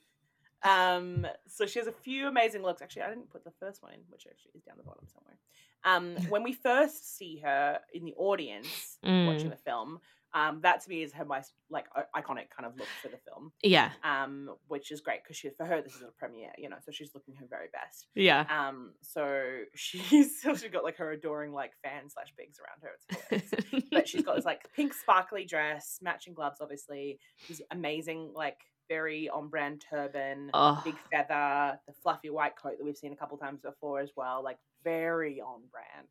Um, 0.62 1.26
so 1.49 1.66
she 1.66 1.78
has 1.78 1.88
a 1.88 1.93
few 1.93 2.28
amazing 2.28 2.62
looks. 2.62 2.82
Actually, 2.82 3.03
I 3.03 3.09
didn't 3.09 3.30
put 3.30 3.45
the 3.45 3.53
first 3.61 3.82
one 3.82 3.93
in, 3.93 4.01
which 4.09 4.26
actually 4.30 4.53
is 4.55 4.62
down 4.62 4.76
the 4.76 4.84
bottom 4.84 5.07
somewhere. 5.07 5.36
Um, 5.84 6.16
when 6.30 6.43
we 6.43 6.53
first 6.53 7.16
see 7.16 7.38
her 7.38 7.80
in 7.95 8.05
the 8.05 8.14
audience 8.16 8.99
watching 9.03 9.49
Mm. 9.49 9.51
the 9.51 9.57
film, 9.57 10.01
um, 10.35 10.61
that 10.62 10.83
to 10.83 10.89
me 10.89 11.03
is 11.03 11.12
her 11.12 11.24
most 11.24 11.53
like 11.70 11.87
iconic 12.16 12.51
kind 12.57 12.66
of 12.66 12.76
look 12.76 12.89
for 13.03 13.09
the 13.09 13.18
film. 13.28 13.53
Yeah, 13.62 13.91
Um, 14.05 14.51
which 14.68 14.91
is 14.91 15.01
great 15.01 15.22
because 15.22 15.37
she 15.37 15.51
for 15.51 15.64
her 15.66 15.83
this 15.83 15.97
is 15.97 16.03
a 16.03 16.11
premiere, 16.18 16.53
you 16.59 16.68
know, 16.68 16.76
so 16.85 16.93
she's 16.93 17.11
looking 17.14 17.35
her 17.37 17.47
very 17.49 17.68
best. 17.72 18.07
yeah. 18.14 18.45
Um, 18.51 18.93
so 19.03 19.61
she's 19.74 20.41
so 20.41 20.55
she's 20.55 20.70
got 20.70 20.85
like 20.85 20.97
her 20.99 21.12
adoring 21.12 21.53
like 21.53 21.72
fans 21.83 22.14
slash 22.14 22.33
pigs 22.39 22.59
around 22.61 22.83
her. 22.83 22.91
It's 23.31 23.89
but 23.91 24.09
she's 24.09 24.22
got 24.22 24.37
this 24.37 24.45
like 24.45 24.62
pink 24.74 24.95
sparkly 24.95 25.45
dress, 25.45 25.99
matching 26.03 26.35
gloves, 26.35 26.59
obviously. 26.61 27.18
This 27.49 27.61
amazing, 27.70 28.33
like 28.35 28.59
very 28.89 29.28
on 29.28 29.49
brand 29.49 29.83
turban, 29.89 30.51
oh, 30.55 30.81
big 30.85 30.97
feather, 31.12 31.78
the 31.87 31.93
fluffy 32.03 32.28
white 32.31 32.57
coat 32.57 32.74
that 32.78 32.85
we've 32.85 32.97
seen 32.97 33.12
a 33.12 33.16
couple 33.16 33.37
times 33.39 33.61
before 33.61 34.01
as 34.01 34.11
well. 34.16 34.43
Like 34.43 34.59
very 34.83 35.41
on 35.41 35.61
brand. 35.70 36.09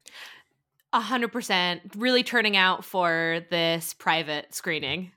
A 0.93 0.99
hundred 0.99 1.31
percent. 1.31 1.81
Really 1.95 2.23
turning 2.23 2.57
out 2.57 2.83
for 2.85 3.41
this 3.49 3.93
private 3.93 4.53
screening. 4.53 5.11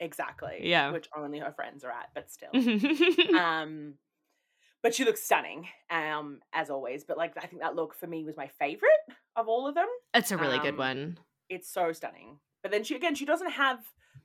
Exactly. 0.00 0.60
Yeah. 0.62 0.92
Which 0.92 1.08
only 1.16 1.38
her 1.38 1.52
friends 1.52 1.84
are 1.84 1.90
at, 1.90 2.10
but 2.14 2.30
still. 2.30 2.50
um 3.38 3.94
but 4.82 4.94
she 4.94 5.06
looks 5.06 5.22
stunning, 5.22 5.66
um, 5.90 6.40
as 6.52 6.68
always. 6.68 7.04
But 7.04 7.16
like 7.16 7.32
I 7.38 7.46
think 7.46 7.62
that 7.62 7.74
look 7.74 7.94
for 7.94 8.06
me 8.06 8.22
was 8.22 8.36
my 8.36 8.48
favorite 8.58 8.90
of 9.34 9.48
all 9.48 9.66
of 9.66 9.74
them. 9.74 9.88
It's 10.12 10.30
a 10.30 10.36
really 10.36 10.58
good 10.58 10.74
um, 10.74 10.76
one. 10.76 11.18
it's 11.48 11.72
so 11.72 11.92
stunning. 11.92 12.38
But 12.62 12.70
then 12.70 12.84
she 12.84 12.94
again, 12.94 13.14
she 13.14 13.24
doesn't 13.24 13.50
have. 13.52 13.78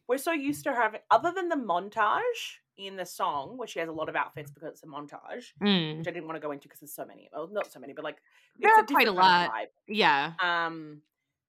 We're 0.09 0.17
so 0.17 0.31
used 0.31 0.63
to 0.63 0.71
her 0.73 0.81
having, 0.81 1.01
other 1.11 1.31
than 1.31 1.47
the 1.49 1.55
montage 1.55 2.57
in 2.77 2.95
the 2.95 3.05
song, 3.05 3.57
where 3.57 3.67
she 3.67 3.77
has 3.79 3.87
a 3.89 3.91
lot 3.91 4.09
of 4.09 4.15
outfits 4.15 4.49
because 4.49 4.69
it's 4.69 4.83
a 4.83 4.87
montage, 4.87 5.53
Mm. 5.61 5.99
which 5.99 6.07
I 6.07 6.11
didn't 6.11 6.25
want 6.25 6.35
to 6.35 6.39
go 6.39 6.51
into 6.51 6.67
because 6.67 6.79
there's 6.79 6.93
so 6.93 7.05
many. 7.05 7.29
Well, 7.31 7.47
not 7.51 7.71
so 7.71 7.79
many, 7.79 7.93
but 7.93 8.03
like 8.03 8.17
There 8.57 8.71
it's 8.71 8.79
are 8.79 8.85
quite 8.85 9.03
a 9.03 9.11
different 9.11 9.19
kind 9.19 9.47
of 9.47 9.53
lot. 9.53 9.67
Yeah. 9.87 10.33
Um, 10.41 11.03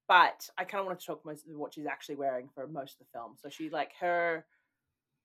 but 0.08 0.50
I 0.58 0.64
kind 0.64 0.80
of 0.80 0.86
wanted 0.86 1.00
to 1.00 1.06
talk 1.06 1.24
most 1.24 1.46
of 1.46 1.56
what 1.56 1.72
she's 1.72 1.86
actually 1.86 2.16
wearing 2.16 2.48
for 2.54 2.66
most 2.66 3.00
of 3.00 3.06
the 3.06 3.18
film. 3.18 3.36
So 3.36 3.48
she 3.48 3.70
like 3.70 3.92
her, 4.00 4.44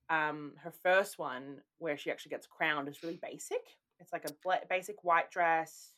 um, 0.09 0.53
her 0.63 0.71
first 0.71 1.19
one 1.19 1.61
where 1.79 1.97
she 1.97 2.11
actually 2.11 2.29
gets 2.29 2.47
crowned 2.47 2.87
is 2.87 3.03
really 3.03 3.19
basic. 3.21 3.65
It's 3.99 4.13
like 4.13 4.25
a 4.29 4.59
basic 4.69 5.03
white 5.03 5.29
dress. 5.29 5.94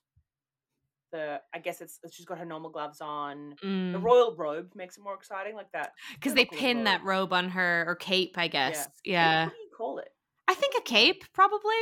The 1.11 1.39
I 1.53 1.59
guess 1.59 1.79
it's 1.81 1.99
she's 2.11 2.25
got 2.25 2.37
her 2.37 2.45
normal 2.45 2.69
gloves 2.69 2.99
on. 3.01 3.55
The 3.61 3.67
Mm. 3.67 4.03
royal 4.03 4.35
robe 4.35 4.71
makes 4.75 4.97
it 4.97 5.03
more 5.03 5.13
exciting, 5.15 5.55
like 5.55 5.71
that. 5.71 5.93
Because 6.15 6.33
they 6.33 6.45
pin 6.45 6.83
that 6.83 6.99
robe. 7.01 7.31
robe 7.31 7.33
on 7.33 7.49
her 7.49 7.85
or 7.87 7.95
cape, 7.95 8.37
I 8.37 8.47
guess. 8.49 8.85
Cape, 8.85 8.93
Yeah. 9.05 9.45
What 9.45 9.53
do 9.53 9.59
you 9.61 9.69
call 9.77 9.99
it? 9.99 10.09
I 10.49 10.53
think 10.53 10.75
a 10.77 10.81
cape, 10.81 11.23
probably. 11.33 11.73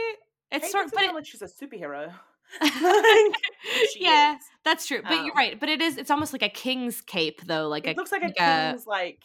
It's 0.51 0.65
Cape 0.65 0.71
sort 0.71 0.85
makes 0.85 0.93
but 0.93 1.03
it 1.03 1.09
it, 1.09 1.15
like 1.15 1.25
she's 1.25 1.41
a 1.41 1.45
superhero. 1.47 2.13
yeah, 3.97 4.35
is. 4.35 4.41
that's 4.63 4.85
true. 4.87 5.01
But 5.01 5.11
Um, 5.13 5.25
you're 5.25 5.35
right. 5.35 5.59
But 5.59 5.69
it 5.69 5.81
is. 5.81 5.97
It's 5.97 6.11
almost 6.11 6.33
like 6.33 6.43
a 6.43 6.49
king's 6.49 7.01
cape, 7.01 7.41
though. 7.45 7.67
Like 7.67 7.87
It 7.87 7.95
a, 7.95 7.99
looks 7.99 8.11
like 8.11 8.21
a 8.21 8.25
like 8.25 8.35
a- 8.39 8.71
king's 8.71 8.85
like. 8.87 9.23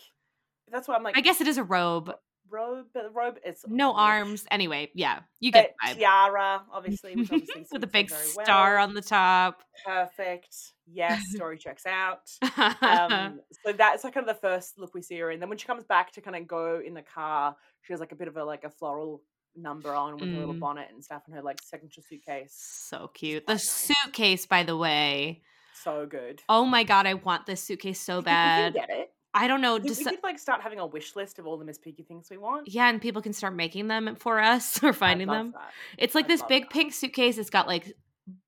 That's 0.70 0.86
why 0.88 0.94
I'm 0.96 1.02
like. 1.02 1.16
I 1.16 1.20
guess 1.20 1.40
it 1.40 1.48
is 1.48 1.58
a 1.58 1.64
robe. 1.64 2.12
Robe, 2.50 2.86
but 2.92 3.04
the 3.04 3.10
robe 3.10 3.36
is 3.46 3.64
No 3.68 3.92
arms. 3.94 4.44
Anyway, 4.50 4.90
yeah, 4.94 5.20
you 5.38 5.52
get 5.52 5.74
But 5.82 5.94
the 5.94 5.94
vibe. 5.94 5.98
tiara, 6.00 6.62
obviously, 6.72 7.16
which 7.16 7.30
obviously 7.32 7.66
with 7.72 7.84
a 7.84 7.86
big 7.86 8.10
star 8.10 8.74
well. 8.74 8.82
on 8.84 8.94
the 8.94 9.02
top. 9.02 9.62
Perfect. 9.86 10.54
Yes, 10.92 11.22
story 11.34 11.58
checks 11.58 11.86
out. 11.86 12.30
Um, 12.82 13.40
so 13.64 13.72
that's 13.72 14.04
like 14.04 14.14
kind 14.14 14.28
of 14.28 14.34
the 14.34 14.40
first 14.40 14.78
look 14.78 14.92
we 14.94 15.02
see 15.02 15.18
her 15.18 15.30
in. 15.30 15.40
Then 15.40 15.48
when 15.48 15.58
she 15.58 15.66
comes 15.66 15.84
back 15.84 16.12
to 16.12 16.20
kind 16.20 16.36
of 16.36 16.46
go 16.46 16.80
in 16.84 16.94
the 16.94 17.02
car, 17.02 17.56
she 17.82 17.92
has 17.92 18.00
like 18.00 18.12
a 18.12 18.16
bit 18.16 18.28
of 18.28 18.36
a 18.36 18.44
like 18.44 18.64
a 18.64 18.70
floral 18.70 19.22
number 19.56 19.94
on 19.94 20.14
with 20.14 20.22
a 20.28 20.38
little 20.38 20.54
Mm. 20.54 20.60
bonnet 20.60 20.88
and 20.92 21.02
stuff, 21.04 21.22
and 21.26 21.34
her 21.34 21.42
like 21.42 21.58
signature 21.62 22.02
suitcase. 22.02 22.54
so 22.54 23.10
cute. 23.14 23.46
The 23.46 23.54
nice. 23.54 23.68
suitcase, 23.70 24.46
by 24.46 24.62
the 24.62 24.76
way. 24.76 25.42
So 25.82 26.06
good. 26.06 26.42
Oh 26.48 26.64
my 26.64 26.84
god, 26.84 27.06
I 27.06 27.14
want 27.14 27.46
this 27.46 27.62
suitcase 27.62 28.00
so 28.00 28.20
bad. 28.22 28.74
Get 28.74 28.90
it. 28.90 29.12
I 29.32 29.46
don't 29.46 29.60
know. 29.60 29.78
Just, 29.78 30.00
we 30.00 30.04
could 30.10 30.22
like 30.22 30.38
start 30.38 30.60
having 30.60 30.78
a 30.80 30.86
wish 30.86 31.14
list 31.14 31.38
of 31.38 31.46
all 31.46 31.56
the 31.56 31.64
Miss 31.64 31.78
Piggy 31.78 32.02
things 32.02 32.28
we 32.30 32.36
want. 32.36 32.68
yeah, 32.68 32.88
and 32.88 33.00
people 33.00 33.22
can 33.22 33.32
start 33.32 33.54
making 33.54 33.86
them 33.88 34.16
for 34.16 34.40
us 34.40 34.82
or 34.84 34.92
finding 34.92 35.28
them. 35.28 35.52
that. 35.52 35.70
It's 35.98 36.14
like 36.14 36.24
I'd 36.24 36.30
this 36.30 36.42
big 36.42 36.64
that. 36.64 36.70
pink 36.70 36.92
suitcase. 36.92 37.38
It's 37.38 37.50
got 37.50 37.66
like 37.68 37.94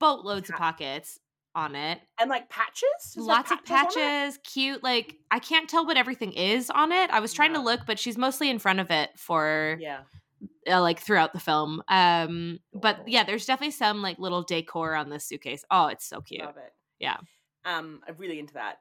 boatloads 0.01 0.49
of 0.51 0.57
pockets 0.57 1.19
on 1.55 1.75
it. 1.75 2.01
And 2.19 2.31
like 2.31 2.49
patches. 2.49 3.15
Lots 3.17 3.51
of 3.53 3.65
patches 3.65 3.97
it? 3.97 4.01
patches, 4.01 4.39
cute. 4.45 4.83
Like 4.83 5.17
I 5.31 5.39
can't 5.39 5.69
tell 5.69 5.87
what 5.87 5.97
everything 5.97 6.33
is 6.33 6.71
on 6.71 6.91
it. 6.93 7.11
I 7.11 7.21
was 7.21 7.33
trying 7.33 7.53
to 7.55 7.61
look, 7.61 7.81
but 7.87 7.99
she's 7.99 8.19
mostly 8.19 8.51
in 8.51 8.59
front 8.59 8.81
of 8.81 8.91
it 8.91 9.11
for 9.17 9.77
Yeah. 9.81 10.01
uh, 10.69 10.81
like 10.81 10.99
throughout 11.01 11.33
the 11.33 11.41
film. 11.41 11.83
Um, 11.89 12.59
but 12.73 13.07
yeah, 13.07 13.23
there's 13.25 13.47
definitely 13.47 13.73
some 13.73 14.03
like 14.03 14.19
little 14.19 14.43
decor 14.43 14.95
on 14.95 15.11
this 15.11 15.25
suitcase. 15.25 15.65
Oh, 15.71 15.87
it's 15.89 16.05
so 16.07 16.21
cute. 16.23 16.41
Love 16.45 16.57
it. 16.57 16.73
Yeah. 16.99 17.19
Um, 17.65 18.01
I'm 18.07 18.17
really 18.19 18.39
into 18.39 18.55
that. 18.55 18.79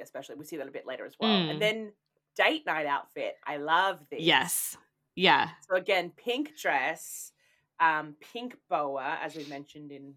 especially. 0.00 0.36
We 0.36 0.44
see 0.44 0.56
that 0.56 0.68
a 0.68 0.72
bit 0.72 0.86
later 0.86 1.04
as 1.04 1.14
well. 1.18 1.30
Mm. 1.30 1.50
And 1.50 1.62
then 1.62 1.92
date 2.36 2.64
night 2.66 2.86
outfit. 2.86 3.34
I 3.46 3.56
love 3.56 4.00
this. 4.10 4.20
Yes. 4.22 4.76
Yeah. 5.16 5.48
So 5.68 5.76
again, 5.76 6.12
pink 6.16 6.56
dress, 6.60 7.32
um, 7.80 8.14
pink 8.32 8.56
boa, 8.68 9.18
as 9.22 9.34
we 9.36 9.44
mentioned 9.46 9.92
in 9.92 10.14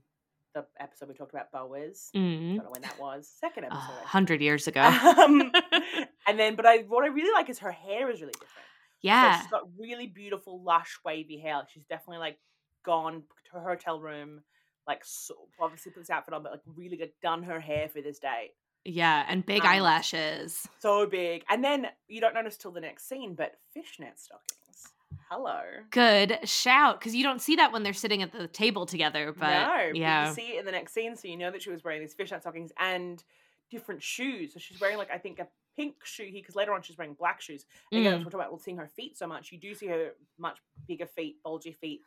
the 0.54 0.66
episode 0.80 1.10
we 1.10 1.16
talked 1.16 1.34
about 1.34 1.52
boas. 1.52 2.10
I 2.16 2.18
Mm. 2.18 2.56
don't 2.56 2.66
know 2.66 2.72
when 2.72 2.82
that 2.82 3.00
was. 3.00 3.28
Second 3.40 3.66
episode. 3.66 3.94
Think. 3.96 4.08
hundred 4.08 4.42
years 4.42 4.68
ago. 4.68 4.82
Um, 4.82 5.52
and 6.28 6.40
then, 6.40 6.56
but 6.56 6.66
I 6.66 6.78
what 6.88 7.04
I 7.04 7.08
really 7.08 7.32
like 7.34 7.50
is 7.50 7.60
her 7.60 7.72
hair 7.72 8.10
is 8.10 8.22
really 8.22 8.34
different. 8.34 8.52
So 9.00 9.08
yeah. 9.10 9.40
she's 9.42 9.52
got 9.52 9.64
really 9.78 10.08
beautiful, 10.08 10.64
lush, 10.64 10.98
wavy 11.06 11.38
hair. 11.38 11.62
She's 11.72 11.86
definitely 11.86 12.18
like 12.20 12.40
gone 12.84 13.22
to 13.52 13.60
her 13.60 13.70
hotel 13.70 14.00
room, 14.00 14.42
like 14.88 15.04
so, 15.04 15.36
obviously 15.60 15.92
put 15.92 16.02
this 16.02 16.10
outfit 16.10 16.34
on, 16.34 16.44
but 16.44 16.52
like 16.54 16.62
really 16.76 16.98
like, 16.98 17.14
done 17.22 17.44
her 17.44 17.60
hair 17.60 17.90
for 17.90 18.02
this 18.02 18.20
date. 18.20 18.52
Yeah. 18.86 19.26
And 19.28 19.46
big 19.46 19.64
Um, 19.64 19.68
eyelashes. 19.68 20.68
So 20.80 21.06
big. 21.06 21.44
And 21.50 21.64
then 21.64 21.88
you 22.08 22.22
don't 22.22 22.34
notice 22.34 22.56
till 22.58 22.72
the 22.72 22.80
next 22.80 23.08
scene, 23.10 23.36
but 23.36 23.56
fishnet 23.74 24.18
stockings. 24.20 24.94
Hello. 25.30 25.62
Good 25.90 26.40
shout. 26.46 27.00
Because 27.00 27.14
you 27.14 27.24
don't 27.24 27.42
see 27.42 27.58
that 27.58 27.74
when 27.74 27.84
they're 27.84 27.92
sitting 27.94 28.22
at 28.22 28.32
the 28.32 28.48
table 28.48 28.86
together. 28.86 29.34
But 29.38 29.50
no, 29.50 29.88
but 29.92 29.96
yeah. 29.98 30.30
you 30.30 30.34
see 30.34 30.56
it 30.56 30.60
in 30.60 30.66
the 30.66 30.72
next 30.72 30.94
scene, 30.94 31.16
so 31.18 31.28
you 31.28 31.36
know 31.38 31.52
that 31.52 31.62
she 31.62 31.70
was 31.70 31.84
wearing 31.84 32.00
these 32.00 32.14
fishnet 32.14 32.42
stockings. 32.42 32.72
And 32.80 33.22
different 33.70 34.02
shoes. 34.02 34.54
So 34.54 34.60
she's 34.60 34.80
wearing 34.80 34.98
like 34.98 35.12
I 35.12 35.18
think 35.18 35.40
a 35.40 35.48
pink 35.76 35.96
shoe 36.06 36.24
here 36.24 36.42
because 36.42 36.56
later 36.56 36.74
on 36.74 36.82
she's 36.82 36.98
wearing 36.98 37.14
black 37.14 37.42
shoes. 37.42 37.66
And 37.92 38.00
again, 38.00 38.14
Mm. 38.14 38.26
we're 38.26 38.32
talking 38.32 38.48
about 38.48 38.62
seeing 38.62 38.78
her 38.78 38.88
feet 38.88 39.18
so 39.18 39.28
much. 39.28 39.52
You 39.52 39.58
do 39.58 39.74
see 39.76 39.88
her 39.88 40.12
much 40.38 40.60
bigger 40.88 41.06
feet, 41.06 41.44
bulgy 41.44 41.74
feet. 41.74 42.00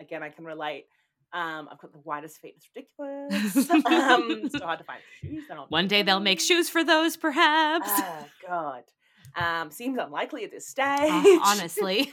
Again, 0.00 0.24
I 0.24 0.30
can 0.30 0.44
relate. 0.44 0.86
Um, 1.32 1.68
I've 1.70 1.78
got 1.78 1.92
the 1.92 1.98
widest 2.00 2.40
feet. 2.40 2.54
It's 2.56 2.68
ridiculous. 2.74 3.70
um, 3.86 4.48
so 4.50 4.64
hard 4.64 4.78
to 4.78 4.84
find 4.84 5.00
shoes. 5.20 5.42
One 5.68 5.88
day 5.88 6.02
they'll 6.02 6.20
make 6.20 6.40
shoes 6.40 6.68
for 6.68 6.84
those, 6.84 7.16
perhaps. 7.16 7.88
Oh 7.90 8.26
God. 8.46 8.82
Um, 9.36 9.70
seems 9.72 9.98
unlikely 9.98 10.44
at 10.44 10.50
this 10.52 10.66
stage. 10.68 10.86
Uh, 10.86 11.38
honestly, 11.44 12.12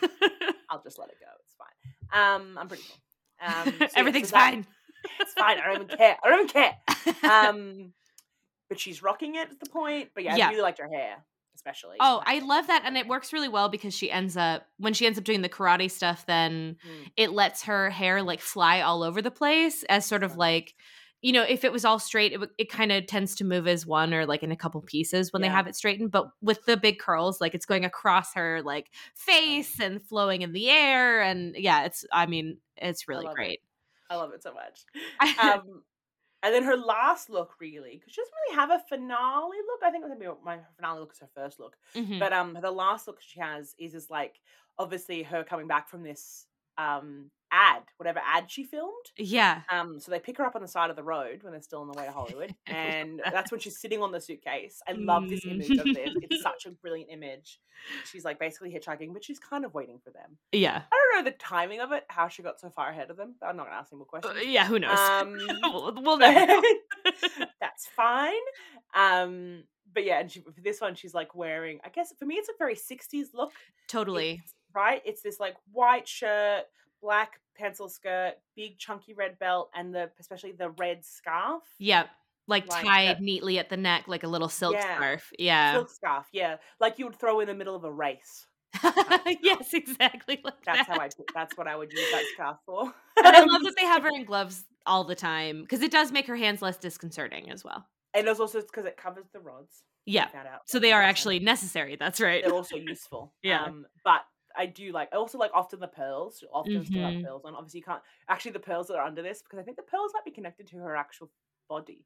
I'll 0.70 0.82
just 0.82 0.98
let 0.98 1.10
it 1.10 1.18
go. 1.20 1.28
It's 1.44 1.54
fine. 1.56 2.36
Um, 2.42 2.58
I'm 2.58 2.68
pretty 2.68 2.84
cool. 2.84 3.48
Um, 3.48 3.66
so 3.66 3.72
yeah, 3.80 3.88
so 3.88 3.94
everything's 3.96 4.32
that- 4.32 4.52
fine. 4.54 4.66
It's 5.20 5.34
fine. 5.34 5.58
I 5.60 5.66
don't 5.74 5.84
even 5.84 5.98
care. 5.98 6.16
I 6.24 6.30
don't 6.30 6.42
even 6.42 6.48
care. 7.22 7.30
Um, 7.32 7.94
but 8.70 8.80
she's 8.80 9.02
rocking 9.02 9.36
it 9.36 9.50
at 9.50 9.60
the 9.60 9.70
point. 9.70 10.10
But 10.14 10.24
yeah, 10.24 10.36
Yeah. 10.36 10.48
I 10.48 10.50
really 10.52 10.62
liked 10.62 10.80
her 10.80 10.88
hair, 10.88 11.18
especially. 11.66 11.98
Oh, 12.00 12.22
I 12.26 12.40
love 12.40 12.68
that, 12.68 12.84
and 12.86 12.98
it 12.98 13.08
works 13.08 13.32
really 13.34 13.48
well 13.50 13.70
because 13.70 13.94
she 13.96 14.10
ends 14.12 14.36
up 14.38 14.66
when 14.78 14.94
she 14.94 15.06
ends 15.06 15.18
up 15.18 15.24
doing 15.24 15.42
the 15.42 15.50
karate 15.50 15.90
stuff. 15.90 16.26
Then 16.26 16.78
Mm. 16.86 17.12
it 17.18 17.32
lets 17.32 17.64
her 17.64 17.90
hair 17.90 18.22
like 18.24 18.42
fly 18.42 18.82
all 18.82 19.04
over 19.04 19.22
the 19.22 19.32
place 19.32 19.84
as 19.84 20.06
sort 20.06 20.24
of 20.24 20.38
like, 20.38 20.74
you 21.22 21.32
know, 21.34 21.44
if 21.44 21.64
it 21.64 21.72
was 21.72 21.86
all 21.86 22.00
straight, 22.00 22.32
it, 22.32 22.38
w- 22.38 22.52
it 22.58 22.70
kind 22.72 22.92
of 22.92 23.06
tends 23.06 23.36
to 23.36 23.44
move 23.46 23.68
as 23.68 23.86
one 23.86 24.12
or 24.14 24.26
like 24.26 24.42
in 24.42 24.52
a 24.52 24.56
couple 24.56 24.82
pieces 24.82 25.32
when 25.32 25.42
they 25.44 25.50
have 25.50 25.68
it 25.68 25.76
straightened. 25.76 26.12
But 26.12 26.30
with 26.42 26.66
the 26.66 26.78
big 26.78 26.98
curls, 26.98 27.40
like 27.40 27.54
it's 27.54 27.66
going 27.68 27.86
across 27.86 28.34
her 28.34 28.62
like 28.64 28.88
face 29.16 29.80
and 29.80 30.02
flowing 30.02 30.42
in 30.42 30.54
the 30.54 30.70
air, 30.70 31.22
and 31.22 31.56
yeah, 31.56 31.84
it's. 31.86 32.06
I 32.12 32.26
mean, 32.26 32.58
it's 32.78 33.08
really 33.08 33.26
it. 33.28 33.36
great. 33.36 33.60
I 34.10 34.16
love 34.16 34.34
it 34.34 34.44
so 34.44 34.54
much. 34.54 34.84
Um, 35.40 35.84
and 36.44 36.54
then 36.54 36.64
her 36.64 36.78
last 36.78 37.30
look, 37.30 37.56
really, 37.60 37.98
because 37.98 38.14
she 38.14 38.22
doesn't 38.22 38.34
really 38.48 38.56
have 38.56 38.72
a 38.72 38.84
finale 38.90 39.58
look. 39.68 39.82
I 39.84 39.92
think 39.92 40.06
maybe 40.08 40.32
my 40.44 40.60
finale 40.76 41.00
look 41.00 41.14
is 41.14 41.20
her 41.20 41.30
first 41.34 41.60
look. 41.60 41.78
Mhm. 41.96 42.20
But 42.20 42.34
um, 42.34 42.58
the 42.62 42.72
last 42.72 43.08
look 43.08 43.22
she 43.22 43.40
has 43.40 43.76
is 43.78 43.94
is 43.96 44.10
like 44.10 44.42
obviously 44.78 45.24
her 45.24 45.44
coming 45.44 45.68
back 45.68 45.90
from 45.90 46.04
this 46.04 46.48
um 46.78 47.30
ad, 47.54 47.84
whatever 47.98 48.22
ad 48.26 48.50
she 48.50 48.64
filmed. 48.64 48.94
yeah, 49.18 49.64
Um, 49.70 50.00
so 50.00 50.10
they 50.10 50.20
pick 50.20 50.38
her 50.38 50.46
up 50.46 50.56
on 50.56 50.62
the 50.62 50.70
side 50.70 50.90
of 50.90 50.96
the 50.96 51.04
road 51.04 51.44
when 51.44 51.52
they're 51.52 51.62
still 51.62 51.82
on 51.82 51.88
the 51.92 51.98
way 51.98 52.06
to 52.06 52.12
Hollywood, 52.12 52.56
and 52.68 53.22
that's 53.30 53.52
when 53.52 53.60
she's 53.60 53.78
sitting 53.78 54.02
on 54.02 54.14
the 54.14 54.22
suitcase. 54.22 54.82
I 54.88 54.94
love 54.94 55.28
this 55.30 55.44
Mm. 55.44 55.52
image 55.56 55.78
of 55.78 55.84
this. 55.94 56.10
It's 56.30 56.42
such 56.44 56.66
a 56.66 56.72
brilliant 56.72 57.10
image. 57.12 57.60
She's 58.10 58.24
like 58.24 58.40
basically 58.40 58.72
hitchhiking, 58.72 59.12
but 59.12 59.22
she's 59.24 59.38
kind 59.40 59.66
of 59.66 59.74
waiting 59.74 60.00
for 60.02 60.12
them. 60.12 60.38
yeah, 60.54 60.84
I 60.92 60.96
don't 61.14 61.26
know 61.26 61.30
the 61.30 61.36
timing 61.38 61.82
of 61.82 61.92
it, 61.92 62.06
how 62.08 62.30
she 62.30 62.42
got 62.42 62.58
so 62.60 62.70
far 62.70 62.90
ahead 62.90 63.10
of 63.10 63.18
them. 63.18 63.36
But 63.42 63.48
I'm 63.48 63.58
not 63.58 63.66
gonna 63.66 63.76
ask 63.78 63.92
any 63.92 63.98
more 63.98 64.08
Uh, 64.14 64.22
questions. 64.22 64.46
yeah. 64.48 64.66
Who 64.66 64.80
knows? 64.80 64.98
Um, 65.10 65.38
we'll, 65.62 65.94
we'll 66.02 66.18
know. 66.20 66.62
that's 67.60 67.88
fine. 67.96 68.32
Um, 68.94 69.64
but 69.94 70.06
yeah, 70.06 70.20
and 70.20 70.32
she, 70.32 70.40
for 70.40 70.62
this 70.62 70.80
one, 70.80 70.96
she's 70.96 71.14
like 71.14 71.36
wearing. 71.36 71.80
I 71.84 71.90
guess 71.90 72.14
for 72.18 72.26
me, 72.26 72.36
it's 72.36 72.48
a 72.50 72.54
very 72.58 72.76
'60s 72.76 73.34
look. 73.34 73.52
totally. 73.90 74.32
It's- 74.36 74.54
right? 74.76 75.02
It's 75.06 75.22
this 75.22 75.40
like 75.40 75.56
white 75.72 76.08
shirt, 76.08 76.64
black 77.02 77.40
pencil 77.58 77.90
skirt, 77.90 78.34
big 78.56 78.78
chunky 78.78 79.14
red 79.14 79.38
belt, 79.40 79.70
and 79.76 79.94
the 79.94 80.10
especially 80.20 80.52
the 80.54 80.70
red 80.72 81.04
scarf. 81.06 81.64
Yep. 81.80 82.08
Like, 82.48 82.68
Like 82.68 82.84
tied 82.86 83.08
that- 83.18 83.22
neatly 83.22 83.60
at 83.60 83.70
the 83.70 83.78
neck, 83.78 84.06
like 84.08 84.24
a 84.24 84.28
little 84.28 84.50
silk 84.50 84.74
Yeah. 84.74 84.96
scarf. 84.98 85.32
Yeah. 85.38 85.74
Silk 85.74 85.90
scarf, 85.90 86.28
yeah, 86.34 86.58
like 86.80 87.00
you 87.00 87.06
would 87.06 87.16
throw 87.16 87.40
in 87.40 87.48
the 87.48 87.54
middle 87.54 87.76
of 87.76 87.84
a 87.84 87.92
race. 87.92 88.46
yes, 89.42 89.74
exactly 89.74 90.40
like 90.44 90.54
That's 90.66 90.88
that. 90.88 90.98
how 90.98 91.00
I. 91.02 91.10
That's 91.34 91.58
what 91.58 91.68
I 91.68 91.76
would 91.76 91.92
use 91.92 92.12
that 92.12 92.24
scarf 92.34 92.58
for. 92.66 92.86
but 93.16 93.36
I 93.36 93.44
love 93.44 93.62
that 93.64 93.74
they 93.80 93.86
have 93.86 94.04
her 94.04 94.10
in 94.10 94.26
gloves 94.26 94.64
all 94.86 95.04
the 95.04 95.16
time 95.16 95.62
because 95.62 95.82
it 95.82 95.92
does 95.92 96.12
make 96.12 96.26
her 96.28 96.36
hands 96.36 96.62
less 96.62 96.78
disconcerting 96.78 97.52
as 97.52 97.64
well. 97.64 97.86
and 98.14 98.28
it's 98.28 98.40
also 98.40 98.62
because 98.62 98.86
it 98.86 98.98
covers 98.98 99.26
the 99.34 99.40
rods. 99.40 99.84
Yeah. 100.06 100.30
So 100.66 100.80
they 100.80 100.92
are 100.94 101.02
actually 101.02 101.40
necessary. 101.40 101.96
That's 101.96 102.20
right. 102.20 102.44
they're 102.44 102.54
also 102.54 102.78
useful. 102.78 103.34
Yeah. 103.44 103.64
Um, 103.66 103.86
but 104.04 104.22
I 104.58 104.66
do 104.66 104.92
like 104.92 105.10
I 105.14 105.18
also 105.18 105.38
like 105.38 105.52
often 105.54 105.80
the 105.80 105.88
pearls. 105.88 106.40
she'll 106.40 106.50
Often 106.54 106.86
still 106.86 107.02
have 107.04 107.14
Mhm. 107.14 107.24
pearls 107.24 107.46
on. 107.46 107.56
Obviously, 107.56 107.80
you 107.80 107.84
can't 107.84 108.02
actually 108.28 108.52
the 108.52 108.60
pearls 108.60 108.88
that 108.88 108.96
are 108.98 109.06
under 109.06 109.22
this 109.22 109.42
because 109.42 109.60
I 109.60 109.64
think 109.64 109.78
the 109.78 109.84
pearls 109.84 110.12
might 110.14 110.26
be 110.26 110.32
connected 110.32 110.68
to 110.68 110.78
her 110.78 110.96
actual 110.96 111.30
body. 111.70 112.06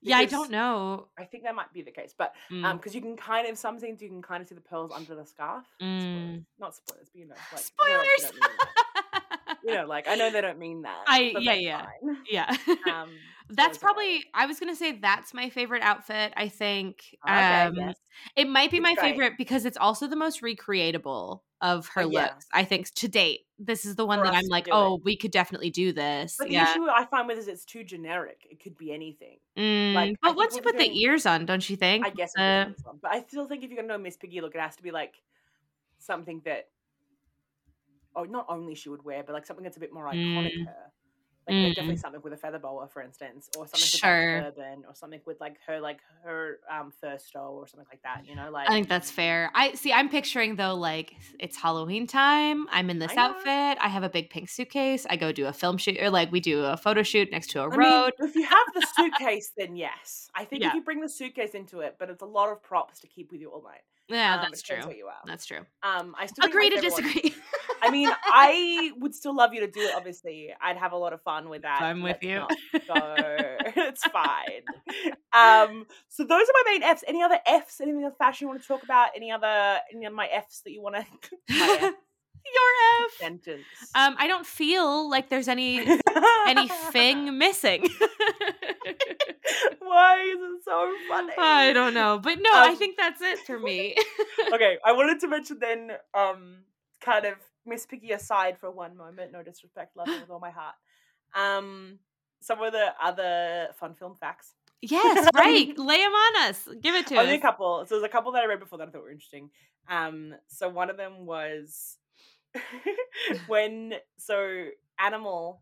yeah, 0.00 0.18
I 0.18 0.26
don't 0.26 0.50
know. 0.50 1.08
I 1.18 1.24
think 1.24 1.44
that 1.44 1.54
might 1.54 1.72
be 1.72 1.82
the 1.82 1.90
case, 1.90 2.14
but 2.16 2.34
Mm, 2.50 2.64
um, 2.64 2.76
because 2.76 2.94
you 2.94 3.00
can 3.00 3.16
kind 3.16 3.48
of 3.48 3.56
some 3.56 3.78
things 3.78 4.02
you 4.02 4.08
can 4.08 4.22
kind 4.22 4.42
of 4.42 4.48
see 4.48 4.54
the 4.54 4.60
pearls 4.60 4.90
under 4.94 5.14
the 5.14 5.24
scarf. 5.24 5.64
Spoilers. 5.98 6.40
Mm. 6.40 6.44
Not 6.58 6.74
spoilers, 6.74 7.08
but 7.12 7.18
you 7.20 7.26
know, 7.26 7.34
like 7.52 7.64
you 7.80 7.94
know, 7.94 8.02
they 8.18 9.05
you 9.64 9.74
know, 9.74 9.86
like 9.86 10.08
I 10.08 10.14
know 10.14 10.30
they 10.30 10.40
don't 10.40 10.58
mean 10.58 10.82
that. 10.82 11.04
I- 11.06 11.34
yeah, 11.38 11.54
yeah. 11.54 11.82
fine. 12.02 12.16
yeah. 12.30 12.56
Um, 12.92 13.10
that's 13.48 13.78
probably 13.78 14.24
I 14.34 14.46
was 14.46 14.58
gonna 14.58 14.74
say 14.74 14.92
that's 14.98 15.32
my 15.32 15.50
favorite 15.50 15.82
outfit. 15.82 16.32
I 16.36 16.48
think 16.48 17.16
Okay, 17.24 17.62
um 17.62 17.74
yes. 17.76 17.94
it 18.34 18.48
might 18.48 18.72
be 18.72 18.78
It's 18.78 18.82
my 18.82 18.94
great. 18.94 19.10
favorite 19.12 19.32
because 19.38 19.64
it's 19.64 19.76
also 19.76 20.08
the 20.08 20.16
most 20.16 20.42
recreatable 20.42 21.42
of 21.60 21.86
her 21.88 22.02
Oh, 22.02 22.10
yeah. 22.10 22.22
looks. 22.22 22.46
I 22.52 22.64
think 22.64 22.90
to 22.94 23.06
date. 23.08 23.40
This 23.58 23.84
is 23.86 23.94
the 23.94 24.04
one 24.04 24.18
For 24.18 24.24
that 24.24 24.34
I'm 24.34 24.46
like, 24.48 24.64
do 24.64 24.72
it. 24.72 24.74
oh, 24.74 25.00
we 25.04 25.16
could 25.16 25.30
definitely 25.30 25.70
do 25.70 25.92
this. 25.92 26.34
But 26.38 26.48
the 26.48 26.54
yeah. 26.54 26.72
issue 26.72 26.86
I 26.90 27.04
find 27.06 27.28
with 27.28 27.38
it 27.38 27.40
is 27.42 27.48
it's 27.48 27.64
too 27.64 27.84
generic. 27.84 28.46
It 28.50 28.60
could 28.62 28.76
be 28.76 28.92
anything. 28.92 29.38
Mm, 29.56 29.94
like, 29.94 30.16
but 30.20 30.34
once 30.36 30.56
you 30.56 30.60
put 30.62 30.76
the 30.76 30.90
ears 31.00 31.24
on, 31.24 31.46
don't 31.46 31.70
you 31.70 31.76
think? 31.76 32.04
I 32.04 32.10
guess 32.10 32.36
Uh, 32.36 32.70
but 33.00 33.12
I 33.12 33.22
still 33.28 33.46
think 33.46 33.62
if 33.62 33.70
you're 33.70 33.76
gonna 33.80 33.88
know 33.88 33.98
Miss 34.02 34.16
Piggy 34.16 34.40
look, 34.40 34.54
it 34.56 34.60
has 34.60 34.74
to 34.76 34.82
be 34.82 34.90
like 34.90 35.14
something 35.98 36.42
that, 36.44 36.68
oh, 38.16 38.24
not 38.24 38.46
only 38.48 38.74
she 38.74 38.88
would 38.88 39.04
wear, 39.04 39.22
but 39.22 39.32
like 39.34 39.46
something 39.46 39.62
that's 39.64 39.76
a 39.76 39.80
bit 39.80 39.92
more 39.92 40.06
iconic. 40.06 40.52
Mm. 40.56 40.66
Her, 40.66 40.92
like 41.48 41.54
uh, 41.56 41.68
definitely 41.68 41.96
something 41.96 42.20
with 42.22 42.32
a 42.32 42.36
feather 42.36 42.58
boa, 42.58 42.88
for 42.88 43.02
instance, 43.02 43.48
or 43.56 43.68
something 43.68 43.78
Sure. 43.80 44.34
with 44.38 44.44
like 44.46 44.56
turban, 44.56 44.84
or 44.88 44.94
something 44.96 45.20
with 45.26 45.40
like 45.40 45.58
her 45.68 45.78
like 45.80 46.00
her 46.24 46.58
um 46.68 46.92
stole 47.18 47.54
or 47.54 47.68
something 47.68 47.86
like 47.88 48.02
that. 48.02 48.26
You 48.26 48.34
know, 48.34 48.50
like 48.50 48.68
I 48.68 48.72
think 48.72 48.88
that's 48.88 49.12
fair. 49.12 49.52
I 49.54 49.74
see. 49.74 49.92
I'm 49.92 50.08
picturing 50.08 50.56
though, 50.56 50.74
like 50.74 51.14
it's 51.38 51.56
Halloween 51.56 52.08
time. 52.08 52.66
I'm 52.72 52.90
in 52.90 52.98
this 52.98 53.12
I 53.16 53.20
outfit. 53.20 53.78
I 53.80 53.86
have 53.88 54.02
a 54.02 54.08
big 54.08 54.28
pink 54.28 54.48
suitcase. 54.48 55.06
I 55.08 55.14
go 55.16 55.30
do 55.30 55.46
a 55.46 55.52
film 55.52 55.76
shoot, 55.78 55.98
or 56.00 56.10
like 56.10 56.32
we 56.32 56.40
do 56.40 56.64
a 56.64 56.76
photo 56.76 57.04
shoot 57.04 57.30
next 57.30 57.50
to 57.50 57.60
a 57.60 57.68
I 57.70 57.76
road. 57.76 58.12
mean, 58.18 58.28
if 58.28 58.34
you 58.34 58.42
have 58.44 58.66
the 58.74 58.84
suitcase, 58.96 59.52
then 59.56 59.76
yes. 59.76 60.28
I 60.34 60.44
think 60.44 60.62
Yeah. 60.62 60.68
if 60.70 60.74
you 60.74 60.82
bring 60.82 61.00
the 61.00 61.08
suitcase 61.08 61.52
into 61.54 61.78
it, 61.78 61.94
but 62.00 62.10
it's 62.10 62.22
a 62.22 62.26
lot 62.26 62.50
of 62.50 62.60
props 62.60 62.98
to 63.00 63.06
keep 63.06 63.30
with 63.30 63.40
you 63.40 63.50
all 63.50 63.62
night. 63.62 63.82
Yeah, 64.08 64.36
Um, 64.36 64.40
that's 64.42 64.62
true. 64.62 64.78
what 64.78 64.96
you 64.96 65.06
are. 65.06 65.14
That's 65.26 65.46
true. 65.46 65.60
Um, 65.82 66.14
I 66.18 66.26
still 66.26 66.46
Agree 66.46 66.70
to 66.70 66.80
disagree. 66.80 67.34
I 67.82 67.90
mean, 67.90 68.08
I 68.24 68.92
would 68.98 69.14
still 69.14 69.34
love 69.34 69.52
you 69.52 69.60
to 69.60 69.66
do 69.66 69.80
it. 69.80 69.94
Obviously, 69.94 70.52
I'd 70.60 70.76
have 70.76 70.92
a 70.92 70.96
lot 70.96 71.12
of 71.12 71.22
fun 71.22 71.48
with 71.48 71.62
that. 71.62 71.82
I'm 71.82 72.02
with 72.02 72.22
you. 72.22 72.42
go. 72.72 72.80
it's 72.96 74.04
fine. 74.04 74.62
Um, 75.32 75.86
so 76.08 76.24
those 76.24 76.42
are 76.42 76.52
my 76.64 76.72
main 76.72 76.82
Fs. 76.82 77.04
Any 77.06 77.22
other 77.22 77.38
Fs? 77.46 77.80
Anything 77.80 78.04
of 78.04 78.16
fashion 78.16 78.44
you 78.46 78.48
want 78.48 78.62
to 78.62 78.68
talk 78.68 78.82
about? 78.82 79.08
Any 79.16 79.30
other 79.30 79.78
any 79.92 80.04
of 80.06 80.12
my 80.12 80.28
Fs 80.28 80.60
that 80.62 80.72
you 80.72 80.82
want 80.82 80.96
to? 81.48 81.94
Your 82.54 83.04
F. 83.06 83.12
sentence. 83.18 83.64
Um, 83.94 84.14
I 84.18 84.26
don't 84.26 84.46
feel 84.46 85.08
like 85.10 85.28
there's 85.28 85.48
any 85.48 85.86
anything 86.46 87.36
missing. 87.44 87.88
Why 89.80 90.20
is 90.20 90.38
it 90.40 90.64
so 90.64 90.92
funny? 91.08 91.32
I 91.38 91.72
don't 91.72 91.94
know, 91.94 92.18
but 92.22 92.38
no, 92.40 92.50
I 92.52 92.68
Um, 92.70 92.76
think 92.76 92.96
that's 92.96 93.20
it 93.22 93.38
for 93.40 93.58
me. 93.58 93.94
okay, 94.52 94.78
I 94.84 94.92
wanted 94.92 95.20
to 95.20 95.28
mention 95.28 95.58
then, 95.60 95.92
um, 96.14 96.58
kind 97.00 97.24
of 97.26 97.34
Miss 97.64 97.86
Piggy 97.86 98.12
aside 98.12 98.58
for 98.58 98.70
one 98.70 98.96
moment. 98.96 99.32
No 99.32 99.42
disrespect, 99.42 99.96
love 99.96 100.08
her 100.08 100.20
with 100.20 100.30
all 100.30 100.40
my 100.40 100.50
heart. 100.50 100.74
Um, 101.34 101.98
some 102.40 102.60
of 102.62 102.72
the 102.72 102.88
other 103.02 103.68
fun 103.78 103.94
film 103.94 104.14
facts. 104.16 104.54
yes, 104.82 105.28
right. 105.34 105.76
Lay 105.78 105.96
them 105.98 106.12
on 106.12 106.48
us. 106.48 106.68
Give 106.80 106.94
it 106.94 107.06
to 107.08 107.16
Only 107.16 107.34
a 107.34 107.40
couple. 107.40 107.84
So 107.86 107.94
there's 107.96 108.04
a 108.04 108.08
couple 108.12 108.32
that 108.32 108.42
I 108.42 108.46
read 108.46 108.60
before 108.60 108.78
that 108.78 108.88
I 108.88 108.90
thought 108.90 109.02
were 109.02 109.10
interesting. 109.10 109.50
Um, 109.88 110.34
so 110.48 110.68
one 110.68 110.90
of 110.90 110.96
them 110.96 111.26
was 111.26 111.96
when 113.46 113.94
so 114.18 114.66
Animal 114.98 115.60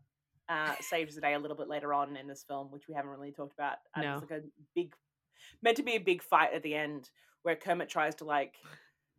uh, 0.49 0.73
saves 0.79 1.15
the 1.15 1.21
day 1.21 1.33
a 1.33 1.39
little 1.39 1.57
bit 1.57 1.67
later 1.67 1.93
on 1.93 2.15
in 2.15 2.27
this 2.27 2.43
film, 2.47 2.67
which 2.71 2.87
we 2.87 2.93
haven't 2.93 3.11
really 3.11 3.31
talked 3.31 3.53
about. 3.53 3.77
Uh, 3.95 4.01
No. 4.01 4.13
It's 4.13 4.21
like 4.29 4.39
a 4.39 4.43
big, 4.75 4.93
meant 5.61 5.77
to 5.77 5.83
be 5.83 5.95
a 5.95 5.99
big 5.99 6.21
fight 6.21 6.53
at 6.53 6.63
the 6.63 6.75
end 6.75 7.09
where 7.43 7.55
Kermit 7.55 7.89
tries 7.89 8.15
to 8.15 8.25
like 8.25 8.55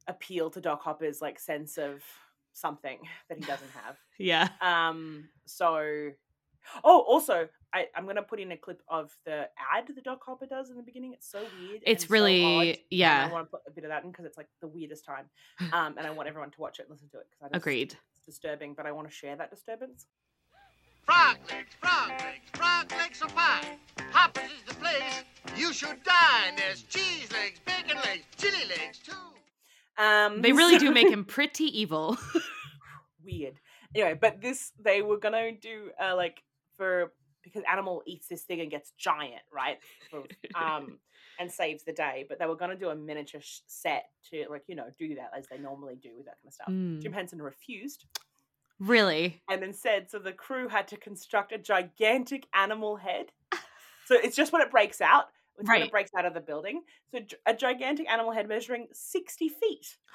appeal 0.07 0.51
to 0.51 0.61
Doc 0.61 0.83
Hopper's 0.83 1.21
like 1.21 1.39
sense 1.39 1.79
of 1.79 2.03
something 2.53 2.99
that 3.29 3.39
he 3.39 3.45
doesn't 3.45 3.71
have. 3.73 3.97
Yeah. 4.19 4.49
Um, 4.63 5.29
so, 5.45 6.11
oh, 6.83 7.01
also, 7.01 7.49
I, 7.77 7.87
I'm 7.95 8.07
gonna 8.07 8.23
put 8.23 8.41
in 8.41 8.53
a 8.53 8.57
clip 8.57 8.81
of 8.89 9.15
the 9.27 9.49
ad 9.75 9.85
that 9.95 10.05
Doc 10.05 10.21
Hopper 10.25 10.47
does 10.47 10.71
in 10.71 10.77
the 10.77 10.83
beginning. 10.83 11.13
It's 11.13 11.31
so 11.31 11.41
weird. 11.61 11.83
It's 11.85 12.05
and 12.05 12.09
so 12.09 12.13
really- 12.15 12.85
yeah. 12.91 13.27
I 13.29 13.33
want 13.33 13.47
to 13.47 13.51
put 13.51 13.61
a 13.67 13.71
bit 13.71 13.85
of 13.85 13.91
that 13.91 14.03
in 14.05 14.11
because 14.11 14.25
it's 14.25 14.39
like 14.39 14.49
the 14.61 14.69
weirdest 14.69 15.05
time. 15.05 15.27
Um, 15.73 15.97
and 15.99 16.07
I 16.07 16.11
want 16.11 16.29
everyone 16.29 16.51
to 16.53 16.61
watch 16.61 16.79
it 16.79 16.83
and 16.83 16.91
listen 16.91 17.09
to 17.11 17.19
it 17.19 17.27
because 17.31 17.51
I 17.53 17.57
Agreed. 17.57 17.97
It's 18.17 18.27
disturbing, 18.27 18.75
but 18.75 18.87
I 18.87 18.93
want 18.93 19.09
to 19.09 19.15
share 19.15 19.37
that 19.37 19.51
disturbance. 19.51 20.07
Frog 21.05 21.37
legs, 21.51 21.75
frog 21.81 22.09
legs, 22.21 22.49
frog 22.55 22.91
legs 22.93 23.23
are 23.23 23.29
fine. 23.29 23.79
Hoppers 24.11 24.45
is 24.59 24.63
the 24.67 24.75
place 24.75 25.23
you 25.57 25.73
should 25.73 26.03
dine. 26.03 26.57
There's 26.57 26.83
cheese 26.83 27.31
legs, 27.33 27.61
bacon 27.65 27.97
legs, 28.05 28.25
chili 28.39 28.65
legs 28.69 28.99
too. 28.99 30.03
Um, 30.03 30.41
They 30.43 30.53
really 30.53 30.79
do 30.79 30.91
make 30.93 31.09
him 31.09 31.25
pretty 31.37 31.65
evil. 31.81 32.17
weird. 33.25 33.61
Anyway, 33.95 34.15
but 34.21 34.41
this 34.41 34.73
they 34.79 35.03
were 35.03 35.19
gonna 35.19 35.53
do 35.53 35.91
uh, 36.03 36.15
like 36.17 36.43
for 36.77 37.13
because 37.47 37.63
animal 37.71 38.03
eats 38.07 38.29
this 38.29 38.43
thing 38.43 38.61
and 38.61 38.71
gets 38.71 38.93
giant, 38.99 39.43
right? 39.53 39.79
Um, 40.55 40.99
and 41.39 41.51
saves 41.53 41.85
the 41.85 41.93
day. 41.93 42.25
But 42.29 42.39
they 42.39 42.47
were 42.47 42.57
going 42.57 42.71
to 42.71 42.77
do 42.77 42.89
a 42.89 42.95
miniature 42.97 43.41
sh- 43.43 43.61
set 43.67 44.05
to 44.31 44.47
like 44.51 44.63
you 44.69 44.75
know 44.75 44.87
do 44.99 45.15
that 45.17 45.31
as 45.37 45.47
they 45.49 45.59
normally 45.59 45.97
do 45.97 46.11
with 46.17 46.27
that 46.27 46.37
kind 46.43 46.49
of 46.49 46.53
stuff. 46.55 46.69
Mm. 46.69 47.01
Jim 47.03 47.13
Henson 47.13 47.41
refused 47.43 48.07
Really? 48.79 49.43
and 49.51 49.63
then 49.63 49.73
said 49.73 50.11
so 50.11 50.19
the 50.19 50.33
crew 50.33 50.69
had 50.69 50.89
to 50.89 50.97
construct 50.97 51.53
a 51.53 51.59
gigantic 51.59 52.47
animal 52.55 52.97
head. 52.97 53.27
So 54.07 54.15
it's 54.15 54.37
just 54.37 54.53
when 54.53 54.63
it 54.63 54.71
breaks 54.71 55.01
out, 55.01 55.25
it's 55.59 55.69
when 55.69 55.79
Right. 55.81 55.87
it 55.87 55.91
breaks 55.91 56.13
out 56.17 56.25
of 56.27 56.33
the 56.35 56.41
building. 56.41 56.83
So 57.11 57.21
a 57.45 57.53
gigantic 57.55 58.09
animal 58.11 58.33
head 58.33 58.49
measuring 58.49 58.87
sixty 58.93 59.49
feet, 59.51 59.97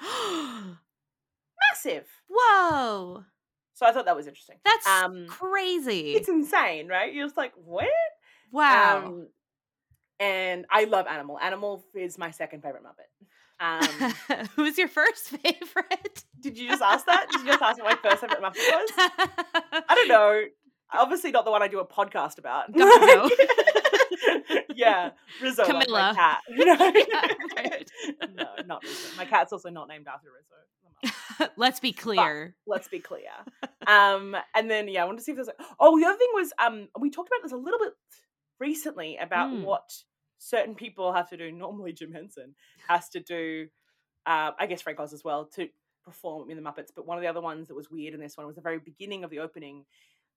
massive. 1.70 2.06
Whoa. 2.28 3.24
So 3.74 3.86
I 3.86 3.92
thought 3.92 4.04
that 4.04 4.16
was 4.16 4.26
interesting. 4.26 4.56
That's 4.64 4.86
um, 4.86 5.26
crazy. 5.28 6.14
it's 6.14 6.28
insane, 6.28 6.88
right? 6.88 7.12
You're 7.12 7.26
just 7.26 7.36
like, 7.36 7.52
what? 7.64 7.88
wow. 8.50 9.06
Um, 9.06 9.28
and 10.20 10.66
I 10.70 10.84
love 10.84 11.06
Animal. 11.08 11.38
Animal 11.40 11.84
is 11.94 12.16
my 12.18 12.30
second 12.30 12.62
favorite 12.62 12.84
Muppet. 12.84 13.08
Um, 13.60 14.46
Who's 14.56 14.78
your 14.78 14.88
first 14.88 15.28
favorite? 15.28 16.24
did 16.40 16.58
you 16.58 16.68
just 16.68 16.82
ask 16.82 17.06
that? 17.06 17.26
Did 17.30 17.40
you 17.40 17.46
just 17.46 17.62
ask 17.62 17.82
what 17.82 17.98
my 18.04 18.10
first 18.10 18.20
favorite 18.20 18.40
Muppet 18.40 18.54
was? 18.56 18.90
I 19.88 19.94
don't 19.94 20.08
know. 20.08 20.42
Obviously, 20.94 21.30
not 21.30 21.44
the 21.44 21.50
one 21.50 21.62
I 21.62 21.68
do 21.68 21.80
a 21.80 21.86
podcast 21.86 22.38
about. 22.38 22.72
Gonzo. 22.72 23.30
yeah, 24.74 25.10
Rizzo, 25.40 25.62
like 25.62 25.72
my 25.72 25.84
Camilla. 25.84 26.12
cat. 26.14 26.40
You 26.50 26.66
know? 26.66 26.74
Yeah, 26.74 27.26
right. 27.56 27.90
no, 28.34 28.46
not 28.66 28.82
Rizzo. 28.82 29.16
My 29.16 29.24
cat's 29.24 29.52
also 29.52 29.70
not 29.70 29.88
named 29.88 30.06
after 30.06 30.28
Rizzo. 30.28 30.54
Let's 31.56 31.80
be 31.80 31.92
clear. 31.92 32.54
Let's 32.66 32.88
be 32.88 32.98
clear. 33.00 33.30
Um, 33.86 34.36
and 34.54 34.70
then 34.70 34.88
yeah, 34.88 35.02
I 35.02 35.04
wanted 35.06 35.18
to 35.18 35.24
see 35.24 35.32
if 35.32 35.36
there's 35.36 35.48
like, 35.48 35.60
oh, 35.80 35.98
the 35.98 36.06
other 36.06 36.16
thing 36.18 36.28
was 36.34 36.52
um, 36.58 36.88
we 36.98 37.10
talked 37.10 37.28
about 37.28 37.42
this 37.42 37.52
a 37.52 37.56
little 37.56 37.78
bit 37.80 37.92
recently 38.60 39.16
about 39.16 39.50
Mm. 39.50 39.64
what 39.64 39.90
certain 40.38 40.74
people 40.74 41.12
have 41.12 41.28
to 41.30 41.36
do. 41.36 41.50
Normally, 41.52 41.92
Jim 41.92 42.12
Henson 42.12 42.54
has 42.88 43.08
to 43.10 43.20
do. 43.20 43.68
Uh, 44.26 44.52
I 44.58 44.66
guess 44.66 44.82
Frank 44.82 45.00
Oz 45.00 45.12
as 45.12 45.24
well 45.24 45.46
to 45.56 45.68
perform 46.04 46.50
in 46.50 46.56
the 46.56 46.62
Muppets. 46.62 46.90
But 46.94 47.06
one 47.06 47.18
of 47.18 47.22
the 47.22 47.28
other 47.28 47.40
ones 47.40 47.68
that 47.68 47.74
was 47.74 47.90
weird 47.90 48.14
in 48.14 48.20
this 48.20 48.36
one 48.36 48.46
was 48.46 48.54
the 48.56 48.62
very 48.62 48.78
beginning 48.78 49.24
of 49.24 49.30
the 49.30 49.40
opening. 49.40 49.84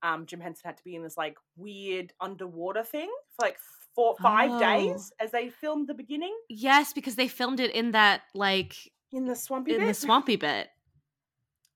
Um, 0.02 0.26
Jim 0.26 0.40
Henson 0.40 0.62
had 0.66 0.76
to 0.76 0.84
be 0.84 0.94
in 0.96 1.02
this 1.02 1.16
like 1.16 1.36
weird 1.56 2.12
underwater 2.20 2.82
thing 2.82 3.10
for 3.38 3.46
like 3.46 3.56
four 3.94 4.14
five 4.20 4.50
Oh. 4.52 4.58
days 4.58 5.10
as 5.20 5.30
they 5.30 5.48
filmed 5.48 5.88
the 5.88 5.94
beginning 5.94 6.36
Yes, 6.50 6.92
because 6.92 7.14
they 7.16 7.28
filmed 7.28 7.60
it 7.60 7.70
in 7.74 7.92
that 7.92 8.22
like 8.34 8.76
in 9.12 9.26
the 9.26 9.36
swampy 9.36 9.72
bit? 9.72 9.80
in 9.80 9.86
bit. 9.86 9.94
the 9.94 10.00
swampy 10.00 10.36
bit. 10.36 10.68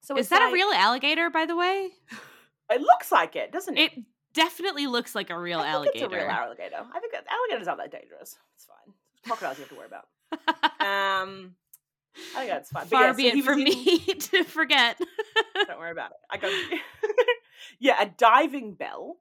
So 0.03 0.17
Is 0.17 0.31
that 0.31 0.41
like- 0.41 0.51
a 0.51 0.55
real 0.55 0.71
alligator, 0.73 1.29
by 1.31 1.45
the 1.47 1.55
way? 1.57 1.91
It 2.73 2.81
looks 2.81 3.11
like 3.11 3.35
it, 3.35 3.51
doesn't 3.51 3.77
it? 3.77 3.93
It 3.93 4.05
definitely 4.33 4.87
looks 4.87 5.15
like 5.17 5.29
a 5.31 5.39
real 5.39 5.59
I 5.59 5.63
think 5.65 5.75
alligator. 5.75 6.05
It's 6.05 6.15
a 6.15 6.17
real 6.17 6.29
alligator. 6.29 6.77
I 6.77 7.01
think 7.01 7.13
alligators 7.29 7.67
aren't 7.67 7.81
that 7.81 7.91
dangerous. 7.91 8.39
It's 8.55 8.65
fine. 8.65 8.95
Crocodiles 9.25 9.59
you 9.59 9.65
have 9.65 9.71
to 9.71 9.77
worry 9.77 9.87
about. 9.87 10.07
Um, 10.81 11.57
I 12.35 12.39
think 12.39 12.51
that's 12.51 12.71
fine. 12.71 12.87
Far 12.87 13.07
yeah, 13.07 13.13
be 13.13 13.31
so 13.31 13.39
it 13.39 13.45
from 13.45 13.65
was 13.65 13.77
me 13.77 13.99
to 13.99 14.45
forget. 14.45 14.99
Don't 15.55 15.79
worry 15.79 15.91
about 15.91 16.13
it. 16.13 16.17
I 16.31 16.37
got 16.39 16.53
yeah, 17.79 18.01
a 18.01 18.07
diving 18.07 18.75
bell. 18.75 19.17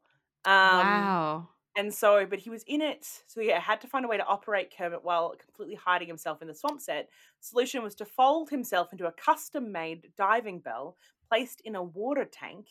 Um, 0.45 0.53
wow. 0.53 1.49
And 1.75 1.93
so, 1.93 2.25
but 2.25 2.39
he 2.39 2.49
was 2.49 2.63
in 2.63 2.81
it, 2.81 3.05
so 3.27 3.39
he 3.39 3.49
had 3.51 3.79
to 3.81 3.87
find 3.87 4.03
a 4.03 4.07
way 4.07 4.17
to 4.17 4.25
operate 4.25 4.73
Kermit 4.75 5.03
while 5.03 5.35
completely 5.37 5.75
hiding 5.75 6.07
himself 6.07 6.41
in 6.41 6.47
the 6.47 6.53
swamp 6.53 6.81
set. 6.81 7.09
Solution 7.39 7.83
was 7.83 7.95
to 7.95 8.05
fold 8.05 8.49
himself 8.49 8.91
into 8.91 9.05
a 9.05 9.11
custom-made 9.11 10.11
diving 10.17 10.59
bell 10.59 10.97
placed 11.29 11.61
in 11.61 11.75
a 11.75 11.83
water 11.83 12.25
tank, 12.25 12.67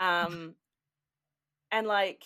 um, 0.00 0.54
and 1.70 1.86
like 1.86 2.24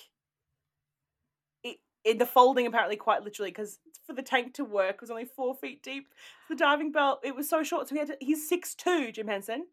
it, 1.62 1.76
it. 2.02 2.18
The 2.18 2.26
folding 2.26 2.66
apparently 2.66 2.96
quite 2.96 3.22
literally 3.22 3.50
because 3.50 3.78
for 4.06 4.14
the 4.14 4.22
tank 4.22 4.54
to 4.54 4.64
work 4.64 5.02
was 5.02 5.10
only 5.10 5.26
four 5.26 5.54
feet 5.54 5.82
deep. 5.82 6.08
The 6.48 6.56
diving 6.56 6.92
bell 6.92 7.20
it 7.22 7.36
was 7.36 7.48
so 7.48 7.62
short, 7.62 7.88
so 7.88 7.94
he 7.94 7.98
had 7.98 8.08
to. 8.08 8.16
He's 8.20 8.48
six 8.48 8.74
two, 8.74 9.12
Jim 9.12 9.28
Henson. 9.28 9.66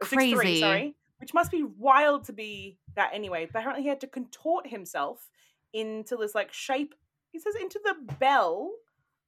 Or 0.00 0.06
6'3", 0.06 0.34
Crazy. 0.34 0.60
sorry, 0.60 0.96
which 1.20 1.32
must 1.32 1.52
be 1.52 1.62
wild 1.62 2.24
to 2.24 2.32
be 2.32 2.76
that 2.96 3.10
anyway. 3.14 3.48
But 3.50 3.60
apparently, 3.60 3.84
he 3.84 3.88
had 3.88 4.00
to 4.00 4.08
contort 4.08 4.66
himself 4.66 5.30
into 5.76 6.16
this 6.16 6.34
like 6.34 6.52
shape. 6.52 6.94
He 7.32 7.38
says 7.38 7.54
into 7.60 7.80
the 7.84 7.94
bell. 8.18 8.72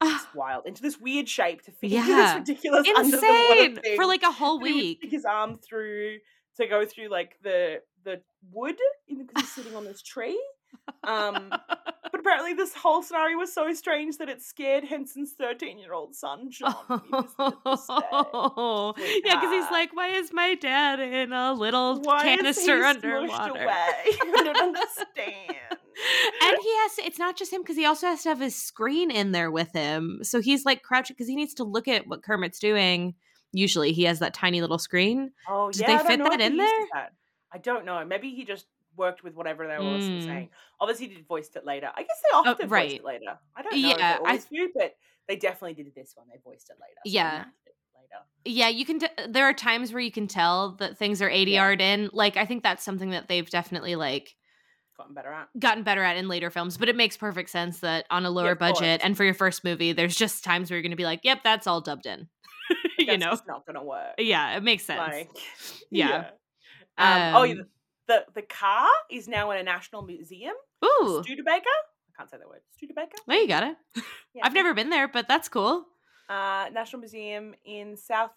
It's 0.02 0.26
wild 0.34 0.64
into 0.66 0.80
this 0.80 1.00
weird 1.00 1.28
shape 1.28 1.62
to 1.62 1.72
fit 1.72 1.92
into 1.92 2.06
Yeah. 2.08 2.38
this 2.38 2.48
ridiculous 2.50 2.86
Insane 2.96 3.78
for 3.96 4.06
like 4.06 4.22
a 4.22 4.30
whole 4.30 4.58
And 4.58 4.66
he 4.68 4.72
would 4.72 4.80
week. 4.80 4.98
stick 4.98 5.10
his 5.10 5.24
arm 5.24 5.58
through 5.58 6.18
to 6.56 6.66
go 6.66 6.84
through 6.86 7.08
like 7.08 7.36
the 7.42 7.82
the 8.04 8.20
wood 8.52 8.76
because 9.08 9.26
he's 9.36 9.52
sitting 9.52 9.74
on 9.76 9.84
this 9.84 10.00
tree. 10.02 10.40
Um, 11.02 11.48
but 12.10 12.20
apparently, 12.20 12.54
this 12.54 12.74
whole 12.74 13.02
scenario 13.02 13.36
was 13.38 13.52
so 13.52 13.72
strange 13.72 14.18
that 14.18 14.28
it 14.28 14.40
scared 14.42 14.84
Henson's 14.84 15.32
thirteen-year-old 15.32 16.14
son 16.14 16.50
John. 16.50 16.74
when 16.86 17.00
he 17.00 17.10
visited 17.10 17.58
the 17.64 17.76
set. 17.76 18.02
Oh, 18.12 18.94
yeah, 19.24 19.34
because 19.34 19.50
he's 19.50 19.70
like, 19.72 19.94
why 19.96 20.08
is 20.10 20.32
my 20.32 20.54
dad 20.54 21.00
in 21.00 21.32
a 21.32 21.52
little 21.54 22.00
Why 22.02 22.22
canister 22.22 22.84
underwater? 22.84 23.60
away? 23.62 23.66
I 23.66 24.42
don't 24.44 24.56
understand. 24.60 25.77
And 26.42 26.56
he 26.62 26.76
has 26.78 26.94
to, 26.96 27.04
it's 27.06 27.18
not 27.18 27.36
just 27.36 27.52
him 27.52 27.62
because 27.62 27.76
he 27.76 27.84
also 27.86 28.06
has 28.06 28.22
to 28.22 28.28
have 28.30 28.40
his 28.40 28.54
screen 28.54 29.10
in 29.10 29.32
there 29.32 29.50
with 29.50 29.72
him. 29.72 30.20
So 30.22 30.40
he's 30.40 30.64
like 30.64 30.82
crouching 30.82 31.14
because 31.14 31.28
he 31.28 31.36
needs 31.36 31.54
to 31.54 31.64
look 31.64 31.88
at 31.88 32.06
what 32.06 32.22
Kermit's 32.22 32.58
doing. 32.58 33.14
Usually 33.52 33.92
he 33.92 34.04
has 34.04 34.18
that 34.18 34.34
tiny 34.34 34.60
little 34.60 34.78
screen. 34.78 35.32
Oh, 35.48 35.70
Did 35.70 35.82
yeah, 35.82 36.02
they 36.02 36.08
fit 36.08 36.18
that 36.24 36.40
in 36.40 36.56
there? 36.56 36.86
that. 36.92 37.12
I 37.52 37.58
don't 37.58 37.84
know. 37.84 38.04
Maybe 38.04 38.30
he 38.34 38.44
just 38.44 38.66
worked 38.96 39.22
with 39.24 39.34
whatever 39.34 39.66
they 39.66 39.78
were 39.78 39.84
Mm. 39.98 40.24
saying. 40.24 40.50
Obviously, 40.80 41.08
he 41.08 41.14
did 41.14 41.26
voiced 41.26 41.56
it 41.56 41.64
later. 41.64 41.88
I 41.94 42.02
guess 42.02 42.20
they 42.30 42.36
often 42.36 42.54
voiced 42.68 42.70
right. 42.70 42.92
it 42.92 43.04
later. 43.04 43.38
I 43.56 43.62
don't 43.62 43.72
know 43.72 43.78
Yeah, 43.78 44.18
I- 44.24 44.36
do, 44.38 44.70
but 44.74 44.94
they 45.28 45.36
definitely 45.36 45.82
did 45.82 45.94
this 45.94 46.12
one. 46.14 46.26
They 46.32 46.38
voiced 46.44 46.68
it 46.70 46.76
later. 46.80 47.00
Yeah. 47.04 47.44
it 47.66 47.74
later. 47.96 48.24
Yeah, 48.44 48.68
you 48.68 48.84
can. 48.84 48.98
D- 48.98 49.06
there 49.28 49.44
are 49.46 49.52
times 49.54 49.92
where 49.92 50.00
you 50.02 50.10
can 50.12 50.26
tell 50.26 50.72
that 50.76 50.98
things 50.98 51.22
are 51.22 51.30
Yeah. 51.30 51.60
ADR'd 51.70 51.80
in. 51.80 52.10
Like 52.12 52.36
I 52.36 52.44
think 52.44 52.62
that's 52.62 52.82
something 52.84 53.10
that 53.10 53.28
they've 53.28 53.48
definitely 53.48 53.94
like 53.96 54.34
Gotten 54.98 55.14
better 55.14 55.32
at. 55.32 55.48
gotten 55.58 55.82
better 55.84 56.02
at 56.02 56.16
in 56.16 56.26
later 56.28 56.50
films. 56.50 56.76
But 56.76 56.88
it 56.88 56.96
makes 56.96 57.16
perfect 57.16 57.50
sense 57.50 57.80
that 57.80 58.04
on 58.10 58.26
a 58.26 58.30
lower 58.30 58.56
course. 58.56 58.72
budget 58.80 59.00
and 59.04 59.16
for 59.16 59.24
your 59.24 59.34
first 59.34 59.62
movie, 59.64 59.92
there's 59.92 60.16
just 60.16 60.42
times 60.44 60.70
where 60.70 60.76
you're 60.76 60.82
going 60.82 60.90
to 60.90 60.96
be 60.96 61.04
like, 61.04 61.20
"Yep, 61.22 61.42
that's 61.44 61.66
all 61.68 61.80
dubbed 61.80 62.06
in." 62.06 62.28
you 62.98 63.16
know? 63.16 63.30
just 63.30 63.46
not 63.46 63.64
gonna 63.64 63.82
work. 63.84 64.14
Yeah, 64.18 64.56
it 64.56 64.62
makes 64.62 64.84
sense. 64.84 64.98
Like, 65.00 65.30
Yeah. 65.90 66.30
Um, 66.98 67.34
oh, 67.36 67.42
yeah, 67.44 67.52
Um, 67.60 67.66
the 68.08 68.24
the 68.34 68.42
car 68.42 68.88
is 69.10 69.28
now 69.28 69.50
in 69.52 69.58
a 69.58 69.62
national 69.62 70.02
museum. 70.02 70.54
Ooh, 70.84 71.22
Studebaker. 71.24 71.64
I 71.64 72.16
can't 72.16 72.28
say 72.30 72.38
that 72.38 72.48
word. 72.48 72.60
Studebaker. 72.76 73.16
well, 73.26 73.40
you 73.40 73.46
got 73.48 73.62
it. 73.62 73.76
Yeah, 74.34 74.42
I've 74.46 74.52
never 74.54 74.74
been 74.74 74.90
there, 74.90 75.08
but 75.08 75.26
that's 75.28 75.48
cool. 75.48 75.86
uh, 76.28 76.66
National 76.72 77.00
Museum 77.00 77.54
in 77.64 77.96
South 77.96 78.30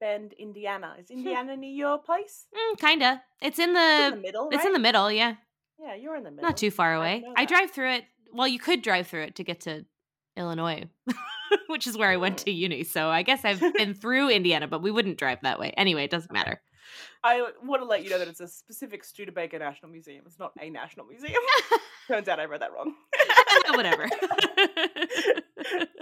Bend, 0.00 0.32
Indiana. 0.34 0.96
Is 1.00 1.10
Indiana 1.10 1.56
near 1.56 1.70
your 1.72 1.98
place? 1.98 2.46
Mm, 2.54 2.78
kinda. 2.78 3.22
It's 3.40 3.58
in 3.58 3.70
It's 3.70 3.78
the. 3.78 4.06
in 4.08 4.14
the 4.16 4.20
middle. 4.20 4.48
It's 4.52 4.64
in 4.64 4.72
the 4.72 4.78
middle. 4.78 5.10
Yeah, 5.10 5.34
Yeah, 5.78 5.94
you're 5.94 6.16
in 6.16 6.24
the 6.24 6.30
middle. 6.30 6.48
not 6.48 6.56
too 6.56 6.70
far 6.70 6.94
away. 6.94 7.20
know 7.20 7.32
I 7.36 7.44
drive 7.44 7.70
through 7.70 7.92
it. 7.92 8.04
Well, 8.32 8.48
you 8.48 8.58
could 8.58 8.82
drive 8.82 9.06
through 9.06 9.22
it 9.22 9.36
to 9.36 9.44
get 9.44 9.60
to 9.62 9.84
Illinois, 10.36 10.84
which 11.68 11.86
is 11.86 11.96
where 11.96 12.10
I 12.10 12.16
went 12.16 12.38
to 12.38 12.50
uni. 12.50 12.82
So 12.84 13.08
I 13.08 13.22
guess 13.22 13.44
I've 13.44 13.60
been 13.74 13.94
through 13.94 14.30
Indiana, 14.30 14.66
but 14.66 14.82
we 14.82 14.90
wouldn't 14.90 15.18
drive 15.18 15.38
that 15.42 15.58
way. 15.60 15.72
Anyway, 15.76 16.04
it 16.04 16.10
doesn't 16.10 16.32
matter. 16.32 16.60
I 17.22 17.46
want 17.62 17.82
to 17.82 17.86
let 17.86 18.04
you 18.04 18.10
know 18.10 18.18
that 18.18 18.28
it's 18.28 18.40
a 18.40 18.48
specific 18.48 19.04
Studebaker 19.04 19.58
National 19.58 19.90
Museum. 19.90 20.24
It's 20.26 20.38
not 20.38 20.52
a 20.60 20.68
national 20.70 21.06
museum. 21.06 21.40
Turns 22.08 22.28
out 22.28 22.38
I 22.40 22.44
read 22.44 22.60
that 22.60 22.72
wrong. 22.72 22.94
Whatever. 23.70 24.04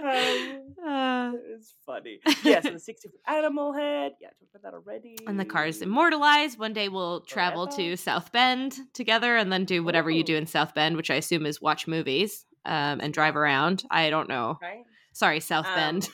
um, 0.03 0.59
Uh, 0.85 1.31
it's 1.55 1.73
funny. 1.85 2.19
Yeah, 2.43 2.59
so 2.61 2.71
the 2.71 2.79
60 2.91 3.07
foot 3.09 3.19
animal 3.27 3.71
head. 3.73 4.13
Yeah, 4.19 4.27
I 4.27 4.31
talked 4.31 4.51
about 4.53 4.63
that 4.63 4.73
already. 4.75 5.15
and 5.25 5.39
the 5.39 5.45
car 5.45 5.65
is 5.65 5.81
immortalized. 5.81 6.59
One 6.59 6.73
day 6.73 6.89
we'll 6.89 7.21
travel 7.21 7.67
Forever. 7.67 7.91
to 7.91 7.97
South 7.97 8.31
Bend 8.33 8.77
together 8.93 9.37
and 9.37 9.51
then 9.51 9.63
do 9.65 9.83
whatever 9.83 10.11
you 10.11 10.23
do 10.23 10.35
in 10.35 10.45
South 10.45 10.73
Bend, 10.75 10.97
which 10.97 11.09
I 11.09 11.15
assume 11.15 11.45
is 11.45 11.61
watch 11.61 11.87
movies 11.87 12.45
um, 12.65 12.99
and 13.01 13.13
drive 13.13 13.35
around. 13.37 13.83
I 13.89 14.09
don't 14.09 14.27
know. 14.27 14.59
Right? 14.61 14.83
Sorry, 15.13 15.39
South 15.39 15.65
Um, 15.67 15.75
Bend. 15.75 16.09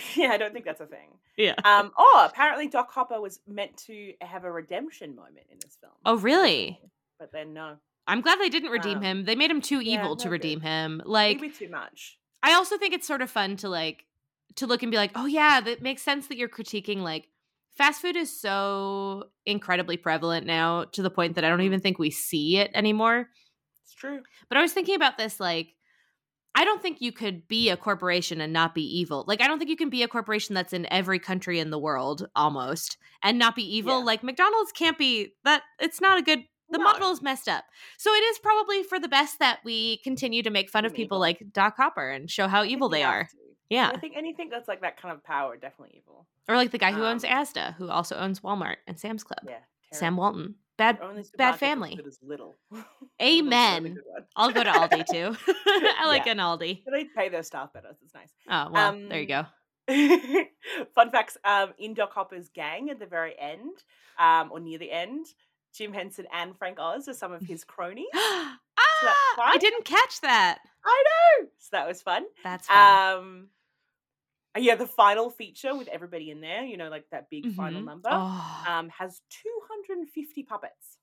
yeah, 0.16 0.28
I 0.28 0.36
don't 0.38 0.52
think 0.52 0.64
that's 0.64 0.80
a 0.80 0.86
thing. 0.86 1.08
yeah. 1.36 1.54
Um, 1.64 1.92
oh, 1.96 2.26
apparently 2.30 2.68
Doc 2.68 2.90
Hopper 2.92 3.20
was 3.20 3.40
meant 3.46 3.76
to 3.86 4.12
have 4.20 4.44
a 4.44 4.50
redemption 4.52 5.14
moment 5.16 5.46
in 5.50 5.58
this 5.62 5.76
film. 5.80 5.92
Oh, 6.04 6.16
really? 6.18 6.80
But 7.18 7.32
then 7.32 7.52
no. 7.54 7.76
I'm 8.06 8.20
glad 8.20 8.40
they 8.40 8.48
didn't 8.48 8.70
redeem 8.70 8.98
Um, 8.98 9.02
him. 9.04 9.24
They 9.24 9.36
made 9.36 9.50
him 9.50 9.60
too 9.60 9.80
yeah, 9.80 10.00
evil 10.00 10.16
to 10.16 10.24
no 10.24 10.30
good. 10.30 10.32
redeem 10.32 10.60
him. 10.60 11.02
Like, 11.04 11.40
Maybe 11.40 11.52
too 11.54 11.68
much. 11.68 12.18
I 12.42 12.54
also 12.54 12.76
think 12.76 12.94
it's 12.94 13.06
sort 13.06 13.22
of 13.22 13.30
fun 13.30 13.56
to 13.58 13.68
like 13.68 14.04
to 14.56 14.66
look 14.66 14.82
and 14.82 14.90
be 14.90 14.96
like, 14.98 15.12
oh 15.14 15.26
yeah, 15.26 15.60
that 15.60 15.80
makes 15.82 16.02
sense 16.02 16.26
that 16.26 16.36
you're 16.36 16.48
critiquing 16.48 16.98
like 16.98 17.28
fast 17.76 18.02
food 18.02 18.16
is 18.16 18.38
so 18.38 19.24
incredibly 19.46 19.96
prevalent 19.96 20.46
now 20.46 20.84
to 20.92 21.02
the 21.02 21.08
point 21.10 21.36
that 21.36 21.44
I 21.44 21.48
don't 21.48 21.62
even 21.62 21.80
think 21.80 21.98
we 21.98 22.10
see 22.10 22.58
it 22.58 22.70
anymore. 22.74 23.28
It's 23.84 23.94
true. 23.94 24.20
But 24.48 24.58
I 24.58 24.62
was 24.62 24.72
thinking 24.72 24.96
about 24.96 25.16
this 25.16 25.38
like 25.38 25.68
I 26.54 26.64
don't 26.64 26.82
think 26.82 27.00
you 27.00 27.12
could 27.12 27.48
be 27.48 27.70
a 27.70 27.76
corporation 27.76 28.40
and 28.40 28.52
not 28.52 28.74
be 28.74 28.82
evil. 28.82 29.24
Like 29.26 29.40
I 29.40 29.46
don't 29.48 29.58
think 29.58 29.70
you 29.70 29.76
can 29.76 29.90
be 29.90 30.02
a 30.02 30.08
corporation 30.08 30.54
that's 30.54 30.72
in 30.72 30.86
every 30.92 31.18
country 31.18 31.58
in 31.58 31.70
the 31.70 31.78
world 31.78 32.28
almost 32.36 32.98
and 33.22 33.38
not 33.38 33.56
be 33.56 33.62
evil. 33.76 33.98
Yeah. 34.00 34.04
Like 34.04 34.22
McDonald's 34.22 34.72
can't 34.72 34.98
be 34.98 35.32
that 35.44 35.62
it's 35.80 36.00
not 36.00 36.18
a 36.18 36.22
good 36.22 36.40
The 36.70 36.78
No. 36.78 37.10
is 37.10 37.22
messed 37.22 37.48
up. 37.48 37.64
So 37.98 38.12
it 38.12 38.22
is 38.24 38.38
probably 38.38 38.82
for 38.82 38.98
the 38.98 39.08
best 39.08 39.38
that 39.38 39.60
we 39.64 39.98
continue 39.98 40.42
to 40.42 40.50
make 40.50 40.70
fun 40.70 40.84
of 40.84 40.94
people 40.94 41.18
like 41.18 41.42
Doc 41.52 41.76
Hopper 41.76 42.10
and 42.10 42.30
show 42.30 42.48
how 42.48 42.64
evil 42.64 42.88
they 42.88 43.02
are. 43.02 43.28
Yeah. 43.68 43.90
I 43.92 43.98
think 43.98 44.14
anything 44.16 44.50
that's 44.50 44.68
like 44.68 44.82
that 44.82 45.00
kind 45.00 45.14
of 45.14 45.24
power 45.24 45.56
definitely 45.56 46.02
evil. 46.02 46.26
Or 46.48 46.56
like 46.56 46.70
the 46.70 46.78
guy 46.78 46.92
who 46.92 47.04
owns 47.04 47.24
Um, 47.24 47.30
Asda, 47.30 47.74
who 47.76 47.88
also 47.88 48.16
owns 48.16 48.40
Walmart 48.40 48.76
and 48.86 48.98
Sam's 48.98 49.24
Club. 49.24 49.40
Yeah. 49.48 49.60
Sam. 49.92 50.16
Walton. 50.16 50.56
Bad 50.82 50.98
bad 51.36 51.58
family. 51.58 51.98
little. 52.22 52.56
Amen. 53.22 53.86
a 53.86 53.88
good 53.90 54.02
one. 54.06 54.24
I'll 54.36 54.50
go 54.52 54.64
to 54.64 54.70
Aldi 54.70 55.06
too. 55.06 55.36
I 55.66 56.06
like 56.06 56.26
Yeah. 56.26 56.32
an 56.32 56.38
Aldi. 56.38 56.82
They 56.90 57.04
pay 57.16 57.28
their 57.28 57.42
staff 57.42 57.72
better. 57.72 57.88
So 57.92 57.98
it's 58.04 58.14
nice. 58.14 58.32
Oh, 58.48 58.68
well, 58.72 58.92
there 59.08 59.20
you 59.20 59.34
Um, 59.34 59.46
go. 59.88 60.44
Fun 60.94 61.10
facts: 61.10 61.36
um, 61.44 61.72
in 61.78 61.94
Doc 61.94 62.12
Hopper's 62.12 62.48
gang 62.48 62.90
at 62.90 62.98
the 62.98 63.06
very 63.06 63.38
end, 63.38 63.84
um, 64.18 64.50
or 64.52 64.60
near 64.60 64.78
the 64.78 64.90
end, 64.90 65.26
Jim 65.74 65.92
Henson 65.92 66.26
and 66.32 66.56
Frank 66.56 66.78
Oz 66.80 67.08
are 67.08 67.14
some 67.14 67.32
of 67.32 67.42
his 67.42 67.64
cronies. 67.64 68.06
ah, 68.14 68.58
that's 69.02 69.18
I 69.38 69.56
didn't 69.58 69.84
catch 69.84 70.20
that. 70.20 70.58
I 70.84 71.04
know, 71.40 71.48
so 71.58 71.68
that 71.72 71.86
was 71.88 72.00
fun. 72.02 72.24
That's 72.44 72.66
fun. 72.68 73.16
Um, 73.18 73.48
yeah, 74.56 74.74
the 74.74 74.86
final 74.86 75.30
feature 75.30 75.74
with 75.74 75.88
everybody 75.88 76.30
in 76.30 76.40
there, 76.40 76.62
you 76.64 76.76
know, 76.76 76.88
like 76.88 77.06
that 77.10 77.30
big 77.30 77.52
final 77.54 77.80
Mhm. 77.82 77.86
number, 77.86 78.10
Oh, 78.12 78.64
um, 78.68 78.88
has 78.90 79.20
250 79.30 80.42
puppets. 80.42 80.98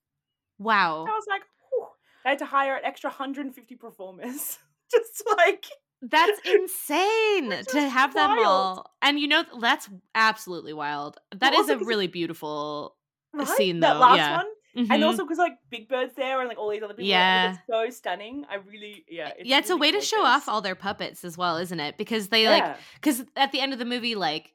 wow. 0.60 1.06
I 1.08 1.12
was 1.12 1.26
like, 1.30 1.42
Whew. 1.72 1.88
they 2.24 2.30
had 2.32 2.40
to 2.40 2.46
hire 2.46 2.76
an 2.76 2.86
extra 2.86 3.10
150 3.10 3.76
performers, 3.76 4.60
just 4.92 5.24
like 5.38 5.66
That's 6.02 6.40
insane 6.46 7.50
to 7.70 7.90
have 7.90 8.14
them 8.14 8.40
all. 8.40 8.92
And 9.02 9.20
you 9.20 9.28
know, 9.28 9.44
that's 9.60 9.90
absolutely 10.16 10.74
wild. 10.74 11.18
That 11.36 11.54
Well, 11.54 11.62
is 11.64 11.70
a 11.70 11.78
really 11.78 12.08
beautiful. 12.08 12.96
right? 13.34 13.48
scene, 13.48 13.80
that 13.82 13.94
though, 13.96 14.00
last 14.00 14.18
yeah. 14.18 14.38
one. 14.38 14.48
And 14.80 14.90
Mhm. 15.04 15.06
also 15.06 15.24
because 15.24 15.38
like 15.38 15.58
Big 15.70 15.90
Bird's 15.90 16.16
there 16.16 16.40
and 16.40 16.48
like 16.48 16.58
all 16.58 16.70
these 16.70 16.82
other 16.84 16.94
people, 16.94 17.06
Yeah. 17.08 17.44
yeah, 17.44 17.50
it's 17.52 17.60
so 17.70 17.90
stunning. 17.90 18.46
I 18.50 18.56
really, 18.56 19.04
yeah, 19.10 19.32
yeah, 19.44 19.58
it's 19.60 19.70
a 19.70 19.74
really 19.74 19.82
way 19.82 19.92
to 20.00 20.02
show 20.02 20.24
off 20.24 20.48
all 20.48 20.62
their 20.62 20.76
puppets 20.76 21.24
as 21.26 21.38
well, 21.38 21.58
isn't 21.58 21.80
it? 21.80 21.98
Because 21.98 22.30
they 22.30 22.48
like 22.48 22.78
because 22.96 23.24
at 23.36 23.52
the 23.52 23.60
end 23.60 23.74
of 23.74 23.80
the 23.80 23.86
movie 23.86 24.16
like 24.16 24.54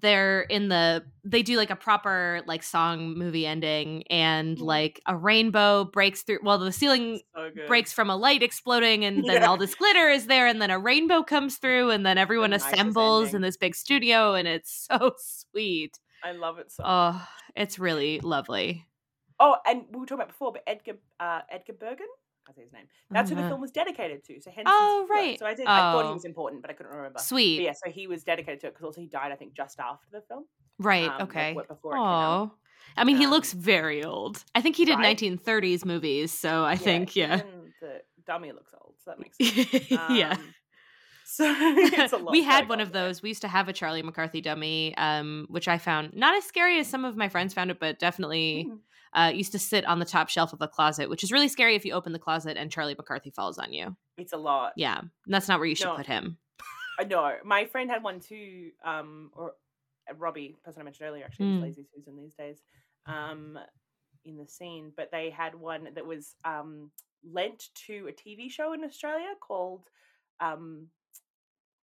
they're 0.00 0.40
in 0.42 0.68
the 0.68 1.04
they 1.22 1.42
do 1.42 1.56
like 1.56 1.68
a 1.70 1.76
proper 1.76 2.40
like 2.46 2.62
song 2.62 3.16
movie 3.18 3.46
ending 3.46 4.04
and 4.08 4.56
Mhm. 4.56 4.62
like 4.62 5.00
a 5.06 5.14
rainbow 5.16 5.84
breaks 5.84 6.22
through 6.22 6.38
well 6.42 6.56
the 6.58 6.72
ceiling 6.72 7.20
so 7.34 7.50
breaks 7.66 7.92
from 7.92 8.08
a 8.08 8.16
light 8.16 8.42
exploding 8.42 9.04
and 9.04 9.18
then 9.28 9.42
Yeah. 9.42 9.48
all 9.48 9.58
this 9.58 9.74
glitter 9.74 10.08
is 10.08 10.26
there 10.28 10.46
and 10.46 10.62
then 10.62 10.70
a 10.70 10.78
rainbow 10.78 11.22
comes 11.22 11.58
through 11.58 11.90
and 11.90 12.06
then 12.06 12.16
everyone 12.16 12.50
this 12.52 12.64
assembles 12.64 13.34
in 13.34 13.42
this 13.42 13.58
big 13.58 13.74
studio 13.74 14.32
and 14.34 14.48
it's 14.48 14.86
so 14.90 15.12
sweet 15.18 15.98
I 16.24 16.32
love 16.32 16.58
it 16.58 16.70
so. 16.72 16.82
much. 16.84 16.88
oh 16.90 17.28
it's 17.54 17.78
really 17.78 18.20
lovely 18.20 18.86
Oh, 19.40 19.56
and 19.66 19.84
we 19.90 20.00
were 20.00 20.06
talking 20.06 20.20
about 20.20 20.28
before, 20.28 20.52
but 20.52 20.62
Edgar 20.66 20.94
uh, 21.20 21.40
Edgar 21.50 21.72
Bergen, 21.74 22.06
I 22.48 22.52
say 22.52 22.62
his 22.62 22.72
name. 22.72 22.86
That's 23.12 23.28
who 23.30 23.36
the 23.36 23.42
Uh-huh. 23.42 23.48
film 23.50 23.60
was 23.60 23.70
dedicated 23.70 24.24
to. 24.24 24.40
So 24.40 24.50
hence, 24.50 24.68
Oh, 24.68 25.06
right. 25.10 25.38
So 25.38 25.46
I 25.46 25.54
did. 25.54 25.66
I 25.66 25.82
thought 25.90 26.06
he 26.06 26.10
Oh. 26.10 26.14
was 26.14 26.24
important, 26.24 26.62
but 26.62 26.70
I 26.70 26.74
couldn't 26.74 26.92
remember. 26.92 27.14
But 27.14 27.22
sweet 27.24 27.62
yeah, 27.62 27.72
so 27.72 27.90
he 27.90 28.06
was 28.06 28.24
dedicated 28.24 28.60
to 28.60 28.66
it 28.68 28.70
because 28.74 28.84
also 28.84 29.00
he 29.00 29.08
died, 29.08 29.32
I 29.32 29.36
think, 29.36 29.54
just 29.54 29.78
after 29.80 30.08
the 30.10 30.22
film. 30.22 30.46
right 30.78 31.10
um, 31.10 31.22
okay 31.28 31.54
what- 31.54 31.68
before 31.68 31.98
it 31.98 32.06
came 32.08 32.20
out. 32.20 32.40
oh 32.40 32.52
i 32.96 33.04
mean 33.04 33.16
he 33.16 33.26
Um, 33.26 33.30
looks 33.30 33.52
very 33.52 34.02
old 34.04 34.44
i 34.54 34.60
think 34.60 34.76
he 34.76 34.84
did 34.84 34.98
right? 34.98 35.16
1930s 35.16 35.84
movies 35.84 36.32
so 36.32 36.64
i 36.64 36.76
think 36.76 37.14
yeah 37.16 37.42
the 37.80 38.02
dummy 38.24 38.52
looks 38.52 38.72
old, 38.80 38.94
so 38.98 39.10
that 39.10 39.18
makes 39.20 39.38
sense. 39.38 39.52
yeah 40.08 40.36
Um, 40.36 40.54
So 41.24 41.44
it's 41.48 42.12
a 42.12 42.18
lot. 42.18 42.32
we 42.32 42.42
had 42.42 42.68
one 42.68 42.80
on 42.80 42.82
of 42.82 42.92
there. 42.92 43.08
those. 43.08 43.22
We 43.22 43.30
used 43.30 43.42
to 43.42 43.48
have 43.48 43.68
a 43.68 43.72
Charlie 43.72 44.02
McCarthy 44.02 44.40
dummy, 44.40 44.94
um, 44.96 45.46
which 45.48 45.68
I 45.68 45.78
found 45.78 46.14
not 46.14 46.36
as 46.36 46.44
scary 46.44 46.78
as 46.78 46.88
some 46.88 47.04
of 47.04 47.16
my 47.16 47.28
friends 47.28 47.54
found 47.54 47.70
it, 47.70 47.78
but 47.80 47.98
definitely 47.98 48.64
Mhm. 48.66 48.82
Uh, 49.14 49.30
used 49.34 49.52
to 49.52 49.58
sit 49.58 49.84
on 49.84 49.98
the 49.98 50.04
top 50.04 50.28
shelf 50.28 50.52
of 50.52 50.60
a 50.60 50.68
closet, 50.68 51.08
which 51.10 51.22
is 51.22 51.32
really 51.32 51.48
scary 51.48 51.74
if 51.76 51.84
you 51.84 51.92
open 51.92 52.12
the 52.12 52.18
closet 52.18 52.56
and 52.56 52.70
Charlie 52.70 52.94
McCarthy 52.96 53.30
falls 53.30 53.58
on 53.58 53.72
you. 53.72 53.96
It's 54.16 54.32
a 54.32 54.36
lot. 54.38 54.72
Yeah, 54.76 55.02
that's 55.26 55.48
not 55.48 55.58
where 55.58 55.68
you 55.68 55.74
should 55.74 55.86
No. 55.86 55.96
put 55.96 56.06
him. 56.06 56.38
I 57.00 57.04
know. 57.04 57.36
My 57.44 57.64
friend 57.64 57.90
had 57.90 58.02
one 58.02 58.20
too, 58.20 58.70
um, 58.84 59.30
or 59.34 59.54
uh, 60.10 60.14
Robbie, 60.14 60.56
person 60.64 60.80
I 60.82 60.84
mentioned 60.84 61.08
earlier, 61.08 61.24
actually, 61.24 61.46
Mm. 61.46 61.62
Lazy 61.62 61.86
Susan 61.94 62.16
these 62.16 62.34
days, 62.34 62.62
um, 63.06 63.58
in 64.24 64.36
the 64.36 64.46
scene. 64.46 64.92
But 64.96 65.10
they 65.10 65.30
had 65.30 65.54
one 65.54 65.88
that 65.94 66.06
was 66.06 66.36
um, 66.44 66.90
lent 67.24 67.68
to 67.86 68.08
a 68.08 68.12
TV 68.12 68.50
show 68.50 68.72
in 68.72 68.84
Australia 68.84 69.32
called 69.40 69.88
um, 70.40 70.88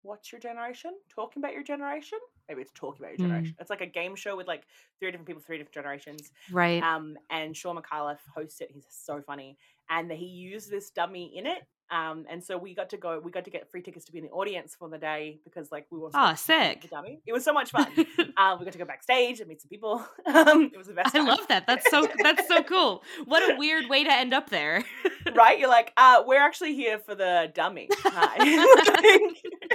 What's 0.06 0.30
Your 0.30 0.40
Generation? 0.40 0.92
Talking 1.12 1.42
About 1.42 1.52
Your 1.52 1.64
Generation? 1.64 2.18
Maybe 2.48 2.62
it's 2.62 2.70
Talking 2.74 3.04
About 3.04 3.18
Your 3.18 3.26
Mm. 3.26 3.30
Generation. 3.30 3.56
It's 3.60 3.70
like 3.70 3.80
a 3.80 3.86
game 3.86 4.14
show 4.14 4.36
with 4.36 4.46
like 4.46 4.62
three 5.00 5.10
different 5.10 5.26
people, 5.26 5.42
three 5.42 5.58
different 5.58 5.74
generations. 5.74 6.30
Right. 6.52 6.80
Um, 6.82 7.16
and 7.28 7.56
Shaun 7.56 7.76
Micallef 7.76 8.18
hosts 8.32 8.60
it. 8.60 8.70
He's 8.72 8.86
so 8.88 9.20
funny, 9.20 9.58
and 9.90 10.10
he 10.12 10.26
used 10.26 10.70
this 10.70 10.90
dummy 10.90 11.36
in 11.36 11.46
it. 11.46 11.66
Um, 11.88 12.24
and 12.28 12.42
so 12.42 12.58
we 12.58 12.74
got 12.74 12.90
to 12.90 12.96
go. 12.96 13.20
We 13.20 13.30
got 13.30 13.44
to 13.44 13.50
get 13.50 13.70
free 13.70 13.80
tickets 13.82 14.04
to 14.06 14.12
be 14.12 14.18
in 14.18 14.24
the 14.24 14.30
audience 14.30 14.74
for 14.76 14.88
the 14.88 14.98
day 14.98 15.38
because 15.44 15.70
like 15.70 15.86
we 15.90 15.98
were. 15.98 16.10
Aw, 16.14 16.34
supposed 16.34 16.46
to 16.46 16.52
play 16.52 16.68
sick. 16.72 16.82
The 16.82 16.88
dummy. 16.88 17.20
It 17.26 17.32
was 17.32 17.44
so 17.44 17.52
much 17.52 17.70
fun. 17.70 17.86
um, 18.36 18.58
we 18.58 18.64
got 18.64 18.72
to 18.72 18.78
go 18.78 18.84
backstage 18.84 19.38
and 19.40 19.48
meet 19.48 19.60
some 19.62 19.68
people. 19.68 20.04
um, 20.26 20.70
it 20.72 20.76
was 20.76 20.88
the 20.88 20.94
best. 20.94 21.14
I 21.14 21.18
time. 21.18 21.28
love 21.28 21.46
that. 21.48 21.66
That's 21.66 21.88
so 21.90 22.08
that's 22.22 22.46
so 22.48 22.62
cool. 22.64 23.02
What 23.24 23.42
a 23.42 23.56
weird 23.56 23.88
way 23.88 24.02
to 24.04 24.12
end 24.12 24.34
up 24.34 24.50
there. 24.50 24.82
right? 25.34 25.58
You're 25.60 25.68
like, 25.68 25.92
uh, 25.96 26.22
we're 26.26 26.40
actually 26.40 26.74
here 26.74 26.98
for 26.98 27.14
the 27.14 27.52
dummy. 27.54 27.88
Hi. 28.04 29.68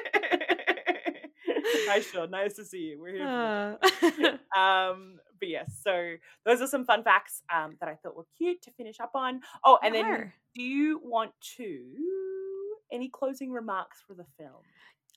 Hi, 1.87 1.99
Shaun. 2.01 2.29
Nice 2.31 2.55
to 2.55 2.65
see 2.65 2.79
you. 2.79 2.99
We're 3.01 3.13
here. 3.15 3.77
For 4.01 4.11
the 4.11 4.11
dummy. 4.29 4.39
Uh, 4.55 4.59
um 4.59 5.19
but 5.39 5.49
yes 5.49 5.79
so 5.83 6.13
those 6.45 6.61
are 6.61 6.67
some 6.67 6.85
fun 6.85 7.03
facts 7.03 7.41
um 7.53 7.75
that 7.79 7.89
i 7.89 7.95
thought 7.95 8.15
were 8.15 8.25
cute 8.37 8.61
to 8.61 8.71
finish 8.71 8.99
up 8.99 9.11
on 9.15 9.41
oh 9.65 9.79
and 9.83 9.95
then 9.95 10.31
do 10.53 10.61
you 10.61 10.99
want 11.03 11.31
to 11.57 11.79
any 12.91 13.09
closing 13.09 13.51
remarks 13.51 13.97
for 14.05 14.13
the 14.13 14.25
film 14.37 14.61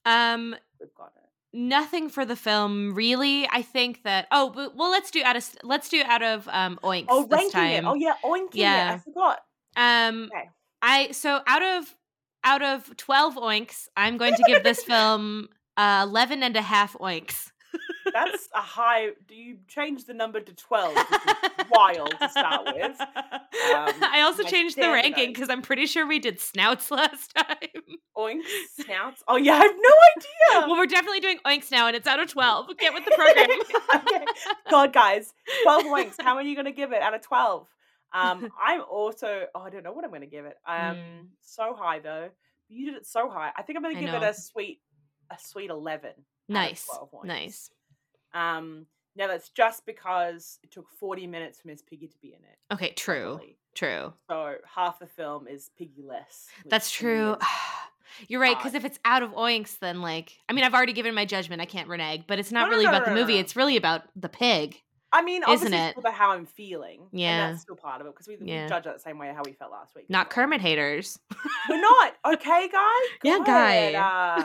um 0.06 0.56
we've 0.80 0.94
got 0.94 1.12
it 1.16 1.28
nothing 1.52 2.08
for 2.08 2.24
the 2.24 2.36
film 2.36 2.94
really 2.94 3.46
i 3.52 3.60
think 3.60 4.02
that 4.02 4.26
oh 4.30 4.50
but, 4.50 4.74
well 4.76 4.90
let's 4.90 5.10
do 5.10 5.22
out 5.22 5.36
of 5.36 5.46
let's 5.62 5.88
do 5.90 6.02
out 6.04 6.22
of 6.22 6.48
um 6.50 6.78
oinks 6.82 7.06
oh 7.10 7.26
this 7.26 7.52
time 7.52 7.84
it 7.84 7.88
oh 7.88 7.94
yeah 7.94 8.14
oinking 8.24 8.48
Yeah. 8.54 8.92
it 8.92 8.94
i 8.94 8.98
forgot 8.98 9.40
um 9.76 10.30
Okay. 10.34 10.48
i 10.80 11.10
so 11.12 11.40
out 11.46 11.62
of 11.62 11.94
out 12.44 12.62
of 12.62 12.96
12 12.96 13.34
oinks 13.36 13.88
i'm 13.96 14.16
going 14.16 14.34
to 14.34 14.42
give 14.46 14.62
this 14.64 14.82
film 14.84 15.48
uh 15.76 16.04
11 16.08 16.42
and 16.42 16.56
a 16.56 16.62
half 16.62 16.94
oinks 16.98 17.50
that's 18.12 18.48
a 18.54 18.60
high 18.60 19.08
do 19.26 19.34
you 19.34 19.56
change 19.66 20.04
the 20.04 20.14
number 20.14 20.38
to 20.40 20.52
12 20.54 20.94
which 20.94 21.06
is 21.10 21.66
wild 21.70 22.14
to 22.20 22.28
start 22.28 22.66
with 22.66 22.96
i 23.00 24.20
also 24.24 24.44
changed 24.44 24.76
the 24.76 24.82
ranking 24.82 25.32
because 25.32 25.50
i'm 25.50 25.62
pretty 25.62 25.86
sure 25.86 26.06
we 26.06 26.18
did 26.20 26.38
snouts 26.38 26.90
last 26.92 27.34
time 27.34 27.56
oinks 28.16 28.42
snouts 28.80 29.24
oh 29.26 29.36
yeah 29.36 29.54
i 29.54 29.58
have 29.58 29.74
no 29.76 29.90
idea 30.16 30.68
well 30.68 30.76
we're 30.78 30.86
definitely 30.86 31.18
doing 31.20 31.38
oinks 31.46 31.72
now 31.72 31.88
and 31.88 31.96
it's 31.96 32.06
out 32.06 32.20
of 32.20 32.28
12 32.28 32.66
get 32.78 32.94
with 32.94 33.04
the 33.04 33.10
program 33.16 33.48
okay. 34.06 34.24
God, 34.70 34.92
guys, 34.92 35.32
12 35.64 35.84
oinks. 35.84 36.14
How 36.20 36.34
many 36.36 36.48
are 36.48 36.50
you 36.50 36.56
going 36.56 36.64
to 36.66 36.72
give 36.72 36.92
it 36.92 37.00
out 37.02 37.14
of 37.14 37.20
12? 37.22 37.66
Um, 38.12 38.50
I'm 38.64 38.82
also, 38.90 39.46
oh, 39.54 39.60
I 39.60 39.70
don't 39.70 39.82
know 39.84 39.92
what 39.92 40.04
I'm 40.04 40.10
going 40.10 40.22
to 40.22 40.26
give 40.26 40.44
it. 40.46 40.56
Um, 40.66 40.96
Mm. 40.96 41.26
so 41.42 41.74
high 41.78 41.98
though. 42.00 42.30
You 42.68 42.86
did 42.86 42.94
it 42.96 43.06
so 43.06 43.28
high. 43.28 43.50
I 43.56 43.62
think 43.62 43.76
I'm 43.76 43.82
going 43.82 43.94
to 43.96 44.00
give 44.00 44.14
it 44.14 44.22
a 44.22 44.34
sweet, 44.34 44.80
a 45.30 45.36
sweet 45.38 45.70
11. 45.70 46.08
out 46.10 46.14
of 46.16 46.24
nice 46.48 46.84
12 46.86 47.24
nice 47.24 47.70
Um, 48.32 48.86
now 49.16 49.28
that's 49.28 49.48
just 49.50 49.86
because 49.86 50.58
it 50.62 50.70
took 50.70 50.86
40 50.98 51.26
minutes 51.26 51.60
for 51.60 51.68
Miss 51.68 51.82
Piggy 51.82 52.08
to 52.08 52.16
be 52.20 52.28
in 52.28 52.40
it. 52.44 52.74
okay 52.74 52.90
true 52.92 53.32
luckily. 53.32 53.56
true 53.74 54.12
So 54.28 54.56
half 54.74 54.98
the 54.98 55.06
film 55.06 55.46
is 55.48 55.70
Piggy 55.78 56.02
less. 56.02 56.48
That's 56.66 56.90
true. 56.90 57.36
You're 58.28 58.40
right, 58.40 58.56
because 58.56 58.74
if 58.74 58.84
it's 58.84 58.98
out 59.04 59.24
of 59.24 59.30
oinks, 59.32 59.78
then 59.80 60.00
like, 60.00 60.38
I 60.48 60.52
mean, 60.52 60.62
I've 60.64 60.74
already 60.74 60.92
given 60.92 61.14
my 61.16 61.24
judgment. 61.24 61.60
I 61.60 61.64
can't 61.64 61.88
renege, 61.88 62.22
but 62.28 62.38
it's 62.38 62.52
not 62.52 62.66
No, 62.66 62.70
really 62.70 62.84
no, 62.84 62.90
about 62.90 63.06
no, 63.08 63.12
the 63.14 63.20
movie. 63.20 63.38
It's 63.38 63.56
really 63.56 63.76
about 63.76 64.02
the 64.14 64.28
pig. 64.28 64.80
I 65.12 65.22
mean, 65.22 65.42
Isn't 65.42 65.52
obviously, 65.52 65.76
it? 65.78 65.88
it's 65.90 65.98
about 65.98 66.14
how 66.14 66.30
I'm 66.30 66.46
feeling. 66.46 67.08
Yeah. 67.12 67.46
And 67.46 67.54
that's 67.54 67.62
still 67.62 67.74
part 67.76 68.00
of 68.00 68.06
it 68.06 68.12
because 68.14 68.28
we, 68.28 68.36
Yeah. 68.40 68.64
we 68.64 68.68
judge 68.68 68.84
that 68.84 68.94
the 68.94 69.00
same 69.00 69.18
way 69.18 69.32
how 69.34 69.42
we 69.44 69.52
felt 69.54 69.72
last 69.72 69.96
week. 69.96 70.08
Not. 70.10 70.30
Kermit 70.30 70.60
haters. 70.60 71.18
We're 71.68 71.80
not. 71.80 72.14
Okay, 72.34 72.68
guy? 72.70 73.00
Yeah, 73.24 73.38
Good. 73.38 73.46
guy. 73.46 73.94
Uh, 73.94 74.44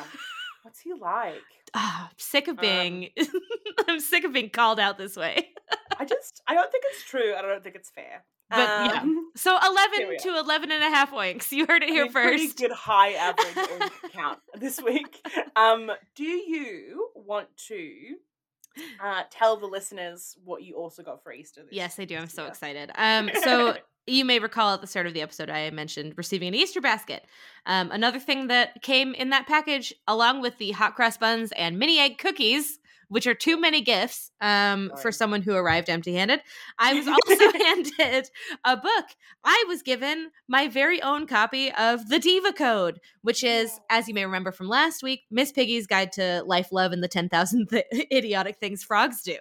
what's 0.69 0.81
he 0.81 0.93
like? 0.93 1.33
Ah, 1.73 2.09
I'm 2.09 2.15
sick 2.17 2.47
of 2.47 2.59
Um, 2.59 2.61
being. 2.61 3.09
I'm 3.87 3.99
sick 3.99 4.23
of 4.23 4.33
being 4.33 4.51
called 4.51 4.79
out 4.79 4.99
this 4.99 5.15
way. 5.15 5.49
I 5.97 6.05
just, 6.05 6.43
I 6.47 6.53
don't 6.53 6.71
think 6.71 6.83
it's 6.91 7.03
true. 7.05 7.33
I 7.35 7.41
don't 7.41 7.63
think 7.63 7.75
it's 7.75 7.89
fair. 7.89 8.23
But, 8.51 8.57
yeah. 8.93 9.01
Um, 9.01 9.31
So 9.35 9.57
11 9.57 10.17
to 10.19 10.37
11 10.37 10.71
and 10.71 10.83
a 10.83 10.89
half 10.89 11.11
oinks. 11.11 11.51
You 11.51 11.65
heard 11.67 11.81
it 11.81 11.89
I 11.89 11.93
here 11.93 12.03
mean, 12.03 12.13
pretty 12.13 12.45
first. 12.47 12.57
good 12.59 12.71
high 12.71 13.13
average 13.13 13.55
oink 13.55 13.91
count 14.13 14.39
this 14.59 14.79
week. 14.81 15.19
Um, 15.55 15.91
do 16.15 16.23
you 16.23 17.09
want 17.15 17.47
to 17.67 18.15
uh, 19.03 19.23
tell 19.31 19.57
the 19.57 19.65
listeners 19.67 20.37
what 20.45 20.61
you 20.61 20.75
also 20.75 21.01
got 21.01 21.23
for 21.23 21.31
Easter? 21.33 21.61
This 21.61 21.73
Yes, 21.73 21.99
I 21.99 22.05
do. 22.05 22.15
I'm 22.15 22.29
so 22.29 22.45
excited. 22.45 22.91
Um, 22.95 23.31
so 23.43 23.75
you 24.07 24.25
may 24.25 24.39
recall 24.39 24.73
at 24.73 24.81
the 24.81 24.87
start 24.87 25.07
of 25.07 25.13
the 25.13 25.21
episode, 25.21 25.49
I 25.49 25.69
mentioned 25.69 26.13
receiving 26.17 26.47
an 26.47 26.55
Easter 26.55 26.81
basket. 26.81 27.25
Um, 27.65 27.91
another 27.91 28.19
thing 28.19 28.47
that 28.47 28.81
came 28.81 29.13
in 29.13 29.29
that 29.29 29.47
package, 29.47 29.93
along 30.07 30.41
with 30.41 30.57
the 30.57 30.71
hot 30.71 30.95
cross 30.95 31.17
buns 31.17 31.51
and 31.51 31.77
mini 31.77 31.99
egg 31.99 32.17
cookies, 32.17 32.79
which 33.09 33.27
are 33.27 33.33
too 33.33 33.59
many 33.59 33.81
gifts 33.81 34.31
um, 34.39 34.91
for 35.01 35.11
someone 35.11 35.41
who 35.41 35.55
arrived 35.55 35.89
empty 35.89 36.13
handed. 36.13 36.41
I 36.77 36.93
was 36.93 37.07
also 37.07 37.57
handed 37.57 38.29
a 38.63 38.77
book. 38.77 39.05
I 39.43 39.65
was 39.67 39.81
given 39.81 40.29
my 40.47 40.67
very 40.67 41.01
own 41.01 41.27
copy 41.27 41.71
of 41.73 42.07
The 42.07 42.19
Diva 42.19 42.53
Code, 42.53 42.99
which 43.21 43.43
is, 43.43 43.79
as 43.89 44.07
you 44.07 44.13
may 44.13 44.25
remember 44.25 44.51
from 44.51 44.67
last 44.67 45.03
week, 45.03 45.23
Miss 45.31 45.51
Piggy's 45.51 45.87
Guide 45.87 46.11
to 46.13 46.43
Life, 46.45 46.71
Love, 46.71 46.91
and 46.91 47.03
the 47.03 47.07
10,000 47.07 47.67
th- 47.67 47.85
Idiotic 48.11 48.59
Things 48.59 48.83
Frogs 48.83 49.23
Do. 49.23 49.37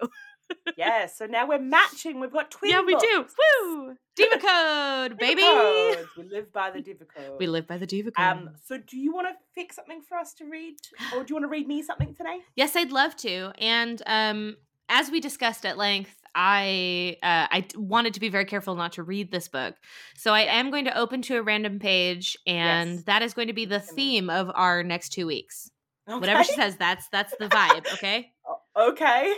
Yes, 0.77 1.17
so 1.19 1.27
now 1.27 1.47
we're 1.49 1.59
matching. 1.59 2.21
We've 2.21 2.33
got 2.33 2.51
twin 2.53 2.71
yeah, 2.71 2.83
we 2.85 2.95
do. 2.97 3.27
Woo! 3.63 3.97
Diva 4.17 4.39
Code, 4.41 5.11
Diva 5.11 5.17
baby! 5.19 5.43
codes. 5.43 6.09
We 6.17 6.25
live 6.25 6.53
by 6.53 6.71
the 6.71 6.81
Diva 6.83 7.05
code. 7.05 7.39
We 7.39 7.47
live 7.47 7.67
by 7.67 7.79
the 7.79 7.87
Diva 7.87 8.11
Code. 8.11 8.25
Um, 8.25 8.51
so 8.65 8.79
do 8.79 8.97
you 8.97 9.13
want 9.13 9.29
to 9.29 9.35
pick 9.55 9.73
something 9.73 10.03
for 10.09 10.17
us 10.19 10.35
to 10.35 10.45
read, 10.45 10.77
or 11.15 11.25
do 11.25 11.31
you 11.31 11.35
want 11.37 11.45
to 11.45 11.49
read 11.49 11.67
me 11.67 11.83
something 11.83 12.15
today? 12.15 12.39
Yes, 12.57 12.77
I'd 12.77 12.93
love 12.93 13.17
to. 13.17 13.53
And 13.59 14.01
um, 14.07 14.57
as 14.89 15.11
we 15.11 15.21
discussed 15.21 15.67
at 15.67 15.77
length, 15.79 16.15
I 16.35 17.17
uh, 17.23 17.47
I 17.51 17.67
wanted 17.77 18.15
to 18.15 18.21
be 18.21 18.29
very 18.29 18.45
careful 18.45 18.75
not 18.77 18.93
to 18.93 19.03
read 19.03 19.33
this 19.33 19.49
book, 19.49 19.75
so 20.17 20.33
I 20.33 20.43
am 20.43 20.71
going 20.71 20.85
to 20.85 20.97
open 20.97 21.23
to 21.23 21.37
a 21.39 21.43
random 21.43 21.79
page, 21.79 22.37
and 22.47 22.95
Yes. 22.97 23.05
that 23.05 23.23
is 23.23 23.35
going 23.35 23.49
to 23.49 23.55
be 23.55 23.65
the 23.65 23.81
theme 23.81 24.31
of 24.31 24.51
our 24.55 24.83
next 24.85 25.09
two 25.11 25.27
weeks. 25.27 25.71
Whatever 26.07 26.45
she 26.45 26.53
says, 26.55 26.77
that's 26.77 27.09
that's 27.11 27.35
the 27.39 27.49
vibe. 27.49 27.93
Okay, 27.95 28.31
Okay. 28.79 29.35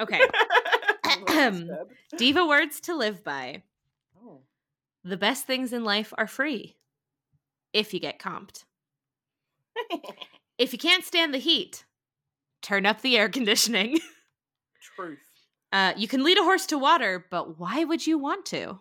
Okay. 0.00 0.20
Diva 2.16 2.46
words 2.46 2.80
to 2.82 2.96
live 2.96 3.22
by. 3.24 3.62
Oh. 4.24 4.40
The 5.04 5.16
best 5.16 5.46
things 5.46 5.72
in 5.72 5.84
life 5.84 6.12
are 6.18 6.26
free, 6.26 6.76
if 7.72 7.94
you 7.94 8.00
get 8.00 8.18
comped. 8.18 8.64
If 10.60 10.74
you 10.74 10.78
can't 10.78 11.06
stand 11.06 11.32
the 11.32 11.38
heat, 11.38 11.86
turn 12.60 12.84
up 12.84 13.00
the 13.00 13.16
air 13.16 13.30
conditioning. 13.30 13.98
Truth. 14.94 15.18
Uh, 15.72 15.94
you 15.96 16.06
can 16.06 16.22
lead 16.22 16.36
a 16.36 16.42
horse 16.42 16.66
to 16.66 16.76
water, 16.76 17.24
but 17.30 17.58
why 17.58 17.82
would 17.82 18.06
you 18.06 18.18
want 18.18 18.44
to? 18.46 18.78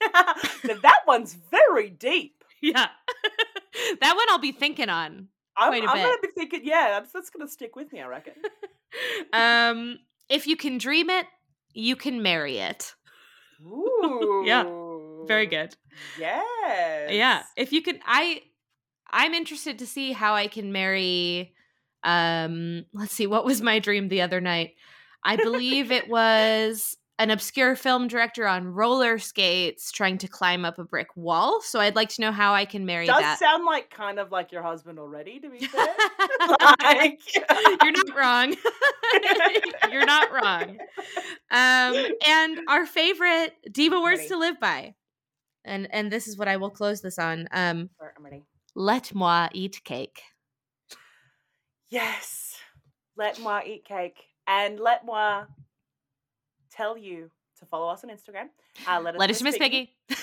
that 0.00 1.02
one's 1.06 1.34
very 1.48 1.90
deep. 1.90 2.42
Yeah. 2.60 2.88
that 4.00 4.16
one 4.16 4.26
I'll 4.30 4.38
be 4.38 4.50
thinking 4.50 4.88
on. 4.88 5.28
I'm, 5.56 5.72
I'm 5.74 5.84
gonna 5.84 6.16
be 6.20 6.28
thinking, 6.34 6.62
yeah, 6.64 6.88
that's 6.98 7.12
that's 7.12 7.30
gonna 7.30 7.48
stick 7.48 7.76
with 7.76 7.92
me, 7.92 8.00
I 8.00 8.06
reckon. 8.08 8.34
Um, 9.32 9.98
if 10.28 10.46
you 10.46 10.56
can 10.56 10.78
dream 10.78 11.10
it, 11.10 11.26
you 11.74 11.96
can 11.96 12.22
marry 12.22 12.58
it. 12.58 12.94
Ooh. 13.64 14.42
Yeah. 14.44 14.64
Very 15.26 15.46
good. 15.46 15.74
Yes. 16.18 17.10
Yeah. 17.10 17.42
If 17.56 17.72
you 17.72 17.80
can 17.82 18.00
I 18.04 18.42
I'm 19.10 19.34
interested 19.34 19.78
to 19.78 19.86
see 19.86 20.12
how 20.12 20.34
I 20.34 20.48
can 20.48 20.72
marry 20.72 21.54
um 22.02 22.84
let's 22.92 23.12
see 23.12 23.28
what 23.28 23.44
was 23.44 23.62
my 23.62 23.78
dream 23.78 24.08
the 24.08 24.22
other 24.22 24.40
night. 24.40 24.72
I 25.24 25.36
believe 25.36 25.92
it 25.92 26.08
was 26.08 26.96
an 27.18 27.30
obscure 27.30 27.76
film 27.76 28.08
director 28.08 28.46
on 28.48 28.66
roller 28.66 29.18
skates 29.18 29.92
trying 29.92 30.18
to 30.18 30.26
climb 30.28 30.64
up 30.64 30.78
a 30.78 30.84
brick 30.84 31.08
wall. 31.14 31.60
So 31.60 31.78
I'd 31.78 31.94
like 31.94 32.08
to 32.10 32.20
know 32.20 32.32
how 32.32 32.54
I 32.54 32.64
can 32.64 32.84
marry 32.86 33.06
Does 33.06 33.20
that. 33.20 33.38
sound 33.38 33.64
like 33.64 33.90
kind 33.90 34.18
of 34.18 34.32
like 34.32 34.50
your 34.50 34.62
husband 34.62 34.98
already, 34.98 35.38
to 35.40 35.50
be 35.50 35.58
fair. 35.66 35.86
like, 36.82 37.20
You're 37.82 37.92
not 37.92 38.16
wrong. 38.16 38.56
You're 39.92 40.06
not 40.06 40.32
wrong. 40.32 40.78
Um, 41.50 42.06
and 42.26 42.60
our 42.68 42.86
favorite 42.86 43.52
diva 43.70 44.00
words 44.00 44.20
Ready. 44.20 44.28
to 44.30 44.36
live 44.38 44.58
by, 44.60 44.94
and 45.64 45.86
and 45.92 46.10
this 46.10 46.26
is 46.26 46.36
what 46.38 46.48
I 46.48 46.56
will 46.56 46.70
close 46.70 47.02
this 47.02 47.18
on. 47.18 47.46
Um, 47.52 47.90
I'm 48.16 48.24
ready. 48.24 48.42
let 48.74 49.14
moi 49.14 49.48
eat 49.52 49.82
cake. 49.84 50.22
Yes. 51.90 52.56
Let 53.16 53.38
moi 53.40 53.60
eat 53.66 53.84
cake. 53.84 54.16
And 54.46 54.80
let 54.80 55.04
moi 55.04 55.44
tell 56.74 56.96
you 56.96 57.30
to 57.58 57.66
follow 57.66 57.88
us 57.88 58.02
on 58.04 58.10
Instagram. 58.10 58.48
Uh, 58.88 59.00
let 59.00 59.14
us, 59.14 59.18
Let 59.20 59.30
us 59.30 59.42
miss 59.42 59.58
Piggy. 59.58 59.94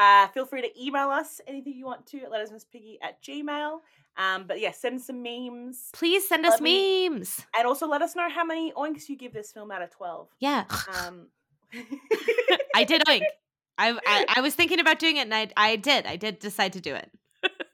Uh, 0.00 0.28
feel 0.28 0.46
free 0.46 0.62
to 0.62 0.68
email 0.80 1.08
us 1.10 1.40
anything 1.48 1.74
you 1.74 1.84
want 1.84 2.06
to 2.06 2.18
at 2.20 2.30
let 2.30 2.40
us 2.40 2.52
miss 2.52 2.64
piggy 2.64 3.00
at 3.02 3.20
gmail. 3.20 3.80
Um, 4.16 4.44
but 4.46 4.60
yeah, 4.60 4.70
send 4.70 5.00
some 5.02 5.24
memes. 5.24 5.88
Please 5.92 6.28
send 6.28 6.46
us 6.46 6.60
me- 6.60 7.08
memes. 7.08 7.44
And 7.58 7.66
also 7.66 7.88
let 7.88 8.00
us 8.00 8.14
know 8.14 8.30
how 8.30 8.44
many 8.44 8.70
oinks 8.74 9.08
you 9.08 9.16
give 9.16 9.32
this 9.32 9.50
film 9.50 9.72
out 9.72 9.82
of 9.82 9.90
12. 9.90 10.28
Yeah, 10.38 10.66
Um, 11.04 11.26
I 12.76 12.84
did 12.84 13.02
oink. 13.08 13.22
I, 13.76 13.98
I 14.06 14.24
I 14.36 14.40
was 14.40 14.54
thinking 14.54 14.78
about 14.78 15.00
doing 15.00 15.16
it, 15.16 15.22
and 15.22 15.34
I 15.34 15.48
I 15.56 15.74
did. 15.74 16.06
I 16.06 16.14
did 16.14 16.38
decide 16.38 16.74
to 16.74 16.80
do 16.80 16.94
it. 16.94 17.10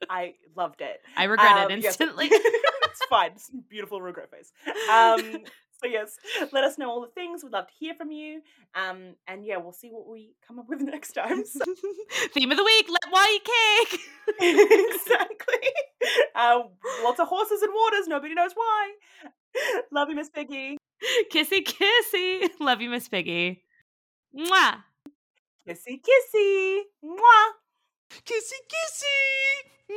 I 0.09 0.33
loved 0.57 0.81
it. 0.81 1.03
I 1.19 1.25
regret 1.25 1.57
Um, 1.59 1.71
it 1.73 1.79
yes. 1.83 1.93
instantly. 1.93 2.29
it's 2.31 3.05
fine. 3.11 3.33
It's 3.33 3.51
beautiful 3.69 4.01
regret 4.01 4.31
face. 4.31 4.51
Um, 4.91 5.45
so 5.85 5.91
yes, 5.91 6.17
let 6.53 6.65
us 6.65 6.79
know 6.79 6.89
all 6.91 7.01
the 7.03 7.09
things. 7.09 7.43
We'd 7.45 7.53
love 7.53 7.67
to 7.67 7.73
hear 7.79 7.95
from 7.95 8.11
you. 8.11 8.41
Um, 8.75 9.15
and 9.29 9.45
yeah, 9.45 9.59
we'll 9.59 9.73
see 9.73 9.91
what 9.91 10.09
we 10.09 10.35
come 10.47 10.59
up 10.59 10.67
with 10.69 10.81
next 10.83 11.13
time. 11.13 11.45
So- 11.45 11.61
Theme 12.33 12.51
of 12.51 12.57
the 12.57 12.65
week: 12.65 12.89
let 12.89 13.11
moi 13.11 13.25
eat 13.35 13.45
cake. 13.45 14.01
exactly. 14.41 15.71
Uh, 16.35 16.63
lots 17.03 17.21
of 17.21 17.29
horses 17.29 17.63
and 17.63 17.73
waters. 17.75 18.09
Nobody 18.09 18.35
knows 18.35 18.53
why. 18.55 18.93
Love 19.93 20.09
you, 20.09 20.17
Miss 20.17 20.31
Piggy. 20.31 20.79
kissy 21.33 21.63
kissy. 21.65 22.49
Love 22.61 22.81
you, 22.81 22.91
Miss 22.91 23.09
Piggy. 23.09 23.63
Mwah. 24.37 24.77
Kissy, 25.69 26.01
kissy. 26.01 26.81
Mwah. 27.05 27.49
Kissy 28.25 28.59
kissy. 28.73 29.95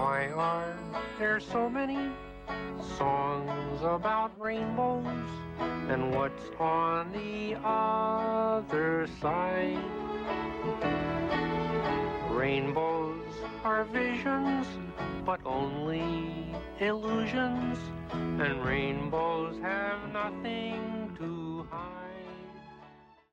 Why 0.00 0.28
are 0.28 0.74
there 1.18 1.38
so 1.40 1.68
many 1.68 2.10
songs 2.96 3.82
about 3.82 4.30
rainbows? 4.40 5.28
And 5.90 6.14
what's 6.14 6.48
on 6.58 7.12
the 7.12 7.58
other 7.62 9.06
side? 9.20 9.84
Rainbows 12.30 13.34
are 13.62 13.84
visions, 13.84 14.66
but 15.26 15.40
only 15.44 16.46
illusions. 16.78 17.78
And 18.10 18.64
rainbows 18.64 19.56
have 19.60 20.00
nothing 20.14 21.14
to 21.18 21.66
hide. 21.70 22.09